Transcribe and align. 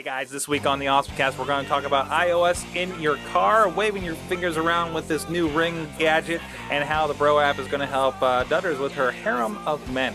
Hey 0.00 0.04
guys, 0.04 0.30
this 0.30 0.48
week 0.48 0.64
on 0.64 0.78
the 0.78 0.86
Awesomecast, 0.86 1.36
we're 1.36 1.44
going 1.44 1.62
to 1.62 1.68
talk 1.68 1.84
about 1.84 2.08
iOS 2.08 2.64
in 2.74 2.98
your 3.02 3.18
car, 3.34 3.68
waving 3.68 4.02
your 4.02 4.14
fingers 4.14 4.56
around 4.56 4.94
with 4.94 5.06
this 5.08 5.28
new 5.28 5.46
Ring 5.46 5.86
gadget, 5.98 6.40
and 6.70 6.82
how 6.82 7.06
the 7.06 7.12
Bro 7.12 7.40
app 7.40 7.58
is 7.58 7.68
going 7.68 7.80
to 7.80 7.86
help 7.86 8.14
uh, 8.22 8.44
Dutters 8.44 8.80
with 8.80 8.92
her 8.92 9.10
harem 9.10 9.58
of 9.66 9.92
men. 9.92 10.14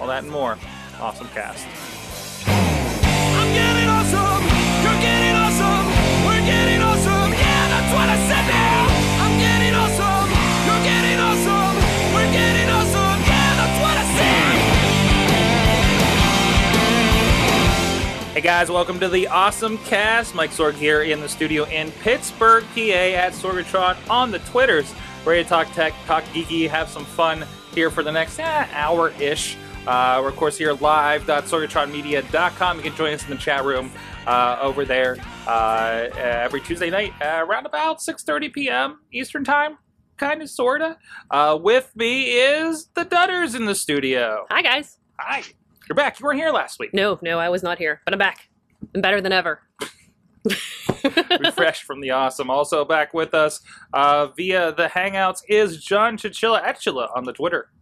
All 0.00 0.08
that 0.08 0.24
and 0.24 0.32
more. 0.32 0.56
Awesomecast. 0.96 1.64
I'm 1.64 1.89
Hey 18.32 18.42
guys, 18.42 18.70
welcome 18.70 19.00
to 19.00 19.08
the 19.08 19.26
Awesome 19.26 19.76
Cast. 19.78 20.36
Mike 20.36 20.52
Sorg 20.52 20.74
here 20.74 21.02
in 21.02 21.20
the 21.20 21.28
studio 21.28 21.64
in 21.64 21.90
Pittsburgh, 21.90 22.62
PA 22.62 22.78
at 22.78 23.32
Sorgatron 23.32 23.96
on 24.08 24.30
the 24.30 24.38
Twitters. 24.38 24.94
Ready 25.24 25.42
to 25.42 25.48
talk 25.48 25.66
tech, 25.72 25.92
talk 26.06 26.22
geeky, 26.26 26.68
have 26.68 26.88
some 26.88 27.04
fun 27.04 27.44
here 27.74 27.90
for 27.90 28.04
the 28.04 28.12
next 28.12 28.38
eh, 28.38 28.68
hour 28.70 29.08
ish. 29.18 29.56
Uh, 29.84 30.20
we're 30.22 30.28
of 30.28 30.36
course 30.36 30.56
here 30.56 30.74
live.sorgatronmedia.com. 30.74 32.76
You 32.76 32.82
can 32.84 32.94
join 32.94 33.14
us 33.14 33.24
in 33.24 33.30
the 33.30 33.36
chat 33.36 33.64
room 33.64 33.90
uh, 34.28 34.60
over 34.62 34.84
there 34.84 35.16
uh, 35.48 36.06
every 36.14 36.60
Tuesday 36.60 36.88
night 36.88 37.12
uh, 37.20 37.44
around 37.44 37.66
about 37.66 37.98
6:30 37.98 38.52
p.m. 38.52 39.00
Eastern 39.12 39.42
Time, 39.42 39.76
kind 40.18 40.40
of, 40.40 40.48
sorta. 40.48 40.98
Uh, 41.32 41.58
with 41.60 41.90
me 41.96 42.30
is 42.30 42.90
the 42.94 43.04
Dutters 43.04 43.56
in 43.56 43.64
the 43.64 43.74
studio. 43.74 44.46
Hi, 44.50 44.62
guys. 44.62 44.98
Hi, 45.18 45.42
you're 45.90 45.96
back. 45.96 46.20
You 46.20 46.24
weren't 46.24 46.38
here 46.38 46.52
last 46.52 46.78
week. 46.78 46.94
No, 46.94 47.18
no, 47.20 47.40
I 47.40 47.48
was 47.48 47.64
not 47.64 47.76
here, 47.76 48.00
but 48.04 48.14
I'm 48.14 48.18
back. 48.18 48.48
I'm 48.94 49.00
better 49.00 49.20
than 49.20 49.32
ever. 49.32 49.60
refreshed 51.40 51.82
from 51.82 52.00
the 52.00 52.12
awesome. 52.12 52.48
Also 52.48 52.84
back 52.84 53.12
with 53.12 53.34
us 53.34 53.60
uh, 53.92 54.28
via 54.28 54.72
the 54.72 54.86
Hangouts 54.86 55.42
is 55.48 55.82
John 55.82 56.16
Chichilla 56.16 56.62
at 56.62 56.86
on 56.86 57.24
the 57.24 57.32
Twitter. 57.32 57.72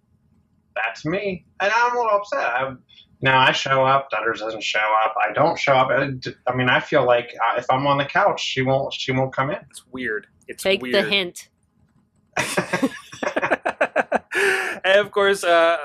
that's 0.75 1.05
me. 1.05 1.45
And 1.61 1.71
I'm 1.71 1.95
a 1.95 2.01
little 2.01 2.17
upset. 2.17 2.51
I'm, 2.51 2.79
now 3.21 3.39
I 3.39 3.53
show 3.53 3.85
up, 3.85 4.09
Dutters 4.11 4.39
doesn't 4.39 4.65
show 4.65 4.79
up. 5.05 5.15
I 5.23 5.35
don't 5.35 5.59
show 5.59 5.75
up. 5.75 5.89
I 5.91 6.11
I 6.51 6.57
mean, 6.57 6.71
I 6.71 6.81
feel 6.81 7.05
like 7.05 7.35
uh, 7.47 7.59
if 7.59 7.67
I'm 7.71 7.87
on 7.87 7.99
the 7.99 8.07
couch, 8.07 8.41
she 8.41 8.63
won't. 8.63 8.95
She 8.95 9.13
won't 9.13 9.35
come 9.35 9.51
in. 9.51 9.59
It's 9.69 9.85
weird. 9.93 10.29
It's 10.47 10.63
Take 10.63 10.81
weird. 10.81 10.95
the 10.95 11.03
hint. 11.03 11.51
and 14.85 14.99
of 14.99 15.11
course, 15.11 15.45
uh, 15.45 15.77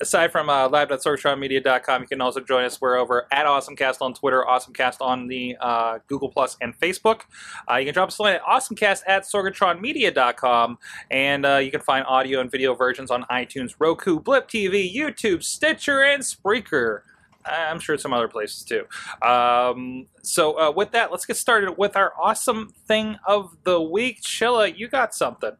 aside 0.00 0.32
from 0.32 0.48
uh, 0.48 0.68
live.sorgatronmedia.com, 0.68 2.02
you 2.02 2.08
can 2.08 2.20
also 2.20 2.40
join 2.40 2.64
us. 2.64 2.80
We're 2.80 2.96
over 2.96 3.26
at 3.32 3.46
AwesomeCast 3.46 4.00
on 4.00 4.14
Twitter, 4.14 4.44
AwesomeCast 4.48 5.00
on 5.00 5.28
the 5.28 5.56
uh, 5.60 5.98
Google 6.06 6.28
Plus 6.30 6.56
and 6.60 6.78
Facebook. 6.78 7.22
Uh, 7.70 7.76
you 7.76 7.86
can 7.86 7.94
drop 7.94 8.08
us 8.08 8.18
a 8.18 8.22
line 8.22 8.34
at 8.34 8.42
AwesomeCast 8.42 9.02
at 9.06 9.22
sorgatronmedia.com, 9.24 10.78
and 11.10 11.46
uh, 11.46 11.56
you 11.56 11.70
can 11.70 11.80
find 11.80 12.04
audio 12.06 12.40
and 12.40 12.50
video 12.50 12.74
versions 12.74 13.10
on 13.10 13.24
iTunes, 13.24 13.74
Roku, 13.78 14.20
Blip 14.20 14.48
TV, 14.48 14.92
YouTube, 14.92 15.42
Stitcher, 15.42 16.02
and 16.02 16.22
Spreaker. 16.22 17.00
I'm 17.44 17.80
sure 17.80 17.96
some 17.96 18.12
other 18.12 18.28
places 18.28 18.62
too. 18.62 18.84
Um, 19.26 20.06
so, 20.22 20.58
uh, 20.58 20.70
with 20.70 20.90
that, 20.92 21.10
let's 21.10 21.24
get 21.24 21.36
started 21.36 21.78
with 21.78 21.96
our 21.96 22.12
awesome 22.20 22.74
thing 22.86 23.16
of 23.26 23.56
the 23.64 23.80
week. 23.80 24.20
Chilla, 24.20 24.76
you 24.76 24.88
got 24.88 25.14
something. 25.14 25.52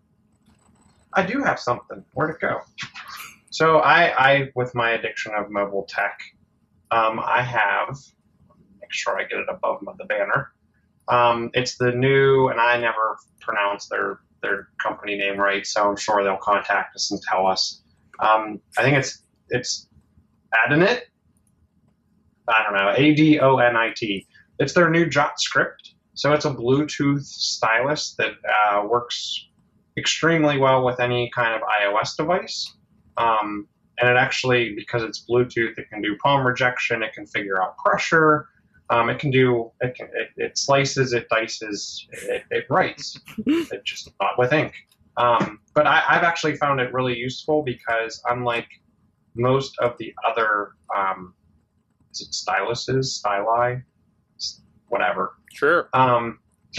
I 1.14 1.23
do 1.25 1.42
have 1.42 1.58
something. 1.58 2.05
Where'd 2.12 2.34
it 2.34 2.41
go? 2.41 2.61
So 3.51 3.79
I, 3.79 4.31
I 4.31 4.49
with 4.55 4.75
my 4.75 4.91
addiction 4.91 5.33
of 5.35 5.51
mobile 5.51 5.87
tech, 5.89 6.19
um, 6.91 7.21
I 7.21 7.43
have. 7.43 7.97
Make 8.81 8.93
sure 8.93 9.19
I 9.19 9.25
get 9.25 9.39
it 9.39 9.47
above 9.51 9.81
the 9.99 10.05
banner. 10.05 10.53
Um, 11.09 11.51
it's 11.55 11.77
the 11.77 11.93
new, 11.93 12.49
and 12.49 12.61
I 12.61 12.79
never 12.79 13.19
pronounce 13.41 13.89
their 13.89 14.21
their 14.43 14.69
company 14.83 15.17
name 15.17 15.39
right, 15.39 15.67
so 15.67 15.89
I'm 15.89 15.97
sure 15.97 16.23
they'll 16.23 16.37
contact 16.37 16.95
us 16.95 17.11
and 17.11 17.20
tell 17.23 17.47
us. 17.47 17.83
Um, 18.20 18.61
I 18.77 18.83
think 18.83 18.97
it's 18.97 19.23
it's 19.51 19.89
Adonit. 20.55 21.03
I 22.48 22.63
don't 22.63 22.75
know, 22.75 22.95
A 22.97 23.14
D 23.14 23.41
O 23.41 23.58
N 23.58 23.77
I 23.77 23.92
T. 23.95 24.27
It's 24.58 24.73
their 24.73 24.91
new 24.91 25.07
Jot 25.08 25.41
script. 25.41 25.95
So 26.14 26.33
it's 26.33 26.45
a 26.45 26.51
Bluetooth 26.51 27.23
stylus 27.23 28.14
that 28.19 28.33
uh, 28.48 28.85
works 28.89 29.47
extremely 29.97 30.58
well 30.58 30.85
with 30.85 30.98
any 30.98 31.31
kind 31.35 31.55
of 31.55 31.61
iOS 31.83 32.17
device. 32.17 32.75
Um, 33.18 33.67
and 34.01 34.08
it 34.08 34.17
actually, 34.17 34.74
because 34.74 35.02
it's 35.02 35.24
Bluetooth, 35.29 35.77
it 35.77 35.89
can 35.90 36.01
do 36.01 36.17
palm 36.23 36.46
rejection, 36.46 37.02
it 37.02 37.12
can 37.12 37.27
figure 37.27 37.61
out 37.62 37.77
pressure, 37.79 38.48
um, 38.90 39.11
it 39.11 39.18
can 39.18 39.30
do, 39.30 39.70
it, 39.80 39.95
can, 39.95 40.06
it, 40.14 40.29
it 40.36 40.56
slices, 40.56 41.12
it 41.12 41.28
dices, 41.30 42.07
it, 42.12 42.45
it 42.51 42.64
writes. 42.70 43.18
it 43.46 43.84
just 43.84 44.11
not 44.20 44.39
with 44.39 44.52
ink. 44.52 44.73
Um, 45.17 45.58
but 45.74 45.86
I, 45.86 46.02
I've 46.08 46.23
actually 46.23 46.57
found 46.57 46.80
it 46.80 46.92
really 46.92 47.17
useful 47.17 47.62
because 47.62 48.23
unlike 48.30 48.68
most 49.34 49.77
of 49.80 49.96
the 49.98 50.14
other, 50.27 50.73
um, 50.96 51.34
is 52.12 52.20
it 52.20 52.30
styluses, 52.30 53.20
styli, 53.20 53.83
whatever, 54.89 55.34
Sure. 55.52 55.89
um, 55.92 56.39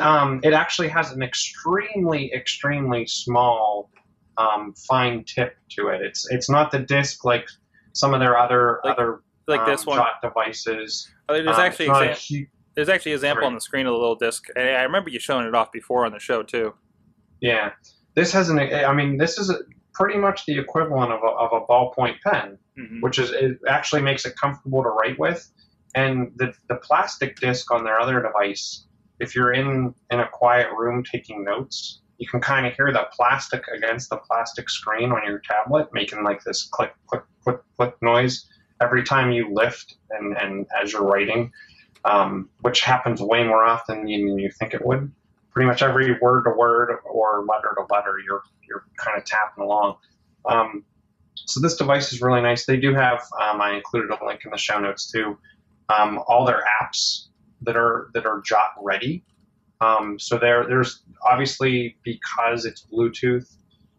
um, 0.00 0.40
it 0.42 0.52
actually 0.52 0.88
has 0.88 1.12
an 1.12 1.22
extremely, 1.22 2.32
extremely 2.32 3.06
small, 3.06 3.90
um, 4.38 4.74
fine 4.88 5.24
tip 5.24 5.56
to 5.70 5.88
it. 5.88 6.00
It's 6.02 6.30
it's 6.30 6.48
not 6.48 6.70
the 6.70 6.78
disc 6.78 7.24
like 7.24 7.46
some 7.92 8.14
of 8.14 8.20
their 8.20 8.38
other 8.38 8.80
Like- 8.84 8.94
other 8.98 9.20
Like 9.46 9.60
um, 9.60 9.66
this 9.70 9.84
one. 9.86 9.98
Jot 9.98 10.20
devices. 10.22 11.10
Oh, 11.28 11.34
There's 11.34 11.48
Um, 11.48 11.54
actually 11.62 11.86
a 11.88 12.10
exam- 12.12 12.38
hu- 12.38 12.46
there's 12.74 12.88
actually 12.88 13.12
an 13.12 13.16
example 13.16 13.40
Sorry. 13.42 13.46
on 13.48 13.54
the 13.54 13.60
screen 13.60 13.86
of 13.86 13.92
the 13.92 13.98
little 13.98 14.14
disc. 14.14 14.44
I 14.56 14.60
I 14.60 14.82
remember 14.82 15.10
you 15.10 15.18
showing 15.18 15.46
it 15.46 15.54
off 15.54 15.72
before 15.72 16.06
on 16.06 16.12
the 16.12 16.20
show 16.20 16.42
too. 16.42 16.74
yeah. 17.40 17.72
This 18.14 18.32
has 18.32 18.48
an. 18.48 18.58
I 18.58 18.92
mean, 18.92 19.16
this 19.16 19.38
is 19.38 19.52
pretty 19.94 20.18
much 20.18 20.44
the 20.46 20.58
equivalent 20.58 21.12
of 21.12 21.20
a, 21.22 21.26
of 21.26 21.50
a 21.52 21.66
ballpoint 21.66 22.16
pen. 22.24 22.58
Mhm. 22.78 23.00
which 23.02 23.18
is 23.18 23.30
it 23.32 23.58
actually 23.68 24.02
makes 24.02 24.24
it 24.24 24.36
comfortable 24.36 24.82
to 24.84 24.88
write 24.88 25.18
with. 25.18 25.50
And 25.96 26.30
the 26.36 26.52
the 26.68 26.76
plastic 26.76 27.40
disc 27.40 27.72
on 27.72 27.82
their 27.84 27.98
other 27.98 28.22
device, 28.22 28.86
if 29.18 29.34
you're 29.34 29.52
in 29.52 29.92
in 30.10 30.20
a 30.20 30.28
quiet 30.28 30.68
room 30.76 31.02
taking 31.02 31.42
notes, 31.42 32.02
you 32.18 32.26
can 32.26 32.40
kind 32.40 32.66
of 32.66 32.74
hear 32.74 32.92
the 32.92 33.06
plastic 33.12 33.62
against 33.68 34.10
the 34.10 34.16
plastic 34.16 34.68
screen 34.68 35.12
on 35.12 35.24
your 35.24 35.40
tablet, 35.40 35.88
making 35.92 36.24
like 36.24 36.42
this 36.44 36.64
click 36.64 36.92
click 37.06 37.22
click 37.42 37.60
click 37.76 37.94
noise 38.02 38.46
every 38.80 39.02
time 39.02 39.32
you 39.32 39.52
lift 39.52 39.96
and 40.10 40.36
and 40.36 40.66
as 40.80 40.92
you're 40.92 41.04
writing, 41.04 41.52
um, 42.04 42.48
which 42.60 42.80
happens 42.82 43.20
way 43.20 43.44
more 43.44 43.64
often 43.64 44.04
than 44.04 44.38
you 44.38 44.50
think 44.58 44.74
it 44.74 44.84
would. 44.84 45.10
Pretty 45.52 45.66
much 45.66 45.82
every 45.82 46.18
word 46.20 46.44
to 46.44 46.50
word 46.50 46.98
or 47.04 47.44
letter 47.48 47.74
to 47.76 47.94
letter, 47.94 48.18
you're 48.24 48.42
you're 48.68 48.84
kind 48.96 49.18
of 49.18 49.24
tapping 49.24 49.64
along. 49.64 49.96
Um, 50.44 50.84
so 51.34 51.60
this 51.60 51.76
device 51.76 52.12
is 52.12 52.20
really 52.20 52.40
nice. 52.40 52.66
They 52.66 52.76
do 52.76 52.94
have, 52.94 53.20
um, 53.40 53.60
I 53.60 53.74
included 53.74 54.10
a 54.10 54.24
link 54.24 54.44
in 54.44 54.50
the 54.50 54.58
show 54.58 54.78
notes 54.78 55.10
too, 55.10 55.38
um, 55.88 56.20
all 56.26 56.44
their 56.44 56.62
apps 56.82 57.26
that 57.62 57.76
are 57.76 58.10
that 58.14 58.26
are 58.26 58.40
Jot 58.42 58.72
ready. 58.82 59.24
Um, 59.80 60.18
so 60.18 60.38
there, 60.38 60.66
there's 60.66 61.02
obviously 61.22 61.96
because 62.02 62.64
it's 62.64 62.84
Bluetooth, 62.92 63.54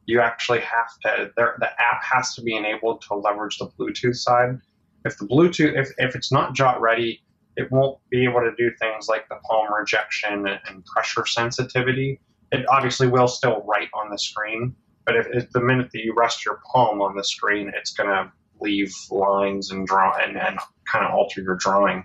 you 0.06 0.20
actually 0.20 0.60
have 0.60 1.00
to. 1.04 1.32
There, 1.38 1.56
the 1.60 1.70
app 1.70 2.04
has 2.04 2.34
to 2.36 2.42
be 2.42 2.56
enabled 2.56 3.02
to 3.04 3.16
leverage 3.16 3.58
the 3.58 3.68
Bluetooth 3.80 4.16
side. 4.16 4.60
If 5.06 5.18
the 5.18 5.26
Bluetooth, 5.26 5.80
if, 5.80 5.92
if 5.98 6.16
it's 6.16 6.32
not 6.32 6.54
Jot 6.54 6.82
ready, 6.82 7.22
it 7.56 7.72
won't 7.72 7.98
be 8.10 8.24
able 8.24 8.42
to 8.42 8.52
do 8.58 8.72
things 8.80 9.08
like 9.08 9.28
the 9.30 9.36
palm 9.50 9.68
rejection 9.74 10.48
and, 10.48 10.86
pressure 10.86 11.26
sensitivity. 11.26 12.20
It 12.52 12.66
obviously 12.70 13.08
will 13.08 13.28
still 13.28 13.64
write 13.68 13.90
on 13.94 14.10
the 14.10 14.18
screen, 14.18 14.76
but 15.06 15.16
if, 15.16 15.28
if 15.32 15.52
the 15.52 15.62
minute 15.62 15.92
that 15.92 16.04
you 16.04 16.14
rest 16.18 16.46
your 16.46 16.60
palm 16.72 17.02
on 17.02 17.16
the 17.16 17.24
screen, 17.24 17.72
it's 17.76 17.92
going 17.92 18.10
to 18.10 18.32
leave 18.60 18.94
lines 19.12 19.72
and 19.72 19.86
draw 19.86 20.18
and, 20.18 20.38
and 20.38 20.58
kind 20.92 21.06
of 21.06 21.14
alter 21.14 21.42
your 21.42 21.56
drawing. 21.56 22.04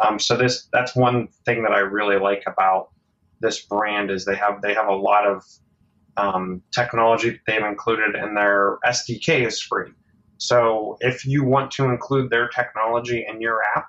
Um, 0.00 0.18
so 0.18 0.36
this 0.36 0.68
that's 0.72 0.94
one 0.94 1.28
thing 1.46 1.62
that 1.62 1.72
I 1.72 1.78
really 1.78 2.18
like 2.18 2.42
about 2.46 2.90
this 3.40 3.64
brand 3.66 4.10
is 4.10 4.24
they 4.24 4.36
have 4.36 4.62
they 4.62 4.74
have 4.74 4.88
a 4.88 4.94
lot 4.94 5.26
of 5.26 5.42
um, 6.16 6.62
technology 6.72 7.38
they've 7.46 7.62
included 7.62 8.14
in 8.14 8.34
their 8.34 8.78
SDK 8.84 9.46
is 9.46 9.60
free. 9.60 9.90
So 10.38 10.96
if 11.00 11.26
you 11.26 11.44
want 11.44 11.70
to 11.72 11.84
include 11.84 12.30
their 12.30 12.48
technology 12.48 13.24
in 13.28 13.40
your 13.40 13.62
app, 13.76 13.88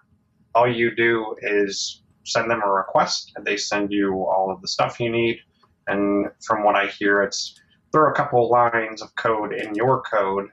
all 0.56 0.70
you 0.70 0.96
do 0.96 1.36
is 1.42 2.04
send 2.26 2.50
them 2.52 2.62
a 2.66 2.70
request 2.70 3.32
and 3.36 3.46
they 3.46 3.58
send 3.58 3.92
you 3.92 4.26
all 4.26 4.52
of 4.52 4.62
the 4.62 4.68
stuff 4.68 5.00
you 5.00 5.10
need. 5.10 5.40
And 5.88 6.28
from 6.46 6.64
what 6.64 6.76
I 6.76 6.88
hear, 6.88 7.22
it's 7.22 7.58
throw 7.92 8.12
a 8.12 8.16
couple 8.16 8.50
lines 8.50 9.02
of 9.02 9.16
code 9.16 9.54
in 9.54 9.74
your 9.74 10.02
code, 10.02 10.50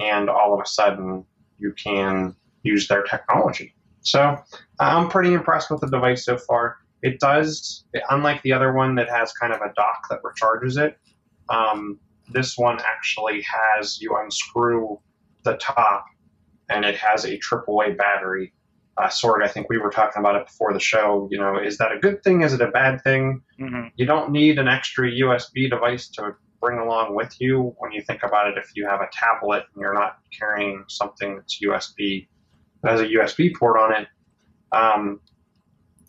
and 0.00 0.30
all 0.30 0.54
of 0.54 0.60
a 0.60 0.66
sudden 0.66 1.24
you 1.58 1.72
can 1.72 2.34
use 2.62 2.88
their 2.88 3.02
technology. 3.02 3.74
So 4.02 4.36
I'm 4.80 5.08
pretty 5.08 5.32
impressed 5.32 5.70
with 5.70 5.80
the 5.80 5.88
device 5.88 6.24
so 6.24 6.36
far. 6.36 6.78
It 7.02 7.20
does, 7.20 7.84
unlike 8.10 8.42
the 8.42 8.52
other 8.52 8.72
one 8.72 8.94
that 8.96 9.08
has 9.08 9.32
kind 9.32 9.52
of 9.52 9.60
a 9.60 9.72
dock 9.74 10.08
that 10.10 10.20
recharges 10.22 10.78
it, 10.78 10.96
um, 11.48 11.98
this 12.30 12.56
one 12.56 12.78
actually 12.84 13.42
has 13.42 14.00
you 14.00 14.16
unscrew 14.16 14.98
the 15.44 15.56
top 15.56 16.04
and 16.70 16.84
it 16.84 16.96
has 16.96 17.24
a 17.24 17.38
AAA 17.38 17.96
battery 17.98 18.52
uh, 18.98 19.08
Sorg, 19.08 19.42
I 19.42 19.48
think 19.48 19.68
we 19.70 19.78
were 19.78 19.90
talking 19.90 20.20
about 20.20 20.36
it 20.36 20.46
before 20.46 20.72
the 20.72 20.80
show. 20.80 21.28
You 21.30 21.38
know, 21.38 21.58
is 21.58 21.78
that 21.78 21.92
a 21.92 21.98
good 21.98 22.22
thing? 22.22 22.42
Is 22.42 22.52
it 22.52 22.60
a 22.60 22.70
bad 22.70 23.02
thing? 23.02 23.42
hmm 23.58 23.86
You 23.96 24.06
don't 24.06 24.30
need 24.30 24.58
an 24.58 24.68
extra 24.68 25.10
USB 25.10 25.70
device 25.70 26.08
to 26.10 26.34
bring 26.60 26.78
along 26.78 27.14
with 27.14 27.34
you 27.40 27.74
when 27.78 27.92
you 27.92 28.02
think 28.02 28.22
about 28.22 28.48
it. 28.48 28.58
If 28.58 28.70
you 28.74 28.86
have 28.86 29.00
a 29.00 29.08
tablet 29.12 29.64
and 29.74 29.80
you're 29.80 29.94
not 29.94 30.18
carrying 30.38 30.84
something 30.88 31.36
that's 31.36 31.60
USB, 31.60 32.28
that 32.82 32.92
has 32.92 33.00
a 33.00 33.06
USB 33.06 33.54
port 33.56 33.78
on 33.78 33.92
it, 34.02 34.08
um, 34.72 35.20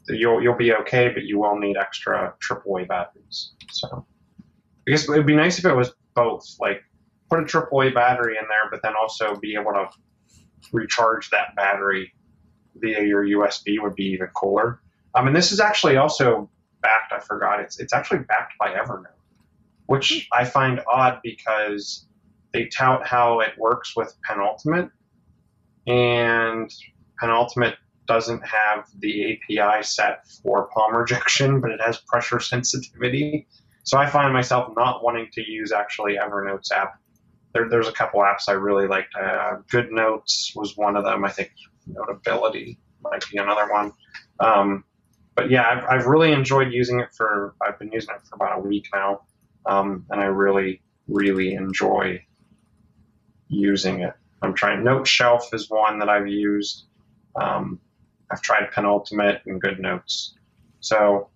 you'll 0.09 0.41
you'll 0.41 0.57
be 0.57 0.73
okay. 0.73 1.09
But 1.09 1.23
you 1.23 1.39
will 1.39 1.57
need 1.57 1.77
extra 1.77 2.33
AAA 2.47 2.88
batteries. 2.88 3.51
So 3.71 4.05
I 4.88 4.91
guess 4.91 5.07
it 5.07 5.11
would 5.11 5.25
be 5.25 5.35
nice 5.35 5.59
if 5.59 5.65
it 5.65 5.73
was 5.73 5.94
both. 6.13 6.45
Like 6.59 6.83
put 7.29 7.39
a 7.39 7.44
AAA 7.44 7.94
battery 7.94 8.38
in 8.38 8.47
there, 8.47 8.69
but 8.69 8.81
then 8.83 8.94
also 9.00 9.35
be 9.35 9.55
able 9.55 9.71
to 9.73 9.88
recharge 10.71 11.29
that 11.29 11.55
battery 11.55 12.13
via 12.75 13.03
your 13.03 13.25
USB 13.25 13.81
would 13.81 13.95
be 13.95 14.05
even 14.05 14.27
cooler. 14.35 14.81
Um, 15.15 15.27
and 15.27 15.35
this 15.35 15.51
is 15.51 15.59
actually 15.59 15.97
also 15.97 16.50
backed. 16.81 17.13
I 17.13 17.19
forgot 17.19 17.59
it's 17.59 17.79
it's 17.79 17.94
actually 17.94 18.19
backed 18.19 18.53
by 18.59 18.71
Evernote, 18.71 19.07
which 19.88 20.27
I 20.33 20.45
find 20.45 20.81
odd 20.91 21.19
because 21.23 22.05
they 22.53 22.65
tout 22.65 23.05
how 23.05 23.39
it 23.39 23.53
works 23.57 23.95
with 23.95 24.15
Penultimate, 24.27 24.89
and 25.88 26.71
Penultimate 27.19 27.75
doesn't 28.07 28.41
have 28.45 28.88
the 29.00 29.33
API 29.33 29.83
set 29.83 30.27
for 30.41 30.69
palm 30.73 30.95
rejection, 30.95 31.61
but 31.61 31.71
it 31.71 31.81
has 31.81 31.97
pressure 32.00 32.39
sensitivity. 32.39 33.47
So 33.83 33.97
I 33.97 34.09
find 34.09 34.33
myself 34.33 34.73
not 34.75 35.03
wanting 35.03 35.27
to 35.33 35.41
use 35.50 35.71
actually 35.71 36.15
Evernote's 36.15 36.71
app. 36.71 37.00
There, 37.53 37.69
there's 37.69 37.88
a 37.88 37.91
couple 37.91 38.21
apps 38.21 38.47
I 38.47 38.53
really 38.53 38.88
liked. 38.88 39.13
Uh, 39.15 39.57
Good 39.69 39.91
Notes 39.91 40.53
was 40.55 40.75
one 40.75 40.95
of 40.95 41.03
them. 41.03 41.23
I 41.23 41.29
think 41.29 41.51
Notability 41.85 42.79
might 43.01 43.23
be 43.29 43.38
another 43.38 43.71
one. 43.71 43.91
Um, 44.39 44.83
but 45.35 45.50
yeah, 45.50 45.63
I've, 45.63 45.83
I've 45.85 46.05
really 46.05 46.31
enjoyed 46.31 46.71
using 46.71 47.00
it 47.00 47.09
for. 47.15 47.55
I've 47.65 47.79
been 47.79 47.91
using 47.91 48.15
it 48.15 48.21
for 48.27 48.35
about 48.35 48.59
a 48.59 48.61
week 48.61 48.88
now, 48.94 49.21
um, 49.65 50.05
and 50.09 50.21
I 50.21 50.25
really, 50.25 50.81
really 51.07 51.53
enjoy 51.53 52.23
using 53.47 54.01
it. 54.01 54.13
I'm 54.41 54.53
trying. 54.53 54.83
Note 54.83 55.07
Shelf 55.07 55.53
is 55.53 55.69
one 55.69 56.00
that 56.00 56.09
I've 56.09 56.27
used. 56.27 56.85
Um, 57.35 57.79
I've 58.31 58.41
tried 58.41 58.71
Penultimate 58.71 59.41
and 59.45 59.61
Good 59.61 59.79
Notes. 59.79 60.35
So, 60.79 61.29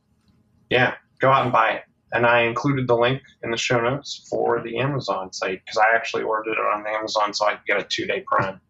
yeah, 0.70 0.96
go 1.20 1.32
out 1.32 1.44
and 1.44 1.52
buy 1.52 1.72
it. 1.72 1.84
And 2.14 2.26
I 2.26 2.42
included 2.42 2.88
the 2.88 2.96
link 2.96 3.22
in 3.44 3.52
the 3.52 3.58
show 3.58 3.82
notes 3.82 4.26
for 4.30 4.62
the 4.64 4.78
Amazon 4.78 5.34
site 5.34 5.62
because 5.66 5.78
I 5.78 5.96
actually 5.96 6.24
ordered 6.24 6.54
it 6.54 6.58
on 6.58 6.86
Amazon 6.88 7.34
so 7.34 7.46
I 7.46 7.56
could 7.56 7.66
get 7.66 7.80
a 7.80 7.84
two 7.84 8.06
day 8.06 8.24
prime. 8.26 8.62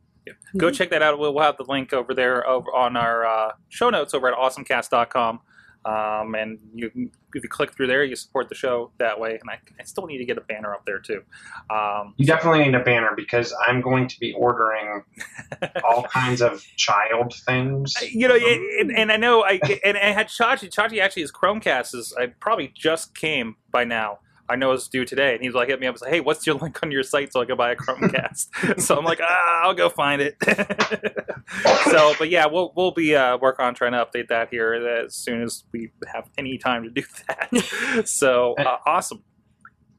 Go 0.57 0.71
check 0.71 0.89
that 0.89 1.01
out. 1.01 1.19
We'll, 1.19 1.33
we'll 1.33 1.43
have 1.43 1.57
the 1.57 1.65
link 1.65 1.93
over 1.93 2.13
there 2.13 2.47
over 2.47 2.73
on 2.73 2.97
our 2.97 3.25
uh, 3.25 3.51
show 3.69 3.89
notes 3.89 4.13
over 4.13 4.27
at 4.27 4.37
awesomecast.com. 4.37 5.39
Um, 5.85 6.35
and 6.35 6.59
you, 6.73 6.91
if 7.33 7.43
you 7.43 7.49
click 7.49 7.73
through 7.73 7.87
there, 7.87 8.03
you 8.03 8.15
support 8.15 8.49
the 8.49 8.55
show 8.55 8.91
that 8.99 9.19
way. 9.19 9.37
And 9.39 9.49
I, 9.49 9.59
I 9.79 9.83
still 9.83 10.05
need 10.05 10.17
to 10.17 10.25
get 10.25 10.37
a 10.37 10.41
banner 10.41 10.73
up 10.73 10.85
there 10.85 10.99
too. 10.99 11.21
Um, 11.69 12.13
You 12.17 12.25
definitely 12.25 12.65
need 12.65 12.75
a 12.75 12.83
banner 12.83 13.11
because 13.15 13.53
I'm 13.65 13.81
going 13.81 14.07
to 14.07 14.19
be 14.19 14.33
ordering 14.33 15.03
all 15.83 16.03
kinds 16.03 16.41
of 16.41 16.63
child 16.75 17.33
things. 17.45 17.93
you 18.11 18.27
know, 18.27 18.35
and, 18.35 18.91
and 18.91 19.11
I 19.11 19.17
know 19.17 19.43
I 19.43 19.59
and 19.85 19.97
I 19.97 20.11
had 20.11 20.27
Chachi. 20.27 20.69
Chachi 20.69 20.99
actually 21.01 21.21
his 21.23 21.31
Chromecast 21.31 21.95
is 21.95 22.13
I 22.19 22.27
probably 22.27 22.71
just 22.75 23.15
came 23.15 23.55
by 23.71 23.83
now. 23.83 24.19
I 24.49 24.55
know 24.55 24.71
it's 24.71 24.87
due 24.87 25.05
today, 25.05 25.33
and 25.35 25.43
he's 25.43 25.53
like 25.53 25.67
hit 25.67 25.79
me 25.79 25.87
up 25.87 25.95
and 25.95 25.99
say, 25.99 26.09
"Hey, 26.09 26.19
what's 26.19 26.45
your 26.45 26.55
link 26.61 26.81
on 26.83 26.91
your 26.91 27.03
site 27.03 27.33
so 27.33 27.41
I 27.41 27.45
can 27.45 27.57
buy 27.57 27.71
a 27.71 27.75
Chromecast?" 27.75 28.79
so 28.81 28.97
I'm 28.97 29.05
like, 29.05 29.19
"Ah, 29.21 29.63
I'll 29.63 29.73
go 29.73 29.89
find 29.89 30.21
it." 30.21 30.37
so, 31.91 32.13
but 32.17 32.29
yeah, 32.29 32.45
we'll 32.45 32.73
we'll 32.75 32.91
be 32.91 33.15
uh, 33.15 33.37
working 33.37 33.65
on 33.65 33.75
trying 33.75 33.91
to 33.93 34.05
update 34.05 34.29
that 34.29 34.49
here 34.49 34.73
as 34.73 35.15
soon 35.15 35.43
as 35.43 35.63
we 35.73 35.91
have 36.13 36.29
any 36.37 36.57
time 36.57 36.83
to 36.83 36.89
do 36.89 37.03
that. 37.27 38.07
so 38.07 38.55
uh, 38.55 38.77
awesome. 38.85 39.23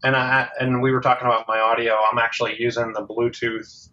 and 0.03 0.17
I 0.17 0.49
and 0.61 0.83
we 0.83 0.93
were 0.93 1.01
talking 1.01 1.27
about 1.27 1.47
my 1.47 1.59
audio. 1.59 1.97
I'm 2.11 2.19
actually 2.19 2.57
using 2.59 2.93
the 2.93 3.07
Bluetooth 3.07 3.91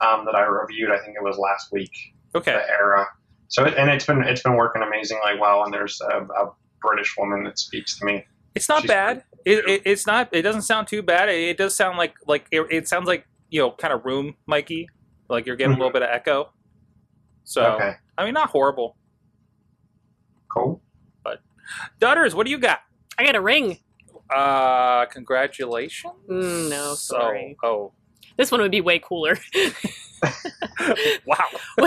um, 0.00 0.24
that 0.24 0.34
I 0.34 0.42
reviewed. 0.44 0.90
I 0.90 0.98
think 0.98 1.16
it 1.16 1.22
was 1.22 1.38
last 1.38 1.72
week. 1.72 1.92
Okay, 2.34 2.52
The 2.52 2.70
Era. 2.70 3.06
So 3.48 3.64
it, 3.64 3.74
and 3.76 3.90
it's 3.90 4.06
been 4.06 4.22
it's 4.22 4.42
been 4.42 4.56
working 4.56 4.82
amazingly 4.82 5.38
well. 5.40 5.64
And 5.64 5.72
there's 5.72 6.00
a, 6.00 6.20
a 6.22 6.52
British 6.80 7.16
woman 7.16 7.44
that 7.44 7.58
speaks 7.58 7.98
to 7.98 8.04
me. 8.04 8.26
it's 8.54 8.68
not 8.68 8.82
She's 8.82 8.88
bad. 8.88 9.24
It, 9.44 9.66
it, 9.68 9.82
it's 9.84 10.06
not. 10.06 10.28
It 10.32 10.42
doesn't 10.42 10.62
sound 10.62 10.88
too 10.88 11.02
bad. 11.02 11.28
It, 11.28 11.40
it 11.50 11.56
does 11.58 11.74
sound 11.76 11.96
like 11.98 12.14
like 12.26 12.46
it, 12.50 12.66
it 12.70 12.88
sounds 12.88 13.06
like 13.06 13.26
you 13.50 13.60
know 13.60 13.70
kind 13.72 13.92
of 13.92 14.04
room 14.04 14.34
Mikey. 14.46 14.88
Like 15.28 15.46
you're 15.46 15.56
getting 15.56 15.74
a 15.74 15.76
little 15.76 15.92
bit 15.92 16.02
of 16.02 16.08
echo. 16.10 16.50
So 17.44 17.62
Okay, 17.74 17.94
I 18.16 18.24
mean, 18.24 18.34
not 18.34 18.50
horrible. 18.50 18.96
cool. 20.52 20.80
But 21.24 21.40
Dutters, 22.00 22.34
what 22.34 22.44
do 22.46 22.50
you 22.50 22.58
got? 22.58 22.80
I 23.18 23.24
got 23.24 23.34
a 23.36 23.40
ring. 23.40 23.78
Uh, 24.34 25.06
congratulations. 25.06 26.12
Mm, 26.28 26.68
no, 26.70 26.94
So- 26.94 27.18
sorry. 27.18 27.56
oh, 27.62 27.92
This 28.36 28.50
one 28.50 28.60
would 28.60 28.70
be 28.70 28.80
way 28.82 28.98
cooler. 28.98 29.38
wow. 31.26 31.44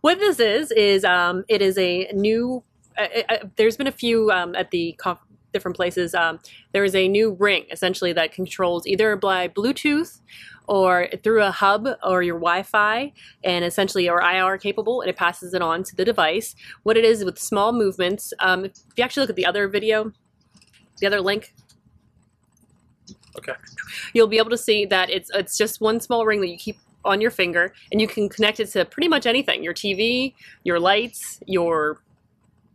what 0.00 0.18
this 0.18 0.38
is 0.40 0.70
is 0.72 1.04
um, 1.04 1.44
it 1.48 1.62
is 1.62 1.76
a 1.78 2.10
new. 2.12 2.62
Uh, 2.96 3.06
uh, 3.28 3.36
there's 3.56 3.76
been 3.76 3.88
a 3.88 3.92
few 3.92 4.30
um, 4.30 4.54
at 4.54 4.70
the 4.70 4.92
conf- 4.98 5.18
different 5.54 5.76
places. 5.76 6.14
Um, 6.14 6.38
there 6.72 6.84
is 6.84 6.94
a 6.94 7.08
new 7.08 7.32
ring 7.32 7.64
essentially 7.70 8.12
that 8.12 8.32
controls 8.32 8.86
either 8.86 9.16
by 9.16 9.48
Bluetooth 9.48 10.20
or 10.66 11.08
through 11.22 11.42
a 11.42 11.50
hub 11.50 11.86
or 12.02 12.22
your 12.22 12.38
Wi-Fi, 12.38 13.12
and 13.42 13.64
essentially 13.64 14.08
are 14.08 14.20
IR 14.20 14.58
capable, 14.58 15.00
and 15.02 15.10
it 15.10 15.16
passes 15.16 15.52
it 15.54 15.62
on 15.62 15.82
to 15.84 15.96
the 15.96 16.04
device. 16.04 16.54
What 16.84 16.96
it 16.96 17.04
is 17.04 17.24
with 17.24 17.38
small 17.38 17.72
movements. 17.72 18.32
Um, 18.40 18.64
if 18.66 18.72
you 18.96 19.04
actually 19.04 19.22
look 19.22 19.30
at 19.30 19.36
the 19.36 19.46
other 19.46 19.68
video, 19.68 20.12
the 21.00 21.06
other 21.06 21.20
link, 21.20 21.54
Okay. 23.36 23.52
you'll 24.14 24.28
be 24.28 24.38
able 24.38 24.50
to 24.50 24.56
see 24.58 24.86
that 24.86 25.10
it's 25.10 25.30
it's 25.34 25.58
just 25.58 25.80
one 25.80 26.00
small 26.00 26.24
ring 26.24 26.40
that 26.40 26.48
you 26.48 26.56
keep 26.56 26.78
on 27.04 27.20
your 27.20 27.30
finger 27.30 27.74
and 27.92 28.00
you 28.00 28.06
can 28.06 28.28
connect 28.28 28.60
it 28.60 28.66
to 28.70 28.84
pretty 28.84 29.08
much 29.08 29.26
anything 29.26 29.62
your 29.62 29.74
tv 29.74 30.32
your 30.62 30.78
lights 30.80 31.40
your 31.46 32.00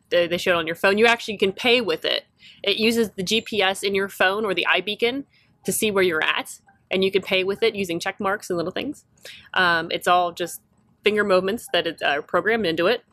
they 0.09 0.37
show 0.37 0.51
it 0.51 0.55
on 0.55 0.67
your 0.67 0.75
phone 0.75 0.97
you 0.97 1.05
actually 1.05 1.37
can 1.37 1.51
pay 1.51 1.81
with 1.81 2.05
it 2.05 2.25
it 2.63 2.77
uses 2.77 3.11
the 3.11 3.23
gps 3.23 3.83
in 3.83 3.95
your 3.95 4.09
phone 4.09 4.45
or 4.45 4.53
the 4.53 4.65
ibeacon 4.67 5.25
to 5.65 5.71
see 5.71 5.91
where 5.91 6.03
you're 6.03 6.23
at 6.23 6.59
and 6.91 7.03
you 7.03 7.11
can 7.11 7.21
pay 7.21 7.43
with 7.43 7.61
it 7.63 7.75
using 7.75 7.99
check 7.99 8.19
marks 8.19 8.49
and 8.49 8.57
little 8.57 8.71
things 8.71 9.05
um, 9.53 9.89
it's 9.91 10.07
all 10.07 10.31
just 10.31 10.61
finger 11.03 11.23
movements 11.23 11.67
that 11.73 11.87
is 11.87 12.01
uh, 12.01 12.21
programmed 12.21 12.65
into 12.65 12.87
it 12.87 13.03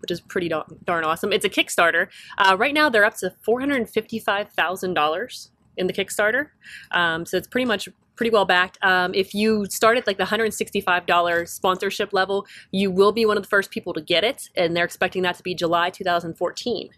which 0.00 0.10
is 0.10 0.20
pretty 0.20 0.48
da- 0.48 0.64
darn 0.84 1.04
awesome. 1.04 1.32
It's 1.32 1.44
a 1.44 1.50
Kickstarter. 1.50 2.08
Uh, 2.38 2.56
right 2.58 2.74
now, 2.74 2.88
they're 2.88 3.04
up 3.04 3.16
to 3.18 3.34
four 3.42 3.60
hundred 3.60 3.88
fifty-five 3.88 4.50
thousand 4.52 4.94
dollars 4.94 5.50
in 5.76 5.86
the 5.86 5.92
Kickstarter, 5.92 6.48
um, 6.90 7.24
so 7.24 7.36
it's 7.36 7.46
pretty 7.46 7.64
much 7.64 7.88
pretty 8.20 8.30
well 8.30 8.44
backed. 8.44 8.76
Um, 8.82 9.14
if 9.14 9.32
you 9.34 9.64
start 9.70 9.96
at 9.96 10.06
like 10.06 10.18
the 10.18 10.26
hundred 10.26 10.52
sixty-five 10.52 11.06
dollars 11.06 11.50
sponsorship 11.50 12.12
level, 12.12 12.46
you 12.70 12.90
will 12.90 13.12
be 13.12 13.24
one 13.24 13.38
of 13.38 13.42
the 13.42 13.48
first 13.48 13.70
people 13.70 13.94
to 13.94 14.02
get 14.02 14.24
it, 14.24 14.50
and 14.54 14.76
they're 14.76 14.84
expecting 14.84 15.22
that 15.22 15.36
to 15.36 15.42
be 15.42 15.54
July 15.54 15.88
two 15.88 16.04
thousand 16.04 16.34
fourteen. 16.34 16.90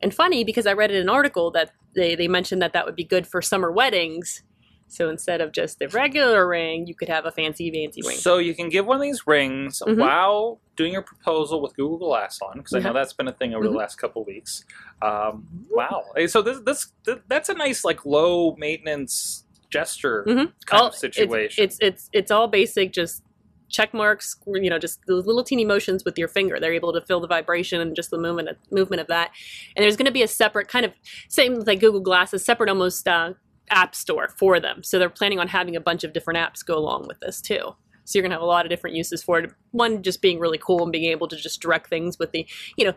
And 0.00 0.14
funny 0.14 0.44
because 0.44 0.66
I 0.66 0.72
read 0.72 0.90
in 0.90 0.96
an 0.96 1.10
article 1.10 1.50
that 1.50 1.72
they, 1.94 2.14
they 2.14 2.26
mentioned 2.26 2.62
that 2.62 2.72
that 2.72 2.86
would 2.86 2.96
be 2.96 3.04
good 3.04 3.26
for 3.26 3.42
summer 3.42 3.70
weddings. 3.70 4.42
So 4.88 5.10
instead 5.10 5.42
of 5.42 5.52
just 5.52 5.78
the 5.78 5.88
regular 5.88 6.48
ring, 6.48 6.86
you 6.86 6.94
could 6.94 7.08
have 7.10 7.26
a 7.26 7.30
fancy, 7.32 7.70
fancy 7.70 8.00
ring. 8.06 8.16
So 8.16 8.38
you 8.38 8.54
can 8.54 8.70
give 8.70 8.86
one 8.86 8.96
of 8.96 9.02
these 9.02 9.26
rings 9.26 9.82
Mhm. 9.84 9.98
while 9.98 10.60
doing 10.76 10.92
your 10.94 11.02
proposal 11.02 11.60
with 11.60 11.74
Google 11.76 11.98
Glass 12.08 12.40
on, 12.40 12.58
because 12.58 12.72
I 12.74 12.78
know 12.78 12.92
that's 12.94 13.12
been 13.12 13.28
a 13.28 13.32
thing 13.32 13.52
over 13.52 13.66
Mhm. 13.66 13.72
the 13.72 13.76
last 13.78 13.96
couple 13.96 14.22
of 14.22 14.28
weeks. 14.28 14.64
Um, 15.02 15.46
wow. 15.70 16.04
So 16.28 16.40
this, 16.40 16.60
this 16.60 16.92
th- 17.04 17.18
that's 17.28 17.48
a 17.50 17.54
nice 17.54 17.84
like 17.84 18.06
low 18.06 18.54
maintenance 18.56 19.42
gesture 19.70 20.24
Mhm. 20.26 20.52
kind 20.66 20.82
All- 20.82 20.88
of 20.88 20.94
situation. 20.94 21.64
It's, 21.64 21.78
it's 21.80 21.80
it's 21.80 22.10
it's 22.12 22.30
all 22.30 22.48
basic, 22.48 22.92
just 22.92 23.22
check 23.68 23.92
marks. 23.92 24.36
You 24.46 24.70
know, 24.70 24.78
just 24.78 25.00
those 25.06 25.26
little 25.26 25.42
teeny 25.42 25.64
motions 25.64 26.04
with 26.04 26.16
your 26.18 26.28
finger. 26.28 26.60
They're 26.60 26.72
able 26.72 26.92
to 26.92 27.00
feel 27.00 27.20
the 27.20 27.26
vibration 27.26 27.80
and 27.80 27.96
just 27.96 28.10
the 28.10 28.18
movement 28.18 28.48
of, 28.50 28.56
movement 28.70 29.00
of 29.00 29.08
that. 29.08 29.30
And 29.74 29.82
there's 29.82 29.96
going 29.96 30.06
to 30.06 30.12
be 30.12 30.22
a 30.22 30.28
separate 30.28 30.68
kind 30.68 30.86
of 30.86 30.92
same 31.28 31.54
like 31.60 31.80
Google 31.80 32.00
Glass, 32.00 32.32
a 32.32 32.38
separate 32.38 32.68
almost 32.68 33.08
uh, 33.08 33.32
app 33.70 33.94
store 33.96 34.28
for 34.38 34.60
them. 34.60 34.82
So 34.84 34.98
they're 34.98 35.10
planning 35.10 35.40
on 35.40 35.48
having 35.48 35.74
a 35.74 35.80
bunch 35.80 36.04
of 36.04 36.12
different 36.12 36.38
apps 36.38 36.64
go 36.64 36.76
along 36.78 37.08
with 37.08 37.18
this 37.20 37.40
too. 37.40 37.74
So 38.04 38.16
you're 38.18 38.22
going 38.22 38.30
to 38.30 38.36
have 38.36 38.42
a 38.42 38.46
lot 38.46 38.64
of 38.64 38.70
different 38.70 38.94
uses 38.94 39.20
for 39.24 39.40
it. 39.40 39.50
One 39.72 40.00
just 40.04 40.22
being 40.22 40.38
really 40.38 40.58
cool 40.58 40.84
and 40.84 40.92
being 40.92 41.10
able 41.10 41.26
to 41.26 41.34
just 41.36 41.60
direct 41.60 41.88
things 41.90 42.20
with 42.20 42.30
the, 42.30 42.46
you 42.76 42.84
know. 42.84 42.92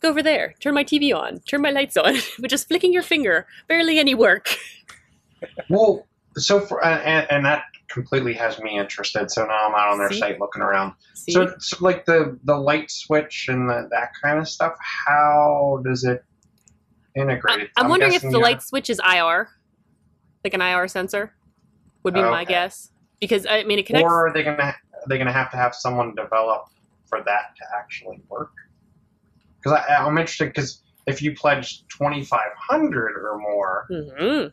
Go 0.00 0.08
over 0.08 0.22
there. 0.22 0.54
Turn 0.60 0.72
my 0.72 0.82
TV 0.82 1.14
on. 1.14 1.40
Turn 1.40 1.60
my 1.60 1.70
lights 1.70 1.94
on. 1.94 2.14
with 2.38 2.48
just 2.50 2.68
flicking 2.68 2.90
your 2.90 3.02
finger. 3.02 3.46
Barely 3.68 3.98
any 3.98 4.14
work. 4.14 4.48
Well, 5.68 6.06
so 6.36 6.60
for 6.60 6.84
and, 6.84 7.26
and 7.30 7.44
that 7.44 7.64
completely 7.90 8.34
has 8.34 8.58
me 8.60 8.78
interested. 8.78 9.30
So 9.30 9.44
now 9.46 9.68
I'm 9.68 9.74
out 9.74 9.88
on 9.88 9.98
their 9.98 10.12
See? 10.12 10.20
site 10.20 10.40
looking 10.40 10.62
around. 10.62 10.94
See? 11.14 11.32
So, 11.32 11.52
so 11.58 11.76
like 11.80 12.04
the 12.04 12.38
the 12.44 12.56
light 12.56 12.90
switch 12.90 13.46
and 13.48 13.68
the, 13.68 13.88
that 13.90 14.10
kind 14.22 14.38
of 14.38 14.48
stuff. 14.48 14.74
How 15.06 15.82
does 15.84 16.04
it 16.04 16.24
integrate? 17.16 17.70
I- 17.76 17.80
I'm, 17.80 17.88
wondering 17.88 18.14
if 18.14 18.22
the 18.22 18.38
light 18.38 18.62
switch 18.62 18.90
is 18.90 19.00
IR, 19.00 19.48
like 20.44 20.54
an 20.54 20.60
IR 20.60 20.88
sensor, 20.88 21.34
would 22.04 22.14
be 22.14 22.20
Oh, 22.20 22.30
my 22.30 22.44
guess. 22.44 22.90
Because 23.20 23.46
I 23.46 23.64
mean, 23.64 23.78
it 23.78 23.86
connects. 23.86 24.04
Or 24.04 24.28
are 24.28 24.32
they 24.32 24.42
gonna 24.42 24.74
are 25.00 25.08
they 25.08 25.16
going 25.16 25.26
to 25.26 25.32
have 25.32 25.50
to 25.50 25.56
have 25.56 25.74
someone 25.74 26.14
develop 26.14 26.64
for 27.06 27.22
that 27.24 27.54
to 27.56 27.64
actually 27.78 28.20
work? 28.28 28.52
Because 29.62 29.80
I'm 29.88 30.16
interested 30.18 30.46
because 30.46 30.82
if 31.06 31.22
you 31.22 31.34
pledge 31.34 31.84
2,500 31.98 33.16
or 33.16 33.38
more, 33.38 33.86
hmm 33.88 34.46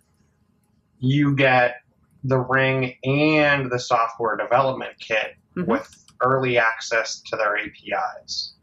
you 1.00 1.36
get 1.36 1.76
the 2.24 2.40
ring 2.40 2.96
and 3.04 3.72
the 3.72 3.80
software 3.80 4.36
development 4.36 4.94
kit 5.00 5.36
Mhm. 5.56 5.68
with 5.68 6.06
early 6.22 6.58
access 6.58 7.22
to 7.22 7.36
their 7.36 7.58
APIs 7.58 8.56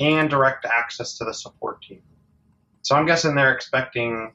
and 0.00 0.28
direct 0.30 0.64
access 0.64 1.16
to 1.18 1.24
the 1.24 1.34
support 1.34 1.82
team. 1.82 2.02
So 2.82 2.96
I'm 2.96 3.06
guessing 3.06 3.34
they're 3.34 3.52
expecting. 3.52 4.34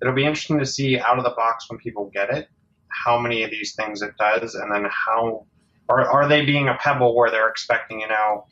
It'll 0.00 0.14
be 0.14 0.24
interesting 0.24 0.58
to 0.58 0.66
see 0.66 0.98
out 0.98 1.18
of 1.18 1.24
the 1.24 1.30
box 1.30 1.68
when 1.68 1.78
people 1.78 2.10
get 2.12 2.30
it 2.30 2.48
how 2.88 3.18
many 3.18 3.42
of 3.44 3.50
these 3.50 3.74
things 3.74 4.02
it 4.02 4.16
does, 4.18 4.54
and 4.54 4.72
then 4.72 4.86
how. 4.90 5.46
Or 5.88 6.08
are 6.08 6.28
they 6.28 6.44
being 6.44 6.68
a 6.68 6.74
pebble 6.74 7.16
where 7.16 7.30
they're 7.30 7.48
expecting, 7.48 8.00
you 8.00 8.08
know, 8.08 8.46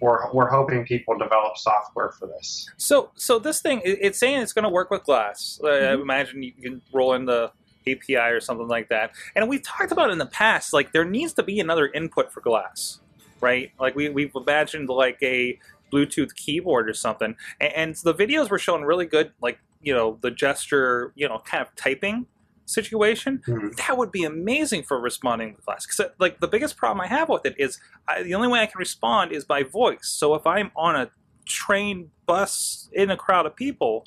we're, 0.00 0.32
we're 0.32 0.48
hoping 0.48 0.84
people 0.84 1.16
develop 1.18 1.56
software 1.56 2.10
for 2.10 2.26
this? 2.26 2.68
So, 2.76 3.10
so 3.14 3.38
this 3.38 3.60
thing, 3.60 3.80
it's 3.84 4.18
saying 4.18 4.40
it's 4.42 4.52
going 4.52 4.64
to 4.64 4.68
work 4.70 4.90
with 4.90 5.04
Glass. 5.04 5.60
Uh, 5.62 5.68
I 5.68 5.70
Mhm. 5.96 6.00
imagine 6.02 6.42
you 6.42 6.52
can 6.52 6.82
roll 6.92 7.14
in 7.14 7.24
the 7.26 7.52
API 7.86 8.16
or 8.30 8.40
something 8.40 8.68
like 8.68 8.88
that. 8.88 9.12
And 9.34 9.48
we've 9.48 9.62
talked 9.62 9.92
about 9.92 10.10
in 10.10 10.18
the 10.18 10.26
past, 10.26 10.72
like 10.72 10.92
there 10.92 11.04
needs 11.04 11.32
to 11.34 11.42
be 11.42 11.60
another 11.60 11.88
input 11.88 12.32
for 12.32 12.40
Glass, 12.40 13.00
right? 13.40 13.72
Like 13.78 13.94
we 13.94 14.08
we've 14.10 14.32
imagined 14.34 14.88
like 14.88 15.18
a 15.22 15.58
Bluetooth 15.92 16.34
keyboard 16.34 16.88
or 16.88 16.94
something. 16.94 17.36
And, 17.60 17.72
and 17.72 17.94
the 17.96 18.14
videos 18.14 18.50
were 18.50 18.58
showing 18.58 18.82
really 18.82 19.06
good, 19.06 19.32
like 19.40 19.58
you 19.82 19.94
know, 19.94 20.18
the 20.20 20.30
gesture, 20.30 21.12
you 21.14 21.26
know, 21.26 21.38
kind 21.44 21.62
of 21.66 21.74
typing 21.74 22.26
situation. 22.70 23.42
Mhm. 23.46 23.76
That 23.76 23.98
would 23.98 24.12
be 24.12 24.24
amazing 24.24 24.84
for 24.84 25.00
responding 25.00 25.56
to 25.56 25.62
Glass. 25.62 25.86
Because 25.86 26.12
like 26.18 26.40
the 26.40 26.48
biggest 26.48 26.76
problem 26.76 27.00
I 27.00 27.06
have 27.08 27.28
with 27.28 27.44
it 27.44 27.54
is 27.58 27.78
I, 28.08 28.22
the 28.22 28.34
only 28.34 28.48
way 28.48 28.60
I 28.60 28.66
can 28.66 28.78
respond 28.78 29.32
is 29.32 29.44
by 29.44 29.62
voice. 29.62 30.08
So 30.08 30.34
if 30.34 30.46
I'm 30.46 30.70
on 30.76 30.96
a 30.96 31.10
train 31.46 32.10
bus 32.26 32.88
in 32.92 33.10
a 33.10 33.16
crowd 33.16 33.46
of 33.46 33.56
people, 33.56 34.04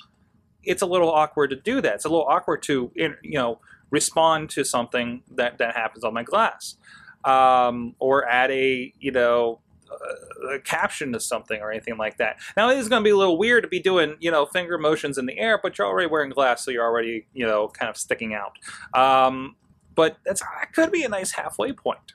it's 0.63 0.81
a 0.81 0.85
little 0.85 1.11
awkward 1.11 1.49
to 1.49 1.55
do 1.57 1.81
that. 1.81 1.95
It's 1.95 2.05
a 2.05 2.09
little 2.09 2.27
awkward 2.27 2.63
to 2.63 2.91
you 2.95 3.15
know 3.23 3.59
respond 3.91 4.49
to 4.51 4.63
something 4.63 5.23
that 5.35 5.57
that 5.57 5.75
happens 5.75 6.03
on 6.03 6.13
my 6.13 6.23
glass, 6.23 6.77
um, 7.25 7.95
or 7.99 8.25
at 8.27 8.49
a 8.51 8.93
you 8.99 9.11
know 9.11 9.59
a, 9.93 10.55
a 10.55 10.59
caption 10.59 11.11
to 11.13 11.19
something 11.19 11.59
or 11.61 11.71
anything 11.71 11.97
like 11.97 12.17
that. 12.17 12.37
Now 12.57 12.69
it 12.69 12.77
is 12.77 12.89
going 12.89 13.01
to 13.01 13.03
be 13.03 13.11
a 13.11 13.17
little 13.17 13.37
weird 13.37 13.63
to 13.63 13.69
be 13.69 13.79
doing 13.79 14.15
you 14.19 14.31
know 14.31 14.45
finger 14.45 14.77
motions 14.77 15.17
in 15.17 15.25
the 15.25 15.37
air, 15.37 15.59
but 15.61 15.77
you're 15.77 15.87
already 15.87 16.07
wearing 16.07 16.31
glass, 16.31 16.63
so 16.65 16.71
you're 16.71 16.83
already 16.85 17.27
you 17.33 17.45
know 17.45 17.67
kind 17.67 17.89
of 17.89 17.97
sticking 17.97 18.33
out. 18.33 18.53
Um, 18.99 19.55
but 19.95 20.17
that's 20.25 20.41
that 20.41 20.73
could 20.73 20.91
be 20.91 21.03
a 21.03 21.09
nice 21.09 21.31
halfway 21.31 21.71
point. 21.73 22.13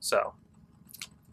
So 0.00 0.34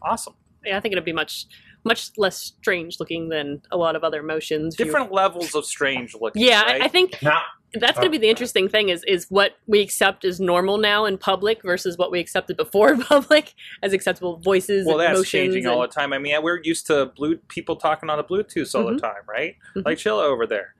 awesome. 0.02 0.34
Yeah, 0.64 0.76
I 0.76 0.80
think 0.80 0.92
it'd 0.92 1.04
be 1.04 1.12
much 1.12 1.46
much 1.84 2.10
less 2.18 2.36
strange 2.36 3.00
looking 3.00 3.30
than 3.30 3.62
a 3.70 3.76
lot 3.76 3.96
of 3.96 4.04
other 4.04 4.22
motions. 4.22 4.78
You- 4.78 4.84
Different 4.84 5.12
levels 5.12 5.54
of 5.54 5.64
strange 5.64 6.14
looking. 6.20 6.42
Yeah, 6.42 6.62
right? 6.62 6.82
I, 6.82 6.84
I 6.84 6.88
think 6.88 7.16
Now, 7.22 7.40
that's 7.74 7.96
going 7.98 8.06
to 8.06 8.10
be 8.10 8.18
the 8.18 8.28
interesting 8.28 8.68
thing 8.68 8.88
is 8.88 9.04
is 9.06 9.26
what 9.30 9.52
we 9.66 9.80
accept 9.80 10.24
as 10.24 10.40
normal 10.40 10.76
now 10.78 11.04
in 11.04 11.16
public 11.18 11.62
versus 11.62 11.96
what 11.96 12.10
we 12.10 12.18
accepted 12.18 12.56
before 12.56 12.90
in 12.92 13.00
public 13.14 13.54
as 13.82 13.92
acceptable 13.92 14.36
voices 14.38 14.86
well, 14.86 14.98
and 14.98 15.08
that's 15.08 15.18
motions. 15.18 15.30
changing 15.30 15.66
all 15.66 15.80
the 15.80 15.86
time. 15.88 16.12
I 16.12 16.18
mean, 16.18 16.34
we're 16.42 16.60
used 16.62 16.86
to 16.88 17.06
blue 17.16 17.36
people 17.48 17.76
talking 17.76 18.10
on 18.10 18.18
the 18.18 18.24
Bluetooth 18.24 18.74
all 18.74 18.86
the 18.86 18.92
Mhm. 18.92 19.00
time, 19.00 19.22
right? 19.28 19.56
Mhm. 19.76 19.84
Like 19.84 19.98
Chilla 19.98 20.24
over 20.24 20.46
there. 20.46 20.74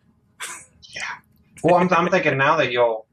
Yeah. 0.94 1.02
Well, 1.62 1.76
I'm, 1.76 1.88
I'm 1.92 2.08
thinking 2.10 2.36
now 2.38 2.56
that 2.56 2.72
you'll, 2.72 3.06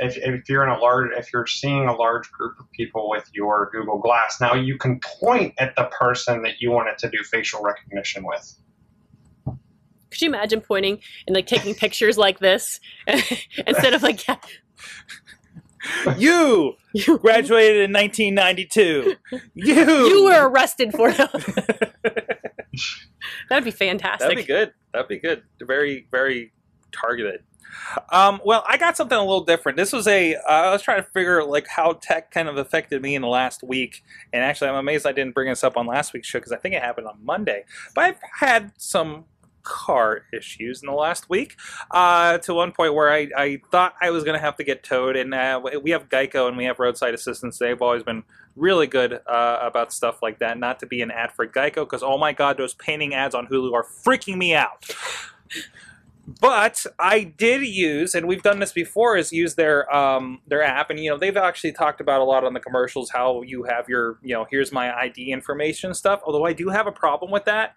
if, 0.00 0.16
if 0.18 0.48
you're 0.48 0.62
in 0.62 0.68
a 0.70 0.78
large, 0.78 1.10
if 1.16 1.32
you're 1.32 1.46
seeing 1.46 1.88
a 1.88 1.94
large 1.94 2.30
group 2.30 2.54
of 2.60 2.70
people 2.72 3.08
with 3.10 3.28
your 3.32 3.70
Google 3.72 3.98
Glass, 3.98 4.40
now 4.40 4.54
you 4.54 4.76
can 4.78 5.00
point 5.20 5.54
at 5.58 5.74
the 5.76 5.84
person 5.98 6.42
that 6.42 6.60
you 6.60 6.70
want 6.70 6.88
it 6.88 6.98
to 6.98 7.10
do 7.10 7.18
facial 7.24 7.62
recognition 7.62 8.24
with. 8.24 8.54
Could 10.16 10.22
you 10.22 10.28
imagine 10.30 10.62
pointing 10.62 11.00
and 11.26 11.36
like 11.36 11.46
taking 11.46 11.74
pictures 11.74 12.16
like 12.16 12.38
this 12.38 12.80
instead 13.06 13.92
of 13.92 14.02
like 14.02 14.24
You 16.16 16.74
you 16.94 17.18
graduated 17.22 17.82
in 17.84 17.92
1992. 17.92 19.16
You 19.54 19.74
you 19.74 20.24
were 20.24 20.48
arrested 20.48 20.92
for 20.92 21.12
that? 21.12 21.92
That'd 23.48 23.64
be 23.64 23.70
fantastic. 23.70 24.28
That'd 24.28 24.36
be 24.36 24.44
good. 24.44 24.72
That'd 24.92 25.08
be 25.08 25.18
good. 25.18 25.42
Very, 25.60 26.06
very 26.10 26.52
targeted. 26.92 27.42
Um, 28.10 28.40
well, 28.44 28.64
I 28.66 28.76
got 28.76 28.96
something 28.96 29.16
a 29.16 29.20
little 29.20 29.44
different. 29.44 29.76
This 29.76 29.92
was 29.92 30.06
a. 30.06 30.34
Uh, 30.34 30.40
I 30.48 30.70
was 30.72 30.82
trying 30.82 31.02
to 31.02 31.08
figure 31.10 31.44
like 31.44 31.66
how 31.68 31.92
tech 31.94 32.30
kind 32.30 32.48
of 32.48 32.56
affected 32.56 33.02
me 33.02 33.14
in 33.14 33.22
the 33.22 33.28
last 33.28 33.62
week, 33.62 34.02
and 34.32 34.42
actually, 34.42 34.70
I'm 34.70 34.76
amazed 34.76 35.06
I 35.06 35.12
didn't 35.12 35.34
bring 35.34 35.48
this 35.48 35.62
up 35.62 35.76
on 35.76 35.86
last 35.86 36.12
week's 36.12 36.26
show 36.26 36.38
because 36.38 36.52
I 36.52 36.56
think 36.56 36.74
it 36.74 36.82
happened 36.82 37.06
on 37.06 37.18
Monday. 37.22 37.64
But 37.94 38.04
I've 38.04 38.20
had 38.38 38.72
some 38.78 39.24
car 39.66 40.22
issues 40.32 40.80
in 40.82 40.86
the 40.86 40.94
last 40.94 41.28
week 41.28 41.56
uh, 41.90 42.38
to 42.38 42.54
one 42.54 42.72
point 42.72 42.94
where 42.94 43.12
I, 43.12 43.28
I 43.36 43.60
thought 43.70 43.94
I 44.00 44.10
was 44.10 44.22
going 44.24 44.34
to 44.34 44.40
have 44.40 44.56
to 44.56 44.64
get 44.64 44.84
towed. 44.84 45.16
And 45.16 45.34
uh, 45.34 45.60
we 45.82 45.90
have 45.90 46.08
Geico 46.08 46.48
and 46.48 46.56
we 46.56 46.64
have 46.64 46.78
roadside 46.78 47.12
assistance. 47.12 47.58
They've 47.58 47.82
always 47.82 48.04
been 48.04 48.22
really 48.54 48.86
good 48.86 49.20
uh, 49.26 49.58
about 49.60 49.92
stuff 49.92 50.22
like 50.22 50.38
that. 50.38 50.58
Not 50.58 50.78
to 50.80 50.86
be 50.86 51.02
an 51.02 51.10
ad 51.10 51.32
for 51.32 51.46
Geico 51.46 51.80
because 51.80 52.02
oh 52.02 52.16
my 52.16 52.32
god, 52.32 52.56
those 52.56 52.74
painting 52.74 53.12
ads 53.12 53.34
on 53.34 53.48
Hulu 53.48 53.72
are 53.72 53.84
freaking 53.84 54.36
me 54.36 54.54
out. 54.54 54.88
But 56.40 56.84
I 56.98 57.22
did 57.22 57.62
use, 57.62 58.16
and 58.16 58.26
we've 58.26 58.42
done 58.42 58.58
this 58.58 58.72
before, 58.72 59.16
is 59.16 59.32
use 59.32 59.54
their 59.54 59.94
um, 59.94 60.40
their 60.48 60.62
app, 60.62 60.90
and 60.90 60.98
you 60.98 61.08
know 61.08 61.16
they've 61.16 61.36
actually 61.36 61.70
talked 61.70 62.00
about 62.00 62.20
a 62.20 62.24
lot 62.24 62.42
on 62.42 62.52
the 62.52 62.58
commercials 62.58 63.10
how 63.10 63.42
you 63.42 63.62
have 63.62 63.88
your 63.88 64.18
you 64.22 64.34
know 64.34 64.44
here's 64.50 64.72
my 64.72 64.92
ID 64.92 65.30
information 65.30 65.94
stuff. 65.94 66.20
Although 66.26 66.44
I 66.44 66.52
do 66.52 66.68
have 66.68 66.88
a 66.88 66.92
problem 66.92 67.30
with 67.30 67.44
that, 67.44 67.76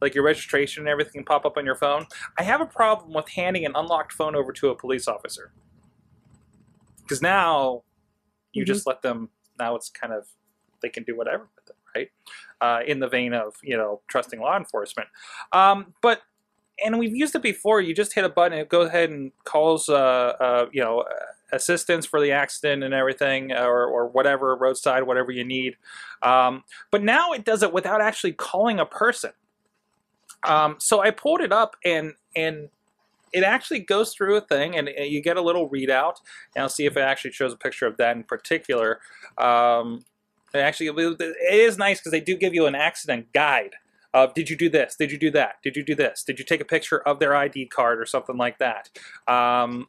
like 0.00 0.14
your 0.14 0.24
registration 0.24 0.82
and 0.82 0.88
everything 0.88 1.24
pop 1.24 1.44
up 1.44 1.56
on 1.56 1.64
your 1.64 1.74
phone. 1.74 2.06
I 2.38 2.42
have 2.42 2.60
a 2.60 2.66
problem 2.66 3.12
with 3.12 3.28
handing 3.28 3.64
an 3.64 3.72
unlocked 3.74 4.12
phone 4.12 4.34
over 4.34 4.52
to 4.52 4.68
a 4.70 4.76
police 4.76 5.08
officer 5.08 5.52
because 7.02 7.22
now 7.22 7.82
you 8.52 8.62
Mhm. 8.64 8.66
just 8.66 8.86
let 8.86 9.02
them. 9.02 9.30
Now 9.58 9.74
it's 9.76 9.90
kind 9.90 10.12
of 10.12 10.28
they 10.80 10.88
can 10.88 11.02
do 11.02 11.16
whatever 11.16 11.48
with 11.56 11.70
it, 11.70 11.76
right? 11.96 12.10
Uh, 12.60 12.82
in 12.86 13.00
the 13.00 13.08
vein 13.08 13.34
of 13.34 13.56
you 13.62 13.76
know 13.76 14.00
trusting 14.08 14.40
law 14.40 14.56
enforcement, 14.56 15.08
um, 15.52 15.94
but 16.02 16.22
and 16.84 16.98
we've 16.98 17.14
used 17.14 17.34
it 17.34 17.42
before. 17.42 17.80
You 17.80 17.94
just 17.94 18.14
hit 18.14 18.24
a 18.24 18.28
button, 18.28 18.56
it 18.58 18.68
goes 18.68 18.88
ahead 18.88 19.10
and 19.10 19.32
calls, 19.44 19.88
uh, 19.88 19.94
uh, 19.94 20.66
you 20.72 20.80
know, 20.80 21.00
uh, 21.00 21.14
assistance 21.50 22.06
for 22.06 22.20
the 22.20 22.30
accident 22.30 22.84
and 22.84 22.94
everything, 22.94 23.52
or, 23.52 23.84
or 23.84 24.06
whatever 24.06 24.54
roadside, 24.54 25.02
whatever 25.02 25.32
you 25.32 25.44
need. 25.44 25.76
Um, 26.22 26.62
but 26.92 27.02
now 27.02 27.32
it 27.32 27.44
does 27.44 27.62
it 27.62 27.72
without 27.72 28.00
actually 28.00 28.32
calling 28.32 28.78
a 28.78 28.86
person. 28.86 29.32
Um, 30.44 30.76
so 30.78 31.00
I 31.00 31.10
pulled 31.10 31.40
it 31.40 31.52
up 31.52 31.76
and 31.84 32.14
and 32.36 32.68
it 33.32 33.44
actually 33.44 33.80
goes 33.80 34.14
through 34.14 34.36
a 34.36 34.40
thing, 34.40 34.76
and 34.76 34.88
you 34.96 35.20
get 35.20 35.36
a 35.36 35.42
little 35.42 35.68
readout. 35.68 36.16
And 36.54 36.62
I'll 36.62 36.68
see 36.68 36.86
if 36.86 36.96
it 36.96 37.00
actually 37.00 37.32
shows 37.32 37.52
a 37.52 37.56
picture 37.56 37.86
of 37.86 37.96
that 37.98 38.16
in 38.16 38.22
particular. 38.22 39.00
Um, 39.36 40.04
actually, 40.54 40.86
it 40.88 41.36
is 41.50 41.76
nice 41.76 41.98
because 41.98 42.12
they 42.12 42.20
do 42.20 42.36
give 42.36 42.54
you 42.54 42.66
an 42.66 42.74
accident 42.74 43.32
guide 43.32 43.74
of 44.14 44.32
did 44.34 44.48
you 44.48 44.56
do 44.56 44.70
this 44.70 44.96
did 44.96 45.12
you 45.12 45.18
do 45.18 45.30
that 45.30 45.56
did 45.62 45.76
you 45.76 45.84
do 45.84 45.94
this 45.94 46.24
did 46.24 46.38
you 46.38 46.44
take 46.44 46.62
a 46.62 46.64
picture 46.64 47.00
of 47.00 47.18
their 47.18 47.34
id 47.36 47.66
card 47.66 48.00
or 48.00 48.06
something 48.06 48.38
like 48.38 48.58
that 48.58 48.88
um, 49.26 49.86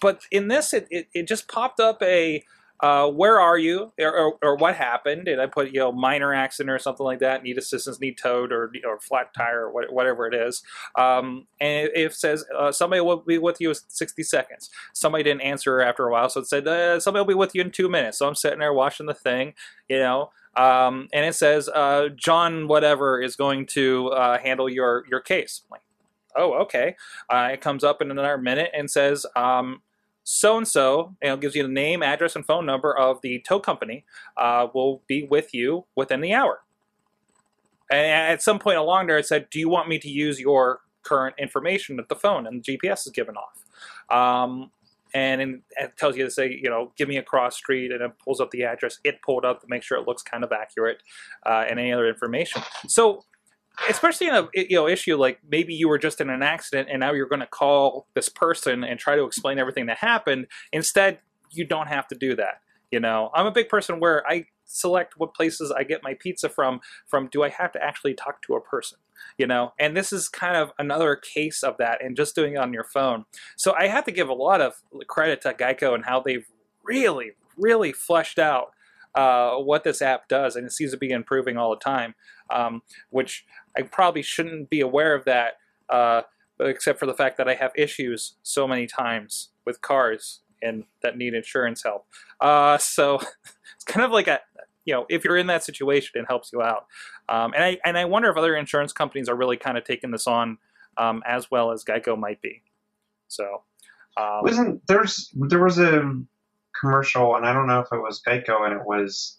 but 0.00 0.22
in 0.32 0.48
this 0.48 0.74
it, 0.74 0.88
it, 0.90 1.06
it 1.14 1.28
just 1.28 1.46
popped 1.46 1.78
up 1.78 2.02
a 2.02 2.42
uh, 2.80 3.08
where 3.08 3.40
are 3.40 3.58
you? 3.58 3.92
Or, 3.98 4.16
or, 4.16 4.38
or 4.42 4.56
what 4.56 4.76
happened? 4.76 5.28
And 5.28 5.40
i 5.40 5.46
put 5.46 5.72
you 5.72 5.80
know 5.80 5.92
minor 5.92 6.32
accident 6.32 6.70
or 6.70 6.78
something 6.78 7.04
like 7.04 7.18
that? 7.20 7.42
Need 7.42 7.58
assistance 7.58 8.00
need 8.00 8.18
towed 8.18 8.52
or, 8.52 8.72
or 8.86 9.00
flat 9.00 9.34
tire 9.34 9.66
or 9.66 9.72
what, 9.72 9.92
whatever 9.92 10.26
it 10.26 10.34
is. 10.34 10.62
Um, 10.96 11.46
and 11.60 11.86
it, 11.86 11.92
it 11.94 12.14
says 12.14 12.44
uh, 12.56 12.72
somebody 12.72 13.00
will 13.00 13.18
be 13.18 13.38
with 13.38 13.60
you 13.60 13.70
in 13.70 13.76
60 13.86 14.22
seconds. 14.22 14.70
Somebody 14.92 15.24
didn't 15.24 15.42
answer 15.42 15.80
after 15.80 16.06
a 16.06 16.12
while 16.12 16.28
so 16.28 16.40
it 16.40 16.46
said 16.46 16.66
uh, 16.68 17.00
somebody 17.00 17.22
will 17.22 17.28
be 17.28 17.34
with 17.34 17.54
you 17.54 17.62
in 17.62 17.70
two 17.70 17.88
minutes. 17.88 18.18
So 18.18 18.28
i'm 18.28 18.34
sitting 18.34 18.58
there 18.58 18.72
watching 18.72 19.06
the 19.06 19.14
thing 19.14 19.54
you 19.88 19.98
know 19.98 20.30
um, 20.56 21.08
and 21.12 21.24
it 21.24 21.34
says 21.34 21.68
uh, 21.68 22.08
John 22.16 22.66
whatever 22.66 23.20
is 23.20 23.36
going 23.36 23.66
to 23.66 24.08
uh, 24.08 24.38
handle 24.38 24.68
your 24.68 25.04
your 25.08 25.20
case. 25.20 25.62
I'm 25.64 25.70
like, 25.76 25.82
oh, 26.36 26.54
okay. 26.62 26.96
It 27.30 27.60
comes 27.60 27.84
up 27.84 28.02
in 28.02 28.10
another 28.10 28.38
minute 28.38 28.70
and 28.74 28.90
says 28.90 29.24
so 30.30 30.58
and 30.58 30.68
so, 30.68 31.16
and 31.22 31.32
it 31.32 31.40
gives 31.40 31.54
you 31.54 31.62
the 31.62 31.70
name, 31.70 32.02
address, 32.02 32.36
and 32.36 32.44
phone 32.44 32.66
number 32.66 32.94
of 32.94 33.22
the 33.22 33.42
tow 33.48 33.58
company. 33.58 34.04
Uh, 34.36 34.66
will 34.74 35.02
be 35.06 35.26
with 35.26 35.54
you 35.54 35.86
within 35.96 36.20
the 36.20 36.34
hour. 36.34 36.60
And 37.90 38.32
at 38.32 38.42
some 38.42 38.58
point 38.58 38.76
along 38.76 39.06
there, 39.06 39.16
it 39.16 39.24
said, 39.24 39.48
"Do 39.48 39.58
you 39.58 39.70
want 39.70 39.88
me 39.88 39.98
to 39.98 40.08
use 40.08 40.38
your 40.38 40.80
current 41.02 41.34
information 41.38 41.98
at 41.98 42.10
the 42.10 42.14
phone?" 42.14 42.46
And 42.46 42.62
the 42.62 42.76
GPS 42.76 43.06
is 43.06 43.12
given 43.12 43.36
off. 43.36 43.64
Um, 44.14 44.70
and 45.14 45.62
it 45.70 45.96
tells 45.96 46.14
you 46.14 46.24
to 46.24 46.30
say, 46.30 46.60
you 46.62 46.68
know, 46.68 46.92
give 46.98 47.08
me 47.08 47.16
a 47.16 47.22
cross 47.22 47.56
street, 47.56 47.90
and 47.90 48.02
it 48.02 48.12
pulls 48.22 48.38
up 48.38 48.50
the 48.50 48.64
address. 48.64 48.98
It 49.04 49.22
pulled 49.22 49.46
up 49.46 49.62
to 49.62 49.66
make 49.70 49.82
sure 49.82 49.96
it 49.96 50.06
looks 50.06 50.22
kind 50.22 50.44
of 50.44 50.52
accurate, 50.52 51.02
uh, 51.46 51.64
and 51.70 51.80
any 51.80 51.90
other 51.90 52.06
information. 52.06 52.60
So, 52.86 53.24
especially 53.88 54.28
in 54.28 54.34
a 54.34 54.48
you 54.54 54.76
know 54.76 54.88
issue 54.88 55.16
like 55.16 55.40
maybe 55.48 55.74
you 55.74 55.88
were 55.88 55.98
just 55.98 56.20
in 56.20 56.30
an 56.30 56.42
accident, 56.42 56.88
and 56.90 57.00
now 57.00 57.12
you're 57.12 57.28
going 57.28 57.40
to 57.40 57.46
call 57.46 58.06
this 58.14 58.28
person 58.28 58.84
and 58.84 58.98
try 58.98 59.16
to 59.16 59.24
explain 59.24 59.58
everything 59.58 59.86
that 59.86 59.98
happened. 59.98 60.46
Instead, 60.72 61.18
you 61.50 61.64
don't 61.64 61.88
have 61.88 62.06
to 62.08 62.14
do 62.14 62.34
that. 62.36 62.60
You 62.90 63.00
know, 63.00 63.30
I'm 63.34 63.46
a 63.46 63.52
big 63.52 63.68
person 63.68 64.00
where 64.00 64.26
I 64.26 64.46
select 64.64 65.14
what 65.16 65.34
places 65.34 65.70
I 65.70 65.84
get 65.84 66.02
my 66.02 66.14
pizza 66.14 66.48
from. 66.48 66.80
From 67.06 67.28
do 67.30 67.42
I 67.42 67.50
have 67.50 67.72
to 67.72 67.82
actually 67.82 68.14
talk 68.14 68.42
to 68.42 68.54
a 68.54 68.60
person? 68.60 68.98
You 69.36 69.46
know, 69.46 69.72
and 69.78 69.96
this 69.96 70.12
is 70.12 70.28
kind 70.28 70.56
of 70.56 70.72
another 70.78 71.16
case 71.16 71.62
of 71.62 71.76
that, 71.78 72.02
and 72.02 72.16
just 72.16 72.34
doing 72.34 72.54
it 72.54 72.58
on 72.58 72.72
your 72.72 72.84
phone. 72.84 73.24
So 73.56 73.74
I 73.78 73.88
have 73.88 74.04
to 74.04 74.12
give 74.12 74.28
a 74.28 74.34
lot 74.34 74.60
of 74.60 74.74
credit 75.06 75.40
to 75.42 75.52
Geico 75.52 75.94
and 75.94 76.04
how 76.04 76.20
they've 76.20 76.46
really, 76.82 77.32
really 77.56 77.92
fleshed 77.92 78.38
out 78.38 78.72
uh, 79.14 79.56
what 79.56 79.84
this 79.84 80.00
app 80.00 80.28
does, 80.28 80.56
and 80.56 80.66
it 80.66 80.72
seems 80.72 80.92
to 80.92 80.96
be 80.96 81.10
improving 81.10 81.56
all 81.56 81.70
the 81.70 81.76
time. 81.76 82.14
Um, 82.50 82.82
which 83.10 83.44
I 83.78 83.82
probably 83.82 84.22
shouldn't 84.22 84.68
be 84.68 84.80
aware 84.80 85.14
of 85.14 85.24
that, 85.24 85.54
uh, 85.88 86.22
except 86.60 86.98
for 86.98 87.06
the 87.06 87.14
fact 87.14 87.38
that 87.38 87.48
I 87.48 87.54
have 87.54 87.70
issues 87.76 88.34
so 88.42 88.66
many 88.66 88.86
times 88.86 89.50
with 89.64 89.80
cars 89.80 90.40
and 90.60 90.84
that 91.02 91.16
need 91.16 91.34
insurance 91.34 91.84
help. 91.84 92.06
Uh, 92.40 92.76
so 92.78 93.20
it's 93.74 93.84
kind 93.86 94.04
of 94.04 94.10
like 94.10 94.26
a 94.26 94.40
you 94.84 94.94
know 94.94 95.06
if 95.08 95.24
you're 95.24 95.36
in 95.36 95.46
that 95.46 95.62
situation, 95.62 96.20
it 96.20 96.26
helps 96.28 96.52
you 96.52 96.60
out. 96.60 96.86
Um, 97.28 97.52
and 97.54 97.62
I 97.62 97.78
and 97.84 97.96
I 97.96 98.04
wonder 98.06 98.28
if 98.30 98.36
other 98.36 98.56
insurance 98.56 98.92
companies 98.92 99.28
are 99.28 99.36
really 99.36 99.56
kind 99.56 99.78
of 99.78 99.84
taking 99.84 100.10
this 100.10 100.26
on 100.26 100.58
um, 100.96 101.22
as 101.26 101.50
well 101.50 101.70
as 101.70 101.84
Geico 101.84 102.18
might 102.18 102.42
be. 102.42 102.62
So. 103.28 103.62
Um, 104.16 104.40
Wasn't 104.42 104.84
there's 104.88 105.30
there 105.36 105.62
was 105.62 105.78
a 105.78 106.02
commercial, 106.80 107.36
and 107.36 107.46
I 107.46 107.52
don't 107.52 107.68
know 107.68 107.78
if 107.78 107.86
it 107.92 107.98
was 107.98 108.20
Geico, 108.20 108.64
and 108.66 108.74
it 108.74 108.84
was 108.84 109.38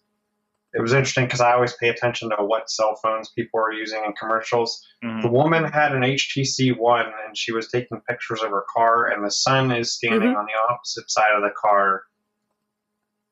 it 0.73 0.81
was 0.81 0.93
interesting 0.93 1.25
because 1.25 1.41
I 1.41 1.53
always 1.53 1.73
pay 1.73 1.89
attention 1.89 2.29
to 2.29 2.35
what 2.37 2.69
cell 2.69 2.95
phones 3.01 3.29
people 3.29 3.59
are 3.59 3.71
using 3.71 4.03
in 4.05 4.13
commercials. 4.13 4.85
mhm. 5.03 5.21
The 5.23 5.27
woman 5.29 5.63
had 5.63 5.93
an 5.93 6.03
HTC 6.03 6.77
One, 6.77 7.07
and 7.25 7.35
she 7.37 7.51
was 7.51 7.69
taking 7.69 8.01
pictures 8.01 8.41
of 8.41 8.51
her 8.51 8.65
car, 8.73 9.07
and 9.07 9.25
the 9.25 9.31
son 9.31 9.71
is 9.71 9.93
standing 9.95 10.35
on 10.35 10.45
the 10.45 10.51
opposite 10.73 11.09
side 11.09 11.33
of 11.35 11.41
the 11.41 11.49
car, 11.59 12.03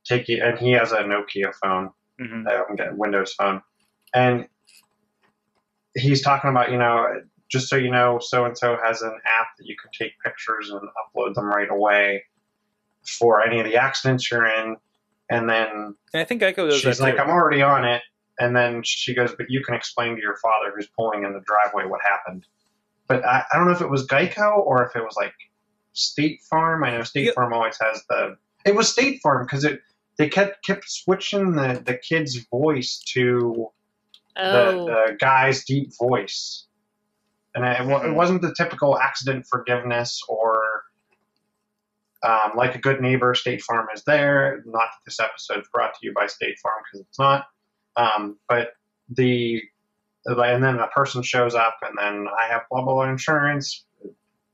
taking, 0.06 0.42
and 0.42 0.58
he 0.58 0.72
has 0.72 0.92
a 0.92 1.00
Nokia 1.04 1.54
phone, 1.62 1.92
Mhm. 2.20 2.48
uh, 2.48 2.64
I'm 2.68 2.76
getting 2.76 2.98
Windows 2.98 3.34
phone, 3.34 3.62
and 4.14 4.48
he's 5.96 6.22
talking 6.24 6.50
about, 6.50 6.72
you 6.72 6.78
know, 6.78 7.22
just 7.50 7.70
so 7.70 7.76
you 7.76 7.92
know, 7.92 8.20
so 8.20 8.46
and 8.46 8.58
so 8.58 8.78
has 8.84 9.02
an 9.02 9.20
app 9.26 9.48
that 9.58 9.66
you 9.68 9.76
can 9.82 9.90
take 9.98 10.14
pictures 10.24 10.70
and 10.70 10.82
upload 10.82 11.34
them 11.34 11.46
right 11.46 11.70
away 11.70 12.24
for 13.20 13.42
any 13.42 13.60
of 13.60 13.66
the 13.66 13.78
accidents 13.78 14.30
you're 14.30 14.46
in, 14.46 14.76
and 15.30 15.50
then 15.50 15.96
And 16.14 16.22
I 16.22 16.24
think 16.24 16.42
Geico 16.42 16.70
does 16.70 16.80
she's 16.80 16.98
that 16.98 17.04
like, 17.04 17.16
too. 17.16 17.22
I'm 17.22 17.30
already 17.30 17.62
on 17.62 17.86
it. 17.86 18.02
And 18.40 18.56
then 18.56 18.84
she 18.84 19.16
goes, 19.16 19.34
but 19.36 19.48
you 19.50 19.64
can 19.64 19.74
explain 19.74 20.16
to 20.16 20.22
your 20.22 20.38
father 20.38 20.72
who's 20.76 20.88
pulling 20.96 21.24
in 21.24 21.34
the 21.34 21.42
driveway 21.46 21.86
what 21.90 22.02
happened. 22.04 22.46
But 23.08 23.26
I, 23.26 23.44
I 23.52 23.58
don't 23.58 23.66
know 23.66 23.74
if 23.74 23.82
it 23.82 23.90
was 23.90 24.06
Geico 24.06 24.58
or 24.60 24.86
if 24.86 24.96
it 24.96 25.04
was 25.04 25.16
like 25.18 25.34
State 25.94 26.42
Farm. 26.50 26.84
I 26.84 26.92
know 26.92 27.04
State 27.04 27.26
Yeah. 27.26 27.32
Farm 27.34 27.54
always 27.54 27.78
has 27.82 28.04
the. 28.10 28.38
It 28.66 28.76
was 28.76 28.90
State 28.92 29.22
Farm 29.24 29.46
because 29.46 29.64
it 29.64 29.80
they 30.18 30.30
kept 30.30 30.64
kept 30.64 30.84
switching 30.90 31.54
the 31.54 31.82
the 31.86 31.96
kid's 31.98 32.38
voice 32.52 33.02
to 33.14 33.70
Oh, 34.40 34.52
the, 34.86 34.86
the 34.86 35.18
guy's 35.20 35.64
deep 35.66 35.90
voice, 35.98 36.68
and 37.56 37.66
it, 37.66 37.80
it 37.82 37.84
Mhm. 37.88 38.14
wasn't 38.14 38.44
the 38.44 38.54
typical 38.56 39.00
accident 39.00 39.48
forgiveness 39.50 40.22
or 40.30 40.77
um, 42.24 42.52
like 42.56 42.76
a 42.76 42.80
good 42.80 43.02
neighbor. 43.02 43.34
State 43.36 43.62
Farm 43.62 43.88
is 43.94 44.04
there. 44.04 44.64
Not 44.66 44.74
that 44.74 45.06
this 45.06 45.20
episode 45.20 45.62
is 45.62 45.68
brought 45.74 45.94
to 45.94 46.00
you 46.02 46.14
by 46.14 46.28
State 46.28 46.58
Farm 46.60 46.82
because 46.84 47.06
it's 47.08 47.20
not. 47.20 47.46
Um, 47.96 48.38
but 48.48 48.72
the 49.10 49.62
and 50.26 50.64
then 50.64 50.80
a 50.80 50.88
person 50.88 51.24
shows 51.24 51.56
up, 51.56 51.78
and 51.82 51.98
then 51.98 52.28
I 52.28 52.52
have 52.52 52.64
blah 52.70 52.84
blah 52.84 52.94
blah 52.94 53.10
insurance. 53.10 53.86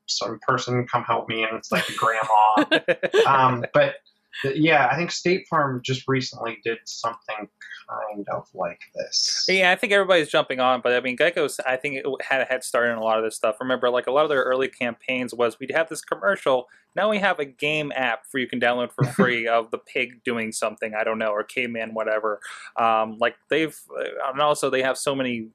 Some 0.05 0.39
person 0.45 0.85
come 0.87 1.03
help 1.03 1.29
me, 1.29 1.43
and 1.43 1.57
it's 1.57 1.71
like 1.71 1.87
a 1.89 1.93
grandma 1.93 2.81
um, 3.27 3.65
but 3.73 3.95
yeah, 4.43 4.89
I 4.91 4.95
think 4.95 5.11
State 5.11 5.47
Farm 5.49 5.81
just 5.83 6.07
recently 6.07 6.59
did 6.63 6.79
something 6.85 7.47
kind 7.89 8.27
of 8.31 8.47
like 8.53 8.79
this. 8.95 9.45
Yeah, 9.47 9.71
I 9.71 9.75
think 9.75 9.93
everybody's 9.93 10.29
jumping 10.29 10.59
on, 10.59 10.81
but 10.81 10.93
I 10.93 10.99
mean, 11.01 11.17
Geico's. 11.17 11.59
I 11.65 11.75
think 11.77 11.95
it 11.95 12.05
had 12.21 12.41
a 12.41 12.45
head 12.45 12.63
start 12.63 12.89
in 12.89 12.95
a 12.97 13.03
lot 13.03 13.17
of 13.17 13.23
this 13.23 13.35
stuff. 13.35 13.57
Remember, 13.59 13.89
like 13.89 14.07
a 14.07 14.11
lot 14.11 14.23
of 14.23 14.29
their 14.29 14.43
early 14.43 14.67
campaigns 14.67 15.33
was 15.33 15.59
we'd 15.59 15.71
have 15.71 15.89
this 15.89 16.01
commercial. 16.01 16.67
Now 16.95 17.09
we 17.09 17.17
have 17.19 17.39
a 17.39 17.45
game 17.45 17.91
app 17.95 18.25
for 18.27 18.37
you 18.37 18.47
can 18.47 18.59
download 18.59 18.91
for 18.91 19.03
free 19.15 19.47
of 19.47 19.71
the 19.71 19.77
pig 19.79 20.23
doing 20.23 20.51
something. 20.51 20.93
I 20.95 21.03
don't 21.03 21.19
know, 21.19 21.29
or 21.31 21.43
caveman, 21.43 21.93
whatever. 21.93 22.39
Um, 22.77 23.17
like 23.19 23.35
they've, 23.49 23.77
uh, 23.97 24.31
and 24.31 24.41
also 24.41 24.69
they 24.69 24.81
have 24.83 24.97
so 24.97 25.13
many 25.15 25.47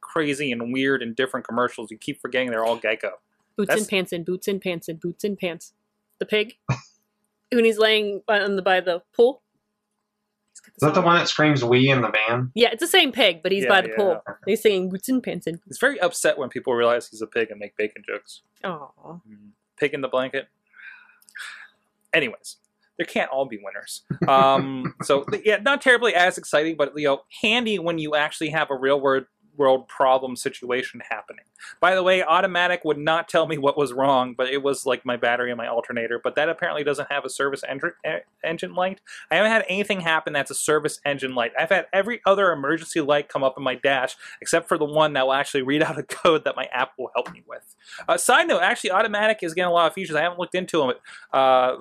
crazy 0.00 0.52
and 0.52 0.72
weird 0.72 1.02
and 1.02 1.14
different 1.16 1.46
commercials. 1.46 1.90
You 1.90 1.96
keep 1.98 2.20
forgetting 2.20 2.50
they're 2.50 2.64
all 2.64 2.78
Geico. 2.78 3.12
boots 3.56 3.68
that's- 3.68 3.80
and 3.80 3.88
pants 3.88 4.12
and 4.12 4.24
boots 4.24 4.48
and 4.48 4.60
pants 4.60 4.88
and 4.88 5.00
boots 5.00 5.24
and 5.24 5.38
pants. 5.38 5.72
The 6.18 6.26
pig 6.26 6.54
when 7.52 7.64
he's 7.64 7.78
laying 7.78 8.22
by, 8.26 8.40
on 8.40 8.56
the 8.56 8.62
by 8.62 8.80
the 8.80 9.02
pool. 9.14 9.42
Is 10.54 10.86
that 10.86 10.94
the 10.94 11.00
one 11.02 11.16
that 11.16 11.28
screams 11.28 11.64
"We" 11.64 11.90
in 11.90 12.00
the 12.02 12.10
van? 12.10 12.50
Yeah, 12.54 12.70
it's 12.72 12.80
the 12.80 12.86
same 12.86 13.12
pig, 13.12 13.42
but 13.42 13.52
he's 13.52 13.64
Yeah, 13.64 13.68
by 13.68 13.80
the 13.82 13.88
yeah. 13.90 13.96
pool. 13.96 14.22
He's 14.46 14.62
singing 14.62 14.88
boots 14.88 15.08
and 15.08 15.22
pants. 15.22 15.46
He's 15.66 15.78
very 15.78 16.00
upset 16.00 16.38
when 16.38 16.48
people 16.48 16.72
realize 16.74 17.08
he's 17.08 17.20
a 17.22 17.26
pig 17.26 17.50
and 17.50 17.58
make 17.60 17.76
bacon 17.76 18.02
jokes. 18.08 18.42
Aw. 18.64 19.18
pig 19.76 19.92
in 19.94 20.00
the 20.00 20.08
blanket. 20.08 20.46
Anyways, 22.12 22.56
there 22.96 23.06
can't 23.06 23.30
all 23.30 23.46
be 23.46 23.58
winners. 23.62 24.02
Um, 24.28 24.94
so 25.02 25.24
yeah, 25.44 25.56
not 25.56 25.82
terribly 25.82 26.14
as 26.14 26.38
exciting, 26.38 26.76
but 26.76 26.92
you 26.96 27.06
know, 27.06 27.22
handy 27.42 27.78
when 27.78 27.98
you 27.98 28.14
actually 28.14 28.50
have 28.50 28.70
a 28.70 28.76
real 28.76 29.00
world 29.00 29.24
world 29.56 29.86
problem 29.88 30.36
situation 30.36 31.02
happening. 31.08 31.44
By 31.80 31.94
the 31.94 32.02
way, 32.02 32.22
automatic 32.22 32.82
would 32.84 32.98
not 32.98 33.28
tell 33.28 33.46
me 33.46 33.58
what 33.58 33.76
was 33.76 33.92
wrong, 33.92 34.34
but 34.36 34.48
it 34.48 34.62
was 34.62 34.86
like 34.86 35.04
my 35.04 35.16
battery 35.16 35.50
and 35.50 35.58
my 35.58 35.68
alternator. 35.68 36.20
But 36.22 36.34
that 36.36 36.48
apparently 36.48 36.84
doesn't 36.84 37.10
have 37.10 37.24
a 37.24 37.30
service 37.30 37.62
engine 37.68 37.92
engine 38.44 38.74
light. 38.74 39.00
I 39.30 39.36
haven't 39.36 39.52
had 39.52 39.64
anything 39.68 40.00
happen 40.00 40.32
that's 40.32 40.50
a 40.50 40.54
service 40.54 41.00
engine 41.04 41.34
light. 41.34 41.52
I've 41.58 41.70
had 41.70 41.86
every 41.92 42.20
other 42.26 42.52
emergency 42.52 43.00
light 43.00 43.28
come 43.28 43.44
up 43.44 43.54
in 43.56 43.62
my 43.62 43.74
dash, 43.74 44.16
except 44.40 44.68
for 44.68 44.78
the 44.78 44.84
one 44.84 45.12
that 45.12 45.26
will 45.26 45.34
actually 45.34 45.62
read 45.62 45.82
out 45.82 45.98
a 45.98 46.02
code 46.02 46.44
that 46.44 46.56
my 46.56 46.68
app 46.72 46.92
will 46.98 47.10
help 47.14 47.32
me 47.32 47.42
with. 47.46 47.74
Uh, 48.08 48.16
side 48.16 48.48
note, 48.48 48.62
actually, 48.62 48.90
automatic 48.90 49.38
is 49.42 49.54
getting 49.54 49.70
a 49.70 49.74
lot 49.74 49.86
of 49.86 49.92
features. 49.92 50.16
I 50.16 50.22
haven't 50.22 50.38
looked 50.38 50.54
into 50.54 50.78
them. 50.78 50.92
Uh, 51.32 51.76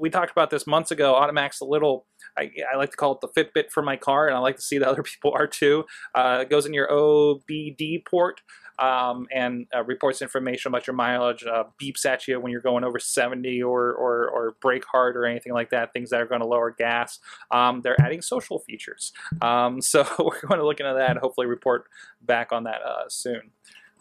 we 0.00 0.10
talked 0.10 0.32
about 0.32 0.50
this 0.50 0.66
months 0.66 0.90
ago. 0.90 1.14
Automatic's 1.14 1.60
a 1.60 1.64
little. 1.64 2.06
I, 2.36 2.50
I 2.72 2.76
like 2.76 2.90
to 2.90 2.96
call 2.96 3.12
it 3.12 3.20
the 3.20 3.28
Fitbit 3.28 3.70
for 3.70 3.82
my 3.82 3.96
car, 3.96 4.26
and 4.26 4.36
I 4.36 4.40
like 4.40 4.56
to 4.56 4.62
see 4.62 4.78
that 4.78 4.88
other 4.94 5.02
people 5.02 5.32
are 5.34 5.46
too. 5.46 5.84
Uh, 6.14 6.40
it 6.42 6.50
goes 6.50 6.66
in 6.66 6.74
your 6.74 6.88
OBD 6.88 8.04
port 8.04 8.40
um, 8.78 9.26
and 9.32 9.66
uh, 9.74 9.84
reports 9.84 10.20
information 10.22 10.68
about 10.68 10.86
your 10.86 10.94
mileage, 10.94 11.44
uh, 11.44 11.64
beeps 11.80 12.04
at 12.06 12.26
you 12.26 12.40
when 12.40 12.50
you're 12.50 12.60
going 12.60 12.84
over 12.84 12.98
70 12.98 13.62
or, 13.62 13.92
or, 13.92 14.28
or 14.28 14.56
brake 14.60 14.84
hard 14.84 15.16
or 15.16 15.26
anything 15.26 15.52
like 15.52 15.70
that, 15.70 15.92
things 15.92 16.10
that 16.10 16.20
are 16.20 16.26
going 16.26 16.40
to 16.40 16.46
lower 16.46 16.70
gas. 16.70 17.20
Um, 17.50 17.82
they're 17.82 18.00
adding 18.00 18.22
social 18.22 18.58
features. 18.58 19.12
Um, 19.40 19.80
so 19.80 20.04
we're 20.18 20.40
going 20.40 20.60
to 20.60 20.66
look 20.66 20.80
into 20.80 20.94
that 20.94 21.10
and 21.10 21.18
hopefully 21.18 21.46
report 21.46 21.86
back 22.22 22.52
on 22.52 22.64
that 22.64 22.82
uh, 22.82 23.08
soon. 23.08 23.50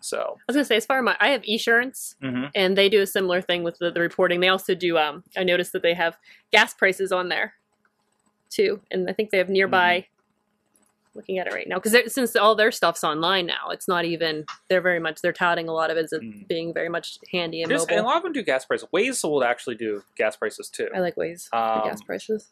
So, 0.02 0.36
I 0.38 0.44
was 0.48 0.56
gonna 0.58 0.66
say, 0.66 0.76
as 0.76 0.86
far 0.86 0.98
as 0.98 1.04
my, 1.06 1.16
I 1.22 1.30
have 1.30 1.44
Esurance, 1.44 2.16
mhm. 2.22 2.52
and 2.54 2.78
they 2.78 2.90
do 2.90 3.02
a 3.02 3.08
similar 3.08 3.42
thing 3.42 3.64
with 3.64 3.78
the, 3.78 3.90
the 3.90 4.02
reporting. 4.02 4.42
They 4.42 4.50
also 4.50 4.76
do. 4.76 4.98
Um, 4.98 5.24
I 5.38 5.46
noticed 5.46 5.72
that 5.72 5.82
they 5.82 5.94
have 5.94 6.18
gas 6.52 6.74
prices 6.74 7.14
on 7.14 7.30
there, 7.30 7.54
too, 8.54 8.82
and 8.92 9.10
I 9.10 9.14
think 9.14 9.30
they 9.32 9.38
have 9.40 9.50
nearby. 9.50 10.00
Mm-hmm. 10.00 10.10
Looking 11.16 11.38
at 11.38 11.46
it 11.46 11.54
right 11.54 11.68
now, 11.68 11.76
because 11.80 12.12
since 12.12 12.36
all 12.36 12.56
their 12.56 12.72
stuff's 12.72 13.04
online 13.04 13.46
now, 13.46 13.70
it's 13.70 13.88
not 13.88 14.04
even. 14.04 14.46
They're 14.68 14.82
very 14.82 15.00
much. 15.00 15.22
They're 15.22 15.32
touting 15.32 15.68
a 15.70 15.72
lot 15.72 15.92
of 15.92 15.98
it 15.98 16.06
as 16.06 16.12
Mm. 16.20 16.48
being 16.48 16.74
very 16.74 16.90
much 16.90 17.20
handy 17.32 17.62
and 17.62 17.70
There's- 17.70 17.86
and 17.88 18.00
a 18.00 18.04
lot 18.04 18.18
of 18.18 18.24
them 18.24 18.34
do 18.34 18.42
gas 18.42 18.66
prices. 18.66 18.88
Waze 18.92 19.24
will 19.24 19.44
actually 19.44 19.76
do 19.76 20.04
gas 20.16 20.36
prices 20.36 20.70
too. 20.70 20.90
I 20.96 21.02
like 21.02 21.14
Waze 21.16 21.50
for 21.50 21.56
Um, 21.56 21.84
gas 21.88 22.02
prices. 22.02 22.50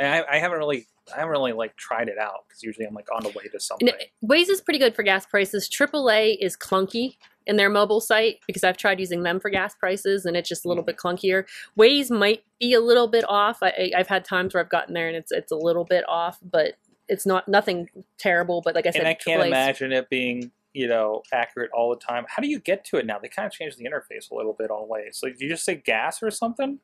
And 0.00 0.12
I, 0.12 0.36
I 0.36 0.38
haven't 0.38 0.58
really, 0.58 0.88
I 1.14 1.18
haven't 1.18 1.30
really 1.30 1.52
like 1.52 1.76
tried 1.76 2.08
it 2.08 2.18
out 2.18 2.46
because 2.48 2.64
usually 2.64 2.84
I'm 2.84 2.94
like 2.94 3.06
on 3.14 3.22
the 3.22 3.28
way 3.28 3.44
to 3.52 3.60
something. 3.60 3.88
And 3.90 4.28
Waze 4.28 4.48
is 4.48 4.60
pretty 4.60 4.80
good 4.80 4.96
for 4.96 5.04
gas 5.04 5.24
prices. 5.24 5.68
AAA 5.68 6.36
is 6.40 6.56
clunky 6.56 7.16
in 7.46 7.56
their 7.56 7.70
mobile 7.70 8.00
site 8.00 8.38
because 8.46 8.64
I've 8.64 8.76
tried 8.76 9.00
using 9.00 9.22
them 9.22 9.40
for 9.40 9.50
gas 9.50 9.74
prices 9.74 10.24
and 10.26 10.36
it's 10.36 10.48
just 10.48 10.64
a 10.64 10.68
little 10.68 10.82
bit 10.82 10.96
clunkier. 10.96 11.44
Waze 11.78 12.10
might 12.10 12.44
be 12.58 12.74
a 12.74 12.80
little 12.80 13.08
bit 13.08 13.24
off. 13.28 13.58
I, 13.62 13.92
I've 13.96 14.08
had 14.08 14.24
times 14.24 14.54
where 14.54 14.62
I've 14.62 14.70
gotten 14.70 14.94
there 14.94 15.08
and 15.08 15.16
it's 15.16 15.32
it's 15.32 15.50
a 15.50 15.56
little 15.56 15.84
bit 15.84 16.04
off, 16.08 16.38
but 16.42 16.74
it's 17.08 17.26
not 17.26 17.48
nothing 17.48 17.88
terrible. 18.18 18.60
But 18.62 18.74
like 18.74 18.86
I 18.86 18.90
said, 18.90 19.00
and 19.00 19.08
I 19.08 19.14
can't 19.14 19.40
AAA 19.40 19.44
's- 19.44 19.48
imagine 19.48 19.92
it 19.92 20.08
being 20.10 20.52
you 20.72 20.86
know 20.86 21.22
accurate 21.32 21.70
all 21.72 21.90
the 21.90 21.96
time. 21.96 22.24
How 22.28 22.42
do 22.42 22.48
you 22.48 22.60
get 22.60 22.84
to 22.86 22.98
it 22.98 23.06
now? 23.06 23.18
They 23.18 23.28
kind 23.28 23.46
of 23.46 23.52
changed 23.52 23.78
the 23.78 23.84
interface 23.84 24.30
a 24.30 24.34
little 24.34 24.52
bit 24.52 24.70
on 24.70 24.88
Waze. 24.88 25.16
So 25.16 25.28
did 25.28 25.40
you 25.40 25.48
just 25.48 25.64
say 25.64 25.74
gas 25.74 26.22
or 26.22 26.30
something? 26.30 26.78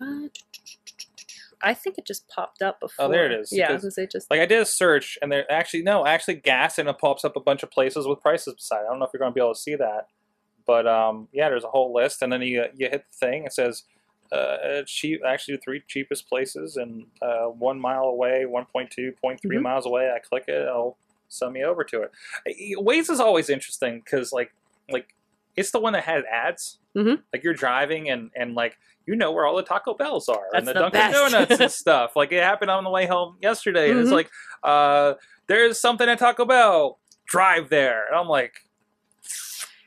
Uh, 0.00 0.28
I 1.62 1.74
think 1.74 1.98
it 1.98 2.06
just 2.06 2.28
popped 2.28 2.62
up 2.62 2.80
before. 2.80 3.06
Oh, 3.06 3.08
there 3.10 3.26
it 3.26 3.32
is, 3.32 3.52
Yeah, 3.52 3.74
because- 3.76 3.98
just. 4.10 4.30
Like 4.30 4.40
I 4.40 4.46
did 4.46 4.60
a 4.60 4.66
search, 4.66 5.18
and 5.20 5.30
there 5.30 5.50
actually 5.50 5.82
no, 5.82 6.06
actually 6.06 6.34
gas, 6.36 6.78
and 6.78 6.88
it 6.88 6.98
pops 6.98 7.24
up 7.24 7.36
a 7.36 7.40
bunch 7.40 7.62
of 7.62 7.70
places 7.70 8.06
with 8.06 8.20
prices 8.20 8.54
beside. 8.54 8.82
it. 8.82 8.86
I 8.86 8.90
don't 8.90 8.98
know 8.98 9.04
if 9.06 9.10
you're 9.12 9.18
going 9.18 9.32
to 9.32 9.34
be 9.34 9.40
able 9.40 9.54
to 9.54 9.60
see 9.60 9.74
that, 9.76 10.08
but 10.66 10.86
um, 10.86 11.28
yeah, 11.32 11.48
there's 11.48 11.64
a 11.64 11.68
whole 11.68 11.92
list, 11.92 12.22
and 12.22 12.32
then 12.32 12.42
you 12.42 12.64
you 12.76 12.88
hit 12.88 13.04
the 13.10 13.26
thing. 13.26 13.44
It 13.44 13.52
says 13.52 13.84
uh, 14.32 14.82
cheap, 14.86 15.20
actually 15.26 15.56
the 15.56 15.60
three 15.62 15.82
cheapest 15.88 16.28
places, 16.28 16.76
and 16.76 17.06
uh, 17.20 17.46
one 17.46 17.80
mile 17.80 18.04
away, 18.04 18.44
1.2, 18.48 19.14
0.3 19.24 19.38
Mhm. 19.44 19.62
miles 19.62 19.86
away. 19.86 20.12
I 20.14 20.18
click 20.20 20.44
it, 20.48 20.54
it'll 20.54 20.96
send 21.28 21.52
me 21.52 21.64
over 21.64 21.82
to 21.84 22.02
it. 22.02 22.12
Waze 22.78 23.10
is 23.10 23.20
always 23.20 23.50
interesting 23.50 24.00
because 24.04 24.32
like 24.32 24.52
like 24.90 25.14
It's 25.60 25.70
the 25.70 25.78
one 25.80 25.92
that 25.92 26.02
had 26.04 26.24
ads. 26.24 26.78
Mhm. 26.96 27.22
Like 27.32 27.44
you're 27.44 27.54
driving 27.54 28.10
and 28.10 28.30
and 28.34 28.54
like 28.54 28.76
you 29.06 29.14
know 29.16 29.30
where 29.32 29.46
all 29.46 29.56
the 29.56 29.62
Taco 29.62 29.94
Bells 29.94 30.28
are 30.28 30.46
and 30.52 30.66
the, 30.66 30.72
the 30.72 30.80
Dunkin' 30.80 31.00
best. 31.00 31.14
Donuts 31.32 31.60
and 31.60 31.70
stuff. 31.84 32.16
Like 32.16 32.32
it 32.32 32.42
happened 32.42 32.70
on 32.70 32.84
the 32.84 32.90
way 32.90 33.06
home 33.06 33.36
yesterday, 33.40 33.90
and 33.90 34.00
it's 34.00 34.10
Mhm. 34.10 34.12
like, 34.14 34.30
uh, 34.62 35.14
there's 35.46 35.78
something 35.80 36.08
at 36.08 36.18
Taco 36.18 36.44
Bell. 36.44 36.98
Drive 37.26 37.68
there, 37.70 38.06
and 38.08 38.16
I'm 38.16 38.26
like, 38.28 38.54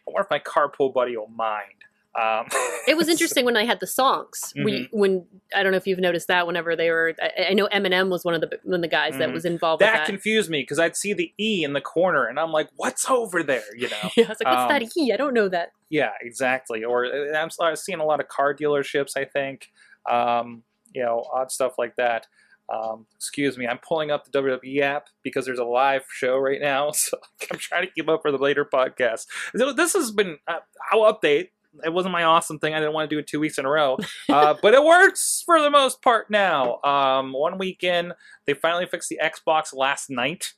I 0.07 0.11
wonder 0.11 0.21
if 0.25 0.29
my 0.29 0.39
carpool 0.39 0.93
buddy 0.93 1.15
will 1.17 1.27
mind. 1.27 1.82
Um, 2.19 2.45
It 2.85 2.97
was 2.97 3.07
interesting 3.07 3.45
when 3.45 3.55
I 3.55 3.63
had 3.63 3.79
the 3.79 3.87
songs. 3.87 4.53
Mm-hmm. 4.57 4.65
We, 4.65 4.89
when 4.91 5.25
I 5.55 5.63
don't 5.63 5.71
know 5.71 5.77
if 5.77 5.87
you've 5.87 5.99
noticed 5.99 6.27
that 6.27 6.45
whenever 6.45 6.75
they 6.75 6.89
were, 6.89 7.15
I, 7.21 7.45
I 7.51 7.53
know 7.53 7.69
Eminem 7.73 8.09
was 8.09 8.25
one 8.25 8.33
of 8.33 8.41
the 8.41 8.59
one 8.63 8.75
of 8.75 8.81
the 8.81 8.89
guys 8.89 9.17
that 9.19 9.29
Mhm. 9.29 9.33
was 9.33 9.45
involved 9.45 9.81
that 9.81 9.93
with 9.93 9.99
that. 10.01 10.05
confused 10.07 10.49
me 10.49 10.61
because 10.63 10.79
I'd 10.79 10.97
see 10.97 11.13
the 11.13 11.31
E 11.39 11.63
in 11.63 11.71
the 11.71 11.79
corner, 11.81 12.25
and 12.27 12.37
I'm 12.39 12.51
like, 12.51 12.67
what's 12.75 13.09
over 13.09 13.41
there? 13.41 13.63
You 13.77 13.87
know. 13.89 14.09
yeah, 14.17 14.25
I 14.25 14.27
was 14.27 14.37
like, 14.43 14.53
what's 14.53 14.63
Um, 14.63 14.67
that 14.67 14.97
E? 14.97 15.13
I 15.13 15.15
don't 15.17 15.33
know 15.33 15.47
that. 15.47 15.69
Yeah, 15.89 16.09
exactly. 16.21 16.83
Or 16.83 17.05
uh, 17.05 17.37
I'm 17.37 17.49
seeing 17.77 17.99
a 18.01 18.05
lot 18.05 18.19
of 18.19 18.27
car 18.27 18.53
dealerships. 18.53 19.11
I 19.15 19.23
think, 19.23 19.69
um, 20.11 20.63
you 20.93 21.01
know, 21.03 21.23
odd 21.33 21.51
stuff 21.51 21.75
like 21.77 21.95
that. 21.95 22.27
Um, 22.71 23.07
excuse 23.15 23.57
me, 23.57 23.65
I'm 23.67 23.77
pulling 23.79 24.11
up 24.11 24.25
the 24.25 24.31
WWE 24.31 24.81
app 24.81 25.07
because 25.23 25.45
there's 25.45 25.59
a 25.59 25.65
live 25.65 26.03
show 26.11 26.37
right 26.37 26.59
now, 26.61 26.91
so 26.93 27.17
I'm 27.51 27.59
trying 27.59 27.85
to 27.87 27.91
keep 27.93 28.09
up 28.09 28.21
for 28.21 28.31
the 28.31 28.37
later 28.37 28.65
podcast. 28.65 29.25
So 29.55 29.71
this 29.73 29.93
has 29.93 30.11
been 30.11 30.37
uh, 30.47 30.59
I'll 30.91 31.01
update. 31.13 31.49
It 31.83 31.91
wasn't 31.91 32.11
my 32.11 32.23
awesome 32.23 32.59
thing. 32.59 32.73
I 32.73 32.79
didn't 32.79 32.93
want 32.93 33.09
to 33.09 33.15
do 33.15 33.19
it 33.19 33.27
two 33.27 33.39
weeks 33.39 33.57
in 33.57 33.65
a 33.65 33.69
row, 33.69 33.97
uh, 34.29 34.53
but 34.61 34.73
it 34.73 34.83
works 34.83 35.41
for 35.45 35.61
the 35.61 35.69
most 35.71 36.01
part 36.01 36.29
now. 36.29 36.79
Um, 36.83 37.33
one 37.33 37.57
week 37.57 37.83
in, 37.83 38.13
they 38.45 38.53
finally 38.53 38.85
fixed 38.85 39.09
the 39.09 39.19
Xbox 39.23 39.73
last 39.73 40.09
night, 40.09 40.53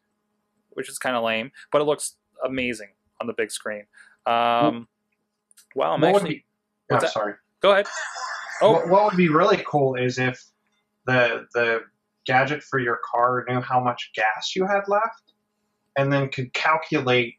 which 0.71 0.89
is 0.89 0.97
kind 0.97 1.15
of 1.15 1.23
lame, 1.23 1.51
but 1.71 1.82
it 1.82 1.86
looks 1.86 2.15
amazing 2.43 2.89
on 3.21 3.28
the 3.28 3.34
big 3.34 3.51
screen. 3.51 3.84
Um, 4.25 4.88
wow, 5.75 5.93
I'm 5.93 6.01
what 6.01 6.13
would 6.13 6.15
actually. 6.23 6.30
be? 6.30 6.45
Oh, 6.91 6.95
what's 6.95 7.06
that? 7.06 7.13
sorry. 7.13 7.34
Go 7.62 7.71
ahead. 7.71 7.88
Oh, 8.62 8.71
What, 8.73 8.89
what 8.89 9.06
would 9.06 9.17
be 9.17 9.30
really 9.30 9.63
cool 9.65 9.95
is 9.95 10.17
if 10.19 10.43
the 11.06 11.45
the 11.54 11.82
gadget 12.25 12.63
for 12.63 12.80
your 12.80 12.99
car 13.10 13.45
knew 13.47 13.62
how 13.62 13.80
much 13.80 14.12
gas 14.15 14.56
you 14.56 14.65
had 14.65 14.82
left, 14.88 15.34
and 15.97 16.12
then 16.12 16.30
could 16.30 16.54
calculate 16.54 17.36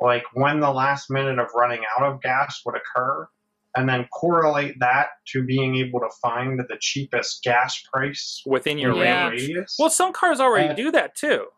like 0.00 0.24
when 0.34 0.60
the 0.60 0.70
last 0.70 1.10
minute 1.10 1.38
of 1.38 1.48
running 1.54 1.82
out 1.98 2.04
of 2.06 2.20
gas 2.22 2.60
would 2.66 2.74
occur, 2.76 3.28
and 3.74 3.88
then 3.88 4.06
correlate 4.12 4.78
that 4.80 5.08
to 5.26 5.42
being 5.42 5.76
able 5.76 6.00
to 6.00 6.08
find 6.22 6.58
the 6.58 6.76
cheapest 6.80 7.42
gas 7.42 7.82
price 7.92 8.42
within 8.46 8.78
your 8.78 8.94
Yeah. 8.96 9.28
radius. 9.28 9.76
Well, 9.78 9.90
some 9.90 10.12
cars 10.12 10.40
already 10.40 10.68
Uh, 10.70 10.74
do 10.74 10.90
that 10.92 11.14
too. 11.14 11.48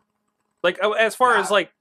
Like 0.63 0.81
uh, 0.83 0.91
as 0.91 1.15
far 1.15 1.33
Yeah. 1.35 1.41
as 1.41 1.49
like 1.51 1.71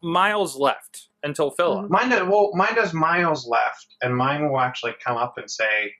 miles 0.00 0.56
left 0.56 1.08
until 1.22 1.50
fill 1.50 1.78
up. 1.78 1.90
Mine 1.90 2.08
does, 2.10 2.28
well, 2.28 2.50
mine 2.54 2.74
does 2.74 2.92
miles 2.92 3.46
left, 3.46 3.94
and 4.02 4.16
mine 4.16 4.48
will 4.50 4.60
actually 4.60 4.94
come 5.04 5.16
up 5.16 5.38
and 5.38 5.48
say, 5.50 5.94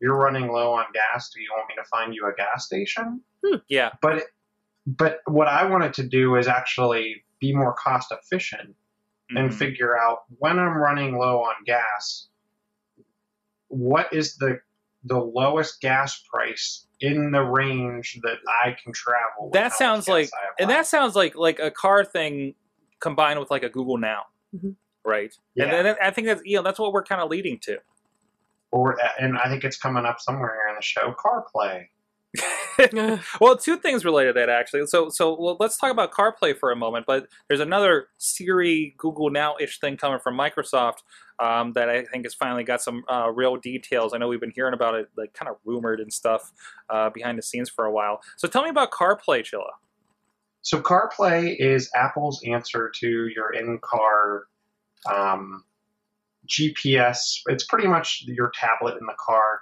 "You're 0.00 0.16
running 0.16 0.48
low 0.50 0.72
on 0.72 0.86
gas. 0.92 1.30
Do 1.30 1.40
you 1.40 1.48
want 1.56 1.68
me 1.68 1.74
to 1.76 1.84
find 1.84 2.14
you 2.14 2.26
a 2.26 2.34
gas 2.34 2.66
station?" 2.66 3.20
Yeah. 3.68 3.92
But 4.02 4.24
but 4.88 5.20
what 5.26 5.46
I 5.48 5.64
wanted 5.64 5.94
to 5.94 6.02
do 6.06 6.36
is 6.36 6.46
actually 6.48 7.24
be 7.40 7.52
more 7.52 7.74
cost 7.74 8.12
efficient 8.12 8.74
and 9.30 9.50
Mhm. 9.50 9.54
figure 9.54 9.98
out 9.98 10.24
when 10.38 10.58
I'm 10.58 10.76
running 10.76 11.16
low 11.18 11.40
on 11.42 11.54
gas, 11.64 12.28
what 13.68 14.12
is 14.12 14.36
the 14.36 14.60
the 15.04 15.18
lowest 15.18 15.80
gas 15.80 16.20
price 16.32 16.88
in 17.00 17.30
the 17.30 17.40
range 17.42 18.18
that 18.22 18.38
I 18.64 18.72
can 18.82 18.92
travel. 18.92 19.50
That 19.52 19.72
sounds 19.72 20.08
like- 20.08 20.28
and 20.58 20.68
that 20.68 20.86
sounds 20.86 21.14
like 21.14 21.36
like 21.36 21.60
a 21.60 21.70
car 21.70 22.04
thing 22.04 22.56
combined 22.98 23.38
with 23.38 23.48
like 23.50 23.62
a 23.62 23.68
Google 23.68 23.98
Now, 23.98 24.24
Mhm. 24.52 24.74
right? 25.04 25.32
Yeah. 25.54 25.66
And 25.66 25.86
then 25.86 25.96
I 26.02 26.10
think 26.10 26.26
that's 26.26 26.42
you 26.44 26.56
know 26.56 26.62
that's 26.62 26.78
what 26.80 26.92
we're 26.92 27.04
kind 27.04 27.20
of 27.20 27.28
leading 27.30 27.58
to. 27.60 27.78
or 28.72 28.98
and 29.20 29.38
I 29.38 29.48
think 29.48 29.62
it's 29.64 29.76
coming 29.78 30.04
up 30.04 30.20
somewhere 30.20 30.52
here 30.54 30.68
in 30.70 30.74
the 30.74 30.82
show. 30.82 31.12
CarPlay. 31.14 31.88
well, 33.40 33.56
two 33.56 33.76
things 33.76 34.04
related 34.04 34.34
to 34.34 34.40
that 34.40 34.48
actually. 34.48 34.86
So, 34.86 35.08
so 35.08 35.36
well, 35.38 35.56
let's 35.60 35.76
talk 35.76 35.90
about 35.90 36.12
CarPlay 36.12 36.56
for 36.56 36.70
a 36.70 36.76
moment. 36.76 37.06
But 37.06 37.28
there's 37.48 37.60
another 37.60 38.08
Siri, 38.18 38.94
Google 38.98 39.30
Now-ish 39.30 39.80
thing 39.80 39.96
coming 39.96 40.18
from 40.18 40.36
Microsoft 40.36 40.98
um, 41.38 41.72
that 41.74 41.88
I 41.88 42.04
think 42.04 42.24
has 42.24 42.34
finally 42.34 42.64
got 42.64 42.82
some 42.82 43.04
uh, 43.08 43.30
real 43.30 43.56
details. 43.56 44.14
I 44.14 44.18
know 44.18 44.28
we've 44.28 44.40
been 44.40 44.52
hearing 44.54 44.74
about 44.74 44.94
it, 44.94 45.08
like 45.16 45.34
kind 45.34 45.48
of 45.48 45.56
rumored 45.64 46.00
and 46.00 46.12
stuff 46.12 46.52
uh, 46.90 47.10
behind 47.10 47.38
the 47.38 47.42
scenes 47.42 47.68
for 47.68 47.84
a 47.84 47.92
while. 47.92 48.20
So, 48.36 48.48
tell 48.48 48.62
me 48.62 48.70
about 48.70 48.90
CarPlay, 48.90 49.40
Chilla. 49.42 49.72
So 50.66 50.80
CarPlay 50.80 51.54
is 51.60 51.88
Apple's 51.94 52.42
answer 52.44 52.90
to 52.96 53.28
your 53.28 53.52
in-car 53.52 54.46
um, 55.08 55.62
GPS. 56.48 57.40
It's 57.46 57.64
pretty 57.64 57.86
much 57.86 58.24
your 58.26 58.50
tablet 58.52 58.96
in 58.98 59.06
the 59.06 59.14
car. 59.16 59.60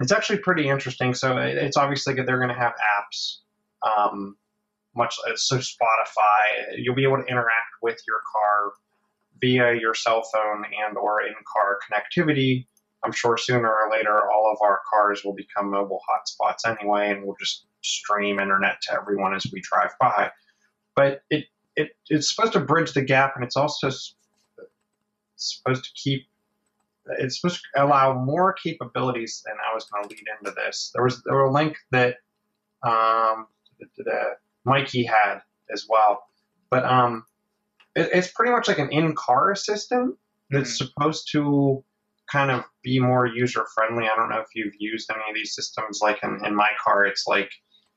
It's 0.00 0.12
actually 0.12 0.38
pretty 0.38 0.68
interesting. 0.68 1.14
So 1.14 1.38
it's 1.38 1.76
obviously 1.76 2.14
they're 2.14 2.38
going 2.38 2.48
to 2.48 2.54
have 2.54 2.74
apps, 2.74 3.38
um, 3.82 4.36
much 4.94 5.16
so 5.36 5.58
Spotify. 5.58 6.76
You'll 6.76 6.94
be 6.94 7.04
able 7.04 7.18
to 7.18 7.24
interact 7.24 7.74
with 7.82 7.98
your 8.06 8.20
car 8.30 8.72
via 9.40 9.74
your 9.74 9.94
cell 9.94 10.22
phone 10.22 10.64
and 10.86 10.96
or 10.96 11.22
in-car 11.22 11.78
connectivity. 11.90 12.66
I'm 13.04 13.12
sure 13.12 13.36
sooner 13.36 13.68
or 13.68 13.90
later 13.90 14.30
all 14.30 14.50
of 14.50 14.58
our 14.62 14.80
cars 14.90 15.22
will 15.24 15.34
become 15.34 15.70
mobile 15.70 16.00
hotspots 16.10 16.68
anyway, 16.68 17.10
and 17.10 17.24
we'll 17.24 17.36
just 17.38 17.66
stream 17.82 18.40
internet 18.40 18.80
to 18.82 18.94
everyone 18.94 19.34
as 19.34 19.46
we 19.52 19.60
drive 19.60 19.92
by. 20.00 20.30
But 20.94 21.22
it, 21.30 21.44
it 21.76 21.90
it's 22.08 22.34
supposed 22.34 22.54
to 22.54 22.60
bridge 22.60 22.92
the 22.92 23.02
gap, 23.02 23.34
and 23.36 23.44
it's 23.44 23.56
also 23.56 23.90
supposed 25.36 25.84
to 25.84 25.90
keep. 25.94 26.26
It's 27.18 27.40
supposed 27.40 27.60
to 27.74 27.84
allow 27.84 28.14
more 28.14 28.52
capabilities 28.52 29.42
than 29.44 29.54
I 29.54 29.74
was 29.74 29.84
going 29.84 30.04
to 30.04 30.10
lead 30.10 30.24
into 30.38 30.54
this. 30.54 30.90
There 30.94 31.04
was 31.04 31.22
there 31.24 31.42
was 31.42 31.50
a 31.50 31.52
link 31.52 31.76
that 31.92 32.16
um, 32.82 33.46
that 33.98 34.38
Mikey 34.64 35.04
had 35.04 35.40
as 35.72 35.86
well, 35.88 36.24
but 36.70 36.84
um, 36.84 37.24
it, 37.94 38.10
it's 38.12 38.28
pretty 38.28 38.52
much 38.52 38.68
like 38.68 38.78
an 38.78 38.90
in-car 38.90 39.52
assistant 39.52 40.16
that's 40.50 40.76
supposed 40.76 41.28
to 41.32 41.84
kind 42.30 42.50
of 42.50 42.64
be 42.82 42.98
more 42.98 43.26
user 43.26 43.64
friendly. 43.74 44.04
I 44.04 44.16
don't 44.16 44.28
know 44.28 44.40
if 44.40 44.48
you've 44.54 44.74
used 44.78 45.10
any 45.10 45.22
of 45.28 45.34
these 45.34 45.54
systems. 45.54 46.00
Like 46.02 46.22
in, 46.22 46.44
in 46.44 46.54
my 46.54 46.68
car, 46.84 47.04
it's 47.04 47.26
like 47.26 47.50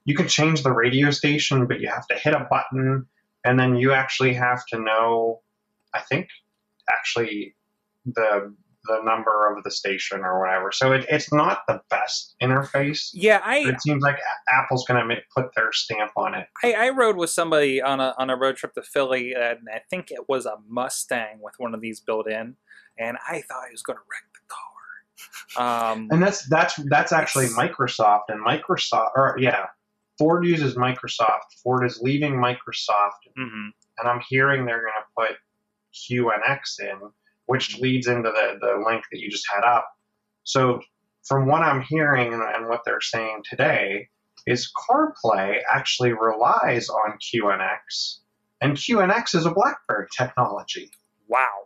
you 0.06 0.16
can 0.16 0.28
change 0.28 0.64
the 0.64 0.72
radio 0.72 1.12
station, 1.12 1.68
but 1.68 1.80
you 1.80 1.90
have 1.90 2.08
to 2.08 2.16
hit 2.16 2.34
a 2.34 2.48
button, 2.50 3.08
and 3.44 3.60
then 3.60 3.76
you 3.76 3.94
actually 3.94 4.34
have 4.34 4.66
to 4.68 4.80
know. 4.80 5.42
I 5.94 6.02
think 6.02 6.28
actually 6.92 7.56
the 8.06 8.54
the 8.86 9.02
number 9.04 9.52
of 9.52 9.64
the 9.64 9.72
station 9.72 10.22
or 10.22 10.40
whatever. 10.40 10.72
So 10.72 10.94
it, 10.94 11.06
it's 11.10 11.32
not 11.34 11.62
the 11.68 11.82
best 11.90 12.36
interface. 12.42 13.10
Yeah, 13.14 13.42
I, 13.44 13.60
it 13.60 13.82
seems 13.82 14.04
like 14.04 14.18
Apple's 14.52 14.86
going 14.88 15.08
to 15.08 15.16
put 15.36 15.54
their 15.56 15.72
stamp 15.72 16.12
on 16.16 16.34
it. 16.34 16.48
I 16.64 16.74
I 16.74 16.90
rode 16.90 17.18
with 17.18 17.30
somebody 17.30 17.82
on 17.82 18.00
a 18.00 18.16
on 18.18 18.30
a 18.30 18.36
road 18.36 18.56
trip 18.56 18.74
to 18.74 18.82
Philly, 18.82 19.34
and 19.34 19.60
I 19.74 19.82
think 19.90 20.12
it 20.12 20.28
was 20.30 20.46
a 20.46 20.56
Mustang 20.68 21.40
with 21.42 21.56
one 21.58 21.74
of 21.74 21.82
these 21.82 22.00
built 22.00 22.30
in, 22.30 22.56
and 22.98 23.18
I 23.28 23.42
thought 23.42 23.66
he 23.68 23.74
was 23.74 23.84
going 23.84 23.98
to 23.98 24.04
wreck 24.10 24.24
the 24.34 24.40
car. 24.48 25.94
Um, 25.94 26.08
And 26.12 26.22
that's 26.22 26.48
that's 26.48 26.76
that's 26.90 27.12
actually 27.12 27.48
Microsoft 27.48 28.24
and 28.30 28.46
Microsoft 28.46 29.12
or 29.16 29.36
yeah, 29.40 29.66
Ford 30.18 30.46
uses 30.46 30.76
Microsoft. 30.76 31.62
Ford 31.64 31.86
is 31.86 32.00
leaving 32.02 32.34
Microsoft, 32.36 33.28
mhm. 33.38 33.70
and 33.98 34.08
I'm 34.08 34.22
hearing 34.30 34.66
they're 34.66 34.82
going 34.82 34.94
to 34.94 35.14
put 35.18 35.38
QNX 35.94 36.80
in, 36.80 37.10
which 37.50 37.80
leads 37.80 38.06
into 38.08 38.30
the 38.30 38.58
the 38.62 38.84
link 38.88 39.04
that 39.12 39.20
you 39.20 39.30
just 39.30 39.46
had 39.52 39.64
up. 39.64 39.88
So 40.44 40.82
from 41.26 41.48
what 41.48 41.64
I'm 41.64 41.82
hearing 41.82 42.34
and, 42.34 42.70
what 42.70 42.82
they're 42.86 43.02
saying 43.02 43.42
today, 43.50 44.08
is 44.48 44.72
CarPlay 44.90 45.58
actually 45.70 46.14
relies 46.14 46.90
on 46.90 47.18
QNX, 47.20 48.20
and 48.62 48.78
QNX 48.78 49.36
is 49.36 49.46
a 49.46 49.52
BlackBerry 49.52 50.08
technology. 50.16 50.92
Wow. 51.28 51.66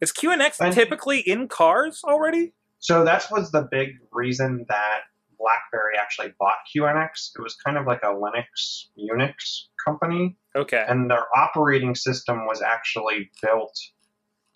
Is 0.00 0.12
QNX 0.12 0.60
And- 0.60 0.74
typically 0.74 1.20
in 1.20 1.46
cars 1.48 2.02
already? 2.04 2.52
So 2.80 3.04
that 3.04 3.24
was 3.30 3.52
the 3.52 3.68
big 3.70 3.90
reason 4.10 4.66
that 4.68 5.02
BlackBerry 5.38 5.94
actually 6.00 6.32
bought 6.38 6.56
QNX. 6.74 7.30
It 7.36 7.40
was 7.42 7.54
kind 7.54 7.78
of 7.78 7.86
like 7.86 8.02
a 8.02 8.06
Linux 8.08 8.86
Unix 8.98 9.66
company, 9.84 10.36
Okay. 10.56 10.84
and 10.88 11.08
their 11.10 11.24
operating 11.36 11.94
system 11.94 12.46
was 12.46 12.60
actually 12.60 13.30
built 13.40 13.76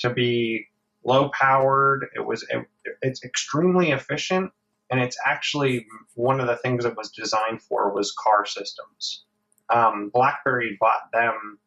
to 0.01 0.11
be 0.11 0.67
low 1.05 1.31
powered. 1.31 2.07
It 2.15 2.27
was 2.27 2.45
it, 2.51 2.67
it's 3.03 3.25
extremely 3.25 3.91
efficient, 3.91 4.53
and 4.91 5.01
it's 5.01 5.17
actually 5.25 5.87
one 6.15 6.41
of 6.41 6.47
the 6.47 6.57
things 6.57 6.85
it 6.85 6.97
was 6.97 7.11
designed 7.11 7.63
for 7.63 7.93
was 7.93 8.13
car 8.13 8.47
systems. 8.47 9.25
Um, 9.69 10.11
BlackBerry 10.15 10.77
bought 10.81 11.11
them 11.13 11.59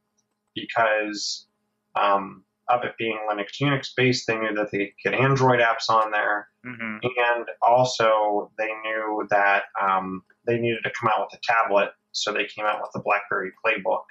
because 0.55 1.45
um, 1.95 2.43
of 2.69 2.83
it 2.83 2.93
being 2.97 3.19
Linux 3.29 3.61
Unix 3.61 3.89
based. 3.95 4.27
They 4.27 4.37
knew 4.37 4.53
that 4.55 4.71
they 4.71 4.77
could 4.77 5.11
get 5.11 5.13
Android 5.13 5.59
apps 5.59 5.89
on 5.89 6.11
there 6.11 6.49
hmm 6.63 6.97
and 7.03 7.45
also 7.61 8.51
they 8.57 8.69
knew 8.83 9.25
that 9.29 9.63
um, 9.81 10.23
they 10.45 10.57
needed 10.57 10.79
to 10.83 10.91
come 10.99 11.09
out 11.09 11.27
with 11.31 11.39
a 11.39 11.41
tablet, 11.43 11.89
so 12.11 12.33
they 12.33 12.45
came 12.45 12.65
out 12.65 12.81
with 12.81 12.91
the 12.93 12.99
BlackBerry 12.99 13.51
Playbook 13.65 14.03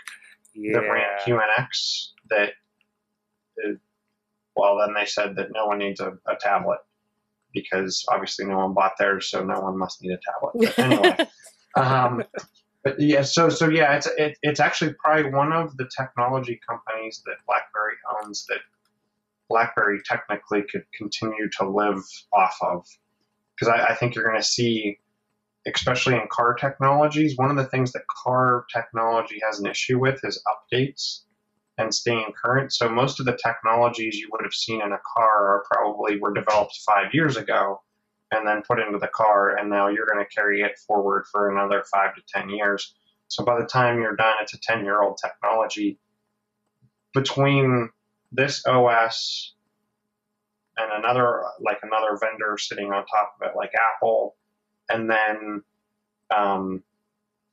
that 0.54 0.80
ran 0.80 1.06
Yeah. 1.26 1.40
QNX. 1.40 2.08
That 2.30 2.50
uh, 3.64 3.72
Well, 4.58 4.78
then 4.84 4.92
they 4.92 5.06
said 5.06 5.36
that 5.36 5.52
no 5.54 5.66
one 5.66 5.78
needs 5.78 6.00
a, 6.00 6.18
a 6.26 6.34
tablet 6.40 6.80
because 7.54 8.04
obviously 8.08 8.44
no 8.44 8.56
one 8.56 8.74
bought 8.74 8.94
theirs, 8.98 9.30
so 9.30 9.44
no 9.44 9.60
one 9.60 9.78
must 9.78 10.02
need 10.02 10.10
a 10.10 10.18
tablet. 10.18 10.74
But 10.76 10.84
anyway, 10.84 11.16
um, 11.76 12.24
but 12.82 12.98
yeah, 12.98 13.22
so 13.22 13.50
so 13.50 13.68
yeah, 13.68 13.94
it's 13.94 14.08
it, 14.18 14.36
it's 14.42 14.58
actually 14.58 14.94
probably 14.94 15.30
one 15.30 15.52
of 15.52 15.76
the 15.76 15.88
technology 15.96 16.60
companies 16.68 17.22
that 17.26 17.36
BlackBerry 17.46 17.94
owns 18.20 18.46
that 18.48 18.58
BlackBerry 19.48 20.00
technically 20.04 20.62
could 20.62 20.84
continue 20.92 21.48
to 21.58 21.70
live 21.70 22.02
off 22.32 22.56
of, 22.60 22.84
because 23.54 23.72
I, 23.72 23.90
I 23.90 23.94
think 23.94 24.16
you're 24.16 24.24
going 24.24 24.40
to 24.40 24.44
see, 24.44 24.98
especially 25.72 26.14
in 26.14 26.26
car 26.32 26.54
technologies, 26.54 27.36
one 27.36 27.50
of 27.50 27.56
the 27.56 27.66
things 27.66 27.92
that 27.92 28.02
car 28.24 28.64
technology 28.74 29.38
has 29.48 29.60
an 29.60 29.68
issue 29.68 30.00
with 30.00 30.18
is 30.24 30.42
updates 30.48 31.20
and 31.78 31.94
staying 31.94 32.32
current. 32.44 32.72
So 32.72 32.88
most 32.88 33.20
of 33.20 33.26
the 33.26 33.38
technologies 33.42 34.16
you 34.16 34.28
would 34.32 34.42
have 34.44 34.52
seen 34.52 34.82
in 34.82 34.92
a 34.92 35.00
car 35.16 35.54
are 35.54 35.64
probably 35.70 36.18
were 36.20 36.34
developed 36.34 36.78
five 36.86 37.14
years 37.14 37.36
ago 37.36 37.80
and 38.32 38.46
then 38.46 38.62
put 38.66 38.78
into 38.78 38.98
the 38.98 39.08
car, 39.08 39.56
and 39.56 39.70
now 39.70 39.88
you're 39.88 40.06
going 40.06 40.22
to 40.22 40.34
carry 40.34 40.60
it 40.60 40.78
forward 40.86 41.24
for 41.32 41.50
another 41.50 41.82
five 41.90 42.14
to 42.14 42.22
ten 42.28 42.50
years. 42.50 42.94
So 43.28 43.44
by 43.44 43.58
the 43.58 43.66
time 43.66 44.00
you're 44.00 44.16
done, 44.16 44.34
it's 44.42 44.54
a 44.54 44.60
ten 44.60 44.84
year 44.84 45.00
old 45.02 45.18
technology. 45.22 45.98
Between 47.14 47.88
this 48.32 48.66
OS 48.66 49.54
and 50.76 50.90
another 50.92 51.42
like 51.60 51.78
another 51.82 52.18
vendor 52.20 52.58
sitting 52.58 52.92
on 52.92 53.06
top 53.06 53.36
of 53.40 53.48
it, 53.48 53.56
like 53.56 53.72
Apple, 53.74 54.36
and 54.90 55.10
then 55.10 55.62
um, 56.36 56.82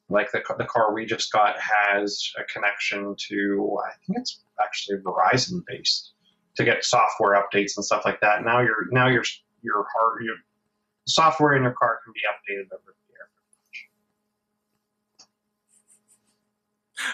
like 0.10 0.32
the, 0.32 0.42
the 0.58 0.66
car 0.66 0.94
we 0.94 1.06
just 1.06 1.32
got 1.32 1.56
has 1.60 2.32
a 2.40 2.44
connection 2.44 3.16
to 3.30 3.78
I 3.86 3.92
think 4.06 4.20
it's 4.20 4.44
actually 4.64 4.98
Verizon 5.00 5.64
based 5.68 6.12
to 6.58 6.64
get 6.64 6.84
software 6.86 7.36
updates 7.42 7.74
and 7.76 7.84
stuff 7.86 8.04
like 8.06 8.22
that. 8.22 8.44
Now 8.44 8.62
your 8.62 8.86
now 8.92 9.08
your 9.08 9.24
your 9.62 9.86
hard 9.96 10.24
your 10.24 10.36
software 11.08 11.54
in 11.56 11.64
your 11.64 11.74
car 11.74 12.00
can 12.04 12.14
be 12.14 12.22
updated 12.30 12.66
over 12.74 12.84
the 12.86 13.14
air. 13.18 13.30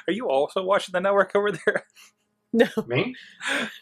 Are 0.07 0.13
you 0.13 0.29
also 0.29 0.63
watching 0.63 0.93
the 0.93 0.99
network 1.01 1.35
over 1.35 1.51
there? 1.51 1.85
No. 2.53 2.67
Me? 2.85 3.15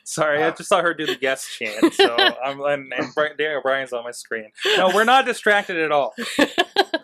Sorry, 0.04 0.44
I 0.44 0.50
Uh. 0.50 0.52
just 0.56 0.70
saw 0.70 0.80
her 0.84 0.94
do 0.94 1.08
the 1.08 1.16
guest 1.16 1.48
chant. 1.58 1.92
So 1.92 2.16
I'm 2.46 2.62
and, 2.62 2.94
and 2.96 3.16
Bri- 3.16 3.32
Daniel 3.36 3.64
Bryan's 3.64 3.94
on 3.94 4.04
my 4.04 4.12
screen. 4.12 4.52
No, 4.78 4.92
we're 4.94 5.06
not 5.06 5.26
distracted 5.26 5.78
at 5.78 5.92
all. 5.92 6.14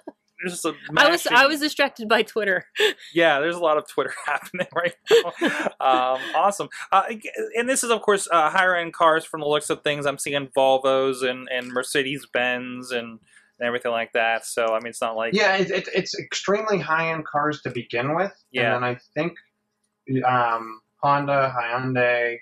There's 0.45 0.61
just 0.61 0.65
a 0.65 0.75
I 0.95 1.09
was 1.09 1.25
I 1.25 1.47
was 1.47 1.59
distracted 1.59 2.07
by 2.07 2.21
Twitter. 2.21 2.65
yeah. 3.15 3.39
There's 3.39 3.55
a 3.55 3.59
lot 3.59 3.77
of 3.77 3.87
Twitter 3.87 4.13
happening 4.25 4.67
right 4.75 4.93
now. 5.09 5.65
um, 5.79 6.21
awesome. 6.35 6.69
Uh, 6.91 7.03
and 7.57 7.67
this 7.67 7.83
is 7.83 7.89
of 7.89 8.01
course 8.03 8.27
uh, 8.31 8.51
higher 8.51 8.75
end 8.75 8.93
cars 8.93 9.25
from 9.25 9.41
the 9.41 9.47
looks 9.47 9.71
of 9.71 9.81
things. 9.81 10.05
I'm 10.05 10.19
seeing 10.19 10.47
Volvos 10.55 11.27
and 11.27 11.49
and 11.51 11.69
Mercedes 11.69 12.27
Benz 12.31 12.91
and. 12.91 13.19
And 13.57 13.65
everything 13.65 13.93
like 13.93 14.11
that. 14.11 14.45
So 14.45 14.65
I 14.73 14.79
mean, 14.79 14.87
it's 14.87 14.99
not 14.99 15.15
like 15.15 15.33
Yeah, 15.33 15.55
it, 15.55 15.71
it, 15.71 15.87
it's 15.95 16.19
extremely 16.19 16.77
high 16.77 17.13
end 17.13 17.25
cars 17.25 17.61
to 17.61 17.69
begin 17.69 18.13
with. 18.13 18.33
Yeah. 18.51 18.75
And 18.75 18.83
then 18.83 18.91
I 18.91 18.99
think 19.13 19.37
um, 20.27 20.81
Honda, 21.01 21.55
Hyundai, 21.57 22.39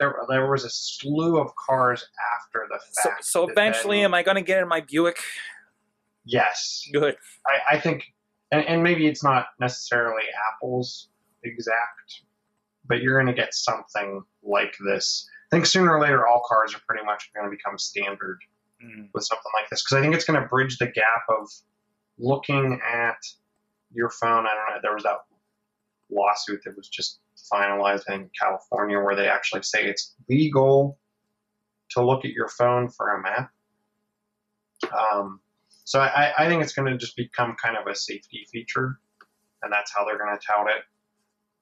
there, 0.00 0.14
there 0.28 0.50
was 0.50 0.64
a 0.64 0.70
slew 0.70 1.38
of 1.38 1.54
cars 1.54 2.08
after 2.36 2.66
the 2.68 2.80
so. 2.90 3.10
fact. 3.10 3.24
So 3.24 3.46
that 3.46 3.52
eventually, 3.52 3.98
then- 3.98 4.06
am 4.06 4.14
I 4.14 4.22
going 4.22 4.36
to 4.36 4.42
get 4.42 4.60
in 4.60 4.68
my 4.68 4.80
Buick? 4.80 5.18
Yes. 6.26 6.86
Good. 6.92 7.16
I, 7.46 7.76
I 7.76 7.80
think, 7.80 8.04
and, 8.52 8.64
and 8.66 8.82
maybe 8.82 9.06
it's 9.06 9.24
not 9.24 9.46
necessarily 9.58 10.24
Apple's 10.52 11.08
exact, 11.44 12.22
but 12.86 13.00
you're 13.00 13.20
going 13.20 13.34
to 13.34 13.40
get 13.40 13.54
something 13.54 14.22
like 14.42 14.74
this. 14.84 15.28
I 15.50 15.56
think 15.56 15.66
sooner 15.66 15.96
or 15.96 16.00
later, 16.00 16.26
all 16.26 16.42
cars 16.46 16.74
are 16.74 16.80
pretty 16.86 17.04
much 17.04 17.30
going 17.34 17.50
to 17.50 17.56
become 17.56 17.78
standard 17.78 18.38
Mm. 18.84 19.08
with 19.14 19.24
something 19.24 19.50
like 19.58 19.70
this 19.70 19.82
because 19.82 19.96
I 19.96 20.02
think 20.02 20.14
it's 20.14 20.26
going 20.26 20.38
to 20.38 20.46
bridge 20.48 20.76
the 20.76 20.84
gap 20.84 21.22
of 21.30 21.48
looking 22.18 22.78
at 22.86 23.16
your 23.90 24.10
phone. 24.10 24.44
I 24.44 24.50
don't 24.50 24.74
know. 24.74 24.80
There 24.82 24.92
was 24.92 25.04
that 25.04 25.20
lawsuit 26.10 26.60
that 26.66 26.76
was 26.76 26.86
just 26.90 27.20
finalized 27.50 28.02
in 28.10 28.28
California 28.38 29.00
where 29.00 29.16
they 29.16 29.28
actually 29.30 29.62
say 29.62 29.86
it's 29.86 30.14
legal 30.28 30.98
to 31.92 32.04
look 32.04 32.26
at 32.26 32.32
your 32.32 32.48
phone 32.48 32.90
for 32.90 33.14
a 33.14 33.22
map. 33.22 33.50
Um, 34.92 35.40
so 35.86 36.00
I, 36.00 36.32
I 36.36 36.48
think 36.48 36.64
it's 36.64 36.72
going 36.72 36.90
to 36.90 36.98
just 36.98 37.14
become 37.14 37.54
kind 37.62 37.76
of 37.76 37.86
a 37.86 37.94
safety 37.94 38.44
feature, 38.50 38.98
and 39.62 39.72
that's 39.72 39.94
how 39.94 40.04
they're 40.04 40.18
going 40.18 40.36
to 40.36 40.44
tout 40.44 40.66
it. 40.66 40.82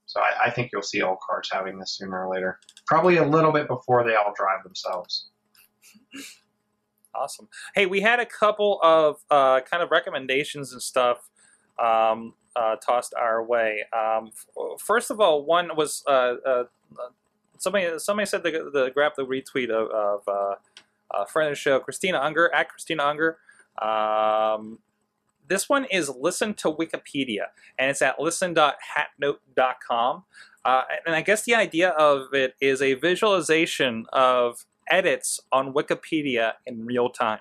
So 0.06 0.18
I, 0.18 0.46
I 0.46 0.50
think 0.50 0.70
you'll 0.72 0.80
see 0.80 1.02
all 1.02 1.18
cars 1.24 1.50
having 1.52 1.78
this 1.78 1.98
sooner 1.98 2.26
or 2.26 2.34
later. 2.34 2.58
Probably 2.86 3.18
a 3.18 3.26
little 3.26 3.52
bit 3.52 3.68
before 3.68 4.02
they 4.02 4.14
all 4.14 4.32
drive 4.34 4.62
themselves. 4.64 5.28
Awesome. 7.14 7.48
Hey, 7.74 7.84
we 7.84 8.00
had 8.00 8.18
a 8.18 8.24
couple 8.24 8.80
of 8.82 9.18
uh, 9.30 9.60
kind 9.60 9.82
of 9.82 9.90
recommendations 9.90 10.72
and 10.72 10.80
stuff 10.80 11.28
um, 11.78 12.32
uh, 12.56 12.76
tossed 12.76 13.12
our 13.12 13.44
way. 13.44 13.82
Um, 13.94 14.30
first 14.78 15.10
of 15.10 15.20
all, 15.20 15.44
one 15.44 15.76
was 15.76 16.02
uh, 16.08 16.36
uh, 16.46 16.64
somebody. 17.58 17.98
Somebody 17.98 18.26
said 18.26 18.42
the, 18.42 18.70
the 18.72 18.90
grab 18.94 19.12
the 19.18 19.26
retweet 19.26 19.68
of, 19.68 19.90
of 19.90 20.56
uh, 21.10 21.24
friend 21.26 21.50
of 21.50 21.52
the 21.52 21.60
show, 21.60 21.78
Christina 21.78 22.20
Unger 22.20 22.50
at 22.54 22.70
Christina 22.70 23.04
Unger. 23.04 23.36
Um, 23.80 24.80
this 25.48 25.68
one 25.68 25.86
is 25.90 26.08
listen 26.08 26.54
to 26.54 26.72
Wikipedia, 26.72 27.48
and 27.78 27.90
it's 27.90 28.00
at 28.02 28.20
listen.hatnote.com. 28.20 30.24
Uh, 30.64 30.82
and 31.04 31.14
I 31.14 31.20
guess 31.20 31.42
the 31.42 31.54
idea 31.54 31.90
of 31.90 32.32
it 32.32 32.54
is 32.60 32.80
a 32.80 32.94
visualization 32.94 34.06
of 34.12 34.64
edits 34.88 35.40
on 35.52 35.74
Wikipedia 35.74 36.54
in 36.66 36.86
real 36.86 37.10
time. 37.10 37.40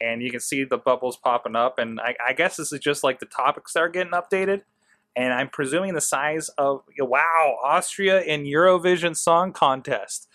And 0.00 0.22
you 0.22 0.30
can 0.30 0.40
see 0.40 0.64
the 0.64 0.78
bubbles 0.78 1.16
popping 1.16 1.56
up, 1.56 1.78
and 1.78 2.00
I, 2.00 2.14
I 2.26 2.32
guess 2.32 2.56
this 2.56 2.72
is 2.72 2.80
just 2.80 3.04
like 3.04 3.20
the 3.20 3.26
topics 3.26 3.72
that 3.72 3.80
are 3.80 3.88
getting 3.88 4.12
updated. 4.12 4.62
And 5.14 5.34
I'm 5.34 5.50
presuming 5.50 5.92
the 5.94 6.00
size 6.00 6.48
of 6.56 6.84
wow, 6.98 7.58
Austria 7.62 8.22
in 8.22 8.44
Eurovision 8.44 9.14
Song 9.16 9.52
Contest 9.52 10.26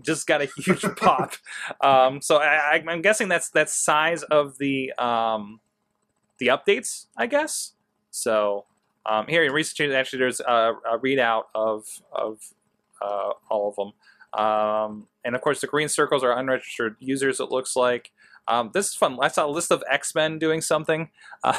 just 0.00 0.26
got 0.26 0.42
a 0.42 0.48
huge 0.56 0.82
pop. 0.96 1.34
Um, 1.80 2.20
so 2.20 2.38
I, 2.38 2.82
I'm 2.86 3.02
guessing 3.02 3.28
that's 3.28 3.50
that's 3.50 3.74
size 3.74 4.22
of 4.24 4.58
the 4.58 4.92
um, 4.98 5.60
the 6.38 6.48
updates, 6.48 7.06
I 7.16 7.26
guess. 7.26 7.72
So 8.10 8.66
um, 9.06 9.26
here 9.26 9.44
in 9.44 9.52
recent 9.52 9.76
changes, 9.76 9.94
actually, 9.94 10.20
there's 10.20 10.40
a, 10.40 10.74
a 10.90 10.98
readout 10.98 11.44
of 11.54 11.86
of 12.12 12.38
uh, 13.00 13.32
all 13.50 13.68
of 13.68 13.76
them. 13.76 13.92
Um, 14.32 15.08
and 15.24 15.34
of 15.34 15.40
course, 15.40 15.60
the 15.60 15.66
green 15.66 15.88
circles 15.88 16.24
are 16.24 16.36
unregistered 16.36 16.96
users. 17.00 17.40
It 17.40 17.50
looks 17.50 17.76
like 17.76 18.12
um, 18.48 18.70
this 18.72 18.88
is 18.88 18.94
fun. 18.94 19.18
I 19.20 19.28
saw 19.28 19.46
a 19.46 19.50
list 19.50 19.70
of 19.70 19.82
X 19.90 20.14
Men 20.14 20.38
doing 20.38 20.60
something. 20.60 21.10
Uh, 21.44 21.58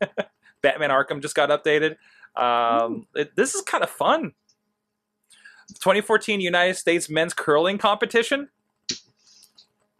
Batman 0.62 0.90
Arkham 0.90 1.22
just 1.22 1.34
got 1.34 1.50
updated. 1.50 1.96
Um, 2.36 3.06
it, 3.14 3.34
this 3.36 3.54
is 3.54 3.62
kind 3.62 3.82
of 3.82 3.90
fun. 3.90 4.32
2014 5.74 6.40
United 6.40 6.74
States 6.74 7.08
men's 7.08 7.34
curling 7.34 7.78
competition. 7.78 8.48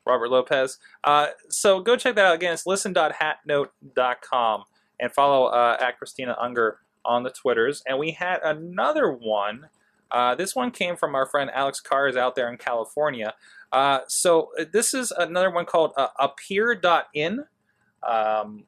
Robert 0.06 0.30
Lopez. 0.30 0.78
Uh, 1.02 1.28
so 1.48 1.80
go 1.80 1.96
check 1.96 2.14
that 2.14 2.24
out 2.24 2.36
again. 2.36 2.54
It's 2.54 2.64
listen.hatnote.com 2.64 4.64
and 5.00 5.12
follow 5.12 5.46
uh, 5.46 5.76
at 5.80 5.98
Christina 5.98 6.36
Unger 6.40 6.78
on 7.04 7.24
the 7.24 7.30
Twitters. 7.30 7.82
And 7.86 7.98
we 7.98 8.12
had 8.12 8.40
another 8.42 9.10
one. 9.10 9.68
Uh, 10.10 10.36
this 10.36 10.54
one 10.54 10.70
came 10.70 10.96
from 10.96 11.14
our 11.14 11.26
friend 11.26 11.50
Alex 11.52 11.80
Cars 11.80 12.16
out 12.16 12.36
there 12.36 12.48
in 12.48 12.56
California. 12.56 13.34
Uh, 13.72 14.00
so 14.06 14.50
this 14.72 14.94
is 14.94 15.10
another 15.10 15.50
one 15.50 15.66
called 15.66 15.92
uh, 15.96 16.08
appear.in. 16.18 17.44
Um, 18.02 18.64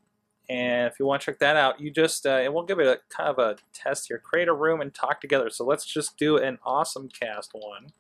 and 0.48 0.86
if 0.86 0.98
you 0.98 1.06
want 1.06 1.20
to 1.22 1.26
check 1.26 1.38
that 1.40 1.56
out, 1.56 1.80
you 1.80 1.90
just, 1.90 2.24
uh, 2.26 2.30
and 2.30 2.54
we'll 2.54 2.64
give 2.64 2.78
it 2.80 2.86
a 2.86 2.98
kind 3.14 3.28
of 3.28 3.38
a 3.38 3.56
test 3.74 4.08
here. 4.08 4.18
Create 4.18 4.48
a 4.48 4.54
room 4.54 4.80
and 4.80 4.94
talk 4.94 5.20
together. 5.20 5.50
So 5.50 5.64
let's 5.64 5.84
just 5.84 6.16
do 6.16 6.38
an 6.38 6.58
awesome 6.64 7.08
cast 7.08 7.50
one 7.52 7.92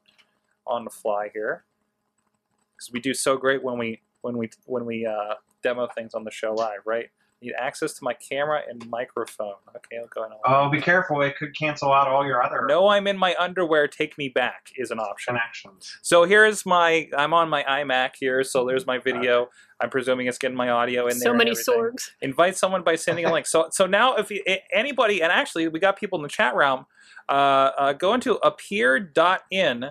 on 0.66 0.84
the 0.84 0.90
fly 0.90 1.30
here. 1.32 1.64
Because 2.74 2.92
we 2.92 3.00
do 3.00 3.12
so 3.12 3.36
great 3.36 3.62
when 3.62 3.76
we 3.76 4.00
when 4.22 4.38
we 4.38 4.50
when 4.66 4.86
we 4.86 5.04
uh, 5.04 5.34
demo 5.62 5.88
things 5.94 6.14
on 6.14 6.24
the 6.24 6.30
show 6.30 6.54
live, 6.54 6.80
right? 6.86 7.10
Need 7.40 7.54
access 7.56 7.92
to 7.94 8.02
my 8.02 8.14
camera 8.14 8.62
and 8.68 8.88
microphone. 8.88 9.54
Okay, 9.76 9.98
I'll 9.98 10.08
go 10.08 10.24
ahead. 10.24 10.38
Oh, 10.44 10.68
be 10.70 10.80
careful! 10.80 11.20
It 11.22 11.36
could 11.36 11.56
cancel 11.56 11.92
out 11.92 12.08
all 12.08 12.26
your 12.26 12.42
other 12.42 12.66
No, 12.66 12.88
I'm 12.88 13.06
in 13.06 13.16
my 13.16 13.36
underwear. 13.38 13.86
Take 13.86 14.18
me 14.18 14.28
back 14.28 14.72
is 14.76 14.90
an 14.90 14.98
option. 14.98 15.34
connections. 15.34 15.98
So 16.02 16.24
here's 16.24 16.66
my. 16.66 17.08
I'm 17.16 17.32
on 17.34 17.48
my 17.48 17.62
iMac 17.62 18.12
here. 18.18 18.42
So 18.42 18.64
there's 18.66 18.86
my 18.86 18.98
video. 18.98 19.50
I'm 19.80 19.90
presuming 19.90 20.26
it's 20.26 20.38
getting 20.38 20.56
my 20.56 20.70
audio 20.70 21.06
in 21.06 21.18
there. 21.18 21.30
so 21.30 21.34
many 21.34 21.52
sorgs. 21.52 22.10
Invite 22.20 22.56
someone 22.56 22.82
by 22.82 22.96
sending 22.96 23.24
a 23.24 23.32
link. 23.32 23.46
So 23.46 23.68
so 23.70 23.86
now 23.86 24.16
if 24.16 24.30
you, 24.30 24.42
anybody 24.72 25.22
and 25.22 25.30
actually 25.30 25.68
we 25.68 25.78
got 25.78 25.98
people 25.98 26.18
in 26.18 26.22
the 26.22 26.28
chat 26.28 26.54
realm. 26.54 26.86
Uh, 27.28 27.70
uh, 27.78 27.92
go 27.92 28.14
into 28.14 28.34
appear.in 28.36 29.90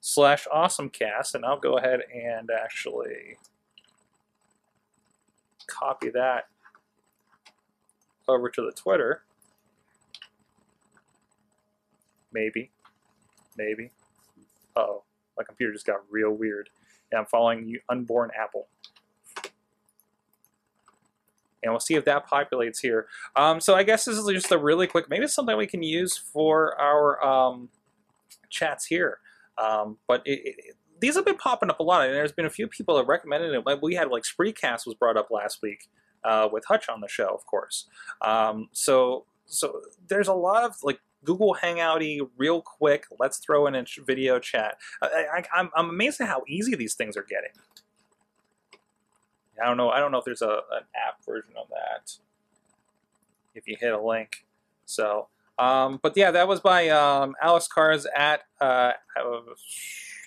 slash 0.00 0.46
awesomecast 0.52 1.34
and 1.34 1.44
I'll 1.44 1.60
go 1.60 1.76
ahead 1.76 2.00
and 2.12 2.50
actually 2.50 3.36
copy 5.68 6.10
that 6.10 6.44
over 8.26 8.48
to 8.48 8.62
the 8.62 8.72
Twitter. 8.72 9.22
Maybe, 12.32 12.70
maybe. 13.56 13.90
oh, 14.76 15.02
my 15.36 15.44
computer 15.44 15.72
just 15.72 15.86
got 15.86 16.00
real 16.10 16.30
weird. 16.30 16.68
Yeah, 17.12 17.20
I'm 17.20 17.26
following 17.26 17.66
you, 17.66 17.80
unborn 17.88 18.30
Apple. 18.38 18.68
And 21.62 21.72
we'll 21.72 21.80
see 21.80 21.94
if 21.94 22.04
that 22.04 22.28
populates 22.28 22.80
here. 22.80 23.06
Um, 23.34 23.60
so 23.60 23.74
I 23.74 23.82
guess 23.82 24.04
this 24.04 24.16
is 24.16 24.26
just 24.28 24.52
a 24.52 24.58
really 24.58 24.86
quick, 24.86 25.08
maybe 25.08 25.24
it's 25.24 25.34
something 25.34 25.56
we 25.56 25.66
can 25.66 25.82
use 25.82 26.16
for 26.16 26.80
our 26.80 27.22
um, 27.24 27.68
chats 28.48 28.86
here. 28.86 29.18
Um, 29.58 29.98
but 30.06 30.22
it, 30.24 30.40
it, 30.44 30.76
these 31.00 31.16
have 31.16 31.24
been 31.24 31.36
popping 31.36 31.70
up 31.70 31.80
a 31.80 31.82
lot, 31.82 32.06
and 32.06 32.14
there's 32.14 32.32
been 32.32 32.46
a 32.46 32.50
few 32.50 32.66
people 32.66 32.96
that 32.96 33.06
recommended 33.06 33.54
it. 33.54 33.82
We 33.82 33.94
had 33.94 34.08
like 34.08 34.24
Spreecast 34.24 34.86
was 34.86 34.94
brought 34.94 35.16
up 35.16 35.30
last 35.30 35.62
week 35.62 35.88
uh, 36.24 36.48
with 36.50 36.64
Hutch 36.66 36.88
on 36.88 37.00
the 37.00 37.08
show, 37.08 37.28
of 37.28 37.46
course. 37.46 37.86
Um, 38.22 38.68
so 38.72 39.24
so 39.46 39.80
there's 40.08 40.28
a 40.28 40.34
lot 40.34 40.64
of 40.64 40.76
like 40.82 41.00
Google 41.24 41.56
Hangouty, 41.60 42.20
real 42.36 42.62
quick. 42.62 43.06
Let's 43.18 43.38
throw 43.38 43.66
in 43.66 43.74
a 43.74 43.84
video 44.06 44.38
chat. 44.38 44.78
I, 45.02 45.44
I'm 45.54 45.70
amazed 45.76 46.20
at 46.20 46.28
how 46.28 46.42
easy 46.46 46.74
these 46.74 46.94
things 46.94 47.16
are 47.16 47.26
getting. 47.28 47.50
I 49.60 49.66
don't 49.66 49.76
know. 49.76 49.90
I 49.90 49.98
don't 49.98 50.12
know 50.12 50.18
if 50.18 50.24
there's 50.24 50.42
a 50.42 50.60
an 50.72 50.84
app 50.94 51.07
version 51.28 51.54
of 51.60 51.68
that. 51.68 52.18
If 53.54 53.68
you 53.68 53.76
hit 53.78 53.92
a 53.92 54.00
link, 54.00 54.46
so. 54.86 55.28
Um, 55.58 55.98
but 56.02 56.16
yeah, 56.16 56.30
that 56.30 56.46
was 56.46 56.60
by 56.60 56.88
um, 56.88 57.34
Alex 57.42 57.68
Kahrs 57.74 58.06
at 58.16 58.42
uh, 58.60 58.92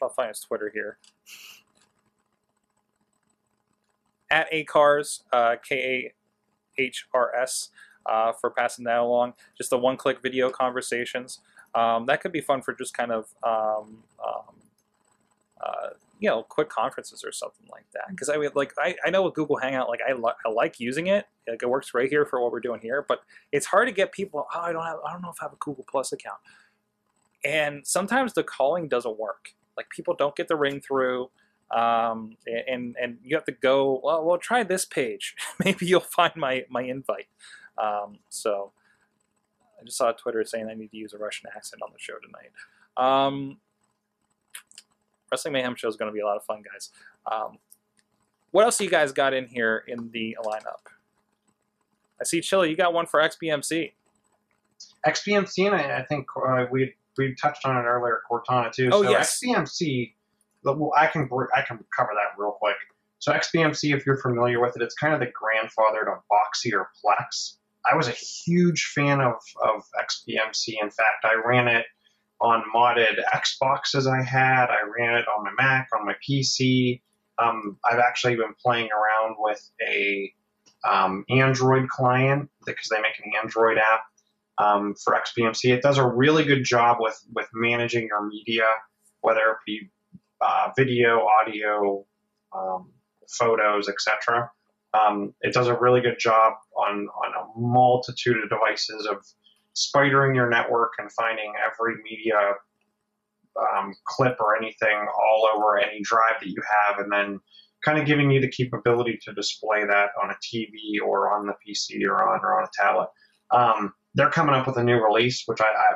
I'll 0.02 0.10
find 0.10 0.30
his 0.30 0.42
Twitter 0.42 0.70
here. 0.74 0.98
At 4.30 4.48
a 4.52 4.64
cars 4.66 5.24
uh, 5.32 5.56
K 5.68 6.14
A 6.78 6.82
H 6.82 7.08
R 7.14 7.34
S 7.36 7.70
uh, 8.06 8.34
for 8.34 8.50
passing 8.50 8.86
that 8.86 9.00
along. 9.00 9.34
Just 9.58 9.70
the 9.70 9.78
one-click 9.78 10.22
video 10.22 10.50
conversations. 10.50 11.40
Um, 11.74 12.06
that 12.08 12.22
could 12.22 12.32
be 12.32 12.42
fun 12.42 12.62
for 12.62 12.74
just 12.74 12.94
kind 12.94 13.12
of 13.12 13.34
um, 13.44 14.04
um, 14.26 14.56
uh, 15.62 15.90
you 16.22 16.30
know 16.30 16.44
quick 16.44 16.70
conferences 16.70 17.24
or 17.26 17.32
something 17.32 17.66
like 17.72 17.86
that. 17.94 18.04
Because 18.10 18.30
I 18.30 18.38
would 18.38 18.56
like 18.56 18.72
I, 18.78 18.96
I 19.04 19.10
know 19.10 19.24
with 19.24 19.34
Google 19.34 19.58
Hangout 19.58 19.90
like 19.90 20.02
I, 20.08 20.14
li- 20.14 20.34
I 20.46 20.50
like 20.50 20.80
using 20.80 21.08
it. 21.08 21.26
Like 21.50 21.64
it 21.64 21.68
works 21.70 21.94
right 21.96 22.08
here 22.08 22.26
for 22.26 22.40
what 22.40 22.52
we're 22.52 22.60
doing 22.62 22.80
here. 22.80 23.04
But 23.06 23.22
it's 23.52 23.66
hard 23.66 23.88
to 23.88 23.92
get 23.94 24.12
people. 24.12 24.46
Oh, 24.56 24.60
I 24.60 24.72
don't 24.72 24.86
have. 24.86 24.98
I 25.06 25.12
don't 25.12 25.24
know 25.24 25.32
if 25.32 25.38
I 25.42 25.46
have 25.46 25.54
a 25.54 25.58
Google 25.58 25.84
Plus 25.90 26.14
account. 26.14 26.38
And 27.44 27.86
sometimes 27.86 28.34
the 28.34 28.44
calling 28.44 28.88
doesn't 28.88 29.18
work. 29.18 29.50
Like 29.76 29.90
people 29.90 30.16
don't 30.16 30.36
get 30.36 30.48
the 30.48 30.56
ring 30.56 30.80
through. 30.80 31.32
Um, 31.76 32.38
and 32.68 32.96
and 33.02 33.18
you 33.24 33.36
have 33.36 33.46
to 33.46 33.52
go. 33.52 34.00
Well, 34.04 34.24
well, 34.24 34.38
try 34.38 34.62
this 34.62 34.86
page. 34.86 35.36
Maybe 35.66 35.88
you'll 35.88 36.02
find 36.02 36.36
my 36.36 36.66
my 36.70 36.84
invite. 36.84 37.30
Um, 37.80 38.20
so 38.30 38.74
I 39.82 39.86
just 39.86 39.98
saw 39.98 40.12
Twitter 40.12 40.46
saying 40.46 40.68
I 40.70 40.76
need 40.76 40.92
to 40.92 40.98
use 40.98 41.14
a 41.14 41.18
Russian 41.18 41.50
accent 41.56 41.82
on 41.82 41.90
the 41.92 42.00
show 42.00 42.14
tonight. 42.22 42.52
Um, 42.96 43.58
Wrestling 45.32 45.54
Mayhem 45.54 45.76
show 45.76 45.88
is 45.88 45.96
going 45.96 46.12
to 46.12 46.14
be 46.14 46.20
a 46.20 46.26
lot 46.26 46.38
of 46.38 46.44
fun, 46.44 46.62
guys. 46.62 46.90
Um, 47.32 47.58
what 48.52 48.66
else 48.66 48.82
you 48.82 48.90
guys 48.90 49.12
got 49.12 49.34
in 49.34 49.48
here 49.48 49.84
in 49.88 50.12
the 50.12 50.38
lineup? 50.44 50.92
I 52.20 52.26
see 52.26 52.42
Chili, 52.42 52.70
you 52.70 52.76
got 52.76 52.94
one 52.94 53.06
for 53.06 53.20
XBMC. 53.22 53.94
XBMC, 55.06 55.68
and 55.68 55.76
I, 55.76 56.00
I 56.00 56.06
think 56.06 56.28
uh, 56.36 56.66
we 56.72 56.94
we 57.18 57.36
touched 57.36 57.66
on 57.66 57.78
it 57.78 57.88
earlier, 57.88 58.22
Cortana 58.30 58.72
too. 58.72 58.90
Oh, 58.92 59.04
so 59.04 59.10
yes. 59.10 59.40
XBMC, 59.44 60.14
well, 60.64 60.92
I 60.98 61.08
can 61.08 61.30
I 61.56 61.62
can 61.62 61.84
cover 61.98 62.12
that 62.14 62.38
real 62.38 62.58
quick. 62.60 62.76
So 63.20 63.32
XBMC, 63.32 63.96
if 63.96 64.06
you're 64.06 64.18
familiar 64.18 64.60
with 64.60 64.76
it, 64.76 64.82
it's 64.82 64.96
kind 64.96 65.14
of 65.14 65.20
the 65.20 65.32
grandfather 65.34 66.06
to 66.06 66.16
Boxee 66.32 66.74
or 66.74 66.90
Plex. 67.04 67.56
I 67.92 67.96
was 67.96 68.08
a 68.08 68.12
huge 68.12 68.92
fan 68.94 69.22
of 69.22 69.36
of 69.64 69.84
XBMC. 70.00 70.76
In 70.82 70.90
fact, 70.90 71.24
I 71.24 71.36
ran 71.48 71.68
it 71.68 71.86
on 72.42 72.64
modded 72.76 73.20
Xboxes 73.34 74.08
I 74.08 74.24
had. 74.24 74.68
I 74.70 74.80
ran 74.98 75.16
it 75.16 75.26
on 75.28 75.44
my 75.44 75.52
Mac, 75.58 75.90
on 75.98 76.06
my 76.06 76.16
PC. 76.28 77.02
Um, 77.38 77.78
I've 77.86 78.00
actually 78.00 78.36
been 78.36 78.56
playing 78.64 78.90
around 78.92 79.36
with 79.40 79.70
a 79.88 80.34
um, 80.90 81.24
Android 81.30 81.88
client 81.90 82.50
because 82.66 82.90
they 82.90 83.00
make 83.00 83.20
an 83.24 83.32
Android 83.42 83.78
app 83.78 84.02
um, 84.58 84.96
for 84.96 85.14
XBMC. 85.14 85.74
It 85.74 85.82
does 85.82 85.98
a 85.98 86.06
really 86.06 86.44
good 86.44 86.64
job 86.64 86.98
with 87.00 87.20
with 87.34 87.48
managing 87.54 88.08
your 88.08 88.26
media, 88.28 88.66
whether 89.22 89.40
it 89.40 89.58
be 89.66 89.90
uh, 90.42 90.70
video, 90.76 91.26
audio, 91.42 92.06
um, 92.56 92.90
photos, 93.30 93.88
etc. 93.88 94.52
Um, 94.94 95.34
it 95.42 95.54
does 95.54 95.68
a 95.68 95.78
really 95.78 96.02
good 96.02 96.20
job 96.20 96.54
on 96.76 97.08
on 97.08 97.32
a 97.34 97.60
multitude 97.60 98.38
of 98.44 98.50
devices 98.50 99.06
of 99.06 99.26
spidering 99.76 100.36
your 100.36 100.50
network 100.50 100.94
and 100.98 101.12
finding 101.12 101.54
every 101.66 101.96
media 102.04 102.54
um, 103.60 103.94
clip 104.06 104.38
or 104.40 104.56
anything 104.56 105.08
all 105.16 105.50
over 105.56 105.78
any 105.78 106.02
drive 106.02 106.40
that 106.40 106.48
you 106.48 106.62
have, 106.86 107.00
and 107.00 107.12
then 107.12 107.40
kind 107.84 107.98
of 108.00 108.06
giving 108.06 108.30
you 108.32 108.40
the 108.40 108.50
capability 108.50 109.20
to 109.24 109.34
display 109.34 109.86
that 109.86 110.10
on 110.22 110.30
a 110.30 110.36
TV 110.36 111.04
or 111.06 111.34
on 111.34 111.48
the 111.48 111.54
PC 111.54 112.06
or 112.08 112.24
on 112.30 112.40
or 112.44 112.60
on 112.60 112.68
a 112.68 112.72
tablet. 112.82 113.10
Um, 113.52 113.94
they're 114.14 114.30
coming 114.30 114.56
up 114.56 114.68
with 114.68 114.78
a 114.78 114.84
new 114.84 115.02
release, 115.02 115.44
which 115.46 115.62
I, 115.62 115.66
I 115.66 115.96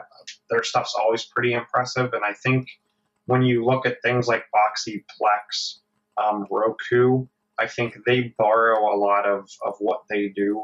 their 0.50 0.64
stuff's 0.64 0.96
always 1.00 1.26
pretty 1.26 1.54
impressive, 1.54 2.14
and 2.14 2.24
I 2.26 2.34
think 2.34 2.68
when 3.26 3.42
you 3.42 3.66
look 3.66 3.86
at 3.86 4.02
things 4.04 4.28
like 4.28 4.46
Boxee, 4.54 5.04
Plex, 5.20 5.80
um, 6.24 6.46
Roku, 6.50 7.26
I 7.60 7.68
think 7.68 7.96
they 8.06 8.34
borrow 8.38 8.94
a 8.94 8.98
lot 8.98 9.26
of, 9.26 9.50
of 9.66 9.76
what 9.80 10.02
they 10.10 10.30
do 10.30 10.64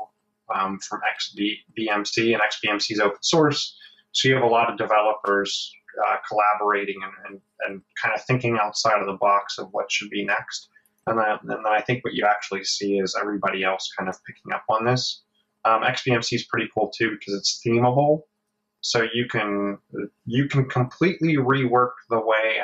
um, 0.53 0.79
from 0.79 1.01
XBMC, 1.01 2.33
and 2.33 2.41
XBMC 2.41 2.91
is 2.91 2.99
open 2.99 3.21
source, 3.21 3.77
so 4.11 4.27
you 4.27 4.35
have 4.35 4.43
a 4.43 4.47
lot 4.47 4.69
of 4.71 4.77
developers 4.77 5.71
uh, 6.07 6.15
collaborating 6.27 6.95
and, 7.03 7.13
and, 7.25 7.41
and 7.67 7.81
kind 8.01 8.15
of 8.15 8.23
thinking 8.25 8.57
outside 8.61 8.99
of 8.99 9.07
the 9.07 9.13
box 9.13 9.57
of 9.57 9.67
what 9.71 9.91
should 9.91 10.09
be 10.09 10.23
next. 10.23 10.69
And 11.07 11.17
then, 11.17 11.37
and 11.41 11.49
then 11.49 11.65
I 11.65 11.81
think 11.81 12.03
what 12.03 12.13
you 12.13 12.25
actually 12.25 12.63
see 12.63 12.99
is 12.99 13.17
everybody 13.19 13.63
else 13.63 13.91
kind 13.97 14.09
of 14.09 14.15
picking 14.25 14.53
up 14.53 14.63
on 14.69 14.85
this. 14.85 15.23
Um, 15.65 15.81
XBMC 15.81 16.33
is 16.33 16.45
pretty 16.45 16.69
cool 16.73 16.91
too 16.95 17.11
because 17.11 17.33
it's 17.33 17.61
themable, 17.65 18.23
so 18.81 19.07
you 19.13 19.27
can 19.27 19.77
you 20.25 20.47
can 20.47 20.67
completely 20.67 21.37
rework 21.37 21.91
the 22.09 22.19
way 22.19 22.57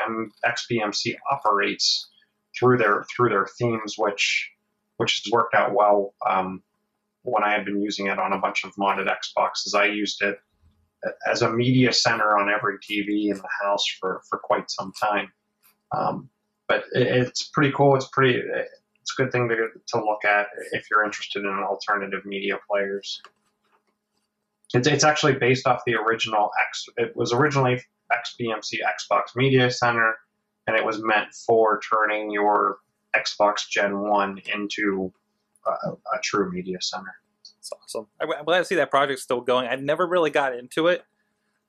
XBMC 0.43 1.15
operates 1.31 2.09
through 2.57 2.77
their 2.77 3.05
through 3.15 3.29
their 3.29 3.47
themes, 3.59 3.95
which 3.97 4.51
which 4.97 5.21
has 5.23 5.31
worked 5.31 5.53
out 5.53 5.73
well. 5.75 6.15
Um, 6.27 6.63
when 7.27 7.43
I 7.43 7.51
had 7.51 7.65
been 7.65 7.81
using 7.81 8.07
it 8.07 8.19
on 8.19 8.33
a 8.33 8.39
bunch 8.39 8.63
of 8.63 8.73
modded 8.75 9.07
Xboxes, 9.07 9.75
I 9.75 9.85
used 9.85 10.21
it 10.21 10.39
as 11.29 11.41
a 11.41 11.51
media 11.51 11.91
center 11.93 12.37
on 12.37 12.49
every 12.49 12.77
TV 12.77 13.29
in 13.29 13.37
the 13.37 13.49
house 13.61 13.83
for, 13.99 14.21
for 14.29 14.39
quite 14.39 14.71
some 14.71 14.91
time. 14.93 15.31
Um, 15.95 16.29
but 16.67 16.85
it, 16.93 17.07
it's 17.07 17.43
pretty 17.49 17.71
cool. 17.75 17.95
It's 17.95 18.07
pretty. 18.07 18.39
It's 18.39 19.13
a 19.17 19.23
good 19.23 19.31
thing 19.31 19.47
to, 19.49 19.55
to 19.87 20.03
look 20.03 20.25
at 20.25 20.47
if 20.71 20.85
you're 20.89 21.05
interested 21.05 21.43
in 21.43 21.49
alternative 21.49 22.25
media 22.25 22.57
players. 22.69 23.21
It's, 24.73 24.87
it's 24.87 25.03
actually 25.03 25.33
based 25.33 25.67
off 25.67 25.81
the 25.85 25.95
original 25.95 26.49
X. 26.67 26.85
It 26.97 27.15
was 27.15 27.33
originally 27.33 27.81
XBMC 28.11 28.79
Xbox 28.83 29.35
Media 29.35 29.69
Center, 29.71 30.15
and 30.65 30.75
it 30.75 30.85
was 30.85 31.01
meant 31.01 31.33
for 31.45 31.79
turning 31.89 32.31
your 32.31 32.79
Xbox 33.15 33.67
Gen 33.69 33.99
One 33.99 34.41
into 34.53 35.13
a, 35.67 35.91
a 35.91 36.19
true 36.23 36.51
media 36.51 36.77
center. 36.81 37.15
It's 37.59 37.71
awesome. 37.71 38.07
I- 38.21 38.25
I'm 38.39 38.45
glad 38.45 38.59
to 38.59 38.65
see 38.65 38.75
that 38.75 38.89
project's 38.91 39.23
still 39.23 39.41
going. 39.41 39.67
I've 39.67 39.81
never 39.81 40.07
really 40.07 40.29
got 40.31 40.55
into 40.57 40.87
it. 40.87 41.03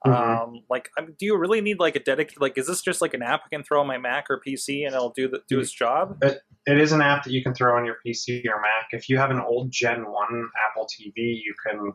Mhm. 0.07 0.13
Um, 0.43 0.63
like, 0.71 0.91
I 0.97 1.01
mean, 1.01 1.17
do 1.19 1.27
you 1.27 1.37
really 1.37 1.61
need 1.61 1.81
like 1.81 1.97
a 1.97 2.01
dedicated? 2.01 2.41
Like, 2.41 2.57
is 2.57 2.69
this 2.69 2.83
just 2.83 3.01
like 3.03 3.15
an 3.15 3.23
app 3.23 3.41
I 3.45 3.49
can 3.49 3.65
throw 3.65 3.81
on 3.81 3.89
my 3.89 3.99
Mac 3.99 4.27
or 4.31 4.41
PC 4.47 4.87
and 4.87 4.95
it'll 4.95 5.11
do 5.11 5.27
the, 5.29 5.43
do 5.49 5.59
its 5.59 5.73
job? 5.73 6.23
It 6.23 6.41
is 6.81 6.93
an 6.93 7.01
app 7.03 7.25
that 7.25 7.33
you 7.33 7.43
can 7.43 7.53
throw 7.53 7.77
on 7.77 7.85
your 7.85 7.97
PC 8.07 8.45
or 8.47 8.61
Mac. 8.61 8.89
If 8.93 9.09
you 9.09 9.19
have 9.19 9.31
an 9.33 9.41
old 9.41 9.73
Gen 9.73 10.05
1 10.09 10.51
Apple 10.71 10.87
TV, 10.87 11.13
you 11.17 11.53
can 11.67 11.93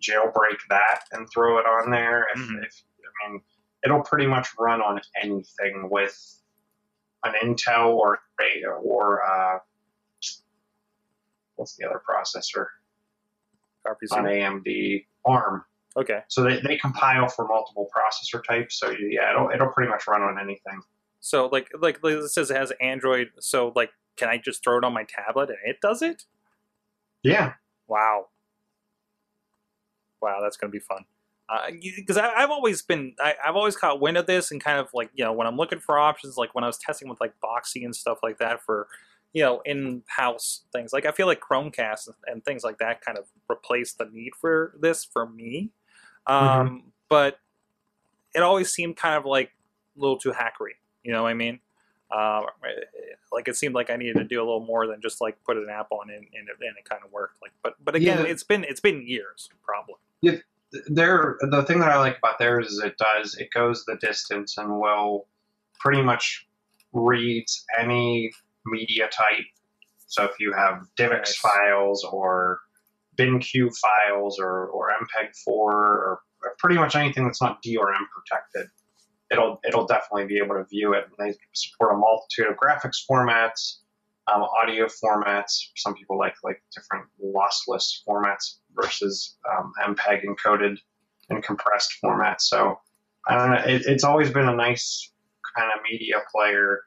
jailbreak 0.00 0.58
that 0.70 1.02
and 1.12 1.28
throw 1.32 1.58
it 1.58 1.66
on 1.66 1.90
there. 1.90 2.26
If, 2.34 2.40
Mhm. 2.40 2.64
if 2.64 2.82
I 3.24 3.30
mean, 3.30 3.40
it'll 3.84 4.02
pretty 4.02 4.26
much 4.26 4.48
run 4.58 4.80
on 4.82 5.00
anything 5.22 5.88
with 5.90 6.16
an 7.24 7.34
Intel 7.44 7.94
or 7.94 8.18
a 8.40 8.64
or 8.82 9.22
uh, 9.24 9.58
what's 11.56 11.76
the 11.76 11.84
other 11.84 12.00
processor 12.08 12.66
RPC. 13.86 14.16
on 14.16 14.24
AMD 14.24 15.06
ARM. 15.24 15.64
Okay. 15.96 16.20
So 16.28 16.42
they, 16.42 16.60
they 16.60 16.76
compile 16.76 17.28
for 17.28 17.46
multiple 17.46 17.88
processor 17.96 18.42
types. 18.44 18.78
So 18.78 18.90
yeah, 18.90 19.30
it'll 19.30 19.50
it'll 19.50 19.68
pretty 19.68 19.90
much 19.90 20.06
run 20.06 20.22
on 20.22 20.38
anything. 20.38 20.82
So 21.20 21.46
like 21.46 21.70
like 21.80 21.98
it 22.02 22.30
says 22.30 22.50
it 22.50 22.56
has 22.56 22.72
Android. 22.80 23.28
So 23.40 23.72
like, 23.74 23.90
can 24.16 24.28
I 24.28 24.38
just 24.38 24.62
throw 24.62 24.78
it 24.78 24.84
on 24.84 24.92
my 24.92 25.04
tablet 25.04 25.48
and 25.48 25.58
it 25.64 25.80
does 25.80 26.02
it? 26.02 26.24
Yeah. 27.22 27.54
Wow. 27.88 28.26
Wow, 30.20 30.38
that's 30.42 30.56
gonna 30.56 30.70
be 30.70 30.78
fun. 30.78 31.04
Uh, 31.48 31.70
because 31.96 32.16
I 32.16 32.28
I've 32.28 32.50
always 32.50 32.82
been 32.82 33.14
I, 33.20 33.34
I've 33.44 33.56
always 33.56 33.76
caught 33.76 34.00
wind 34.00 34.16
of 34.18 34.26
this 34.26 34.50
and 34.50 34.62
kind 34.62 34.78
of 34.78 34.88
like 34.92 35.10
you 35.14 35.24
know 35.24 35.32
when 35.32 35.46
I'm 35.46 35.56
looking 35.56 35.78
for 35.78 35.98
options 35.98 36.36
like 36.36 36.54
when 36.54 36.64
I 36.64 36.66
was 36.66 36.76
testing 36.76 37.08
with 37.08 37.20
like 37.20 37.34
Boxee 37.42 37.84
and 37.84 37.94
stuff 37.94 38.18
like 38.22 38.38
that 38.38 38.62
for 38.62 38.88
you 39.36 39.42
know 39.42 39.60
in-house 39.66 40.62
things 40.72 40.94
like 40.94 41.04
I 41.04 41.12
feel 41.12 41.26
like 41.26 41.40
Chromecast 41.40 42.08
and, 42.26 42.42
things 42.42 42.64
like 42.64 42.78
that 42.78 43.04
kind 43.04 43.18
of 43.18 43.26
replace 43.50 43.92
the 43.92 44.06
need 44.10 44.32
for 44.34 44.74
this 44.80 45.04
for 45.04 45.28
me. 45.28 45.72
Um, 46.26 46.84
But 47.10 47.38
it 48.34 48.42
always 48.42 48.72
seemed 48.72 48.96
kind 48.96 49.14
of 49.14 49.26
like 49.26 49.50
a 49.94 50.00
little 50.00 50.16
too 50.16 50.32
hackery. 50.32 50.76
You 51.04 51.12
know 51.12 51.24
what 51.24 51.28
I 51.28 51.34
mean? 51.34 51.60
Uh, 52.10 52.44
like 53.30 53.46
it 53.46 53.56
seemed 53.56 53.74
like 53.74 53.90
I 53.90 53.96
needed 53.96 54.16
to 54.16 54.24
do 54.24 54.38
a 54.38 54.44
little 54.44 54.64
more 54.64 54.86
than 54.86 55.02
just 55.02 55.20
like 55.20 55.36
put 55.44 55.58
an 55.58 55.68
app 55.70 55.92
on 55.92 56.08
and, 56.08 56.24
and, 56.34 56.48
it, 56.48 56.56
and 56.60 56.74
it 56.78 56.88
kind 56.88 57.02
of 57.04 57.12
worked. 57.12 57.42
Like, 57.42 57.52
but 57.62 57.74
but 57.84 57.94
again, 57.94 58.24
Yeah. 58.24 58.30
it's 58.32 58.42
been 58.42 58.64
it's 58.64 58.80
been 58.80 59.06
years 59.06 59.50
probably. 59.62 59.96
Yeah, 60.22 60.36
there 60.86 61.36
the 61.42 61.62
thing 61.64 61.80
that 61.80 61.90
I 61.90 61.98
like 61.98 62.16
about 62.16 62.38
theirs 62.38 62.68
is 62.68 62.78
it 62.82 62.96
does 62.96 63.34
it 63.34 63.50
goes 63.52 63.84
the 63.84 63.96
distance 63.96 64.56
and 64.56 64.80
will 64.80 65.26
pretty 65.78 66.00
much 66.00 66.48
reads 66.94 67.66
any 67.78 68.32
media 68.66 69.08
type. 69.08 69.44
So 70.06 70.24
if 70.24 70.32
you 70.38 70.52
have 70.52 70.86
DivX 70.98 71.10
Nice. 71.10 71.36
files 71.36 72.04
or 72.04 72.60
BinQ 73.16 73.70
files 73.76 74.38
or, 74.38 74.66
or 74.68 74.90
MPEG-4 74.90 75.48
or, 75.48 76.20
or 76.42 76.54
pretty 76.58 76.76
much 76.76 76.94
anything 76.94 77.24
that's 77.24 77.42
not 77.42 77.62
DRM 77.62 78.04
protected, 78.14 78.68
it'll 79.30 79.60
it'll 79.66 79.86
definitely 79.86 80.26
be 80.26 80.38
able 80.38 80.54
to 80.54 80.64
view 80.64 80.92
it. 80.94 81.06
And 81.18 81.28
They 81.32 81.36
support 81.54 81.94
a 81.94 81.96
multitude 81.96 82.46
of 82.48 82.56
graphics 82.56 82.98
formats, 83.10 83.78
um, 84.32 84.42
audio 84.42 84.86
formats. 84.86 85.70
Some 85.76 85.94
people 85.94 86.18
like 86.18 86.34
like 86.44 86.62
different 86.74 87.06
lossless 87.22 88.00
formats 88.06 88.58
versus 88.74 89.36
um, 89.50 89.72
MPEG 89.84 90.24
encoded 90.24 90.78
and 91.30 91.42
compressed 91.42 91.94
formats. 92.04 92.42
So 92.42 92.78
I 93.26 93.36
don't 93.36 93.50
know. 93.50 93.62
It, 93.74 93.82
it's 93.86 94.04
always 94.04 94.30
been 94.30 94.48
a 94.48 94.54
nice 94.54 95.10
kind 95.56 95.70
of 95.74 95.80
media 95.90 96.16
player, 96.32 96.80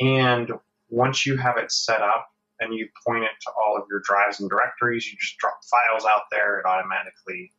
and 0.00 0.50
once 0.92 1.24
you 1.26 1.36
have 1.36 1.56
it 1.56 1.72
set 1.72 2.02
up 2.02 2.28
and 2.60 2.72
you 2.74 2.86
point 3.06 3.24
it 3.24 3.30
to 3.40 3.50
all 3.52 3.76
of 3.76 3.84
your 3.90 4.00
drives 4.04 4.38
and 4.40 4.48
directories, 4.48 5.10
you 5.10 5.16
just 5.18 5.36
drop 5.38 5.58
files 5.68 6.04
out 6.04 6.22
there. 6.30 6.60
It 6.60 6.66
automatically 6.66 7.50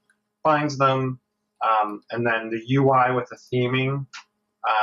finds 0.43 0.77
them, 0.77 1.19
um, 1.61 2.01
and 2.11 2.25
then 2.25 2.49
the 2.49 2.75
UI 2.75 3.13
with 3.13 3.27
the 3.29 3.37
theming. 3.51 4.05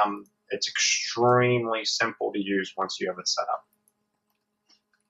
Um, 0.04 0.26
it's 0.50 0.68
extremely 0.68 1.84
simple 1.84 2.32
to 2.32 2.38
use 2.40 2.74
once 2.76 2.98
you 3.00 3.08
have 3.08 3.18
it 3.18 3.28
set 3.28 3.46
up. 3.52 3.64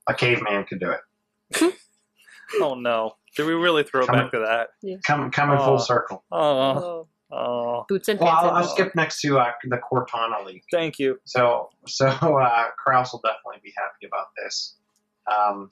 A 0.06 0.14
caveman 0.14 0.64
could 0.66 0.80
do 0.80 0.90
it. 0.92 1.74
Oh 2.60 2.74
no! 2.74 3.12
Did 3.36 3.46
we 3.46 3.52
really 3.52 3.84
throw 3.84 4.04
Come 4.04 4.16
back 4.16 4.32
to 4.32 4.40
that? 4.40 4.70
Come, 5.06 5.30
come 5.30 5.52
in 5.52 5.58
Oh. 5.58 5.64
full 5.64 5.78
circle. 5.78 6.24
Oh, 6.32 6.38
Oh, 6.58 7.08
oh! 7.32 7.84
boots 7.88 8.08
and 8.08 8.18
Well, 8.18 8.30
pants. 8.30 8.44
I'll, 8.44 8.56
I'll 8.56 8.68
skip 8.68 8.94
next 8.94 9.20
to 9.22 9.38
uh, 9.38 9.52
the 9.64 9.78
Cortana 9.78 10.44
leak. 10.44 10.64
Thank 10.70 10.98
you. 10.98 11.18
So, 11.24 11.70
so 11.86 12.06
uh, 12.06 12.68
Kraus 12.78 13.12
will 13.12 13.20
definitely 13.20 13.60
be 13.62 13.72
happy 13.76 14.06
about 14.06 14.28
this. 14.42 14.76
Um, 15.26 15.70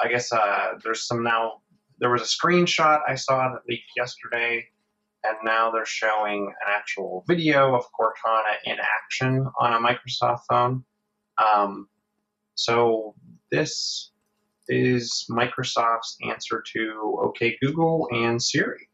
I 0.00 0.08
guess 0.08 0.32
uh, 0.32 0.74
there's 0.82 1.06
some 1.06 1.22
now. 1.22 1.60
There 2.00 2.10
was 2.10 2.22
a 2.22 2.24
screenshot 2.24 3.00
I 3.08 3.14
saw 3.14 3.52
that 3.52 3.62
leaked 3.68 3.90
yesterday, 3.96 4.66
and 5.22 5.36
now 5.44 5.70
they're 5.70 5.86
showing 5.86 6.46
an 6.48 6.72
actual 6.72 7.24
video 7.28 7.74
of 7.74 7.84
Cortana 7.98 8.54
in 8.64 8.76
action 8.80 9.46
on 9.60 9.72
a 9.72 9.78
Microsoft 9.78 10.40
phone. 10.48 10.84
Um, 11.38 11.88
so 12.56 13.14
this 13.50 14.10
is 14.68 15.26
Microsoft's 15.30 16.16
answer 16.28 16.62
to 16.72 17.18
OK 17.22 17.56
Google 17.60 18.08
and 18.12 18.42
Siri. 18.42 18.88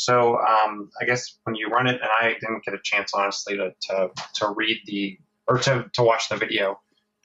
So 0.00 0.38
um, 0.38 0.90
I 0.98 1.04
guess 1.04 1.36
when 1.44 1.54
you 1.54 1.68
run 1.68 1.86
it, 1.86 2.00
and 2.00 2.10
I 2.22 2.32
didn't 2.40 2.64
get 2.64 2.72
a 2.72 2.80
chance 2.82 3.12
honestly 3.12 3.58
to, 3.58 3.74
to, 3.88 4.08
to 4.36 4.48
read 4.56 4.80
the 4.86 5.18
or 5.46 5.58
to, 5.58 5.90
to 5.92 6.02
watch 6.02 6.30
the 6.30 6.36
video, 6.36 6.80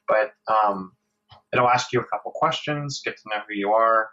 but 0.10 0.34
um, 0.54 0.92
it'll 1.54 1.70
ask 1.70 1.94
you 1.94 2.02
a 2.02 2.06
couple 2.06 2.32
questions, 2.36 3.02
get 3.06 3.16
to 3.16 3.24
know 3.30 3.42
who 3.48 3.56
you 3.56 3.72
are, 3.72 4.10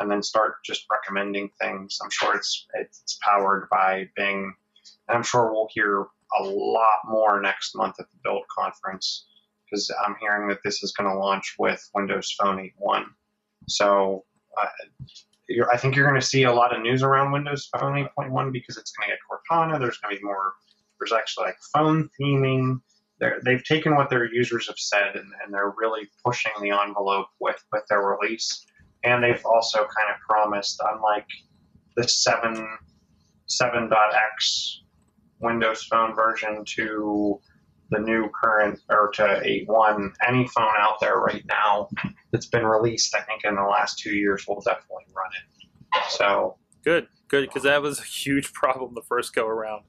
and 0.00 0.10
then 0.10 0.22
start 0.22 0.54
just 0.64 0.86
recommending 0.90 1.50
things. 1.60 1.98
I'm 2.02 2.08
sure 2.10 2.34
it's 2.34 2.66
it's 2.72 3.18
powered 3.22 3.68
by 3.70 4.08
Bing, 4.16 4.54
and 5.08 5.16
I'm 5.18 5.22
sure 5.22 5.52
we'll 5.52 5.68
hear 5.72 6.06
a 6.40 6.42
lot 6.42 7.00
more 7.06 7.42
next 7.42 7.76
month 7.76 7.96
at 8.00 8.06
the 8.10 8.18
Build 8.24 8.44
conference 8.48 9.26
because 9.64 9.94
I'm 10.06 10.16
hearing 10.20 10.48
that 10.48 10.60
this 10.64 10.82
is 10.82 10.92
going 10.92 11.10
to 11.10 11.18
launch 11.18 11.56
with 11.58 11.86
Windows 11.94 12.34
Phone 12.40 12.56
8.1. 12.80 13.04
So 13.68 14.24
uh, 14.58 14.68
I 15.72 15.76
think 15.76 15.94
you're 15.94 16.08
going 16.08 16.20
to 16.20 16.26
see 16.26 16.42
a 16.44 16.52
lot 16.52 16.74
of 16.74 16.82
news 16.82 17.02
around 17.02 17.32
Windows 17.32 17.68
Phone 17.72 18.08
8.1 18.18 18.52
because 18.52 18.76
it's 18.76 18.92
going 18.92 19.08
to 19.08 19.14
get 19.14 19.18
Cortana. 19.30 19.78
There's 19.78 19.98
going 19.98 20.14
to 20.14 20.20
be 20.20 20.24
more. 20.24 20.54
There's 20.98 21.12
actually 21.12 21.46
like 21.46 21.58
phone 21.72 22.08
theming. 22.20 22.80
They're, 23.20 23.40
they've 23.44 23.64
taken 23.64 23.94
what 23.94 24.10
their 24.10 24.32
users 24.32 24.66
have 24.66 24.78
said 24.78 25.14
and, 25.14 25.30
and 25.42 25.54
they're 25.54 25.74
really 25.78 26.08
pushing 26.24 26.52
the 26.60 26.70
envelope 26.70 27.28
with, 27.40 27.62
with 27.72 27.84
their 27.88 28.02
release. 28.02 28.64
And 29.04 29.22
they've 29.22 29.44
also 29.44 29.78
kind 29.78 30.10
of 30.12 30.20
promised, 30.28 30.80
unlike 30.92 31.26
the 31.96 32.08
7 32.08 32.66
7.x 33.48 34.82
Windows 35.40 35.84
Phone 35.84 36.14
version 36.14 36.64
to 36.64 37.40
the 37.90 38.00
new 38.00 38.28
current 38.40 38.80
or 38.88 39.10
to 39.14 39.22
8.1, 39.22 40.12
any 40.26 40.46
phone 40.48 40.72
out 40.78 41.00
there 41.00 41.18
right 41.18 41.44
now 41.46 41.88
that's 42.32 42.46
been 42.46 42.66
released, 42.66 43.14
I 43.14 43.20
think 43.20 43.44
in 43.44 43.54
the 43.54 43.62
last 43.62 43.98
two 43.98 44.14
years, 44.14 44.46
will 44.48 44.60
definitely 44.60 45.04
run 45.14 45.30
it. 45.32 46.02
So 46.10 46.56
Good, 46.86 47.08
good, 47.26 47.48
because 47.48 47.64
that 47.64 47.82
was 47.82 47.98
a 47.98 48.04
huge 48.04 48.52
problem 48.52 48.94
the 48.94 49.02
first 49.02 49.34
go 49.34 49.44
around 49.44 49.82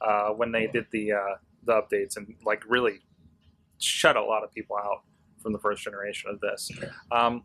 uh, 0.00 0.30
when 0.30 0.50
they 0.50 0.66
did 0.66 0.86
the 0.90 1.12
uh, 1.12 1.36
the 1.62 1.74
updates 1.74 2.16
and 2.16 2.34
like 2.44 2.64
really 2.68 2.98
shut 3.78 4.16
a 4.16 4.22
lot 4.22 4.42
of 4.42 4.52
people 4.52 4.76
out 4.76 5.04
from 5.40 5.52
the 5.52 5.60
first 5.60 5.84
generation 5.84 6.28
of 6.28 6.40
this. 6.40 6.68
Um, 7.12 7.44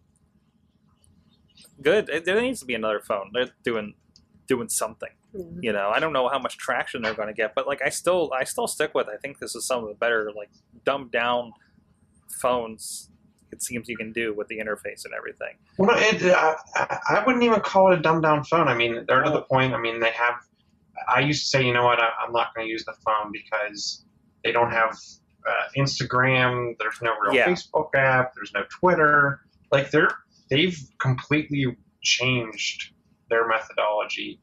good. 1.84 2.10
There 2.26 2.41
needs 2.41 2.62
to 2.62 2.66
be 2.66 2.74
another 2.74 2.99
phone. 2.99 3.30
They're 3.32 3.51
doing 3.64 3.93
doing 4.47 4.70
something. 4.70 5.10
You 5.62 5.74
know, 5.74 5.90
I 5.94 6.00
don't 6.00 6.14
know 6.14 6.30
how 6.30 6.40
much 6.40 6.58
traction 6.58 7.02
they're 7.02 7.14
going 7.14 7.28
to 7.28 7.34
get, 7.34 7.54
but 7.56 7.68
like 7.68 7.82
I 7.82 7.90
still 7.90 8.32
I 8.34 8.44
still 8.46 8.68
stick 8.68 8.94
with. 8.94 9.08
I 9.08 9.18
think 9.18 9.40
this 9.40 9.56
is 9.56 9.66
some 9.68 9.84
of 9.84 9.90
the 9.90 9.96
better 9.96 10.32
like 10.36 10.50
dumbed 10.86 11.12
down 11.12 11.52
phones. 12.42 13.10
It 13.52 13.62
seems 13.62 13.88
you 13.88 13.98
can 13.98 14.12
do 14.12 14.34
with 14.34 14.48
the 14.48 14.58
interface 14.58 15.06
and 15.06 15.14
everything. 15.14 15.56
Well, 15.78 15.96
it, 15.98 16.22
I, 16.34 16.56
I 16.76 17.00
I 17.18 17.24
wouldn't 17.26 17.44
even 17.44 17.60
call 17.62 17.92
it 17.92 18.00
a 18.00 18.02
dumbed 18.02 18.24
down 18.24 18.44
phone. 18.44 18.68
I 18.68 18.74
mean, 18.76 19.06
they're 19.08 19.24
to 19.24 19.30
the 19.30 19.42
point. 19.44 19.74
I 19.74 19.78
mean, 19.80 20.00
they 20.00 20.12
have. 20.12 20.36
I 21.10 21.20
used 21.20 21.44
to 21.44 21.50
say, 21.50 21.66
you 21.66 21.74
know 21.74 21.84
what, 21.84 22.00
I, 22.00 22.10
I'm 22.26 22.32
not 22.32 22.56
going 22.56 22.68
to 22.68 22.72
use 22.72 22.86
the 22.86 22.96
phone 23.06 23.32
because 23.32 24.06
they 24.46 24.52
don't 24.54 24.72
have 24.72 24.92
uh, 25.48 25.52
Instagram. 25.78 26.76
There's 26.80 27.02
no 27.02 27.14
real 27.20 27.36
Yeah. 27.36 27.48
Facebook 27.48 27.94
app. 27.96 28.34
There's 28.34 28.54
no 28.54 28.64
Twitter. 28.70 29.42
Like 29.72 29.92
they're 29.92 30.10
they've 30.50 30.78
completely 31.00 31.66
changed 32.02 32.94
their 33.30 33.48
methodology, 33.48 34.40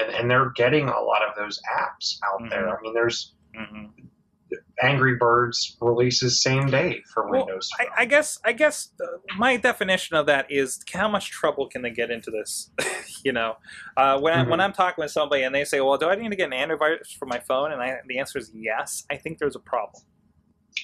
and 0.00 0.14
and 0.14 0.30
they're 0.30 0.50
getting 0.50 0.88
a 0.88 1.00
lot 1.00 1.22
of 1.22 1.34
those 1.36 1.60
apps 1.78 2.16
out 2.32 2.48
there. 2.50 2.68
I 2.68 2.80
mean, 2.82 2.94
there's 2.94 3.34
hmm 3.54 3.86
Angry 4.82 5.14
Birds 5.16 5.76
releases 5.80 6.42
same 6.42 6.66
day 6.66 7.02
for 7.14 7.28
Well, 7.28 7.46
Windows. 7.46 7.68
I, 7.78 8.02
I 8.02 8.04
guess 8.06 8.38
I 8.44 8.52
guess 8.52 8.88
my 9.38 9.56
definition 9.56 10.16
of 10.16 10.26
that 10.26 10.46
is 10.50 10.80
how 10.92 11.08
much 11.08 11.30
trouble 11.30 11.68
can 11.68 11.82
they 11.82 11.90
get 11.90 12.10
into 12.10 12.30
this? 12.30 12.70
you 13.24 13.32
know, 13.32 13.54
uh, 13.96 14.18
when 14.18 14.32
I, 14.32 14.42
when 14.48 14.58
Mhm. 14.58 14.64
I'm 14.64 14.72
talking 14.72 15.02
with 15.02 15.12
somebody 15.12 15.42
and 15.42 15.54
they 15.54 15.64
say, 15.64 15.80
"Well, 15.80 15.98
do 15.98 16.08
I 16.08 16.14
need 16.16 16.30
to 16.30 16.36
get 16.36 16.46
an 16.46 16.52
Android 16.52 16.78
virus 16.80 17.14
for 17.16 17.26
my 17.26 17.38
phone?" 17.38 17.72
and 17.72 17.80
I, 17.80 17.98
the 18.08 18.18
answer 18.18 18.38
is 18.38 18.50
yes, 18.54 19.04
I 19.10 19.16
think 19.16 19.38
there's 19.38 19.56
a 19.56 19.60
problem. 19.60 20.02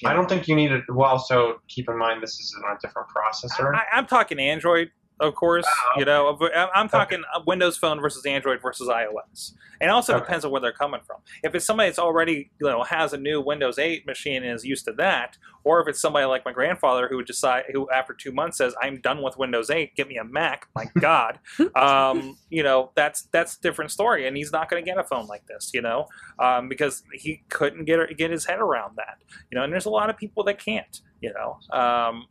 You 0.01 0.09
I 0.09 0.13
know? 0.13 0.19
don't 0.19 0.29
think 0.29 0.47
you 0.47 0.55
need 0.55 0.71
it. 0.71 0.83
Well, 0.89 1.17
so 1.19 1.55
keep 1.67 1.89
in 1.89 1.97
mind 1.97 2.21
this 2.21 2.39
is 2.39 2.55
on 2.65 2.75
a 2.75 2.79
different 2.81 3.07
processor. 3.09 3.75
I, 3.75 3.83
I'm 3.97 4.05
talking 4.05 4.39
Android, 4.39 4.89
of 5.19 5.35
course. 5.35 5.65
Oh, 5.67 5.99
You 5.99 6.05
know, 6.05 6.37
I'm 6.75 6.89
talking 6.89 7.23
uh 7.35 7.41
Windows 7.45 7.77
Phone 7.77 7.99
versus 8.01 8.25
Android 8.25 8.61
versus 8.61 8.87
iOS. 8.87 9.53
And 9.79 9.89
it 9.89 9.93
also 9.93 10.15
Okay. 10.15 10.23
depends 10.25 10.43
on 10.43 10.51
where 10.51 10.59
they're 10.61 10.71
coming 10.71 11.01
from. 11.05 11.17
If 11.43 11.53
it's 11.53 11.65
somebody 11.65 11.89
that's 11.89 11.99
already, 11.99 12.51
you 12.59 12.67
know, 12.67 12.81
has 12.83 13.13
a 13.13 13.17
new 13.17 13.39
Windows 13.41 13.77
8 13.77 14.05
machine 14.07 14.43
and 14.43 14.53
is 14.55 14.65
used 14.65 14.85
to 14.85 14.93
that, 14.93 15.37
or 15.63 15.79
if 15.81 15.87
it's 15.87 16.01
somebody 16.01 16.25
like 16.25 16.45
my 16.45 16.51
grandfather 16.51 17.07
who 17.07 17.17
would 17.17 17.27
decide, 17.27 17.65
who 17.73 17.87
after 17.91 18.13
two 18.13 18.31
months 18.31 18.57
says, 18.57 18.73
"I'm 18.81 18.99
done 19.01 19.21
with 19.21 19.37
Windows 19.37 19.69
8, 19.69 19.95
get 19.95 20.07
me 20.07 20.17
a 20.17 20.23
Mac." 20.23 20.67
My 20.75 20.85
God, 20.99 21.39
um, 21.75 22.37
you 22.49 22.63
know, 22.63 22.91
that's 22.95 23.23
that's 23.31 23.57
a 23.57 23.61
different 23.61 23.91
story, 23.91 24.27
and 24.27 24.35
he's 24.35 24.51
not 24.51 24.69
going 24.69 24.83
to 24.83 24.89
get 24.89 24.97
a 24.97 25.03
phone 25.03 25.27
like 25.27 25.45
this, 25.47 25.71
you 25.73 25.81
know, 25.81 26.07
um, 26.39 26.69
because 26.69 27.03
he 27.13 27.43
couldn't 27.49 27.85
get 27.85 27.99
get 28.17 28.31
his 28.31 28.45
head 28.45 28.59
around 28.59 28.95
that, 28.97 29.17
you 29.51 29.57
know. 29.57 29.63
And 29.63 29.71
there's 29.71 29.85
a 29.85 29.91
lot 29.91 30.09
of 30.09 30.17
people 30.17 30.43
that 30.45 30.63
can't, 30.63 31.01
you 31.21 31.33
know. 31.33 31.57
Um, 31.77 32.25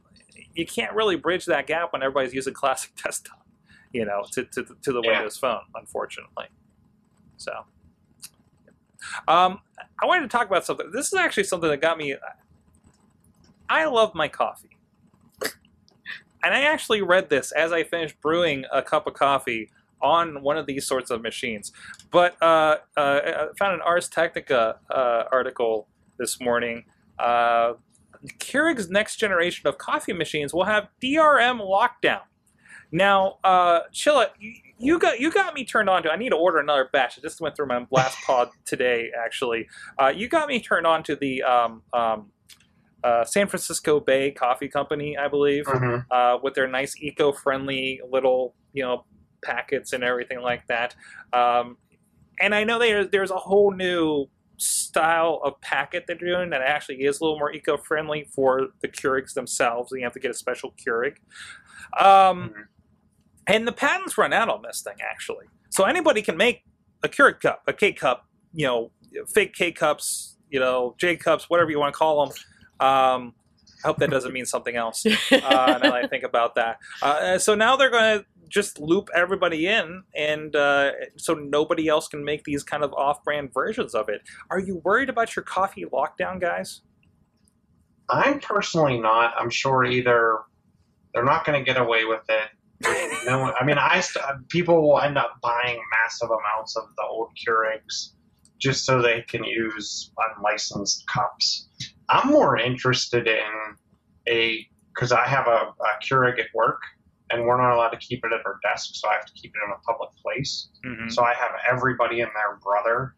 you 0.55 0.67
can't 0.67 0.93
really 0.95 1.17
bridge 1.17 1.47
that 1.47 1.67
gap 1.67 1.93
when 1.93 2.03
everybody's 2.03 2.35
using 2.35 2.55
classic 2.63 2.93
desktop, 3.03 3.47
you 3.93 4.05
know, 4.05 4.25
to, 4.33 4.45
to, 4.45 4.65
to 4.83 4.93
the 4.93 5.01
Yeah. 5.03 5.13
Windows 5.13 5.37
Phone, 5.37 5.61
unfortunately. 5.75 6.47
So, 7.37 7.53
um, 9.29 9.61
I 10.01 10.07
wanted 10.07 10.23
to 10.23 10.29
talk 10.29 10.47
about 10.47 10.65
something. 10.65 10.91
This 10.93 11.09
is 11.09 11.15
actually 11.15 11.45
something 11.45 11.69
that 11.71 11.81
got 11.81 11.99
me. 11.99 12.17
I 13.69 13.85
love 13.87 14.15
my 14.15 14.29
coffee, 14.29 14.77
and 16.43 16.55
I 16.55 16.63
actually 16.63 17.03
read 17.03 17.29
this 17.31 17.53
as 17.53 17.73
I 17.73 17.85
finished 17.85 18.21
brewing 18.21 18.65
a 18.73 18.83
cup 18.83 19.07
of 19.07 19.15
coffee 19.15 19.71
on 20.01 20.43
one 20.43 20.57
of 20.59 20.67
these 20.67 20.87
sorts 20.87 21.11
of 21.11 21.23
machines. 21.23 21.73
But 22.11 22.41
uh, 22.43 22.79
uh, 22.97 23.21
I 23.25 23.47
found 23.59 23.75
an 23.75 23.81
Ars 23.83 24.09
Technica 24.09 24.79
uh, 24.91 25.25
article 25.33 25.89
this 26.19 26.41
morning. 26.41 26.85
Uh, 27.19 27.75
Keurig's 28.39 28.89
next 28.91 29.17
generation 29.17 29.67
of 29.67 29.79
coffee 29.79 30.13
machines 30.13 30.53
will 30.55 30.65
have 30.65 30.89
DRM 31.03 31.61
lockdown. 31.61 32.23
Now, 32.93 33.39
uh, 33.43 33.81
Chilla, 33.93 34.29
you, 34.39 34.55
you 34.79 34.99
got 34.99 35.19
you 35.19 35.31
got 35.33 35.55
me 35.55 35.65
turned 35.65 35.89
on 35.89 36.03
to. 36.05 36.11
I 36.11 36.17
need 36.17 36.31
to 36.31 36.37
order 36.37 36.59
another 36.59 36.89
batch. 36.93 37.19
I 37.19 37.23
just 37.23 37.41
went 37.41 37.57
through 37.57 37.67
my 37.67 37.81
blast 37.81 38.19
pod 38.27 38.51
today. 38.65 39.11
Actually, 39.25 39.69
uh, 40.01 40.09
you 40.09 40.29
got 40.29 40.49
me 40.49 40.61
turned 40.61 40.87
on 40.87 41.03
to 41.05 41.17
the 41.17 41.43
um, 41.43 41.83
um, 41.93 42.31
uh, 43.03 43.25
San 43.25 43.49
Francisco 43.49 44.01
Bay 44.01 44.31
Coffee 44.31 44.69
Company, 44.69 45.17
I 45.19 45.29
believe, 45.29 45.65
Mhm. 45.67 46.07
uh, 46.11 46.39
with 46.43 46.55
their 46.55 46.69
nice 46.69 46.97
eco-friendly 47.01 48.01
little 48.11 48.55
you 48.73 48.83
know 48.83 49.05
packets 49.43 49.93
and 49.93 50.05
everything 50.05 50.41
like 50.41 50.67
that. 50.69 50.95
Um, 51.33 51.77
and 52.39 52.55
I 52.55 52.65
know 52.65 52.79
there, 52.79 53.05
there's 53.05 53.31
a 53.31 53.37
whole 53.37 53.71
new 53.73 54.27
style 54.57 55.41
of 55.45 55.61
packet 55.61 56.05
they're 56.07 56.17
doing 56.17 56.51
that 56.51 56.63
actually 56.63 56.97
is 57.05 57.21
a 57.21 57.25
little 57.25 57.39
more 57.39 57.53
eco-friendly 57.53 58.29
for 58.35 58.69
the 58.81 58.89
Keurigs 58.89 59.35
themselves. 59.35 59.93
And 59.93 60.01
you 60.01 60.07
have 60.07 60.13
to 60.15 60.21
get 60.21 60.31
a 60.31 60.35
special 60.35 60.73
Keurig. 60.73 61.17
Um, 61.99 62.51
Mhm. 62.51 62.67
and 63.47 63.69
the 63.69 63.73
patents 63.73 64.17
run 64.19 64.33
out 64.33 64.49
on 64.49 64.63
this 64.63 64.83
thing 64.83 64.97
actually. 65.03 65.47
So 65.71 65.85
anybody 65.85 66.23
can 66.23 66.37
make 66.37 66.65
a 67.03 67.09
Keurig 67.09 67.41
cup, 67.41 67.63
a 67.67 67.73
K 67.73 67.93
cup, 67.93 68.27
you 68.53 68.67
know, 68.67 68.91
fake 69.33 69.55
K 69.55 69.73
cups, 69.73 70.39
you 70.51 70.59
know, 70.61 70.95
J 70.99 71.17
cups, 71.17 71.49
whatever 71.51 71.71
you 71.71 71.79
want 71.79 71.93
to 71.95 71.99
call 71.99 72.27
them. 72.27 72.35
Um, 72.81 73.35
I 73.85 73.89
hope 73.89 73.99
that 73.99 74.11
doesn't 74.11 74.33
mean 74.33 74.47
something 74.47 74.75
else. 74.77 75.05
Uh, 75.31 75.39
now 75.41 75.79
that 75.79 75.93
I 75.93 76.07
think 76.09 76.25
about 76.25 76.55
that, 76.57 76.79
uh, 77.03 77.39
so 77.39 77.55
now 77.55 77.77
they're 77.77 77.91
going 77.91 78.21
to 78.21 78.27
just 78.49 78.79
loop 78.81 79.09
everybody 79.15 79.67
in, 79.67 80.03
and 80.15 80.55
uh, 80.55 80.93
so 81.17 81.35
nobody 81.35 81.89
else 81.89 82.09
can 82.09 82.25
make 82.25 82.45
these 82.45 82.63
kind 82.63 82.83
of 82.83 82.93
off-brand 82.95 83.53
versions 83.53 83.95
of 83.95 84.09
it. 84.09 84.23
Are 84.51 84.59
you 84.59 84.81
worried 84.85 85.09
about 85.09 85.35
your 85.37 85.43
coffee 85.43 85.85
lockdown, 85.93 86.41
guys? 86.41 86.83
I'm 88.09 88.41
personally 88.41 89.01
not. 89.01 89.35
I'm 89.39 89.51
sure 89.51 89.85
either 89.85 90.39
they're 91.13 91.25
not 91.25 91.45
going 91.45 91.59
to 91.59 91.65
get 91.65 91.81
away 91.81 92.05
with 92.05 92.23
it. 92.29 92.49
No, 93.27 93.41
one- 93.41 93.55
I 93.59 93.65
mean, 93.65 93.79
I 93.79 94.01
st- 94.01 94.25
people 94.49 94.83
will 94.83 95.01
end 95.01 95.17
up 95.19 95.39
buying 95.43 95.81
massive 96.03 96.29
amounts 96.31 96.77
of 96.77 96.85
the 96.97 97.03
old 97.05 97.31
Keurigs 97.37 98.13
just 98.61 98.85
so 98.85 99.03
they 99.03 99.23
can 99.23 99.45
use 99.45 100.13
unlicensed 100.39 101.05
cups. 101.13 101.69
I'm 102.09 102.29
more 102.31 102.57
interested 102.59 103.27
in 103.27 103.77
a 104.29 104.67
because 104.95 105.13
I 105.13 105.27
have 105.27 105.47
a, 105.47 105.51
a 105.51 105.99
Keurig 106.03 106.39
at 106.39 106.47
work, 106.55 106.81
and 107.31 107.45
we're 107.45 107.61
not 107.61 107.75
allowed 107.75 107.91
to 107.91 107.97
keep 107.97 108.25
it 108.25 108.33
at 108.33 108.45
our 108.47 108.59
desk, 108.63 108.91
so 108.95 109.09
I 109.09 109.15
have 109.15 109.27
to 109.27 109.33
keep 109.33 109.53
it 109.55 109.61
in 109.65 109.73
a 109.73 109.79
public 109.81 110.11
place. 110.23 110.69
Mm-hmm. 110.85 111.09
So 111.09 111.25
I 111.25 111.35
have 111.35 111.51
everybody 111.69 112.21
and 112.21 112.31
their 112.35 112.59
brother. 112.63 113.15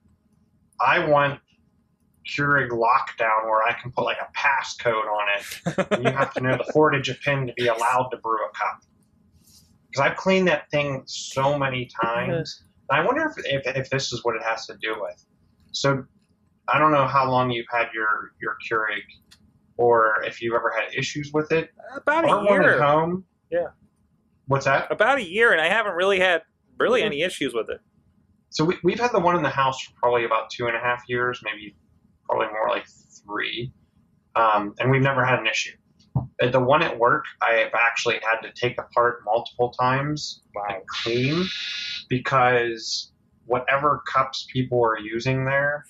I 0.81 1.05
want 1.05 1.41
Keurig 2.29 2.71
lockdown 2.71 3.45
where 3.45 3.63
I 3.63 3.75
can 3.81 3.91
put 3.93 4.05
like 4.05 4.19
a 4.19 4.29
passcode 4.37 5.07
on 5.07 5.29
it. 5.37 5.87
And 5.93 6.05
you 6.05 6.11
have 6.11 6.33
to 6.35 6.41
know 6.41 6.57
the 6.57 6.65
four 6.73 6.91
digit 6.91 7.21
pin 7.23 7.47
to 7.47 7.53
be 7.55 7.67
allowed 7.67 8.09
to 8.11 8.19
brew 8.19 8.37
a 8.37 8.57
cup. 8.57 8.83
Because 9.91 10.11
I've 10.11 10.17
cleaned 10.17 10.49
that 10.49 10.71
thing 10.71 11.03
so 11.07 11.59
many 11.59 11.91
times. 12.03 12.63
I 12.91 13.05
wonder 13.05 13.25
if, 13.27 13.45
if, 13.47 13.77
if 13.77 13.91
this 13.91 14.13
is 14.13 14.25
what 14.25 14.37
it 14.37 14.43
has 14.43 14.67
to 14.67 14.77
do 14.81 14.97
with. 15.01 15.25
So 15.73 16.05
I 16.69 16.79
don't 16.79 16.93
know 16.93 17.07
how 17.07 17.31
long 17.31 17.51
you've 17.51 17.67
had 17.71 17.89
your, 17.95 18.33
your 18.41 18.57
Keurig 18.71 19.03
or 19.79 20.23
if 20.25 20.43
you've 20.43 20.55
ever 20.55 20.71
had 20.71 20.95
issues 20.95 21.33
with 21.33 21.53
it. 21.53 21.71
About 21.95 22.25
Our 22.25 22.41
a 22.41 22.45
one 22.45 22.65
at 22.65 22.81
home. 22.81 23.25
Yeah. 23.51 23.69
What's 24.49 24.65
that? 24.65 24.91
About 24.91 25.19
a 25.19 25.25
year, 25.25 25.53
and 25.53 25.61
I 25.61 25.69
haven't 25.69 25.95
really 25.95 26.19
had 26.19 26.43
really 26.79 27.03
any 27.03 27.23
issues 27.23 27.55
with 27.55 27.69
it. 27.71 27.81
So 28.51 28.65
we, 28.65 28.77
we've 28.83 28.99
had 28.99 29.13
the 29.13 29.21
one 29.21 29.37
in 29.37 29.43
the 29.43 29.51
house 29.51 29.81
for 29.83 29.93
probably 30.01 30.25
about 30.25 30.51
two 30.51 30.67
and 30.67 30.75
a 30.75 30.81
half 30.81 31.03
years, 31.07 31.41
maybe 31.45 31.77
probably 32.25 32.47
more 32.49 32.69
like 32.71 32.87
three, 33.25 33.73
um, 34.35 34.75
and 34.81 34.91
we've 34.91 35.03
never 35.03 35.25
had 35.25 35.39
an 35.39 35.47
issue. 35.47 35.77
At 36.41 36.53
the 36.53 36.61
one 36.61 36.83
at 36.83 36.99
work, 36.99 37.25
I 37.43 37.57
have 37.57 37.73
actually 37.75 38.21
had 38.23 38.41
to 38.41 38.53
take 38.53 38.79
apart 38.81 39.21
multiple 39.25 39.71
times 39.71 40.43
and 40.69 40.83
clean 40.87 41.47
because 42.09 43.13
whatever 43.45 44.03
cups 44.07 44.47
people 44.53 44.83
are 44.83 44.99
using 44.99 45.45
there, 45.45 45.85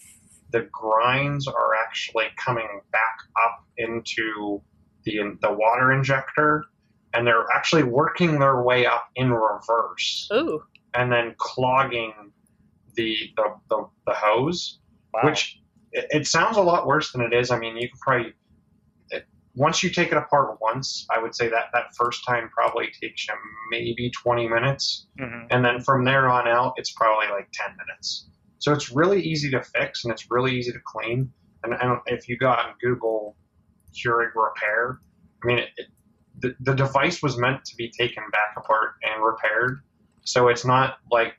the 0.50 0.68
grinds 0.72 1.46
are 1.46 1.74
actually 1.74 2.26
coming 2.36 2.80
back 2.90 3.18
up 3.44 3.64
into 3.76 4.60
the 5.04 5.36
the 5.42 5.52
water 5.52 5.92
injector, 5.92 6.64
and 7.14 7.26
they're 7.26 7.46
actually 7.54 7.82
working 7.82 8.38
their 8.38 8.62
way 8.62 8.86
up 8.86 9.08
in 9.16 9.30
reverse 9.32 10.28
Ooh. 10.32 10.62
and 10.94 11.10
then 11.12 11.34
clogging 11.38 12.12
the 12.94 13.16
the, 13.36 13.44
the, 13.70 13.88
the 14.06 14.14
hose, 14.14 14.78
Wow. 15.14 15.20
which 15.24 15.58
it, 15.92 16.06
it 16.10 16.26
sounds 16.26 16.56
a 16.56 16.62
lot 16.62 16.86
worse 16.86 17.12
than 17.12 17.22
it 17.22 17.32
is. 17.32 17.50
I 17.50 17.58
mean, 17.58 17.76
you 17.76 17.88
can 17.88 17.98
probably 18.00 18.34
it, 19.10 19.24
once 19.54 19.82
you 19.82 19.88
take 19.90 20.12
it 20.12 20.18
apart 20.18 20.58
once, 20.60 21.06
I 21.10 21.18
would 21.20 21.34
say 21.34 21.48
that 21.48 21.66
that 21.72 21.94
first 21.96 22.24
time 22.26 22.50
probably 22.52 22.88
takes 23.00 23.26
you 23.26 23.34
maybe 23.70 24.10
20 24.22 24.48
minutes, 24.48 25.06
Mhm. 25.18 25.46
and 25.50 25.64
then 25.64 25.80
from 25.80 26.04
there 26.04 26.28
on 26.28 26.46
out, 26.46 26.74
it's 26.76 26.92
probably 26.92 27.26
like 27.28 27.48
10 27.52 27.74
minutes. 27.76 28.28
So 28.58 28.72
it's 28.72 28.90
really 28.90 29.22
easy 29.22 29.50
to 29.52 29.62
fix 29.62 30.04
and 30.04 30.12
it's 30.12 30.30
really 30.30 30.56
easy 30.58 30.72
to 30.72 30.80
clean. 30.84 31.32
And, 31.64 31.72
and 31.80 31.98
if 32.06 32.28
you 32.28 32.36
go 32.36 32.48
on 32.50 32.74
Google 32.82 33.36
Keurig 33.94 34.30
repair, 34.34 35.00
I 35.42 35.46
mean, 35.46 35.58
it, 35.58 35.68
it, 35.76 35.86
the, 36.40 36.74
device 36.74 37.22
was 37.22 37.38
meant 37.38 37.64
to 37.64 37.76
be 37.76 37.90
taken 37.90 38.22
back 38.30 38.54
apart 38.56 38.94
and 39.02 39.24
repaired. 39.24 39.80
So 40.24 40.48
it's 40.48 40.64
not 40.64 40.98
like 41.10 41.34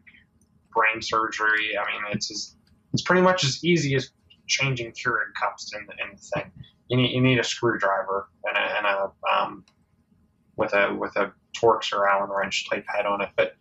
brain 0.73 1.01
surgery. 1.01 1.77
I 1.77 1.91
mean, 1.91 2.01
it's 2.11 2.31
as, 2.31 2.55
it's 2.93 3.03
pretty 3.03 3.21
much 3.21 3.43
as 3.43 3.63
easy 3.63 3.95
as 3.95 4.11
changing 4.47 4.91
Keurig 4.91 5.33
cups 5.39 5.71
in 5.75 5.85
the, 5.85 5.93
in 6.03 6.15
the 6.15 6.21
thing. 6.35 6.51
You 6.87 6.97
need 6.97 7.11
you 7.13 7.21
need 7.21 7.37
a 7.37 7.43
screwdriver 7.43 8.29
and 8.45 8.57
a, 8.57 8.77
and 8.77 8.85
a 8.87 9.11
um, 9.31 9.63
with 10.57 10.73
a 10.73 10.93
with 10.93 11.15
a 11.15 11.31
Torx 11.55 11.93
or 11.93 12.09
Allen 12.09 12.29
wrench 12.35 12.67
type 12.69 12.85
head 12.87 13.05
on 13.05 13.21
it. 13.21 13.29
But 13.35 13.53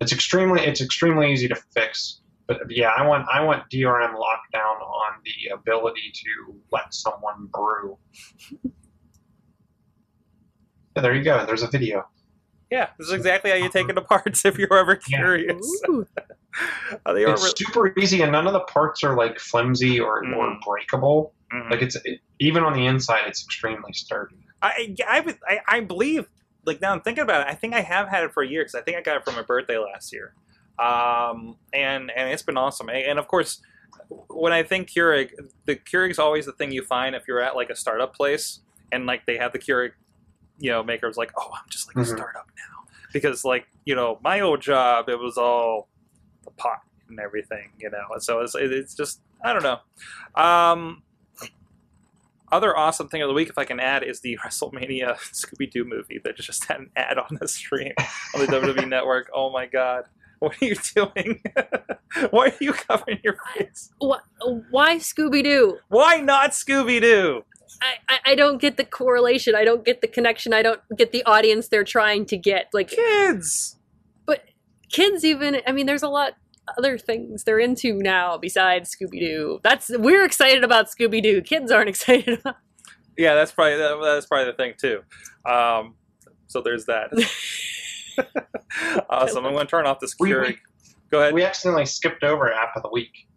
it's 0.00 0.12
extremely 0.12 0.60
it's 0.60 0.80
extremely 0.80 1.32
easy 1.32 1.48
to 1.48 1.56
fix. 1.74 2.20
But 2.46 2.58
yeah, 2.68 2.90
I 2.96 3.06
want 3.06 3.26
I 3.32 3.42
want 3.42 3.64
DRM 3.70 4.14
lockdown 4.14 4.80
on 4.80 5.12
the 5.24 5.54
ability 5.54 6.12
to 6.14 6.54
let 6.70 6.92
someone 6.92 7.48
brew. 7.52 7.98
Yeah, 10.96 11.02
there 11.02 11.14
you 11.14 11.22
go. 11.22 11.44
There's 11.44 11.62
a 11.62 11.68
video. 11.68 12.08
Yeah, 12.70 12.88
this 12.98 13.08
is 13.08 13.12
exactly 13.12 13.50
how 13.50 13.56
you 13.56 13.68
take 13.68 13.88
it 13.88 13.96
apart 13.98 14.40
if 14.44 14.58
you're 14.58 14.76
ever 14.76 14.96
curious. 14.96 15.64
Ooh. 15.88 16.06
They 17.04 17.22
are 17.26 17.34
It's 17.34 17.44
re- 17.44 17.52
super 17.54 17.92
easy, 18.00 18.22
and 18.22 18.32
none 18.32 18.46
of 18.46 18.54
the 18.54 18.60
parts 18.60 19.04
are 19.04 19.14
like 19.14 19.38
flimsy 19.38 20.00
or, 20.00 20.20
or 20.20 20.22
Mhm. 20.24 20.60
breakable. 20.62 21.34
Mhm. 21.52 21.70
Like 21.70 21.82
it's 21.82 21.96
it, 22.06 22.20
even 22.40 22.62
on 22.64 22.72
the 22.72 22.86
inside, 22.86 23.24
it's 23.26 23.44
extremely 23.44 23.92
sturdy. 23.92 24.36
I, 24.62 24.94
I, 25.06 25.34
I, 25.46 25.58
I 25.68 25.80
believe, 25.80 26.26
like 26.64 26.80
now 26.80 26.92
I'm 26.92 27.02
thinking 27.02 27.24
about 27.24 27.42
it, 27.42 27.50
I 27.50 27.54
think 27.54 27.74
I 27.74 27.82
have 27.82 28.08
had 28.08 28.24
it 28.24 28.32
for 28.32 28.42
a 28.42 28.48
year 28.48 28.62
because 28.62 28.74
I 28.74 28.80
think 28.80 28.96
I 28.96 29.02
got 29.02 29.18
it 29.18 29.24
for 29.26 29.32
my 29.32 29.42
birthday 29.42 29.76
last 29.76 30.14
year. 30.14 30.32
Um, 30.78 31.58
and, 31.74 32.10
and 32.10 32.30
it's 32.30 32.42
been 32.42 32.56
awesome. 32.56 32.88
And 32.88 32.98
and 33.04 33.18
of 33.18 33.28
course, 33.28 33.60
when 34.28 34.54
I 34.54 34.62
think 34.62 34.88
Keurig, 34.88 35.32
the 35.66 35.76
Keurig's 35.76 36.18
always 36.18 36.46
the 36.46 36.52
thing 36.52 36.72
you 36.72 36.82
find 36.82 37.14
if 37.14 37.24
you're 37.28 37.42
at 37.42 37.54
like 37.54 37.68
a 37.68 37.76
startup 37.76 38.14
place 38.16 38.60
and 38.92 39.04
like 39.04 39.26
they 39.26 39.36
have 39.36 39.52
the 39.52 39.58
Keurig, 39.58 39.90
you 40.58 40.70
know, 40.70 40.82
maker 40.82 41.06
was 41.06 41.16
like, 41.16 41.32
oh, 41.36 41.50
I'm 41.52 41.68
just 41.68 41.86
like 41.88 41.96
a 41.96 42.08
Mhm. 42.08 42.16
startup 42.16 42.46
now. 42.56 42.84
Because 43.12 43.44
like, 43.44 43.66
you 43.84 43.94
know, 43.94 44.18
my 44.22 44.40
old 44.40 44.60
job, 44.60 45.08
it 45.08 45.18
was 45.18 45.36
all 45.38 45.88
the 46.44 46.50
pot 46.52 46.80
and 47.08 47.18
everything, 47.20 47.70
you 47.78 47.90
know. 47.90 48.04
And 48.12 48.22
so 48.22 48.40
it's, 48.40 48.54
it's 48.54 48.94
just, 48.94 49.20
I 49.44 49.52
don't 49.52 49.62
know. 49.62 49.78
Um, 50.40 51.02
other 52.52 52.76
awesome 52.76 53.08
thing 53.08 53.22
of 53.22 53.28
the 53.28 53.34
week, 53.34 53.48
if 53.48 53.58
I 53.58 53.64
can 53.64 53.80
add, 53.80 54.02
is 54.04 54.20
the 54.20 54.38
WrestleMania 54.44 55.16
Scooby 55.32 55.70
Doo 55.70 55.84
movie 55.84 56.20
that 56.24 56.36
just 56.36 56.64
had 56.66 56.78
an 56.78 56.90
ad 56.96 57.18
on 57.18 57.38
the 57.40 57.48
stream 57.48 57.92
on 58.34 58.40
the 58.40 58.46
WWE 58.46 58.88
Network. 58.88 59.30
Oh 59.34 59.50
my 59.50 59.66
god. 59.66 60.04
What 60.38 60.60
are 60.60 60.66
you 60.66 60.76
doing? 60.94 61.42
Why 62.30 62.48
are 62.48 62.52
you 62.60 62.74
covering 62.74 63.20
your 63.24 63.36
face? 63.56 63.90
Wh- 64.02 64.20
Why 64.70 64.96
Scooby 64.96 65.42
Doo? 65.42 65.78
Why 65.88 66.18
not 66.20 66.50
Scooby 66.50 67.00
Doo? 67.00 67.42
I, 67.82 67.94
I, 68.08 68.18
I 68.32 68.34
don't 68.34 68.60
get 68.60 68.76
the 68.76 68.84
correlation. 68.84 69.54
I 69.54 69.64
don't 69.64 69.84
get 69.84 70.00
the 70.00 70.06
connection. 70.08 70.52
I 70.52 70.62
don't 70.62 70.80
get 70.96 71.12
the 71.12 71.24
audience 71.24 71.68
they're 71.68 71.84
trying 71.84 72.26
to 72.26 72.36
get. 72.36 72.68
Like 72.72 72.88
Kids! 72.90 73.76
But 74.26 74.44
kids, 74.90 75.24
even. 75.24 75.60
I 75.66 75.72
mean, 75.72 75.86
there's 75.86 76.02
a 76.02 76.08
lot 76.08 76.32
other 76.78 76.98
things 76.98 77.44
they're 77.44 77.60
into 77.60 77.94
now 77.94 78.36
besides 78.38 78.94
Scooby 78.94 79.20
Doo. 79.20 79.60
That's 79.62 79.90
we're 79.96 80.24
excited 80.24 80.64
about 80.64 80.86
Scooby 80.86 81.22
Doo. 81.22 81.40
Kids 81.42 81.70
aren't 81.70 81.88
excited 81.90 82.40
about. 82.40 82.56
Yeah, 83.16 83.34
that's 83.34 83.52
probably 83.52 83.76
that, 83.76 83.98
that's 84.02 84.26
probably 84.26 84.46
the 84.52 84.56
thing 84.56 84.74
too. 84.78 85.02
Um, 85.50 85.94
so 86.48 86.60
there's 86.60 86.86
that. 86.86 87.10
awesome. 89.10 89.44
I'm 89.44 89.52
going 89.52 89.66
to 89.66 89.70
turn 89.70 89.86
off 89.86 90.00
this 90.00 90.14
We- 90.18 90.30
Keurig. 90.30 90.58
Go 91.10 91.20
ahead. 91.20 91.34
We 91.34 91.44
accidentally 91.44 91.86
skipped 91.86 92.24
over 92.24 92.52
app 92.52 92.76
of 92.76 92.82
the 92.82 92.90
week. 92.90 93.28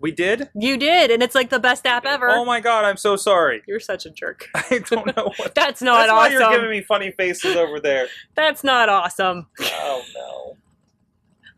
We 0.00 0.12
did. 0.12 0.48
You 0.54 0.76
did, 0.76 1.10
and 1.10 1.22
it's 1.22 1.34
like 1.34 1.50
the 1.50 1.58
best 1.58 1.84
app 1.86 2.04
ever. 2.04 2.30
Oh 2.30 2.44
my 2.44 2.60
god! 2.60 2.84
I'm 2.84 2.96
so 2.96 3.16
sorry. 3.16 3.62
You're 3.66 3.80
such 3.80 4.06
a 4.06 4.10
jerk. 4.10 4.46
I 4.54 4.80
don't 4.90 5.16
know 5.16 5.32
what. 5.36 5.54
That's 5.54 5.82
not 5.82 6.08
awesome. 6.08 6.16
That's 6.16 6.40
why 6.40 6.48
you're 6.48 6.56
giving 6.56 6.70
me 6.70 6.82
funny 6.82 7.10
faces 7.12 7.56
over 7.56 7.80
there. 7.80 8.06
That's 8.36 8.62
not 8.62 8.88
awesome. 8.88 9.48
Oh 9.60 10.02
no. 10.14 10.56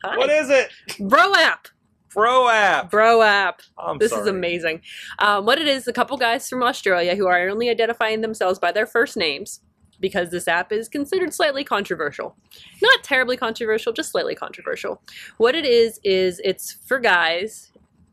Hi. 0.03 0.17
What 0.17 0.31
is 0.31 0.49
it? 0.49 0.71
Bro 0.99 1.35
app. 1.35 1.69
Bro 2.15 2.49
app. 2.49 2.91
Bro 2.91 3.23
app. 3.23 3.61
I'm 3.79 3.99
This 3.99 4.13
is 4.13 4.27
amazing. 4.27 4.81
Um, 5.19 5.45
what 5.45 5.59
it 5.59 5.69
is, 5.69 5.87
a 5.87 5.93
couple 5.93 6.17
guys 6.17 6.49
from 6.49 6.63
Australia 6.63 7.15
who 7.15 7.27
are 7.27 7.49
only 7.49 7.69
identifying 7.69 8.21
themselves 8.23 8.59
by 8.59 8.73
their 8.73 8.87
first 8.87 9.17
names 9.17 9.61
because 10.01 10.31
this 10.31 10.49
app 10.49 10.73
is 10.73 10.89
considered 10.89 11.33
slightly 11.35 11.63
controversial. 11.63 12.35
Not 12.83 13.05
terribly 13.05 13.37
controversial, 13.37 13.93
just 13.93 14.11
slightly 14.11 14.35
controversial. 14.35 15.03
What 15.37 15.55
it 15.55 15.67
is 15.67 16.01
is 16.03 16.41
it's 16.43 16.73
for 16.73 16.99
guys 16.99 17.70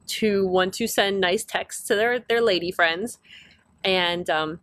to 0.08 0.48
want 0.48 0.74
to 0.76 0.88
send 0.88 1.20
nice 1.20 1.44
texts 1.44 1.88
to 1.88 1.96
their 1.96 2.20
their 2.20 2.42
lady 2.42 2.72
friends, 2.72 3.20
and 3.84 4.30
um, 4.30 4.60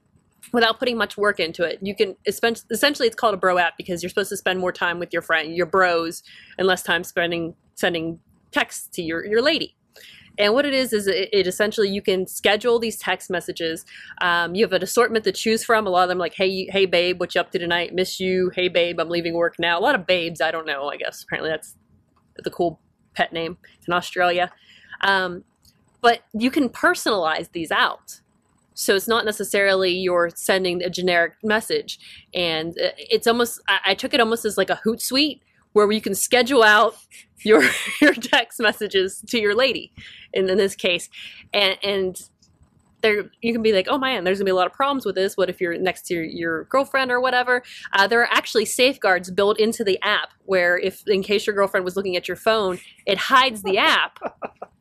without 0.53 0.79
putting 0.79 0.97
much 0.97 1.17
work 1.17 1.41
into 1.41 1.65
it. 1.65 1.79
You 1.83 1.95
can 1.95 2.17
essentially 2.27 3.07
it's 3.07 3.17
called 3.17 3.35
a 3.35 3.39
bro 3.39 3.59
app 3.59 3.77
because 3.77 4.03
you're 4.03 4.11
supposed 4.11 4.31
to 4.31 4.37
spend 4.37 4.61
more 4.61 4.73
time 4.73 4.99
with 4.99 5.13
your 5.13 5.23
friend, 5.23 5.55
your 5.55 5.67
bros, 5.67 6.23
and 6.59 6.67
less 6.67 6.83
time 6.83 7.05
spending 7.05 7.55
sending 7.75 8.19
texts 8.53 8.89
to 8.95 9.03
your 9.03 9.25
your 9.25 9.43
lady. 9.43 9.77
And 10.37 10.53
what 10.53 10.67
it 10.67 10.75
is 10.75 10.93
is 10.93 11.07
it, 11.07 11.29
it 11.33 11.47
essentially 11.47 11.89
you 11.89 12.03
can 12.03 12.27
schedule 12.27 12.79
these 12.79 12.99
text 12.99 13.31
messages. 13.31 13.85
Um, 14.21 14.55
you 14.55 14.65
have 14.65 14.73
an 14.73 14.83
assortment 14.83 15.25
to 15.25 15.33
choose 15.33 15.65
from. 15.65 15.87
A 15.87 15.91
lot 15.91 16.03
of 16.03 16.09
them 16.09 16.19
like, 16.19 16.35
hey, 16.35 16.67
hey 16.71 16.87
babe, 16.87 17.21
what 17.21 17.35
you 17.35 17.41
up 17.41 17.53
to 17.53 17.59
tonight? 17.59 17.95
Miss 17.95 18.19
you. 18.19 18.51
Hey 18.55 18.69
babe, 18.69 18.99
I'm 18.99 19.09
leaving 19.09 19.35
work 19.35 19.57
now. 19.59 19.79
A 19.79 19.83
lot 19.83 19.95
of 19.95 20.07
babes. 20.07 20.41
I 20.41 20.51
don't 20.51 20.67
know. 20.67 20.89
I 20.89 20.97
guess 20.97 21.23
apparently 21.23 21.51
that's 21.51 21.77
the 22.43 22.51
cool 22.51 22.81
pet 23.15 23.33
name 23.33 23.57
in 23.87 23.95
Australia. 23.95 24.51
Um, 25.05 25.45
but 26.01 26.23
you 26.35 26.51
can 26.51 26.69
personalize 26.69 27.51
these 27.53 27.71
out. 27.71 28.21
So 28.75 28.97
it's 28.97 29.07
not 29.07 29.25
necessarily 29.25 29.93
you're 29.93 30.31
sending 30.35 30.83
a 30.83 30.91
generic 30.91 31.35
message, 31.43 31.99
and 32.35 32.77
uh, 32.79 32.91
it's 32.99 33.27
almost 33.27 33.61
I, 33.69 33.79
I 33.87 33.95
took 33.95 34.13
it 34.13 34.21
almost 34.21 34.45
as 34.45 34.59
like 34.59 34.69
a 34.71 34.81
Hootsuite 34.85 35.41
where 35.73 35.91
you 35.91 36.01
can 36.01 36.15
schedule 36.15 36.63
out 36.63 36.97
your 37.39 37.63
your 38.01 38.15
text 38.15 38.61
messages 38.61 39.23
to 39.29 39.39
your 39.39 39.55
lady 39.55 39.93
in, 40.33 40.49
in 40.51 40.59
this 40.59 40.75
case. 40.75 41.09
And 41.53 41.79
and 41.85 42.21
there 43.01 43.31
you 43.43 43.53
can 43.53 43.63
be 43.63 43.73
like 43.73 43.87
oh 43.91 43.99
man 43.99 44.25
there's 44.25 44.39
gonna 44.39 44.47
be 44.47 44.51
a 44.51 44.57
lot 44.57 44.67
of 44.67 44.73
problems 44.73 45.07
with 45.07 45.15
this. 45.15 45.37
What 45.37 45.49
if 45.49 45.61
you're 45.61 45.79
next 45.79 46.07
to 46.07 46.15
your, 46.15 46.25
your 46.25 46.65
girlfriend 46.65 47.13
or 47.13 47.21
whatever? 47.21 47.63
Uh, 47.93 48.09
there 48.09 48.21
are 48.23 48.29
actually 48.33 48.65
safeguards 48.65 49.31
built 49.31 49.61
into 49.61 49.85
the 49.85 49.99
app 50.03 50.31
where 50.47 50.79
if 50.79 51.07
in 51.07 51.23
case 51.23 51.47
your 51.47 51.55
girlfriend 51.55 51.85
was 51.85 51.97
looking 51.97 52.17
at 52.17 52.27
your 52.27 52.37
phone 52.37 52.81
it 53.07 53.19
hides 53.19 53.63
the 53.63 53.79
app 53.79 54.19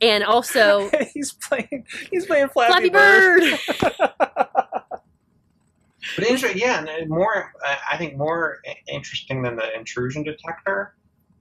and 0.00 0.24
also 0.24 0.90
he's 1.14 1.32
playing. 1.32 1.84
He's 2.10 2.26
playing 2.26 2.48
Flappy, 2.48 2.72
Flappy 2.72 2.88
Bird. 2.90 3.58
Bird. 3.80 4.10
But 6.16 6.26
inter- 6.28 6.52
yeah, 6.54 6.84
and 6.84 7.10
more. 7.10 7.52
uh, 7.64 7.74
I 7.90 7.96
think 7.98 8.16
more 8.16 8.58
interesting 8.88 9.42
than 9.42 9.56
the 9.56 9.72
intrusion 9.76 10.22
detector 10.22 10.94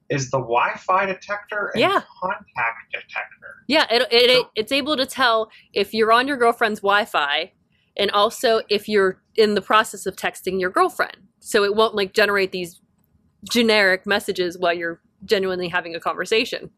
is 0.09 0.29
the 0.31 0.37
Wi-Fi 0.37 1.05
detector 1.05 1.71
and 1.73 1.79
Yeah. 1.81 2.01
contact 2.21 2.91
detector. 2.91 3.63
Yeah, 3.67 3.87
it, 3.89 4.01
it, 4.11 4.29
it 4.29 4.47
it's 4.55 4.71
able 4.71 4.97
to 4.97 5.05
tell 5.05 5.49
if 5.73 5.93
you're 5.93 6.11
on 6.11 6.27
your 6.27 6.35
girlfriend's 6.37 6.81
Wi-Fi, 6.81 7.51
and 7.95 8.11
also 8.11 8.61
if 8.69 8.89
you're 8.89 9.21
in 9.35 9.55
the 9.55 9.61
process 9.61 10.05
of 10.05 10.15
texting 10.15 10.59
your 10.59 10.69
girlfriend. 10.71 11.17
So 11.39 11.63
it 11.63 11.73
won't 11.75 11.95
like 11.95 12.13
generate 12.13 12.51
these 12.51 12.81
generic 13.49 14.05
messages 14.05 14.57
while 14.57 14.73
you're 14.73 14.99
genuinely 15.23 15.69
having 15.69 15.95
a 15.95 15.99
conversation. 15.99 16.69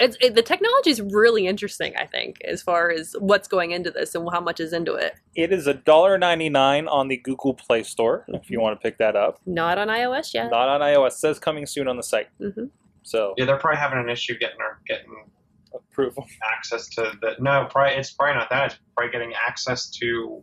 It's 0.00 0.16
it, 0.20 0.34
the 0.34 0.42
technology 0.42 0.90
is 0.90 1.00
really 1.00 1.46
interesting. 1.46 1.94
I 1.96 2.06
think 2.06 2.38
as 2.44 2.62
far 2.62 2.90
as 2.90 3.14
what's 3.18 3.46
going 3.46 3.70
into 3.70 3.90
this 3.90 4.14
and 4.14 4.28
how 4.32 4.40
much 4.40 4.58
is 4.58 4.72
into 4.72 4.94
it. 4.94 5.14
It 5.36 5.52
is 5.52 5.66
a 5.66 5.74
dollar 5.74 6.18
ninety 6.18 6.48
nine 6.48 6.88
on 6.88 7.08
the 7.08 7.16
Google 7.18 7.54
Play 7.54 7.82
Store 7.84 8.24
if 8.28 8.50
you 8.50 8.60
want 8.60 8.80
to 8.80 8.82
pick 8.82 8.98
that 8.98 9.14
up. 9.16 9.40
Not 9.46 9.78
on 9.78 9.88
iOS 9.88 10.34
yet. 10.34 10.50
Not 10.50 10.68
on 10.68 10.80
iOS. 10.80 11.12
says 11.12 11.38
coming 11.38 11.66
soon 11.66 11.86
on 11.88 11.96
the 11.96 12.02
site. 12.02 12.28
hmm 12.38 12.64
So 13.02 13.34
Yeah, 13.36 13.44
they're 13.44 13.58
probably 13.58 13.78
having 13.78 13.98
an 13.98 14.08
issue 14.08 14.36
getting 14.38 14.60
our, 14.60 14.80
getting 14.88 15.14
approval. 15.74 16.26
access 16.52 16.88
to 16.90 17.12
the. 17.20 17.36
No, 17.38 17.68
probably 17.70 17.94
it's 17.96 18.10
probably 18.12 18.34
not 18.34 18.50
that. 18.50 18.72
It's 18.72 18.80
probably 18.96 19.12
getting 19.12 19.32
access 19.34 19.88
to 19.90 20.42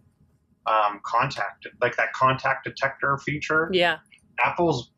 um, 0.67 1.01
contact, 1.03 1.67
like 1.81 1.95
that 1.97 2.13
contact 2.13 2.63
detector 2.65 3.17
feature. 3.17 3.69
Yeah. 3.73 3.97
Apple's 4.39 4.91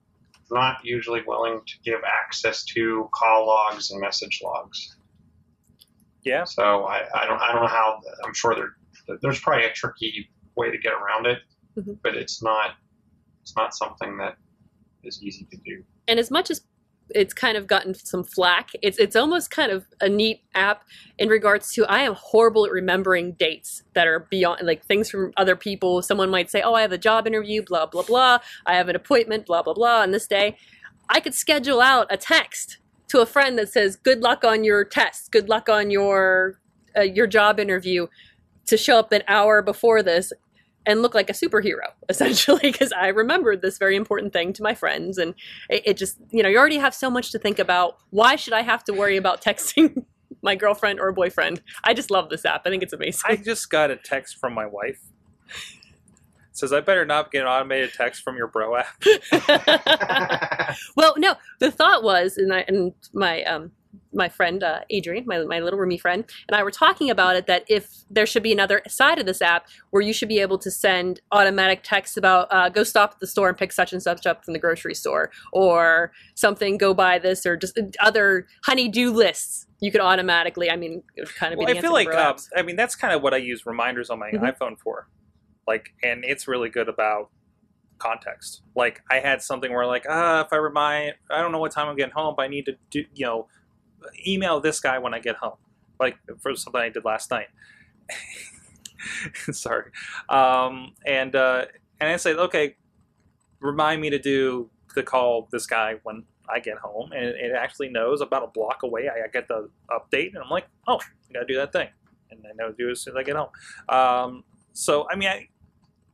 not 0.51 0.77
usually 0.83 1.21
willing 1.25 1.61
to 1.65 1.73
give 1.83 2.01
access 2.03 2.63
to 2.65 3.09
call 3.13 3.47
logs 3.47 3.91
and 3.91 3.99
message 4.01 4.39
logs. 4.43 4.97
Yeah. 6.23 6.43
So 6.43 6.83
I, 6.85 7.05
I 7.15 7.25
don't 7.25 7.41
I 7.41 7.51
don't 7.53 7.61
know 7.63 7.67
how 7.67 7.99
I'm 8.25 8.33
sure 8.33 8.55
there 8.55 9.17
there's 9.21 9.39
probably 9.39 9.65
a 9.65 9.73
tricky 9.73 10.29
way 10.55 10.69
to 10.71 10.77
get 10.77 10.93
around 10.93 11.25
it, 11.25 11.39
Mhm. 11.77 11.97
but 12.03 12.15
it's 12.15 12.43
not 12.43 12.71
it's 13.41 13.55
not 13.55 13.73
something 13.73 14.17
that 14.17 14.35
is 15.03 15.23
easy 15.23 15.45
to 15.51 15.57
do. 15.65 15.83
and 16.07 16.19
as 16.19 16.29
much 16.29 16.51
as 16.51 16.61
it's 17.15 17.33
kind 17.33 17.57
of 17.57 17.67
gotten 17.67 17.93
some 17.93 18.23
flack, 18.23 18.71
it's 18.81 18.97
it's 18.97 19.15
almost 19.15 19.51
kind 19.51 19.71
of 19.71 19.85
a 19.99 20.09
neat 20.09 20.41
app 20.55 20.83
in 21.17 21.29
regards 21.29 21.71
to 21.73 21.85
I 21.85 21.99
am 21.99 22.13
horrible 22.15 22.65
at 22.65 22.71
remembering 22.71 23.33
dates 23.33 23.83
that 23.93 24.07
are 24.07 24.27
beyond 24.31 24.61
like 24.65 24.85
things 24.85 25.09
from 25.09 25.31
other 25.37 25.55
people. 25.55 26.01
Someone 26.01 26.29
might 26.29 26.49
say, 26.49 26.61
"Oh, 26.61 26.73
I 26.73 26.81
have 26.81 26.91
a 26.91 26.97
job 26.97 27.27
interview, 27.27 27.63
blah 27.63 27.85
blah 27.85 28.03
blah. 28.03 28.39
I 28.65 28.75
have 28.75 28.89
an 28.89 28.95
appointment, 28.95 29.45
blah 29.45 29.61
blah 29.61 29.73
blah 29.73 30.01
on 30.01 30.11
this 30.11 30.27
day." 30.27 30.57
I 31.09 31.19
could 31.19 31.33
schedule 31.33 31.81
out 31.81 32.07
a 32.09 32.17
text 32.17 32.77
to 33.09 33.19
a 33.19 33.25
friend 33.25 33.57
that 33.59 33.69
says, 33.69 33.95
"Good 33.95 34.21
luck 34.21 34.43
on 34.43 34.63
your 34.63 34.83
test. 34.83 35.31
Good 35.31 35.49
luck 35.49 35.69
on 35.69 35.91
your 35.91 36.59
uh, 36.97 37.01
your 37.01 37.27
job 37.27 37.59
interview." 37.59 38.07
To 38.67 38.77
show 38.77 38.99
up 38.99 39.11
an 39.11 39.23
hour 39.27 39.61
before 39.61 40.01
this 40.01 40.31
and 40.85 41.01
look 41.01 41.13
like 41.13 41.29
a 41.29 41.33
superhero, 41.33 41.91
essentially, 42.09 42.59
because 42.63 42.91
I 42.91 43.07
remembered 43.07 43.61
this 43.61 43.77
very 43.77 43.95
important 43.95 44.33
thing 44.33 44.53
to 44.53 44.63
my 44.63 44.73
friends, 44.73 45.17
and 45.17 45.33
it, 45.69 45.83
it 45.85 45.97
just 45.97 46.17
you 46.31 46.43
know 46.43 46.49
you 46.49 46.57
already 46.57 46.77
have 46.77 46.93
so 46.93 47.09
much 47.09 47.31
to 47.31 47.39
think 47.39 47.59
about. 47.59 47.97
Why 48.09 48.35
should 48.35 48.53
I 48.53 48.61
have 48.61 48.83
to 48.85 48.93
worry 48.93 49.17
about 49.17 49.41
texting 49.43 50.05
my 50.41 50.55
girlfriend 50.55 50.99
or 50.99 51.11
boyfriend? 51.11 51.61
I 51.83 51.93
just 51.93 52.11
love 52.11 52.29
this 52.29 52.45
app. 52.45 52.61
I 52.65 52.69
think 52.69 52.83
it's 52.83 52.93
amazing. 52.93 53.21
I 53.25 53.35
just 53.35 53.69
got 53.69 53.91
a 53.91 53.95
text 53.95 54.37
from 54.37 54.53
my 54.53 54.65
wife. 54.65 54.99
It 56.51 56.57
says 56.57 56.73
I 56.73 56.81
better 56.81 57.05
not 57.05 57.31
get 57.31 57.43
an 57.43 57.47
automated 57.47 57.93
text 57.93 58.23
from 58.23 58.35
your 58.35 58.47
bro 58.47 58.75
app. 58.75 59.01
well, 60.97 61.13
no, 61.17 61.35
the 61.59 61.71
thought 61.71 62.03
was, 62.03 62.37
and, 62.37 62.53
I, 62.53 62.65
and 62.67 62.93
my 63.13 63.41
um, 63.43 63.71
my 64.13 64.29
friend 64.29 64.63
uh, 64.63 64.79
Adrian, 64.89 65.25
my 65.25 65.43
my 65.43 65.59
little 65.59 65.79
roomie 65.79 65.99
friend, 65.99 66.25
and 66.47 66.55
I 66.55 66.63
were 66.63 66.71
talking 66.71 67.09
about 67.09 67.35
it 67.35 67.47
that 67.47 67.63
if 67.67 67.89
there 68.09 68.25
should 68.25 68.43
be 68.43 68.51
another 68.51 68.81
side 68.87 69.19
of 69.19 69.25
this 69.25 69.41
app 69.41 69.67
where 69.91 70.01
you 70.01 70.13
should 70.13 70.29
be 70.29 70.39
able 70.39 70.57
to 70.59 70.71
send 70.71 71.21
automatic 71.31 71.81
texts 71.83 72.17
about 72.17 72.47
uh, 72.51 72.69
go 72.69 72.83
stop 72.83 73.13
at 73.13 73.19
the 73.19 73.27
store 73.27 73.49
and 73.49 73.57
pick 73.57 73.71
such 73.71 73.93
and 73.93 74.01
such 74.01 74.25
up 74.25 74.43
from 74.43 74.53
the 74.53 74.59
grocery 74.59 74.95
store, 74.95 75.31
or 75.53 76.11
something 76.35 76.77
go 76.77 76.93
buy 76.93 77.17
this, 77.19 77.45
or 77.45 77.55
just 77.57 77.79
other 77.99 78.47
honey-do 78.65 79.11
lists. 79.11 79.67
You 79.79 79.91
could 79.91 80.01
automatically. 80.01 80.69
I 80.69 80.75
mean, 80.75 81.03
it 81.15 81.21
would 81.21 81.35
kind 81.35 81.53
of 81.53 81.59
be. 81.59 81.65
Well, 81.65 81.77
I 81.77 81.81
feel 81.81 81.93
like 81.93 82.13
uh. 82.13 82.35
I 82.55 82.61
mean 82.61 82.75
that's 82.75 82.95
kind 82.95 83.13
of 83.13 83.21
what 83.21 83.33
I 83.33 83.37
use 83.37 83.65
reminders 83.65 84.09
on 84.09 84.19
my 84.19 84.31
Mhm. 84.31 84.55
iPhone 84.55 84.79
for, 84.79 85.07
like, 85.67 85.93
and 86.03 86.23
it's 86.23 86.47
really 86.47 86.69
good 86.69 86.87
about 86.89 87.29
context. 87.97 88.63
Like 88.75 89.01
I 89.11 89.19
had 89.19 89.41
something 89.41 89.71
where 89.71 89.85
like 89.85 90.05
ah, 90.09 90.41
if 90.41 90.51
I 90.51 90.57
remind, 90.57 91.13
I 91.29 91.41
don't 91.41 91.51
know 91.51 91.59
what 91.59 91.71
time 91.71 91.87
I'm 91.87 91.95
getting 91.95 92.13
home, 92.13 92.33
but 92.35 92.43
I 92.43 92.47
need 92.47 92.65
to 92.65 92.75
do 92.89 93.05
you 93.13 93.25
know 93.25 93.47
email 94.25 94.59
this 94.59 94.79
guy 94.79 94.99
when 94.99 95.13
I 95.13 95.19
get 95.19 95.35
home, 95.37 95.57
like 95.99 96.17
for 96.39 96.55
something 96.55 96.81
I 96.81 96.89
did 96.89 97.05
last 97.05 97.31
night. 97.31 97.47
Sorry, 99.51 99.91
um, 100.29 100.93
and 101.05 101.35
uh, 101.35 101.65
and 101.99 102.09
I 102.09 102.17
said 102.17 102.37
okay, 102.37 102.75
remind 103.59 104.01
me 104.01 104.09
to 104.09 104.19
do 104.19 104.69
to 104.95 105.03
call 105.03 105.47
this 105.51 105.65
guy 105.65 105.95
when 106.03 106.23
I 106.49 106.59
get 106.59 106.77
home, 106.77 107.11
and 107.11 107.25
it 107.25 107.51
actually 107.57 107.89
knows 107.89 108.21
about 108.21 108.43
a 108.43 108.47
block 108.47 108.83
away. 108.83 109.07
I, 109.07 109.25
I 109.25 109.27
get 109.31 109.47
the 109.47 109.69
update, 109.89 110.29
and 110.33 110.39
I'm 110.43 110.49
like, 110.49 110.67
oh, 110.87 110.99
I 110.99 111.33
gotta 111.33 111.45
do 111.45 111.55
that 111.55 111.71
thing, 111.71 111.89
and 112.29 112.41
I 112.45 112.53
know 112.55 112.71
to 112.71 112.77
do 112.77 112.89
it 112.89 112.91
as 112.91 113.01
soon 113.01 113.13
as 113.13 113.17
I 113.17 113.23
get 113.23 113.35
home. 113.35 113.49
Um, 113.89 114.43
so 114.73 115.07
I 115.09 115.15
mean, 115.15 115.29
I 115.29 115.47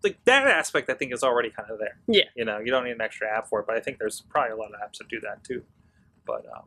like 0.04 0.24
that 0.26 0.48
aspect. 0.48 0.90
I 0.90 0.94
think 0.94 1.14
is 1.14 1.24
already 1.24 1.50
kind 1.50 1.70
of 1.70 1.80
there. 1.80 1.98
Yeah. 2.08 2.24
you 2.36 2.46
know, 2.46 2.60
you 2.60 2.72
don't 2.72 2.84
need 2.84 2.92
an 2.92 3.02
extra 3.02 3.28
app 3.30 3.48
for 3.48 3.60
it, 3.62 3.68
but 3.68 3.76
I 3.76 3.80
think 3.80 4.00
there's 4.00 4.22
probably 4.30 4.52
a 4.52 4.56
lot 4.56 4.72
of 4.74 4.80
apps 4.80 5.00
that 5.00 5.08
do 5.10 5.20
that 5.22 5.44
too. 5.44 5.64
But 6.26 6.46
um, 6.56 6.66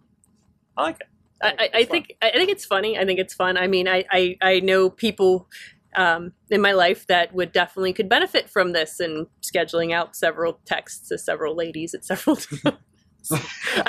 I 0.77 0.83
like 0.83 0.97
it. 1.01 1.07
I, 1.43 1.49
I, 1.59 1.71
I 1.81 1.85
think 1.85 2.15
I 2.21 2.31
think 2.33 2.51
it's 2.51 2.65
funny. 2.65 2.99
I 2.99 3.05
think 3.05 3.19
it's 3.19 3.35
fun. 3.35 3.57
I 3.57 3.67
mean, 3.67 3.89
I 3.89 4.05
I, 4.11 4.37
I 4.43 4.61
know 4.61 4.91
people 4.91 5.49
um, 5.97 6.33
in 6.51 6.61
my 6.61 6.73
life 6.73 7.07
that 7.09 7.35
would 7.35 7.53
definitely 7.53 7.93
could 7.93 8.09
benefit 8.09 8.49
from 8.51 8.73
this 8.73 9.01
and 9.01 9.27
scheduling 9.43 9.93
out 9.93 10.15
several 10.15 10.61
texts 10.65 11.09
to 11.09 11.19
several 11.19 11.57
ladies 11.57 11.95
at 11.95 12.05
several 12.05 12.37
times. 12.63 12.77
I 13.33 13.37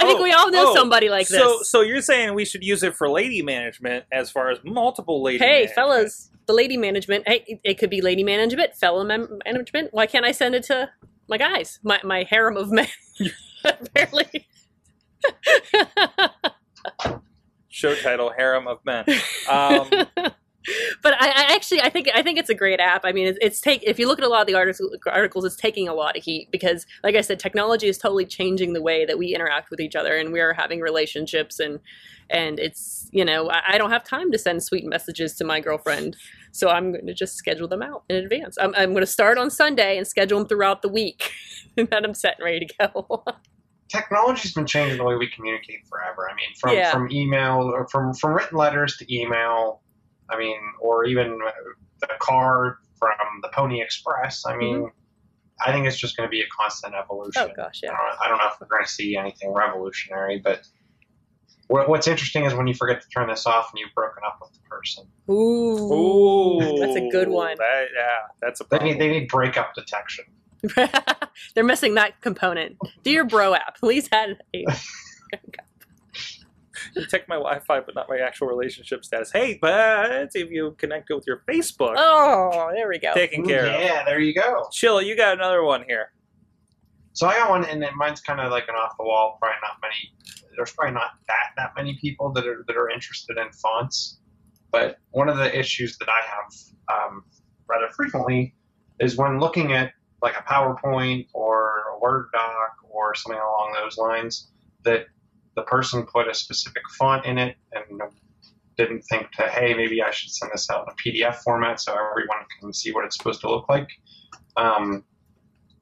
think 0.06 0.20
Oh, 0.20 0.24
we 0.24 0.32
all 0.34 0.50
know 0.52 0.72
oh, 0.72 0.76
somebody 0.76 1.10
like 1.10 1.28
this. 1.28 1.40
So, 1.40 1.60
so 1.62 1.82
you're 1.82 2.02
saying 2.02 2.34
we 2.34 2.44
should 2.46 2.64
use 2.64 2.84
it 2.84 2.96
for 2.96 3.10
lady 3.10 3.42
management 3.42 4.06
as 4.12 4.30
far 4.32 4.50
as 4.50 4.60
multiple 4.64 5.22
lady. 5.24 5.38
hey, 5.40 5.46
management. 5.52 5.76
fellas, 5.76 6.30
the 6.48 6.54
lady 6.54 6.76
management. 6.78 7.28
Hey, 7.28 7.44
it, 7.48 7.60
it 7.64 7.78
could 7.78 7.90
be 7.90 8.02
lady 8.02 8.24
management, 8.24 8.76
fellow 8.76 9.04
mem- 9.04 9.40
management. 9.46 9.90
Why 9.94 10.06
can't 10.08 10.26
I 10.26 10.32
send 10.32 10.56
it 10.56 10.64
to 10.64 10.90
my 11.30 11.38
guys, 11.38 11.80
my 11.84 12.00
my 12.04 12.24
harem 12.24 12.58
of 12.58 12.72
men? 12.72 12.88
Apparently. 13.64 14.48
Show 17.70 17.96
title: 17.96 18.32
Harem 18.36 18.68
of 18.68 18.80
Men. 18.86 19.06
Um, 19.50 19.90
but 21.02 21.14
I, 21.20 21.30
I 21.30 21.54
actually 21.54 21.82
I 21.82 21.90
think 21.90 22.10
I 22.14 22.22
think 22.22 22.38
it's 22.38 22.50
a 22.50 22.54
great 22.54 22.80
app. 22.80 23.02
I 23.04 23.12
mean, 23.12 23.28
it's, 23.28 23.40
it's 23.42 23.62
take 23.62 23.82
if 23.84 23.98
you 23.98 24.08
look 24.08 24.20
at 24.20 24.26
a 24.26 24.30
lot 24.30 24.42
of 24.42 24.48
the 24.48 24.54
articles, 24.54 24.96
articles, 25.08 25.46
it's 25.46 25.56
taking 25.56 25.88
a 25.88 25.94
lot 25.94 26.16
of 26.16 26.24
heat 26.24 26.50
because, 26.52 26.86
like 27.04 27.16
I 27.16 27.22
said, 27.22 27.40
technology 27.40 27.88
is 27.88 27.98
totally 27.98 28.26
changing 28.26 28.74
the 28.74 28.82
way 28.82 29.06
that 29.06 29.18
we 29.18 29.34
interact 29.34 29.72
with 29.72 29.80
each 29.80 29.96
other, 29.96 30.16
and 30.16 30.32
we 30.32 30.40
are 30.40 30.54
having 30.54 30.80
relationships, 30.80 31.60
and 31.60 31.80
and 32.30 32.60
it's 32.60 33.10
you 33.12 33.26
know 33.26 33.50
I, 33.50 33.62
I 33.70 33.78
don't 33.78 33.90
have 33.90 34.04
time 34.04 34.32
to 34.32 34.38
send 34.38 34.64
sweet 34.64 34.86
messages 34.86 35.36
to 35.38 35.44
my 35.44 35.60
girlfriend, 35.60 36.16
so 36.52 36.70
I'm 36.70 36.92
going 36.92 37.08
to 37.08 37.14
just 37.14 37.36
schedule 37.36 37.68
them 37.68 37.82
out 37.82 38.04
in 38.10 38.18
advance. 38.18 38.58
I'm 38.60 38.76
I'm 38.76 38.92
going 38.92 39.02
to 39.02 39.12
start 39.12 39.38
on 39.40 39.50
Sunday 39.50 39.98
and 39.98 40.08
schedule 40.08 40.38
them 40.40 40.48
throughout 40.48 40.84
the 40.84 40.90
week, 40.90 41.32
and 41.78 41.90
then 41.90 42.06
I'm 42.06 42.14
set 42.14 42.36
and 42.38 42.46
ready 42.46 42.68
to 42.68 42.74
go. 42.94 43.24
Technology's 43.92 44.54
been 44.54 44.66
changing 44.66 44.98
the 44.98 45.04
way 45.04 45.16
we 45.16 45.30
communicate 45.30 45.86
forever. 45.88 46.30
I 46.30 46.36
mean, 46.36 46.48
from 46.60 46.74
Yeah. 46.76 46.92
from 46.92 47.12
email 47.12 47.72
or 47.74 47.88
from 47.90 48.14
from 48.14 48.34
written 48.34 48.58
letters 48.58 48.98
to 48.98 49.14
email. 49.14 49.82
I 50.30 50.38
mean, 50.38 50.60
or 50.80 51.04
even 51.06 51.38
the 52.00 52.08
car 52.20 52.80
from 52.98 53.12
the 53.42 53.50
Pony 53.50 53.82
Express. 53.82 54.46
I 54.46 54.56
mean, 54.56 54.78
mm-hmm. 54.78 55.66
I 55.68 55.74
think 55.74 55.88
it's 55.88 55.98
just 55.98 56.16
going 56.16 56.28
to 56.28 56.32
be 56.32 56.42
a 56.42 56.48
constant 56.58 56.96
evolution. 56.96 57.44
oh 57.44 57.54
gosh, 57.56 57.82
I 57.84 57.88
yeah. 57.88 57.92
don't, 57.92 58.22
I 58.22 58.30
don't 58.30 58.38
know 58.38 58.48
if 58.48 58.60
we're 58.62 58.68
going 58.68 58.84
to 58.86 58.90
see 58.90 59.18
anything 59.18 59.54
revolutionary, 59.54 60.40
but 60.40 60.66
what, 61.68 61.88
what's 61.88 62.08
interesting 62.08 62.46
is 62.46 62.54
when 62.54 62.68
you 62.68 62.74
forget 62.74 63.02
to 63.02 63.08
turn 63.10 63.28
this 63.30 63.46
off 63.46 63.72
and 63.72 63.80
you've 63.80 63.94
broken 63.94 64.24
up 64.26 64.40
with 64.42 64.54
the 64.54 64.60
person. 64.70 65.06
Ooh, 65.30 65.94
Ooh, 65.94 66.80
That's 66.80 66.96
a 66.96 67.10
good 67.10 67.30
one. 67.30 67.56
That, 67.58 67.86
yeah, 67.96 68.28
that's 68.42 68.62
a 68.62 68.66
They 68.70 68.80
need, 68.80 69.00
they 69.00 69.08
need 69.10 69.28
breakup 69.28 69.74
detection. 69.74 70.26
they're 71.56 71.64
missing 71.64 71.96
that 71.96 72.20
component. 72.22 72.78
Do 73.04 73.12
your 73.12 73.26
bro 73.26 73.54
app, 73.56 73.78
please 73.80 74.08
add 74.12 74.38
a 74.56 74.66
Detect 76.96 77.30
my 77.30 77.36
Wi-Fi, 77.36 77.80
but 77.82 77.96
not 77.96 78.10
my 78.10 78.18
actual 78.18 78.48
relationship 78.48 79.06
status. 79.06 79.32
Hey, 79.32 79.58
but 79.62 80.30
if 80.36 80.50
you 80.50 80.76
connect 80.78 81.10
it 81.10 81.16
with 81.16 81.28
your 81.28 81.44
Facebook, 81.48 81.94
Oh, 81.98 82.72
there 82.74 82.88
we 82.90 82.98
go. 82.98 83.14
taken 83.14 83.42
Ooh, 83.42 83.48
care 83.48 83.66
of. 83.68 83.82
yeah, 83.82 84.04
there 84.04 84.20
you 84.20 84.34
go. 84.34 84.64
Chilla, 84.72 85.06
you 85.06 85.16
got 85.16 85.34
another 85.38 85.64
one 85.64 85.84
here. 85.88 86.12
So 87.14 87.28
I 87.28 87.36
got 87.36 87.50
one, 87.50 87.66
and 87.66 87.82
then 87.82 87.92
mine's 87.98 88.22
kind 88.22 88.40
of 88.40 88.52
like 88.52 88.68
an 88.68 88.76
off 88.76 88.96
the 88.98 89.04
wall. 89.04 89.38
Probably 89.40 89.58
not 89.62 89.78
many. 89.82 90.50
There's 90.56 90.74
probably 90.74 90.94
not 90.94 91.12
that 91.28 91.52
that 91.58 91.72
many 91.76 91.98
people 92.02 92.32
that 92.34 92.48
are 92.48 92.64
that 92.68 92.76
are 92.78 92.90
interested 92.90 93.38
in 93.38 93.52
fonts. 93.52 94.20
But 94.72 94.98
one 95.12 95.28
of 95.30 95.38
the 95.38 95.58
issues 95.58 95.98
that 95.98 96.08
I 96.10 96.22
have 96.26 97.04
um, 97.12 97.24
rather 97.68 97.90
frequently 97.96 98.56
is 99.00 99.18
when 99.18 99.40
looking 99.40 99.74
at 99.74 99.92
like 100.22 100.36
a 100.38 100.44
PowerPoint 100.44 101.28
or 101.34 101.84
a 101.96 102.00
Word 102.00 102.28
doc 102.34 102.78
or 102.90 103.16
something 103.16 103.40
along 103.40 103.74
those 103.74 103.98
lines, 103.98 104.50
that 104.84 105.06
the 105.56 105.64
person 105.64 106.06
put 106.06 106.28
a 106.28 106.34
specific 106.34 106.84
font 106.98 107.26
in 107.26 107.38
it 107.38 107.58
and 107.74 108.02
didn't 108.78 109.02
think 109.02 109.32
to, 109.32 109.44
hey, 109.44 109.74
maybe 109.74 110.02
I 110.02 110.12
should 110.12 110.32
send 110.32 110.52
this 110.54 110.70
out 110.70 110.88
in 110.88 110.94
a 110.94 110.96
PDF 110.96 111.36
format 111.38 111.80
so 111.80 111.94
everyone 111.94 112.46
can 112.60 112.74
see 112.74 112.92
what 112.92 113.06
it's 113.06 113.18
supposed 113.18 113.42
to 113.42 113.50
look 113.50 113.68
like. 113.70 113.90
Um, 114.58 115.04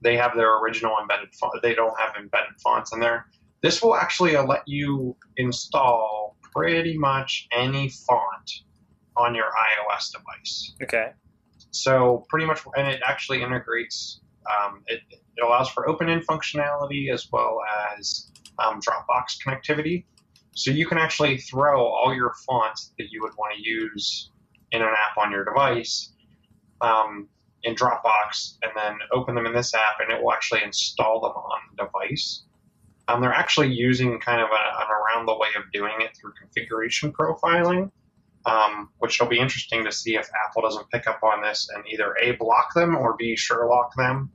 they 0.02 0.18
have 0.18 0.36
their 0.36 0.58
original 0.60 0.96
embedded 1.00 1.34
font. 1.36 1.54
They 1.62 1.76
don't 1.76 1.98
have 2.00 2.16
embedded 2.16 2.60
fonts 2.64 2.94
in 2.94 3.00
there. 3.00 3.28
This 3.62 3.82
will 3.82 3.96
actually 3.96 4.36
uh, 4.36 4.44
let 4.44 4.64
you 4.66 5.16
install 5.38 6.38
pretty 6.54 6.98
much 6.98 7.48
any 7.52 7.90
font 7.90 8.52
on 9.18 9.36
your 9.36 9.46
iOS 9.46 10.12
device. 10.12 10.74
Okay. 10.82 11.12
So 11.72 12.26
pretty 12.30 12.46
much, 12.46 12.62
and 12.76 12.88
it 12.88 13.02
actually 13.06 13.44
integrates. 13.44 14.22
Um, 14.50 14.84
it, 14.88 15.02
it 15.12 15.43
allows 15.43 15.70
for 15.70 15.88
open-end 15.88 16.26
functionality 16.28 17.14
as 17.14 17.28
well 17.32 17.60
as 17.97 18.32
um, 18.58 18.80
Dropbox 18.82 19.38
connectivity. 19.45 20.06
So 20.54 20.72
you 20.72 20.88
can 20.88 20.97
actually 20.97 21.38
throw 21.38 21.86
all 21.86 22.14
your 22.14 22.34
fonts 22.47 22.93
that 22.97 23.08
you 23.12 23.22
would 23.22 23.34
want 23.38 23.54
to 23.56 23.70
use 23.70 24.32
in 24.72 24.82
an 24.82 24.88
app 24.88 25.18
on 25.18 25.32
your 25.32 25.45
device 25.45 26.14
um, 26.82 27.28
in 27.64 27.76
Dropbox, 27.76 28.58
and 28.64 28.72
then 28.76 28.97
open 29.12 29.36
them 29.36 29.45
in 29.45 29.54
this 29.54 29.74
app, 29.74 30.00
and 30.00 30.12
it 30.12 30.22
will 30.22 30.34
actually 30.34 30.64
install 30.64 31.22
them 31.22 31.32
on 31.32 31.60
the 31.76 31.84
device. 31.84 32.43
Um, 33.08 33.22
they're 33.22 33.34
actually 33.34 33.74
using 33.74 34.20
kind 34.20 34.41
of 34.41 34.50
a, 34.50 34.84
an 34.84 34.88
around 34.89 35.26
the 35.26 35.36
way 35.36 35.50
of 35.58 35.72
doing 35.72 35.93
it 36.00 36.16
through 36.16 36.34
configuration 36.39 37.12
profiling 37.12 37.91
um, 38.45 38.89
which 39.00 39.20
will 39.20 39.28
be 39.28 39.39
interesting 39.39 39.84
to 39.86 39.91
see 39.91 40.16
if 40.16 40.30
Apple 40.45 40.62
doesn't 40.62 40.89
pick 40.89 41.08
up 41.08 41.22
on 41.24 41.41
this 41.41 41.70
and 41.74 41.84
either 41.88 42.16
A, 42.22 42.32
block 42.32 42.74
them 42.74 42.95
or 42.95 43.16
B, 43.18 43.36
Sherlock 43.36 43.95
them. 43.95 44.32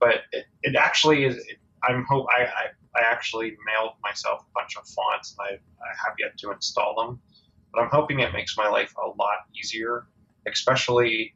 But 0.00 0.22
it, 0.32 0.46
it 0.62 0.76
actually 0.76 1.24
is, 1.24 1.36
it, 1.36 1.58
I'm 1.82 2.04
hope 2.08 2.26
I, 2.36 2.44
I, 2.44 3.00
I 3.00 3.02
actually 3.10 3.56
mailed 3.66 3.92
myself 4.02 4.42
a 4.42 4.50
bunch 4.54 4.76
of 4.76 4.86
fonts 4.88 5.36
and 5.38 5.48
I, 5.48 5.52
I 5.54 5.88
have 6.04 6.14
yet 6.18 6.36
to 6.38 6.50
install 6.52 6.94
them. 6.96 7.20
But 7.72 7.82
I'm 7.82 7.90
hoping 7.90 8.20
it 8.20 8.32
makes 8.32 8.56
my 8.56 8.68
life 8.68 8.92
a 9.02 9.08
lot 9.08 9.38
easier, 9.58 10.06
especially 10.46 11.34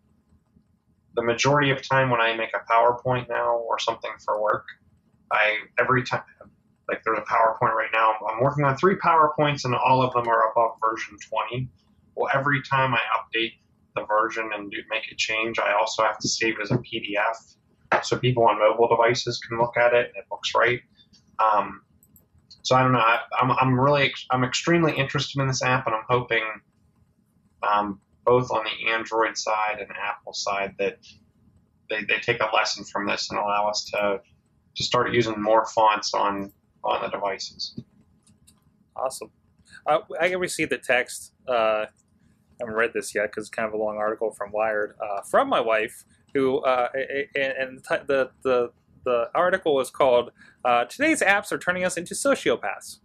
the 1.14 1.22
majority 1.22 1.70
of 1.70 1.86
time 1.86 2.10
when 2.10 2.20
I 2.20 2.34
make 2.34 2.50
a 2.54 2.72
PowerPoint 2.72 3.28
now 3.28 3.56
or 3.56 3.78
something 3.78 4.12
for 4.24 4.40
work. 4.42 4.64
I 5.30 5.56
every 5.78 6.02
time 6.04 6.22
like 6.88 7.02
there's 7.04 7.18
a 7.18 7.22
PowerPoint 7.22 7.74
right 7.74 7.90
now. 7.92 8.14
I'm 8.30 8.42
working 8.42 8.64
on 8.64 8.76
three 8.76 8.96
PowerPoints 8.96 9.64
and 9.64 9.74
all 9.74 10.02
of 10.02 10.12
them 10.14 10.26
are 10.28 10.50
above 10.50 10.76
version 10.82 11.16
20 11.50 11.68
well, 12.14 12.30
every 12.34 12.62
time 12.62 12.94
I 12.94 13.00
update 13.16 13.52
the 13.96 14.04
version 14.06 14.50
and 14.54 14.70
do 14.70 14.78
make 14.90 15.10
a 15.10 15.14
change, 15.16 15.58
I 15.58 15.72
also 15.72 16.02
have 16.02 16.18
to 16.18 16.28
save 16.28 16.58
it 16.58 16.62
as 16.62 16.70
a 16.70 16.78
PDF 16.78 17.56
so 18.00 18.18
people 18.18 18.44
on 18.44 18.58
mobile 18.58 18.88
devices 18.88 19.38
can 19.38 19.58
look 19.58 19.76
at 19.76 19.92
it 19.94 20.12
and 20.14 20.16
it 20.16 20.24
looks 20.30 20.52
right. 20.54 20.80
Um, 21.38 21.82
so 22.62 22.76
I 22.76 22.82
don't 22.82 22.92
know. 22.92 22.98
I, 22.98 23.18
I'm, 23.40 23.50
I'm 23.52 23.78
really 23.78 24.12
I'm 24.30 24.44
extremely 24.44 24.96
interested 24.96 25.40
in 25.40 25.48
this 25.48 25.62
app, 25.62 25.86
and 25.86 25.94
I'm 25.94 26.04
hoping 26.08 26.44
um, 27.62 28.00
both 28.24 28.50
on 28.50 28.64
the 28.64 28.92
Android 28.92 29.36
side 29.36 29.78
and 29.80 29.90
Apple 29.90 30.32
side 30.32 30.74
that 30.78 30.98
they, 31.90 32.04
they 32.04 32.18
take 32.20 32.40
a 32.40 32.54
lesson 32.54 32.84
from 32.84 33.06
this 33.06 33.30
and 33.30 33.38
allow 33.38 33.68
us 33.68 33.84
to 33.92 34.20
to 34.74 34.84
start 34.84 35.12
using 35.12 35.40
more 35.40 35.66
fonts 35.66 36.14
on 36.14 36.52
on 36.84 37.02
the 37.02 37.08
devices. 37.08 37.78
Awesome. 38.96 39.30
Uh, 39.86 39.98
I 40.20 40.32
received 40.32 40.70
the 40.70 40.78
text. 40.78 41.32
Uh, 41.48 41.86
I 41.86 41.88
haven't 42.60 42.74
read 42.74 42.92
this 42.94 43.14
yet 43.14 43.30
because 43.30 43.44
it's 43.44 43.50
kind 43.50 43.66
of 43.66 43.74
a 43.74 43.76
long 43.76 43.96
article 43.96 44.30
from 44.30 44.52
Wired 44.52 44.94
uh, 45.02 45.22
from 45.22 45.48
my 45.48 45.60
wife, 45.60 46.04
who 46.34 46.58
uh, 46.60 46.88
a- 46.94 47.28
a- 47.36 47.60
and 47.60 47.78
the 47.78 48.02
the 48.06 48.30
the, 48.42 48.70
the 49.04 49.30
article 49.34 49.74
was 49.74 49.90
called 49.90 50.30
uh, 50.64 50.84
"Today's 50.86 51.20
apps 51.22 51.52
are 51.52 51.58
turning 51.58 51.84
us 51.84 51.96
into 51.96 52.14
sociopaths." 52.14 52.98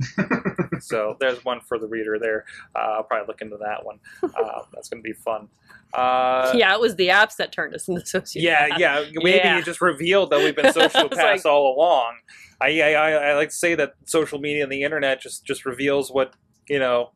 so 0.80 1.16
there's 1.20 1.44
one 1.44 1.60
for 1.60 1.78
the 1.78 1.86
reader 1.86 2.18
there. 2.18 2.44
Uh, 2.74 2.78
I'll 2.96 3.02
probably 3.04 3.26
look 3.28 3.40
into 3.40 3.56
that 3.58 3.84
one. 3.84 3.98
Uh, 4.22 4.62
that's 4.72 4.88
going 4.88 5.02
to 5.02 5.06
be 5.08 5.12
fun. 5.12 5.48
Uh, 5.94 6.52
yeah, 6.54 6.72
it 6.74 6.80
was 6.80 6.96
the 6.96 7.08
apps 7.08 7.36
that 7.36 7.52
turned 7.52 7.74
us 7.74 7.88
into 7.88 8.00
sociopaths. 8.00 8.32
yeah, 8.34 8.76
yeah. 8.78 9.04
Maybe 9.14 9.36
Yeah. 9.38 9.58
you 9.58 9.62
just 9.62 9.80
revealed 9.80 10.30
that 10.30 10.38
we've 10.40 10.56
been 10.56 10.64
sociopaths 10.72 11.16
like- 11.16 11.46
all 11.46 11.74
along. 11.76 12.14
I, 12.60 12.80
I, 12.80 12.90
I, 12.92 13.10
I 13.10 13.34
like 13.34 13.48
to 13.50 13.54
say 13.54 13.74
that 13.74 13.94
social 14.04 14.38
media 14.38 14.62
and 14.62 14.70
the 14.72 14.82
internet 14.84 15.20
just 15.20 15.44
just 15.44 15.64
reveals 15.66 16.10
what 16.12 16.34
you 16.68 16.78
know 16.78 17.10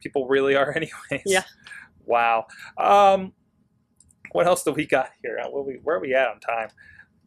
people 0.00 0.26
really 0.26 0.54
are, 0.56 0.72
anyways. 0.76 1.22
Yeah. 1.26 1.44
Wow. 2.04 2.46
Um, 2.78 3.32
what 4.32 4.46
else 4.46 4.62
do 4.64 4.72
we 4.72 4.86
got 4.86 5.10
here? 5.22 5.38
Where 5.50 5.62
we 5.62 5.74
where 5.82 5.96
are 5.96 6.00
we 6.00 6.14
at 6.14 6.28
on 6.28 6.40
time? 6.40 6.68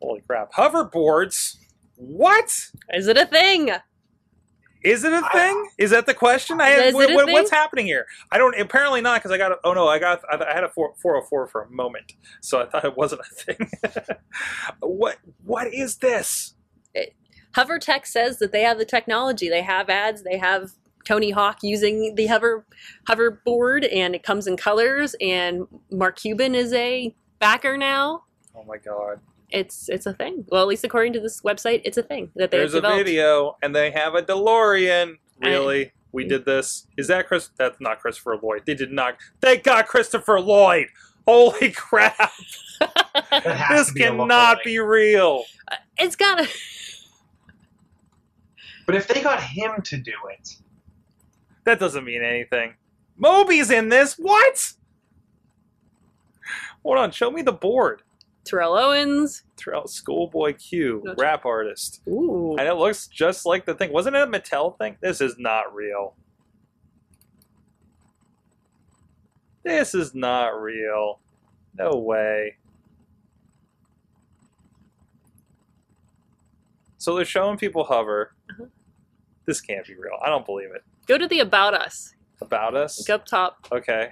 Holy 0.01 0.21
crap! 0.21 0.51
Hoverboards. 0.53 1.57
What 1.95 2.53
Is 2.93 3.07
it 3.07 3.17
a 3.17 3.25
thing? 3.25 3.71
is 4.81 5.03
it 5.03 5.11
a 5.11 5.21
thing? 5.33 5.69
Is 5.77 5.89
that 5.91 6.05
the 6.05 6.13
question? 6.13 6.61
I 6.61 6.69
Is 6.69 6.93
what, 6.93 7.09
it 7.09 7.11
a 7.11 7.15
what- 7.15 7.25
thing? 7.25 7.33
what's 7.33 7.51
happening 7.51 7.85
here? 7.85 8.05
I 8.31 8.37
don't. 8.37 8.57
Apparently 8.59 9.01
not, 9.01 9.19
because 9.19 9.31
I 9.31 9.37
got. 9.37 9.51
A, 9.51 9.57
oh 9.65 9.73
no, 9.73 9.87
I 9.89 9.99
got. 9.99 10.21
I, 10.31 10.35
I 10.41 10.53
had 10.53 10.63
a 10.63 10.69
four 10.69 10.93
hundred 11.03 11.17
oh 11.23 11.27
four 11.29 11.47
for 11.47 11.63
a 11.63 11.69
moment, 11.69 12.13
so 12.41 12.61
I 12.61 12.65
thought 12.65 12.85
it 12.85 12.95
wasn't 12.95 13.21
a 13.21 13.35
thing. 13.53 13.69
what 14.81 15.17
What 15.43 15.73
is 15.73 15.97
this? 15.97 16.55
HoverTech 17.57 18.05
says 18.05 18.37
that 18.39 18.51
they 18.51 18.61
have 18.61 18.77
the 18.77 18.85
technology. 18.85 19.49
They 19.49 19.63
have 19.63 19.89
ads. 19.89 20.23
They 20.23 20.37
have 20.37 20.69
Tony 21.05 21.31
Hawk 21.31 21.59
using 21.63 22.15
the 22.15 22.27
hover 22.27 22.65
hoverboard, 23.07 23.87
and 23.93 24.15
it 24.15 24.23
comes 24.23 24.47
in 24.47 24.57
colors. 24.57 25.15
And 25.21 25.67
Mark 25.91 26.17
Cuban 26.17 26.55
is 26.55 26.73
a 26.73 27.13
backer 27.39 27.77
now. 27.77 28.23
Oh 28.55 28.63
my 28.63 28.77
god! 28.77 29.19
It's 29.49 29.89
it's 29.89 30.05
a 30.05 30.13
thing. 30.13 30.45
Well, 30.49 30.61
at 30.61 30.67
least 30.67 30.83
according 30.83 31.13
to 31.13 31.19
this 31.19 31.41
website, 31.41 31.81
it's 31.85 31.97
a 31.97 32.03
thing 32.03 32.31
that 32.35 32.51
they've 32.51 32.59
There's 32.61 32.73
a 32.73 32.77
developed. 32.77 33.05
video, 33.05 33.57
and 33.61 33.75
they 33.75 33.91
have 33.91 34.15
a 34.15 34.21
DeLorean. 34.21 35.15
I- 35.41 35.47
Really? 35.47 35.91
We 36.11 36.25
mm. 36.25 36.29
did 36.29 36.45
this. 36.45 36.87
Is 36.97 37.07
that 37.07 37.27
Chris? 37.27 37.49
That's 37.57 37.79
not 37.79 37.99
Christopher 37.99 38.37
Lloyd. 38.41 38.63
They 38.65 38.73
did 38.73 38.91
not. 38.91 39.17
Thank 39.41 39.63
God, 39.63 39.85
Christopher 39.85 40.39
Lloyd. 40.41 40.87
Holy 41.27 41.71
crap! 41.75 42.31
This 43.69 43.91
be 43.91 44.01
cannot 44.01 44.63
be 44.63 44.79
real. 44.79 45.43
Uh, 45.71 45.75
it's 45.97 46.15
got 46.15 46.41
a. 46.41 46.47
But 48.85 48.95
if 48.95 49.07
they 49.07 49.21
got 49.21 49.41
him 49.43 49.81
to 49.83 49.97
do 49.97 50.13
it, 50.31 50.55
That 51.69 51.79
doesn't 51.79 52.03
mean 52.03 52.23
anything. 52.23 52.73
Moby's 53.15 53.69
in 53.69 53.89
this. 53.89 54.15
What? 54.15 54.73
Hold 56.81 56.97
on. 56.97 57.11
Show 57.11 57.29
me 57.29 57.43
the 57.43 57.51
board. 57.51 58.01
Terrell 58.43 58.75
Owens. 58.75 59.43
Terrell 59.55 59.87
Schoolboy 59.87 60.53
Q, 60.53 61.13
rap 61.15 61.45
artist, 61.45 62.01
Ooh. 62.07 62.55
and 62.57 62.67
it 62.67 62.73
looks 62.73 63.05
just 63.05 63.45
like 63.45 63.65
the 63.67 63.75
thing. 63.75 63.93
Wasn't 63.93 64.15
it 64.15 64.23
a 64.23 64.25
Mattel 64.25 64.79
thing? 64.79 64.97
This 64.99 65.21
is 65.21 65.35
not 65.37 65.75
real. 65.75 66.15
This 69.63 69.93
is 69.93 70.15
not 70.15 70.59
real. 70.59 71.19
No 71.77 71.97
way. 71.97 72.55
So 76.97 77.13
they're 77.15 77.25
showing 77.25 77.57
people 77.59 77.83
hover. 77.83 78.33
Uh-huh. 78.49 78.65
This 79.45 79.61
can't 79.61 79.85
be 79.85 79.93
real. 79.93 80.17
I 80.19 80.29
don't 80.29 80.47
believe 80.47 80.69
it. 80.73 80.83
Go 81.09 81.17
to 81.17 81.27
the 81.27 81.39
About 81.39 81.73
Us. 81.73 82.13
About 82.39 82.75
us? 82.75 82.99
Look 82.99 83.09
up 83.09 83.25
top. 83.25 83.67
Okay. 83.71 84.11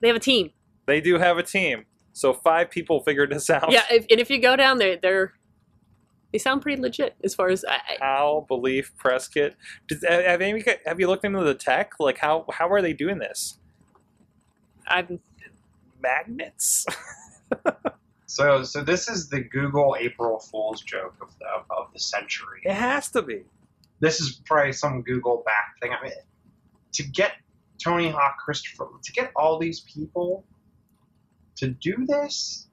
They 0.00 0.06
have 0.06 0.16
a 0.16 0.20
team. 0.20 0.52
They 0.86 1.00
do 1.00 1.18
have 1.18 1.38
a 1.38 1.42
team. 1.42 1.86
So 2.12 2.32
five 2.32 2.70
people 2.70 3.00
figured 3.00 3.32
this 3.32 3.50
out. 3.50 3.72
Yeah, 3.72 3.82
if, 3.90 4.06
and 4.10 4.20
if 4.20 4.30
you 4.30 4.40
go 4.40 4.54
down 4.54 4.78
there, 4.78 4.96
they're 4.96 5.32
they 6.32 6.38
sound 6.38 6.62
pretty 6.62 6.80
legit 6.80 7.16
as 7.24 7.34
far 7.34 7.48
as 7.48 7.64
I, 7.68 7.80
How 8.00 8.44
belief 8.46 8.96
press 8.96 9.26
kit? 9.26 9.56
Did, 9.88 10.04
have, 10.08 10.40
have 10.86 11.00
you 11.00 11.08
looked 11.08 11.24
into 11.24 11.42
the 11.42 11.54
tech? 11.54 11.94
Like 11.98 12.18
how 12.18 12.44
how 12.52 12.70
are 12.70 12.80
they 12.80 12.92
doing 12.92 13.18
this? 13.18 13.58
I'm. 14.86 15.18
Magnets? 16.00 16.86
So, 18.28 18.62
so 18.62 18.84
this 18.84 19.08
is 19.08 19.30
the 19.30 19.40
Google 19.40 19.96
April 19.98 20.38
Fool's 20.38 20.82
joke 20.82 21.16
of 21.22 21.30
the 21.38 21.46
of 21.74 21.90
the 21.94 21.98
century. 21.98 22.60
it 22.62 22.74
has 22.74 23.10
to 23.12 23.22
be. 23.22 23.42
This 24.00 24.20
is 24.20 24.42
probably 24.44 24.72
some 24.72 25.02
Google 25.02 25.42
back 25.46 25.80
thing. 25.80 25.92
I 25.98 26.02
mean, 26.02 26.12
to 26.92 27.02
get 27.04 27.32
Tony 27.82 28.10
Hawk, 28.10 28.36
Christopher, 28.44 28.86
to 29.02 29.12
get 29.12 29.32
all 29.34 29.58
these 29.58 29.80
people 29.80 30.44
to 31.56 31.68
do 31.68 32.04
this 32.06 32.68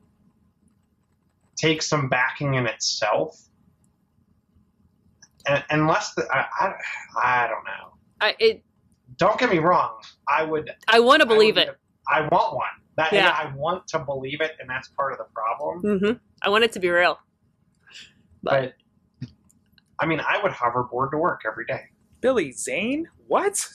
takes 1.55 1.87
some 1.87 2.09
backing 2.09 2.55
in 2.55 2.67
itself. 2.67 3.41
And, 5.47 5.63
unless 5.69 6.13
the, 6.15 6.27
I, 6.29 6.47
I, 6.59 6.73
I 7.23 7.47
don't 7.47 7.63
know. 7.63 7.93
I 8.19 8.35
it. 8.39 8.63
Don't 9.15 9.39
get 9.39 9.49
me 9.49 9.59
wrong. 9.59 10.01
I 10.27 10.43
would 10.43 10.69
I 10.89 10.99
want 10.99 11.21
to 11.21 11.25
believe 11.25 11.57
I 11.57 11.61
it. 11.61 11.77
I 12.09 12.21
want 12.27 12.55
one. 12.55 12.67
That 12.97 13.11
Yeah. 13.13 13.25
yeah. 13.25 13.37
I 13.37 13.55
want 13.55 13.87
to 13.89 13.99
believe 13.99 14.41
it, 14.41 14.51
and 14.59 14.69
that's 14.69 14.87
part 14.89 15.11
of 15.11 15.17
the 15.17 15.25
problem. 15.33 15.99
hmm 15.99 16.11
I 16.41 16.49
want 16.49 16.63
it 16.63 16.71
to 16.73 16.79
be 16.79 16.89
real. 16.89 17.19
But 18.43 18.73
But 19.21 19.29
I 19.99 20.05
mean, 20.05 20.19
I 20.19 20.41
would 20.41 20.51
hoverboard 20.51 21.11
to 21.11 21.17
work 21.17 21.41
every 21.47 21.65
day. 21.65 21.81
Billy 22.21 22.51
Zane? 22.51 23.07
What? 23.27 23.67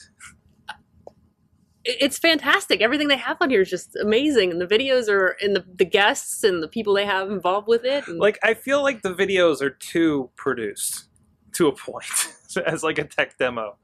it's 1.83 2.19
fantastic. 2.19 2.79
Everything 2.81 3.07
they 3.07 3.17
have 3.17 3.37
on 3.41 3.49
here 3.49 3.61
is 3.61 3.69
just 3.69 3.95
amazing, 3.95 4.51
and 4.51 4.61
the 4.61 4.67
videos 4.67 5.09
are, 5.09 5.35
and 5.41 5.55
the 5.55 5.65
the 5.75 5.85
guests 5.85 6.43
and 6.43 6.61
the 6.61 6.67
people 6.67 6.93
they 6.93 7.05
have 7.05 7.29
involved 7.31 7.67
with 7.67 7.83
it. 7.85 8.07
And 8.07 8.19
Like 8.19 8.37
I 8.43 8.53
feel 8.53 8.83
like 8.83 9.01
the 9.01 9.13
videos 9.13 9.61
are 9.61 9.71
too 9.71 10.29
produced 10.35 11.05
to 11.53 11.67
a 11.67 11.71
point 11.71 12.05
as 12.65 12.83
like 12.83 12.97
a 12.99 13.03
tech 13.03 13.37
demo. 13.37 13.77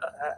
Uh, 0.00 0.30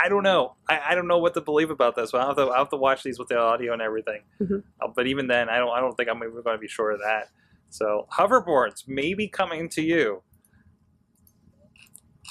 I, 0.00 0.06
I 0.06 0.08
don't 0.08 0.22
know. 0.22 0.54
I, 0.68 0.80
I 0.90 0.94
don't 0.94 1.06
know 1.08 1.18
what 1.18 1.34
to 1.34 1.40
believe 1.40 1.70
about 1.70 1.96
this. 1.96 2.12
But 2.12 2.20
I'll 2.22 2.28
have 2.28 2.36
to, 2.36 2.42
I'll 2.44 2.58
have 2.58 2.68
to 2.70 2.76
watch 2.76 3.02
these 3.02 3.18
with 3.18 3.28
the 3.28 3.38
audio 3.38 3.72
and 3.72 3.82
everything. 3.82 4.22
Mhm. 4.40 4.62
Uh, 4.80 4.88
but 4.94 5.06
even 5.06 5.26
then, 5.26 5.48
I 5.48 5.58
don't 5.58 5.70
I 5.70 5.80
don't 5.80 5.94
think 5.96 6.08
I'm 6.08 6.18
even 6.18 6.42
going 6.42 6.56
to 6.56 6.60
be 6.60 6.68
sure 6.68 6.90
of 6.92 7.00
that. 7.00 7.28
So 7.70 8.06
hoverboards 8.12 8.86
may 8.88 9.14
be 9.14 9.28
coming 9.28 9.68
to 9.70 9.82
you. 9.82 10.22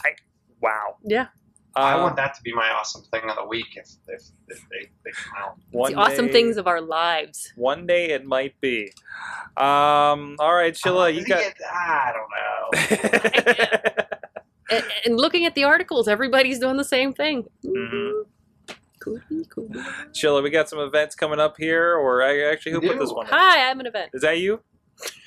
I 0.03 0.09
wow. 0.61 0.97
yeah, 1.03 1.27
I 1.75 1.93
Uh, 1.93 2.01
want 2.03 2.15
that 2.17 2.33
to 2.35 2.41
be 2.41 2.53
my 2.53 2.69
awesome 2.69 3.03
thing 3.11 3.29
of 3.29 3.35
the 3.35 3.45
week 3.45 3.67
if 3.75 3.89
if, 4.07 4.21
if 4.47 4.59
they, 4.69 4.89
they 5.03 5.11
come 5.11 5.33
out. 5.37 5.55
one 5.71 5.91
the 5.93 5.97
awesome 5.99 6.27
day- 6.27 6.31
things 6.33 6.57
of 6.57 6.67
our 6.67 6.81
lives. 6.81 7.51
One 7.55 7.85
day 7.85 8.09
it 8.11 8.25
might 8.25 8.59
be. 8.61 8.91
Um. 9.57 10.35
All 10.39 10.53
right, 10.53 10.75
Sheila, 10.75 11.05
Uh, 11.05 11.07
you 11.07 11.25
got. 11.25 11.43
I 11.71 12.11
don't 12.13 12.31
know. 12.35 14.05
And, 14.71 14.83
and 15.05 15.17
looking 15.17 15.45
at 15.45 15.55
the 15.55 15.63
articles, 15.63 16.07
everybody's 16.07 16.59
doing 16.59 16.77
the 16.77 16.83
same 16.83 17.13
thing. 17.13 17.45
Mhm. 17.63 18.23
Cool, 18.99 19.19
cool. 19.49 19.69
Sheila, 20.13 20.41
we 20.41 20.49
got 20.49 20.67
some 20.67 20.79
events 20.79 21.13
coming 21.15 21.39
up 21.39 21.55
here, 21.57 21.93
or 21.95 22.23
I 22.23 22.41
actually, 22.51 22.71
who 22.71 22.79
We 22.79 22.87
put 22.89 22.99
this 22.99 23.11
one? 23.11 23.27
in? 23.27 23.31
Hi, 23.33 23.69
I'm 23.69 23.79
an 23.79 23.85
event. 23.85 24.09
Is 24.15 24.23
that 24.23 24.39
you? 24.39 24.61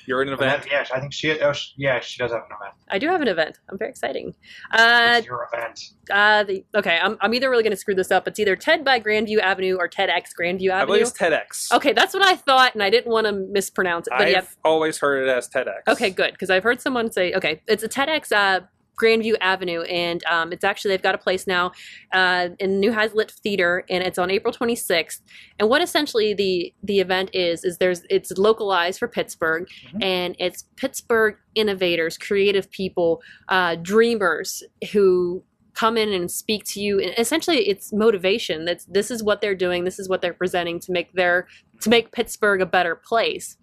You're 0.07 0.21
an 0.23 0.29
And 0.29 0.37
event. 0.41 0.63
that- 0.63 0.71
yeah, 0.71 0.85
I 0.93 0.99
think 0.99 1.13
she. 1.13 1.39
Oh, 1.39 1.53
she, 1.53 1.71
yeah, 1.77 1.99
she 1.99 2.17
does 2.17 2.31
have 2.31 2.41
an 2.41 2.47
event. 2.59 2.73
I 2.89 2.97
do 2.97 3.07
have 3.07 3.21
an 3.21 3.27
event. 3.27 3.59
I'm 3.69 3.77
very 3.77 3.91
exciting. 3.91 4.33
Uh, 4.71 5.15
It's 5.19 5.27
your 5.27 5.47
event. 5.53 5.79
uh, 6.11 6.43
the, 6.43 6.65
okay, 6.75 6.99
I'm, 7.01 7.17
I'm 7.21 7.33
either 7.35 7.49
really 7.51 7.61
going 7.61 7.71
to 7.71 7.77
screw 7.77 7.93
this 7.93 8.09
up. 8.11 8.27
It's 8.27 8.39
either 8.39 8.55
TED 8.55 8.83
by 8.83 8.99
Grandview 8.99 9.39
Avenue 9.39 9.77
or 9.79 9.87
TEDx 9.87 10.29
Grandview 10.37 10.71
Avenue. 10.71 10.73
I 10.73 10.85
believe 10.85 11.01
Avenue. 11.03 11.03
it's 11.03 11.69
TEDx. 11.69 11.71
Okay, 11.75 11.93
that's 11.93 12.15
what 12.15 12.25
I 12.25 12.35
thought, 12.35 12.73
and 12.73 12.81
I 12.81 12.89
didn't 12.89 13.11
want 13.11 13.27
to 13.27 13.31
mispronounce 13.33 14.07
it. 14.07 14.13
But 14.17 14.21
I've 14.23 14.31
yeah, 14.31 14.41
always 14.65 14.97
heard 14.97 15.25
it 15.25 15.29
as 15.29 15.47
TEDx. 15.47 15.87
Okay, 15.87 16.09
good 16.09 16.31
because 16.31 16.49
I've 16.49 16.63
heard 16.63 16.81
someone 16.81 17.11
say, 17.11 17.33
okay, 17.35 17.61
it's 17.67 17.83
a 17.83 17.87
TEDx 17.89 18.31
uh, 18.31 18.61
Grandview 18.99 19.35
Avenue, 19.41 19.81
and 19.83 20.23
um, 20.25 20.51
it's 20.51 20.63
actually 20.63 20.89
they've 20.89 21.01
got 21.01 21.15
a 21.15 21.19
place 21.19 21.47
now 21.47 21.71
uh, 22.13 22.49
in 22.59 22.79
New 22.79 22.91
Hazlett 22.91 23.31
Theater, 23.31 23.85
and 23.89 24.03
it's 24.03 24.17
on 24.17 24.29
April 24.29 24.53
26th. 24.53 25.21
And 25.59 25.69
what 25.69 25.81
essentially 25.81 26.33
the 26.33 26.73
the 26.83 26.99
event 26.99 27.29
is 27.33 27.63
is 27.63 27.77
there's 27.77 28.01
it's 28.09 28.31
localized 28.37 28.99
for 28.99 29.07
Pittsburgh, 29.07 29.67
Mhm. 29.93 30.03
and 30.03 30.35
it's 30.39 30.65
Pittsburgh 30.75 31.35
innovators, 31.55 32.17
creative 32.17 32.69
people, 32.71 33.21
uh, 33.47 33.75
dreamers 33.75 34.63
who 34.91 35.43
come 35.73 35.97
in 35.97 36.09
and 36.11 36.29
speak 36.29 36.65
to 36.65 36.81
you 36.81 36.99
and 36.99 37.13
essentially 37.17 37.59
it's 37.69 37.93
motivation 37.93 38.65
that's 38.65 38.83
this 38.85 39.09
is 39.09 39.23
what 39.23 39.39
they're 39.39 39.55
doing 39.55 39.85
this 39.85 39.97
is 39.97 40.09
what 40.09 40.19
they're 40.21 40.33
presenting 40.33 40.77
to 40.77 40.91
make 40.91 41.13
their 41.13 41.47
to 41.79 41.89
make 41.89 42.11
pittsburgh 42.11 42.59
a 42.59 42.65
better 42.65 42.95
place 42.95 43.55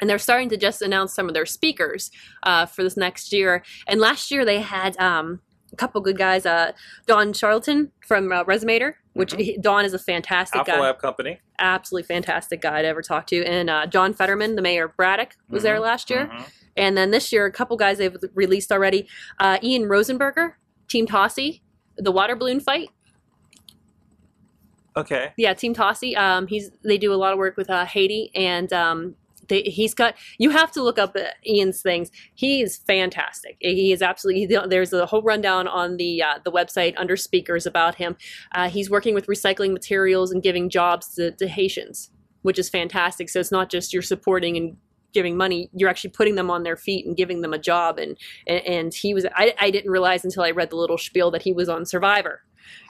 and 0.00 0.08
they're 0.08 0.18
starting 0.18 0.48
to 0.50 0.56
just 0.56 0.82
announce 0.82 1.14
some 1.14 1.28
of 1.28 1.34
their 1.34 1.46
speakers 1.46 2.10
uh, 2.44 2.66
for 2.66 2.82
this 2.82 2.96
next 2.96 3.32
year. 3.32 3.62
And 3.86 4.00
last 4.00 4.30
year 4.30 4.44
they 4.44 4.60
had 4.60 4.96
um, 4.98 5.40
a 5.72 5.76
couple 5.76 6.00
good 6.00 6.18
guys. 6.18 6.46
Uh, 6.46 6.72
Don 7.06 7.32
Charlton 7.32 7.92
from 8.06 8.32
uh, 8.32 8.44
Resumator, 8.44 8.94
which 9.14 9.32
Mhm. 9.34 9.40
he, 9.40 9.58
Don 9.58 9.84
is 9.84 9.94
a 9.94 9.98
fantastic 9.98 10.58
Alpha 10.58 10.70
guy, 10.72 10.80
Lab 10.80 10.98
Company. 10.98 11.40
absolutely 11.58 12.06
fantastic 12.06 12.60
guy 12.60 12.82
to 12.82 12.88
ever 12.88 13.02
talk 13.02 13.26
to. 13.28 13.44
And 13.44 13.68
uh, 13.70 13.86
John 13.86 14.12
Fetterman, 14.14 14.56
the 14.56 14.62
mayor 14.62 14.86
of 14.86 14.96
Braddock, 14.96 15.36
was 15.48 15.62
there 15.62 15.76
Mhm. 15.78 15.82
last 15.82 16.10
year. 16.10 16.26
Mhm. 16.32 16.50
And 16.76 16.96
then 16.96 17.10
this 17.10 17.32
year, 17.32 17.44
a 17.44 17.52
couple 17.52 17.76
guys 17.76 17.98
they've 17.98 18.16
released 18.34 18.72
already. 18.72 19.06
Uh, 19.38 19.58
Ian 19.62 19.82
Rosenberger, 19.84 20.54
Team 20.88 21.06
Tassy, 21.06 21.62
the 21.98 22.10
water 22.10 22.34
balloon 22.34 22.60
fight. 22.60 22.88
Okay. 24.96 25.32
Yeah, 25.38 25.54
Team 25.54 25.72
Tassy. 25.74 26.14
Um, 26.16 26.46
he's 26.46 26.70
they 26.84 26.98
do 26.98 27.12
a 27.14 27.16
lot 27.16 27.32
of 27.32 27.38
work 27.38 27.56
with 27.56 27.70
uh, 27.70 27.84
Haiti, 27.86 28.30
and 28.34 28.70
um, 28.74 29.14
they, 29.48 29.62
he's 29.62 29.94
got. 29.94 30.14
You 30.38 30.50
have 30.50 30.72
to 30.72 30.82
look 30.82 30.98
up 30.98 31.16
uh, 31.16 31.24
Ian's 31.46 31.82
things. 31.82 32.10
He 32.34 32.62
is 32.62 32.76
fantastic. 32.76 33.56
He 33.60 33.92
is 33.92 34.02
absolutely. 34.02 34.46
There's 34.46 34.92
a 34.92 35.06
whole 35.06 35.22
rundown 35.22 35.68
on 35.68 35.96
the 35.96 36.22
uh, 36.22 36.38
the 36.44 36.52
website 36.52 36.94
under 36.96 37.16
speakers 37.16 37.66
about 37.66 37.96
him. 37.96 38.16
Uh, 38.52 38.68
he's 38.68 38.90
working 38.90 39.14
with 39.14 39.26
recycling 39.26 39.72
materials 39.72 40.30
and 40.30 40.42
giving 40.42 40.68
jobs 40.70 41.14
to, 41.14 41.32
to 41.32 41.48
Haitians, 41.48 42.10
which 42.42 42.58
is 42.58 42.68
fantastic. 42.68 43.28
So 43.28 43.40
it's 43.40 43.52
not 43.52 43.70
just 43.70 43.92
you're 43.92 44.02
supporting 44.02 44.56
and 44.56 44.76
giving 45.12 45.36
money 45.36 45.68
you're 45.74 45.90
actually 45.90 46.10
putting 46.10 46.36
them 46.36 46.50
on 46.50 46.62
their 46.62 46.76
feet 46.76 47.06
and 47.06 47.16
giving 47.16 47.42
them 47.42 47.52
a 47.52 47.58
job 47.58 47.98
and 47.98 48.16
and, 48.46 48.66
and 48.66 48.94
he 48.94 49.12
was 49.12 49.26
I, 49.34 49.54
I 49.60 49.70
didn't 49.70 49.90
realize 49.90 50.24
until 50.24 50.42
i 50.42 50.50
read 50.50 50.70
the 50.70 50.76
little 50.76 50.96
spiel 50.96 51.30
that 51.32 51.42
he 51.42 51.52
was 51.52 51.68
on 51.68 51.84
survivor 51.84 52.42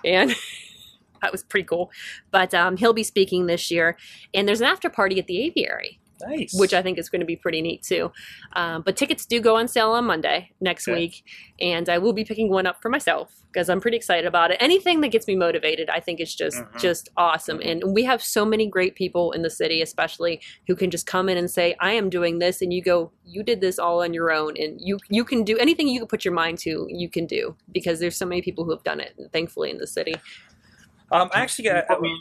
and 0.04 0.30
that 1.22 1.32
was 1.32 1.42
pretty 1.42 1.66
cool 1.66 1.90
but 2.30 2.54
um, 2.54 2.76
he'll 2.76 2.92
be 2.92 3.02
speaking 3.02 3.46
this 3.46 3.72
year 3.72 3.96
and 4.32 4.46
there's 4.46 4.60
an 4.60 4.68
after 4.68 4.88
party 4.88 5.18
at 5.18 5.26
the 5.26 5.40
aviary 5.40 6.00
Nice. 6.26 6.54
which 6.58 6.72
i 6.74 6.82
think 6.82 6.98
is 6.98 7.08
going 7.08 7.20
to 7.20 7.26
be 7.26 7.36
pretty 7.36 7.60
neat 7.62 7.82
too 7.82 8.12
um, 8.54 8.82
but 8.82 8.96
tickets 8.96 9.26
do 9.26 9.40
go 9.40 9.56
on 9.56 9.68
sale 9.68 9.90
on 9.92 10.04
monday 10.04 10.50
next 10.60 10.86
Okay. 10.88 10.98
week 10.98 11.24
and 11.60 11.88
i 11.88 11.98
will 11.98 12.12
be 12.12 12.24
picking 12.24 12.50
one 12.50 12.66
up 12.66 12.80
for 12.82 12.88
myself 12.88 13.32
because 13.52 13.68
i'm 13.68 13.80
pretty 13.80 13.96
excited 13.96 14.26
about 14.26 14.50
it 14.50 14.56
anything 14.60 15.00
that 15.00 15.08
gets 15.08 15.26
me 15.26 15.36
motivated 15.36 15.88
i 15.90 16.00
think 16.00 16.20
is 16.20 16.34
just 16.34 16.58
Mhm. 16.58 16.80
just 16.80 17.08
awesome 17.16 17.60
and 17.62 17.82
we 17.86 18.04
have 18.04 18.22
so 18.22 18.44
many 18.44 18.66
great 18.66 18.94
people 18.94 19.32
in 19.32 19.42
the 19.42 19.50
city 19.50 19.82
especially 19.82 20.40
who 20.66 20.74
can 20.76 20.90
just 20.90 21.06
come 21.06 21.28
in 21.28 21.36
and 21.36 21.50
say 21.50 21.74
i 21.80 21.92
am 21.92 22.08
doing 22.10 22.38
this 22.38 22.62
and 22.62 22.72
you 22.72 22.82
go 22.82 23.10
you 23.24 23.42
did 23.42 23.60
this 23.60 23.78
all 23.78 24.02
on 24.02 24.12
your 24.14 24.30
own 24.30 24.54
and 24.58 24.80
you 24.80 24.98
you 25.08 25.24
can 25.24 25.44
do 25.44 25.56
anything 25.58 25.88
you 25.88 26.00
can 26.00 26.08
put 26.08 26.24
your 26.24 26.34
mind 26.34 26.58
to 26.58 26.86
you 26.88 27.08
can 27.08 27.26
do 27.26 27.54
because 27.72 28.00
there's 28.00 28.16
so 28.16 28.26
many 28.26 28.42
people 28.42 28.64
who 28.64 28.70
have 28.70 28.84
done 28.84 29.00
it 29.00 29.14
thankfully 29.32 29.70
in 29.70 29.78
the 29.78 29.86
city 29.86 30.14
um, 31.10 31.28
I 31.34 31.40
actually 31.40 31.64
got. 31.66 31.86
Put 31.88 32.00
me 32.00 32.16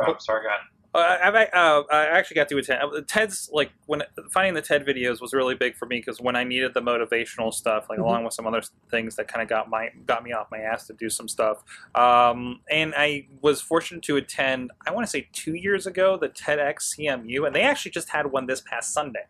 oh, 0.00 0.16
sorry, 0.18 0.44
go 0.44 0.48
ahead. 0.48 0.60
Uh, 0.94 1.18
I've, 1.22 1.34
uh, 1.34 1.82
I 1.90 2.04
actually 2.06 2.36
got 2.36 2.48
to 2.50 2.58
attend. 2.58 2.80
uh, 2.82 3.00
Ted's 3.06 3.50
like 3.52 3.72
when 3.86 4.02
finding 4.32 4.54
the 4.54 4.62
TED 4.62 4.86
videos 4.86 5.20
was 5.20 5.32
really 5.34 5.56
big 5.56 5.74
for 5.76 5.86
me 5.86 5.98
because 5.98 6.20
when 6.20 6.36
I 6.36 6.44
needed 6.44 6.72
the 6.72 6.80
motivational 6.80 7.52
stuff, 7.52 7.86
like 7.90 7.98
Mhm. 7.98 8.02
along 8.04 8.24
with 8.24 8.34
some 8.34 8.46
other 8.46 8.62
things 8.90 9.16
that 9.16 9.26
kind 9.26 9.42
of 9.42 9.48
got 9.48 9.68
my 9.68 9.90
got 10.06 10.22
me 10.22 10.32
off 10.32 10.46
my 10.52 10.58
ass 10.58 10.86
to 10.86 10.92
do 10.92 11.10
some 11.10 11.26
stuff. 11.28 11.64
Um, 11.96 12.60
and 12.70 12.94
I 12.96 13.26
was 13.42 13.60
fortunate 13.60 14.02
to 14.04 14.16
attend. 14.16 14.70
I 14.86 14.92
want 14.92 15.04
to 15.04 15.10
say 15.10 15.28
two 15.32 15.54
years 15.54 15.86
ago 15.86 16.16
the 16.16 16.28
TEDx 16.28 16.94
CMU, 16.96 17.44
and 17.44 17.54
they 17.54 17.62
actually 17.62 17.90
just 17.90 18.10
had 18.10 18.26
one 18.30 18.46
this 18.46 18.60
past 18.60 18.92
Sunday. 18.92 19.26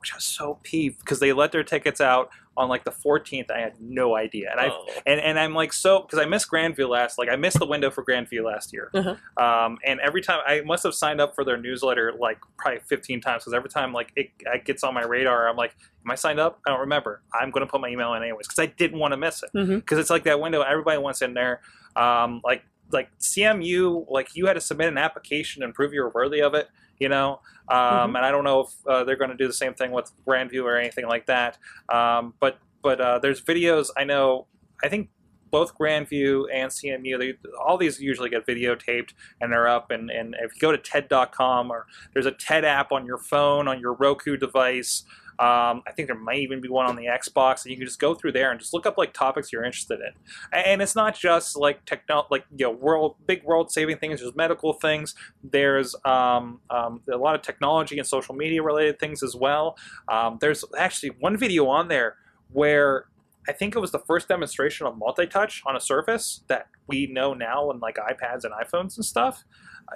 which 0.00 0.12
I 0.12 0.16
was 0.16 0.24
so 0.24 0.60
peeved 0.62 0.98
because 0.98 1.18
they 1.18 1.32
let 1.32 1.50
their 1.50 1.64
tickets 1.64 1.98
out 1.98 2.28
on 2.56 2.68
like 2.68 2.84
the 2.84 2.90
14th. 2.90 3.50
I 3.50 3.58
had 3.60 3.80
no 3.80 4.14
idea, 4.16 4.50
and 4.50 4.60
I 4.60 4.68
Oh. 4.68 4.86
and 5.06 5.20
and 5.20 5.38
I'm 5.38 5.54
like 5.54 5.72
so 5.72 6.00
because 6.02 6.18
I 6.18 6.24
missed 6.24 6.50
Grandview 6.50 6.88
last 6.88 7.18
like 7.18 7.28
I 7.28 7.36
missed 7.36 7.58
the 7.58 7.66
window 7.66 7.90
for 7.90 8.04
Grandview 8.04 8.44
last 8.44 8.72
year. 8.72 8.90
Uh-huh. 8.94 9.16
Um, 9.42 9.78
and 9.84 10.00
every 10.00 10.22
time 10.22 10.40
I 10.46 10.60
must 10.60 10.82
have 10.84 10.94
signed 10.94 11.20
up 11.20 11.34
for 11.34 11.44
their 11.44 11.56
newsletter 11.56 12.12
like 12.18 12.38
probably 12.56 12.80
15 12.80 13.20
times 13.20 13.42
because 13.44 13.54
every 13.54 13.70
time 13.70 13.92
like 13.92 14.12
it, 14.16 14.30
it 14.40 14.64
gets 14.64 14.82
on 14.84 14.94
my 14.94 15.02
radar, 15.04 15.48
I'm 15.48 15.56
like, 15.56 15.74
am 16.04 16.10
I 16.10 16.14
signed 16.14 16.40
up? 16.40 16.60
I 16.66 16.70
don't 16.70 16.80
remember. 16.80 17.22
I'm 17.38 17.50
going 17.50 17.64
to 17.66 17.70
put 17.70 17.80
my 17.80 17.88
email 17.88 18.14
in 18.14 18.22
anyways 18.22 18.46
because 18.46 18.58
I 18.58 18.66
didn't 18.66 18.98
want 18.98 19.12
to 19.12 19.16
miss 19.16 19.42
it 19.42 19.50
because 19.52 19.98
it's 19.98 20.10
like 20.10 20.24
that 20.24 20.40
window 20.40 20.62
everybody 20.62 20.98
wants 20.98 21.22
in 21.22 21.34
there. 21.34 21.60
Um, 21.96 22.40
like 22.44 22.62
like 22.92 23.08
CMU, 23.18 24.06
like 24.10 24.34
you 24.36 24.46
had 24.46 24.54
to 24.54 24.60
submit 24.60 24.88
an 24.88 24.98
application 24.98 25.62
and 25.62 25.74
prove 25.74 25.92
you 25.92 26.02
were 26.02 26.10
worthy 26.10 26.40
of 26.40 26.54
it. 26.54 26.68
You 26.98 27.08
know, 27.08 27.40
um, 27.68 27.78
Mhm. 27.78 28.16
and 28.16 28.18
I 28.18 28.30
don't 28.30 28.44
know 28.44 28.60
if 28.60 28.86
uh, 28.86 29.04
they're 29.04 29.16
going 29.16 29.30
to 29.30 29.36
do 29.36 29.46
the 29.46 29.52
same 29.52 29.74
thing 29.74 29.90
with 29.90 30.10
Grandview 30.26 30.64
or 30.64 30.76
anything 30.76 31.06
like 31.06 31.26
that. 31.26 31.58
Um, 31.88 32.34
but 32.40 32.58
but 32.82 33.00
uh, 33.00 33.18
there's 33.18 33.40
videos 33.42 33.88
I 33.96 34.04
know. 34.04 34.46
I 34.82 34.88
think 34.88 35.08
both 35.50 35.78
Grandview 35.78 36.46
and 36.52 36.68
CMU, 36.70 37.16
they, 37.16 37.34
all 37.64 37.78
these 37.78 38.00
usually 38.00 38.28
get 38.28 38.44
videotaped 38.44 39.10
and 39.40 39.52
they're 39.52 39.68
up. 39.68 39.92
And, 39.92 40.10
and 40.10 40.34
if 40.40 40.52
you 40.52 40.60
go 40.60 40.72
to 40.72 40.78
TED.com 40.78 41.70
or 41.70 41.86
there's 42.12 42.26
a 42.26 42.32
TED 42.32 42.64
app 42.64 42.90
on 42.90 43.06
your 43.06 43.18
phone, 43.18 43.68
on 43.68 43.78
your 43.78 43.92
Roku 43.92 44.36
device, 44.36 45.04
um, 45.38 45.82
I 45.86 45.92
think 45.94 46.08
there 46.08 46.18
might 46.18 46.38
even 46.38 46.60
be 46.60 46.68
one 46.68 46.86
on 46.86 46.96
the 46.96 47.06
Xbox, 47.06 47.64
and 47.64 47.70
you 47.70 47.76
can 47.76 47.86
just 47.86 47.98
go 47.98 48.14
through 48.14 48.32
there 48.32 48.50
and 48.50 48.60
just 48.60 48.72
look 48.72 48.86
up 48.86 48.96
like 48.96 49.12
topics 49.12 49.52
you're 49.52 49.64
interested 49.64 50.00
in. 50.00 50.12
And 50.52 50.80
it's 50.80 50.94
not 50.94 51.16
just 51.16 51.56
like 51.56 51.84
techno, 51.84 52.26
like 52.30 52.44
you 52.56 52.66
know, 52.66 52.70
world 52.70 53.16
big 53.26 53.42
world 53.44 53.72
saving 53.72 53.98
things. 53.98 54.20
There's 54.20 54.34
medical 54.34 54.74
things. 54.74 55.14
There's 55.42 55.94
um, 56.04 56.60
um, 56.70 57.00
a 57.12 57.16
lot 57.16 57.34
of 57.34 57.42
technology 57.42 57.98
and 57.98 58.06
social 58.06 58.34
media 58.34 58.62
related 58.62 58.98
things 58.98 59.22
as 59.22 59.34
well. 59.34 59.76
Um, 60.08 60.38
there's 60.40 60.64
actually 60.78 61.10
one 61.20 61.36
video 61.36 61.66
on 61.66 61.88
there 61.88 62.16
where 62.52 63.06
I 63.48 63.52
think 63.52 63.76
it 63.76 63.78
was 63.78 63.92
the 63.92 63.98
first 63.98 64.28
demonstration 64.28 64.86
of 64.86 64.96
multi-touch 64.96 65.62
on 65.66 65.76
a 65.76 65.80
surface 65.80 66.42
that 66.48 66.68
we 66.86 67.06
know 67.06 67.34
now 67.34 67.70
on 67.70 67.78
like 67.78 67.96
iPads 67.96 68.44
and 68.44 68.52
iPhones 68.54 68.96
and 68.96 69.04
stuff. 69.04 69.44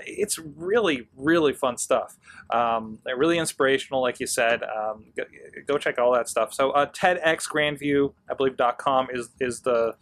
It's 0.07 0.39
really, 0.39 1.09
really 1.17 1.53
fun 1.53 1.77
stuff. 1.79 2.17
Um, 2.51 2.99
really 3.17 3.39
inspirational, 3.39 4.01
like 4.01 4.21
you 4.21 4.27
said. 4.27 4.63
Um, 4.63 5.07
go, 5.17 5.25
go 5.67 5.79
check 5.79 5.99
all 5.99 6.13
that 6.13 6.29
stuff. 6.29 6.53
So 6.55 6.71
uh, 6.71 6.87
TEDx 6.87 7.49
Grandview, 7.49 8.13
I 8.31 8.35
believe 8.35 8.57
.com 8.79 9.09
is 9.13 9.31
is 9.41 9.61
the 9.61 9.95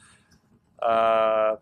uh, 0.83 1.57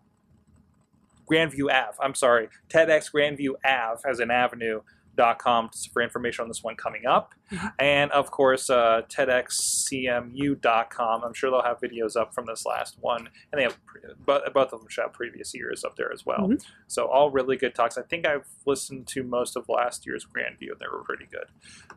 Grandview 1.31 1.71
Ave. 1.71 1.97
I'm 2.01 2.15
sorry, 2.15 2.49
TEDx 2.69 3.11
Grandview 3.13 3.53
Ave 3.63 4.01
as 4.09 4.19
an 4.19 4.31
avenue. 4.31 4.81
Dot 5.15 5.39
com 5.39 5.69
for 5.93 6.01
information 6.01 6.43
on 6.43 6.47
this 6.49 6.63
one 6.63 6.75
coming 6.75 7.05
up, 7.05 7.33
and 7.79 8.11
of 8.11 8.31
course 8.31 8.69
uh, 8.69 9.01
TEDxCMU.com. 9.07 11.23
I'm 11.23 11.33
sure 11.33 11.51
they'll 11.51 11.61
have 11.61 11.79
videos 11.79 12.15
up 12.15 12.33
from 12.33 12.45
this 12.47 12.65
last 12.65 12.97
one, 12.99 13.29
and 13.51 13.59
they 13.59 13.63
have 13.63 13.77
pre- 13.85 14.01
both, 14.25 14.53
both 14.53 14.73
of 14.73 14.79
them 14.81 14.89
should 14.89 15.03
have 15.03 15.13
previous 15.13 15.53
years 15.53 15.83
up 15.83 15.95
there 15.95 16.11
as 16.11 16.25
well. 16.25 16.49
Mhm. 16.49 16.61
So 16.87 17.07
all 17.07 17.31
really 17.31 17.55
good 17.55 17.75
talks. 17.75 17.97
I 17.97 18.01
think 18.01 18.27
I've 18.27 18.47
listened 18.65 19.07
to 19.07 19.23
most 19.23 19.55
of 19.55 19.69
last 19.69 20.05
year's 20.05 20.25
Grandview, 20.25 20.71
and 20.71 20.79
they 20.79 20.87
were 20.91 21.03
pretty 21.03 21.27
good. 21.31 21.47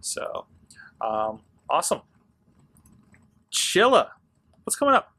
So 0.00 0.46
um, 1.00 1.40
awesome. 1.68 2.02
Chilla, 3.52 4.08
what's 4.64 4.76
coming 4.76 4.94
up? 4.94 5.12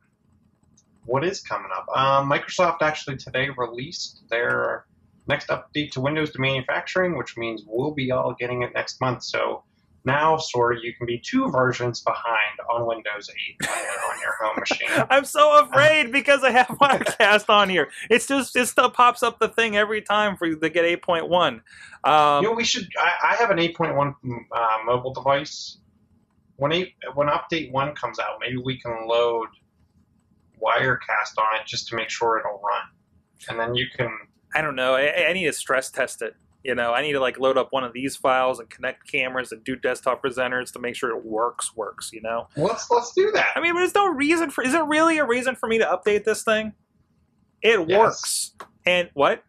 What 1.05 1.23
is 1.23 1.41
coming 1.41 1.71
up? 1.75 1.87
Um, 1.95 2.29
Microsoft 2.29 2.81
actually 2.81 3.17
today 3.17 3.49
released 3.57 4.21
their 4.29 4.85
next 5.29 5.47
update 5.49 5.91
to 5.91 6.01
Windows 6.01 6.31
to 6.31 6.41
manufacturing, 6.41 7.17
which 7.17 7.37
means 7.37 7.63
we'll 7.65 7.93
be 7.93 8.11
all 8.11 8.35
getting 8.37 8.63
it 8.63 8.71
next 8.73 8.99
month. 8.99 9.23
So 9.23 9.63
now, 10.05 10.37
sort 10.37 10.77
of, 10.77 10.83
you 10.83 10.93
can 10.93 11.05
be 11.05 11.19
two 11.19 11.49
versions 11.49 12.01
behind 12.01 12.59
on 12.69 12.85
Windows 12.85 13.29
8 13.61 13.69
on 13.69 13.77
your, 13.77 13.91
on 13.91 14.21
your 14.21 14.35
home 14.41 14.55
machine. 14.59 15.05
I'm 15.09 15.25
so 15.25 15.63
afraid 15.63 16.11
because 16.11 16.43
I 16.43 16.51
have 16.51 16.67
Wirecast 16.67 17.49
on 17.49 17.69
here. 17.69 17.89
It's 18.09 18.25
just 18.25 18.55
it 18.55 18.67
still 18.67 18.89
pops 18.89 19.23
up 19.23 19.39
the 19.39 19.49
thing 19.49 19.75
every 19.75 20.01
time 20.01 20.37
for 20.37 20.47
you 20.47 20.57
to 20.57 20.69
get 20.69 20.85
8.1. 21.01 21.61
Um, 22.03 22.43
you 22.43 22.49
know, 22.49 22.55
we 22.55 22.63
should. 22.63 22.87
I, 22.97 23.31
I 23.31 23.35
have 23.35 23.51
an 23.51 23.57
8.1 23.57 24.15
uh, 24.51 24.77
mobile 24.85 25.13
device. 25.13 25.77
When 26.55 26.73
eight, 26.73 26.95
when 27.13 27.27
update 27.27 27.71
one 27.71 27.95
comes 27.95 28.19
out, 28.19 28.39
maybe 28.41 28.57
we 28.57 28.79
can 28.81 29.07
load 29.07 29.47
Wirecast 30.61 31.37
on 31.37 31.59
it 31.59 31.65
just 31.65 31.87
to 31.89 31.95
make 31.95 32.09
sure 32.09 32.37
it'll 32.37 32.59
run, 32.61 32.81
and 33.47 33.59
then 33.59 33.75
you 33.75 33.85
can. 33.95 34.09
I 34.53 34.61
don't 34.61 34.75
know. 34.75 34.95
I, 34.95 35.27
I 35.27 35.33
need 35.33 35.45
to 35.45 35.53
stress 35.53 35.89
test 35.89 36.21
it. 36.21 36.35
You 36.63 36.75
know, 36.75 36.93
I 36.93 37.01
need 37.01 37.13
to 37.13 37.19
like 37.21 37.39
load 37.39 37.57
up 37.57 37.67
one 37.71 37.83
of 37.85 37.93
these 37.93 38.15
files 38.17 38.59
and 38.59 38.69
connect 38.69 39.09
cameras 39.09 39.51
and 39.53 39.63
do 39.63 39.75
desktop 39.77 40.21
presenters 40.21 40.73
to 40.73 40.79
make 40.79 40.95
sure 40.95 41.09
it 41.15 41.23
works. 41.25 41.75
Works. 41.75 42.11
You 42.11 42.21
know. 42.21 42.47
Let's 42.57 42.89
let's 42.91 43.13
do 43.13 43.31
that. 43.33 43.47
I 43.55 43.61
mean, 43.61 43.75
there's 43.75 43.95
no 43.95 44.07
reason 44.07 44.49
for. 44.49 44.63
Is 44.63 44.73
there 44.73 44.83
really 44.83 45.19
a 45.19 45.25
reason 45.25 45.55
for 45.55 45.67
me 45.69 45.77
to 45.77 45.85
update 45.85 46.25
this 46.25 46.43
thing? 46.43 46.73
It 47.61 47.87
Yes. 47.87 47.97
works. 47.99 48.51
And 48.85 49.09
what? 49.13 49.43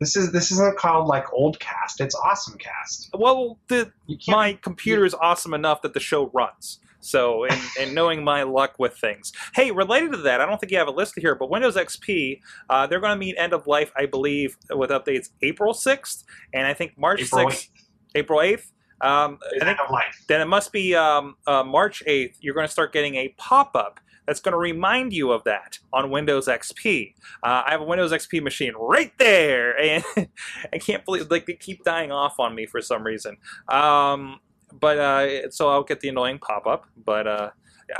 This 0.00 0.16
is 0.16 0.32
this 0.32 0.50
isn't 0.50 0.76
called 0.76 1.06
like 1.06 1.32
old 1.32 1.60
cast. 1.60 2.00
It's 2.00 2.14
awesome 2.16 2.58
cast. 2.58 3.10
Well, 3.16 3.58
the 3.68 3.92
my 4.26 4.58
computer 4.60 5.04
is 5.04 5.14
awesome 5.14 5.54
enough 5.54 5.82
that 5.82 5.94
the 5.94 6.00
show 6.00 6.30
runs. 6.34 6.80
So, 7.04 7.44
and, 7.44 7.60
and 7.80 7.94
knowing 7.94 8.24
my 8.24 8.42
luck 8.42 8.74
with 8.78 8.96
things. 8.96 9.32
Hey, 9.54 9.70
related 9.70 10.12
to 10.12 10.18
that, 10.18 10.40
I 10.40 10.46
don't 10.46 10.58
think 10.58 10.72
you 10.72 10.78
have 10.78 10.88
a 10.88 10.92
list 10.92 11.14
here, 11.16 11.34
but 11.34 11.50
Windows 11.50 11.76
XP, 11.76 12.40
uh, 12.70 12.86
they're 12.86 13.00
going 13.00 13.12
to 13.12 13.18
meet 13.18 13.36
end 13.38 13.52
of 13.52 13.66
life, 13.66 13.92
I 13.96 14.06
believe, 14.06 14.56
with 14.70 14.90
updates 14.90 15.30
April 15.42 15.74
6th, 15.74 16.24
and 16.52 16.66
I 16.66 16.74
think 16.74 16.96
March 16.98 17.22
April 17.22 17.46
6th, 17.46 17.68
April 18.14 18.38
8th. 18.40 18.70
Um, 19.00 19.38
I 19.42 19.54
End 19.56 19.62
think 19.64 19.78
of 19.84 19.90
life. 19.90 20.24
then 20.28 20.40
it 20.40 20.46
must 20.46 20.72
be 20.72 20.94
um, 20.94 21.36
uh, 21.46 21.62
March 21.62 22.02
8th. 22.06 22.36
You're 22.40 22.54
going 22.54 22.66
to 22.66 22.72
start 22.72 22.92
getting 22.92 23.16
a 23.16 23.28
pop 23.36 23.74
up 23.74 24.00
that's 24.26 24.40
going 24.40 24.52
to 24.52 24.58
remind 24.58 25.12
you 25.12 25.32
of 25.32 25.44
that 25.44 25.78
on 25.92 26.10
Windows 26.10 26.46
XP. 26.46 27.14
Uh, 27.42 27.62
I 27.66 27.72
have 27.72 27.80
a 27.80 27.84
Windows 27.84 28.12
XP 28.12 28.42
machine 28.42 28.72
right 28.78 29.12
there, 29.18 29.78
and 30.16 30.28
I 30.72 30.78
can't 30.78 31.04
believe 31.04 31.30
like 31.30 31.46
they 31.46 31.54
keep 31.54 31.84
dying 31.84 32.12
off 32.12 32.40
on 32.40 32.54
me 32.54 32.66
for 32.66 32.80
some 32.80 33.04
reason. 33.04 33.36
Um, 33.68 34.40
but 34.80 34.98
uh, 34.98 35.50
so 35.50 35.68
I'll 35.68 35.84
get 35.84 36.00
the 36.00 36.08
annoying 36.08 36.38
pop 36.38 36.66
up, 36.66 36.86
but. 36.96 37.26
Uh, 37.26 37.50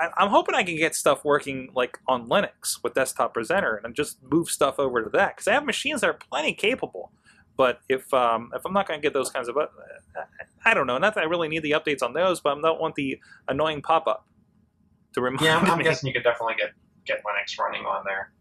I- 0.00 0.08
I'm 0.16 0.30
hoping 0.30 0.54
I 0.54 0.62
can 0.62 0.76
get 0.76 0.94
stuff 0.94 1.26
working 1.26 1.68
like 1.74 1.98
on 2.08 2.26
Linux 2.26 2.82
with 2.82 2.94
Desktop 2.94 3.34
Presenter 3.34 3.82
and 3.84 3.94
just 3.94 4.16
move 4.32 4.48
stuff 4.48 4.78
over 4.78 5.04
to 5.04 5.10
that 5.10 5.36
because 5.36 5.46
I 5.46 5.52
have 5.52 5.66
machines 5.66 6.00
that 6.00 6.08
are 6.08 6.14
plenty 6.14 6.54
capable. 6.54 7.12
But 7.58 7.80
if 7.90 8.12
um, 8.14 8.50
if 8.54 8.64
I'm 8.64 8.72
not 8.72 8.88
going 8.88 8.98
to 8.98 9.02
get 9.02 9.12
those 9.12 9.28
kinds 9.30 9.46
of, 9.46 9.58
uh, 9.58 9.66
I 10.64 10.72
don't 10.72 10.86
know. 10.86 10.96
Not 10.96 11.14
that 11.16 11.20
I 11.20 11.26
really 11.26 11.48
need 11.48 11.62
the 11.62 11.72
updates 11.72 12.02
on 12.02 12.14
those, 12.14 12.40
but 12.40 12.56
I 12.56 12.60
don't 12.62 12.80
want 12.80 12.94
the 12.94 13.18
annoying 13.46 13.82
pop 13.82 14.06
up 14.06 14.26
to 15.12 15.20
remind 15.20 15.44
Yeah, 15.44 15.58
I'm, 15.58 15.70
I'm 15.70 15.76
me. 15.78 15.84
guessing 15.84 16.08
you 16.08 16.14
could 16.14 16.24
definitely 16.24 16.54
get 16.58 16.70
get 17.04 17.18
Linux 17.18 17.58
running 17.58 17.84
on 17.84 18.04
there. 18.06 18.32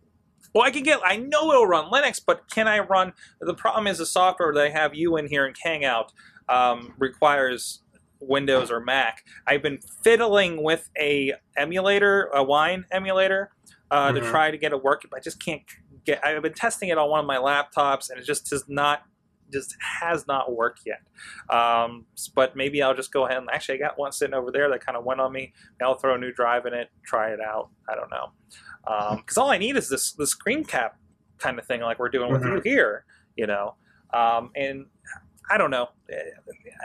Well, 0.56 0.64
I 0.64 0.72
can 0.72 0.84
get. 0.84 1.02
I 1.04 1.18
know 1.18 1.52
it'll 1.52 1.68
run 1.68 1.92
Linux, 1.92 2.22
but 2.26 2.50
can 2.50 2.70
I 2.70 2.80
run? 2.80 3.12
The 3.42 3.54
problem 3.54 3.86
is 3.86 3.98
the 3.98 4.06
software 4.06 4.54
that 4.54 4.64
I 4.66 4.70
have 4.70 4.96
you 4.96 5.18
in 5.18 5.28
here 5.28 5.46
in 5.46 5.54
Hangout 5.62 6.14
um, 6.48 6.94
requires 6.98 7.82
Windows 8.28 8.72
or 8.72 8.80
Mac. 8.80 9.26
I've 9.48 9.62
been 9.62 9.80
fiddling 10.04 10.64
with 10.64 10.90
a 11.00 11.34
emulator, 11.58 12.30
a 12.34 12.44
Wine 12.44 12.86
emulator, 12.92 13.52
uh, 13.92 14.12
to 14.12 14.20
Mhm. 14.22 14.30
try 14.30 14.52
to 14.52 14.58
get 14.58 14.72
it 14.72 14.84
working, 14.84 15.10
but 15.12 15.18
I 15.18 15.22
just 15.22 15.44
can't 15.44 15.62
get. 16.06 16.24
I've 16.26 16.42
been 16.42 16.54
testing 16.54 16.90
it 16.90 16.98
on 16.98 17.10
one 17.10 17.20
of 17.20 17.26
my 17.26 17.38
laptops, 17.38 18.10
and 18.10 18.20
it 18.20 18.24
just 18.26 18.50
does 18.50 18.66
not. 18.68 19.04
Just 19.52 19.76
has 20.00 20.26
not 20.26 20.52
worked 20.52 20.82
yet, 20.84 21.02
um, 21.56 22.08
but 22.34 22.56
maybe 22.56 22.82
I'll 22.82 22.96
just 22.96 23.14
go 23.14 23.26
ahead 23.28 23.38
and 23.38 23.50
actually 23.52 23.76
I 23.76 23.78
got 23.78 24.00
one 24.00 24.12
sitting 24.12 24.34
over 24.34 24.52
there 24.52 24.68
that 24.70 24.84
kind 24.84 24.98
of 24.98 25.04
went 25.04 25.22
on 25.22 25.32
me. 25.32 25.54
Maybe 25.80 25.86
I'll 25.88 25.94
throw 26.00 26.16
a 26.16 26.18
new 26.18 26.32
drive 26.32 26.66
in 26.66 26.74
it, 26.74 26.90
try 27.06 27.30
it 27.32 27.40
out. 27.40 27.70
I 27.88 27.94
don't 27.94 28.10
know, 28.10 28.32
because 29.18 29.38
all 29.38 29.52
I 29.52 29.60
need 29.60 29.76
is 29.78 29.90
this 29.90 30.12
the 30.14 30.26
screen 30.26 30.64
cap 30.64 30.98
kind 31.38 31.60
of 31.60 31.68
thing, 31.68 31.82
like 31.82 32.00
we're 32.00 32.10
doing 32.10 32.32
with 32.32 32.44
you 32.44 32.62
here, 32.64 33.06
you 33.36 33.46
know. 33.46 33.76
Um, 34.12 34.50
and 34.56 34.88
I 35.50 35.58
don't 35.58 35.72
know, 35.72 35.90
Eh, 36.10 36.16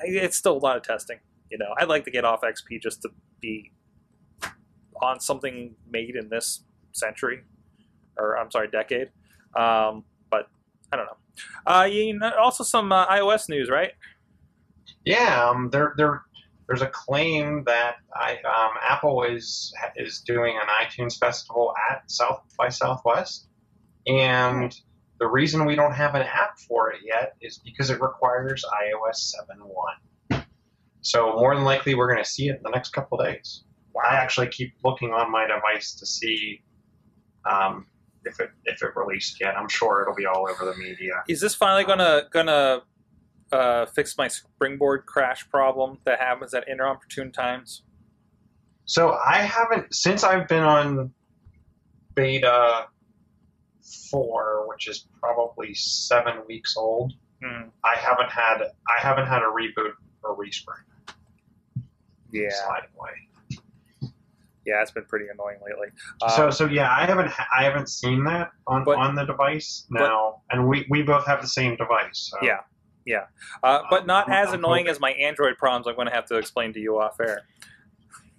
it's 0.04 0.36
still 0.36 0.56
a 0.56 0.58
lot 0.58 0.76
of 0.76 0.82
testing. 0.82 1.18
You 1.50 1.58
know, 1.58 1.74
I'd 1.78 1.88
like 1.88 2.04
to 2.04 2.10
get 2.10 2.24
off 2.24 2.42
XP 2.42 2.80
just 2.82 3.02
to 3.02 3.10
be 3.40 3.72
on 5.00 5.20
something 5.20 5.74
made 5.90 6.16
in 6.16 6.28
this 6.28 6.64
century, 6.92 7.42
or 8.18 8.36
I'm 8.38 8.50
sorry, 8.50 8.68
decade. 8.68 9.10
Um, 9.56 10.04
but 10.30 10.48
I 10.92 10.96
don't 10.96 11.06
know. 11.06 11.16
Uh, 11.66 11.84
you 11.84 12.18
know, 12.18 12.32
also 12.38 12.64
some 12.64 12.92
uh, 12.92 13.06
iOS 13.06 13.48
news, 13.48 13.70
right? 13.70 13.92
Yeah, 15.04 15.48
um, 15.48 15.70
there, 15.70 15.94
there, 15.96 16.22
there's 16.66 16.82
a 16.82 16.88
claim 16.88 17.64
that 17.64 17.96
I, 18.14 18.32
um, 18.32 18.72
Apple 18.82 19.22
is 19.22 19.72
is 19.96 20.20
doing 20.20 20.58
an 20.60 20.68
iTunes 20.84 21.18
festival 21.18 21.72
at 21.90 22.10
South 22.10 22.42
by 22.58 22.68
Southwest, 22.68 23.48
and 24.06 24.74
the 25.18 25.26
reason 25.26 25.64
we 25.64 25.74
don't 25.74 25.94
have 25.94 26.14
an 26.14 26.22
app 26.22 26.58
for 26.58 26.92
it 26.92 27.00
yet 27.04 27.34
is 27.40 27.58
because 27.58 27.90
it 27.90 28.00
requires 28.00 28.64
iOS 28.64 29.34
7.1. 30.30 30.44
So 31.00 31.32
more 31.34 31.54
than 31.54 31.64
likely, 31.64 31.94
we're 31.94 32.12
going 32.12 32.22
to 32.22 32.28
see 32.28 32.48
it 32.48 32.56
in 32.56 32.62
the 32.62 32.70
next 32.70 32.90
couple 32.90 33.18
days. 33.18 33.64
I 34.04 34.14
actually 34.14 34.48
keep 34.48 34.74
looking 34.84 35.12
on 35.12 35.30
my 35.32 35.46
device 35.46 35.94
to 35.94 36.06
see 36.06 36.62
um, 37.44 37.86
if 38.24 38.38
it 38.38 38.50
if 38.64 38.82
it 38.82 38.90
released 38.94 39.40
yet. 39.40 39.56
I'm 39.56 39.68
sure 39.68 40.02
it'll 40.02 40.14
be 40.14 40.26
all 40.26 40.48
over 40.48 40.64
the 40.64 40.76
media. 40.76 41.14
Is 41.28 41.40
this 41.40 41.54
finally 41.54 41.84
gonna 41.84 42.22
gonna 42.30 42.82
uh, 43.50 43.86
fix 43.86 44.16
my 44.16 44.28
springboard 44.28 45.06
crash 45.06 45.48
problem 45.50 45.98
that 46.04 46.20
happens 46.20 46.54
at 46.54 46.68
inopportune 46.68 47.32
times? 47.32 47.82
So 48.84 49.18
I 49.24 49.38
haven't 49.38 49.94
since 49.94 50.22
I've 50.22 50.46
been 50.46 50.62
on 50.62 51.12
beta 52.14 52.86
four, 54.10 54.66
which 54.68 54.88
is 54.88 55.06
probably 55.20 55.74
seven 55.74 56.34
weeks 56.46 56.76
old. 56.76 57.12
Hmm. 57.42 57.68
I 57.84 57.96
haven't 57.96 58.30
had 58.30 58.62
I 58.62 59.00
haven't 59.00 59.26
had 59.26 59.42
a 59.42 59.46
reboot 59.46 59.92
or 60.22 60.36
respring 60.36 60.82
Yeah, 62.32 62.50
slide 62.50 62.82
away. 62.98 64.10
yeah, 64.66 64.82
it's 64.82 64.90
been 64.90 65.04
pretty 65.04 65.26
annoying 65.32 65.58
lately. 65.64 65.88
so 66.34 66.46
Um, 66.46 66.52
so 66.52 66.66
yeah, 66.66 66.90
I 66.90 67.06
haven't 67.06 67.28
ha- 67.28 67.46
I 67.56 67.62
haven't 67.64 67.88
seen 67.88 68.24
that 68.24 68.50
on 68.66 68.84
But- 68.84 68.98
on 68.98 69.14
the 69.14 69.24
device 69.24 69.86
now, 69.90 70.42
and 70.50 70.66
we 70.68 70.86
we 70.90 71.02
both 71.02 71.26
have 71.26 71.40
the 71.40 71.48
same 71.48 71.76
device. 71.76 72.30
So. 72.32 72.38
Yeah. 72.42 73.24
uh, 73.62 73.84
but 73.88 74.04
not 74.06 74.28
I'm- 74.28 74.36
as 74.42 74.48
I'm 74.52 74.56
annoying 74.58 74.84
hoping. 74.84 74.90
as 74.90 75.00
my 75.00 75.12
Android 75.12 75.56
problems. 75.56 75.86
I'm 75.86 75.94
going 75.94 76.08
to 76.08 76.12
have 76.14 76.26
to 76.26 76.36
explain 76.36 76.74
to 76.74 76.80
you 76.80 77.00
off 77.00 77.18
air. 77.20 77.40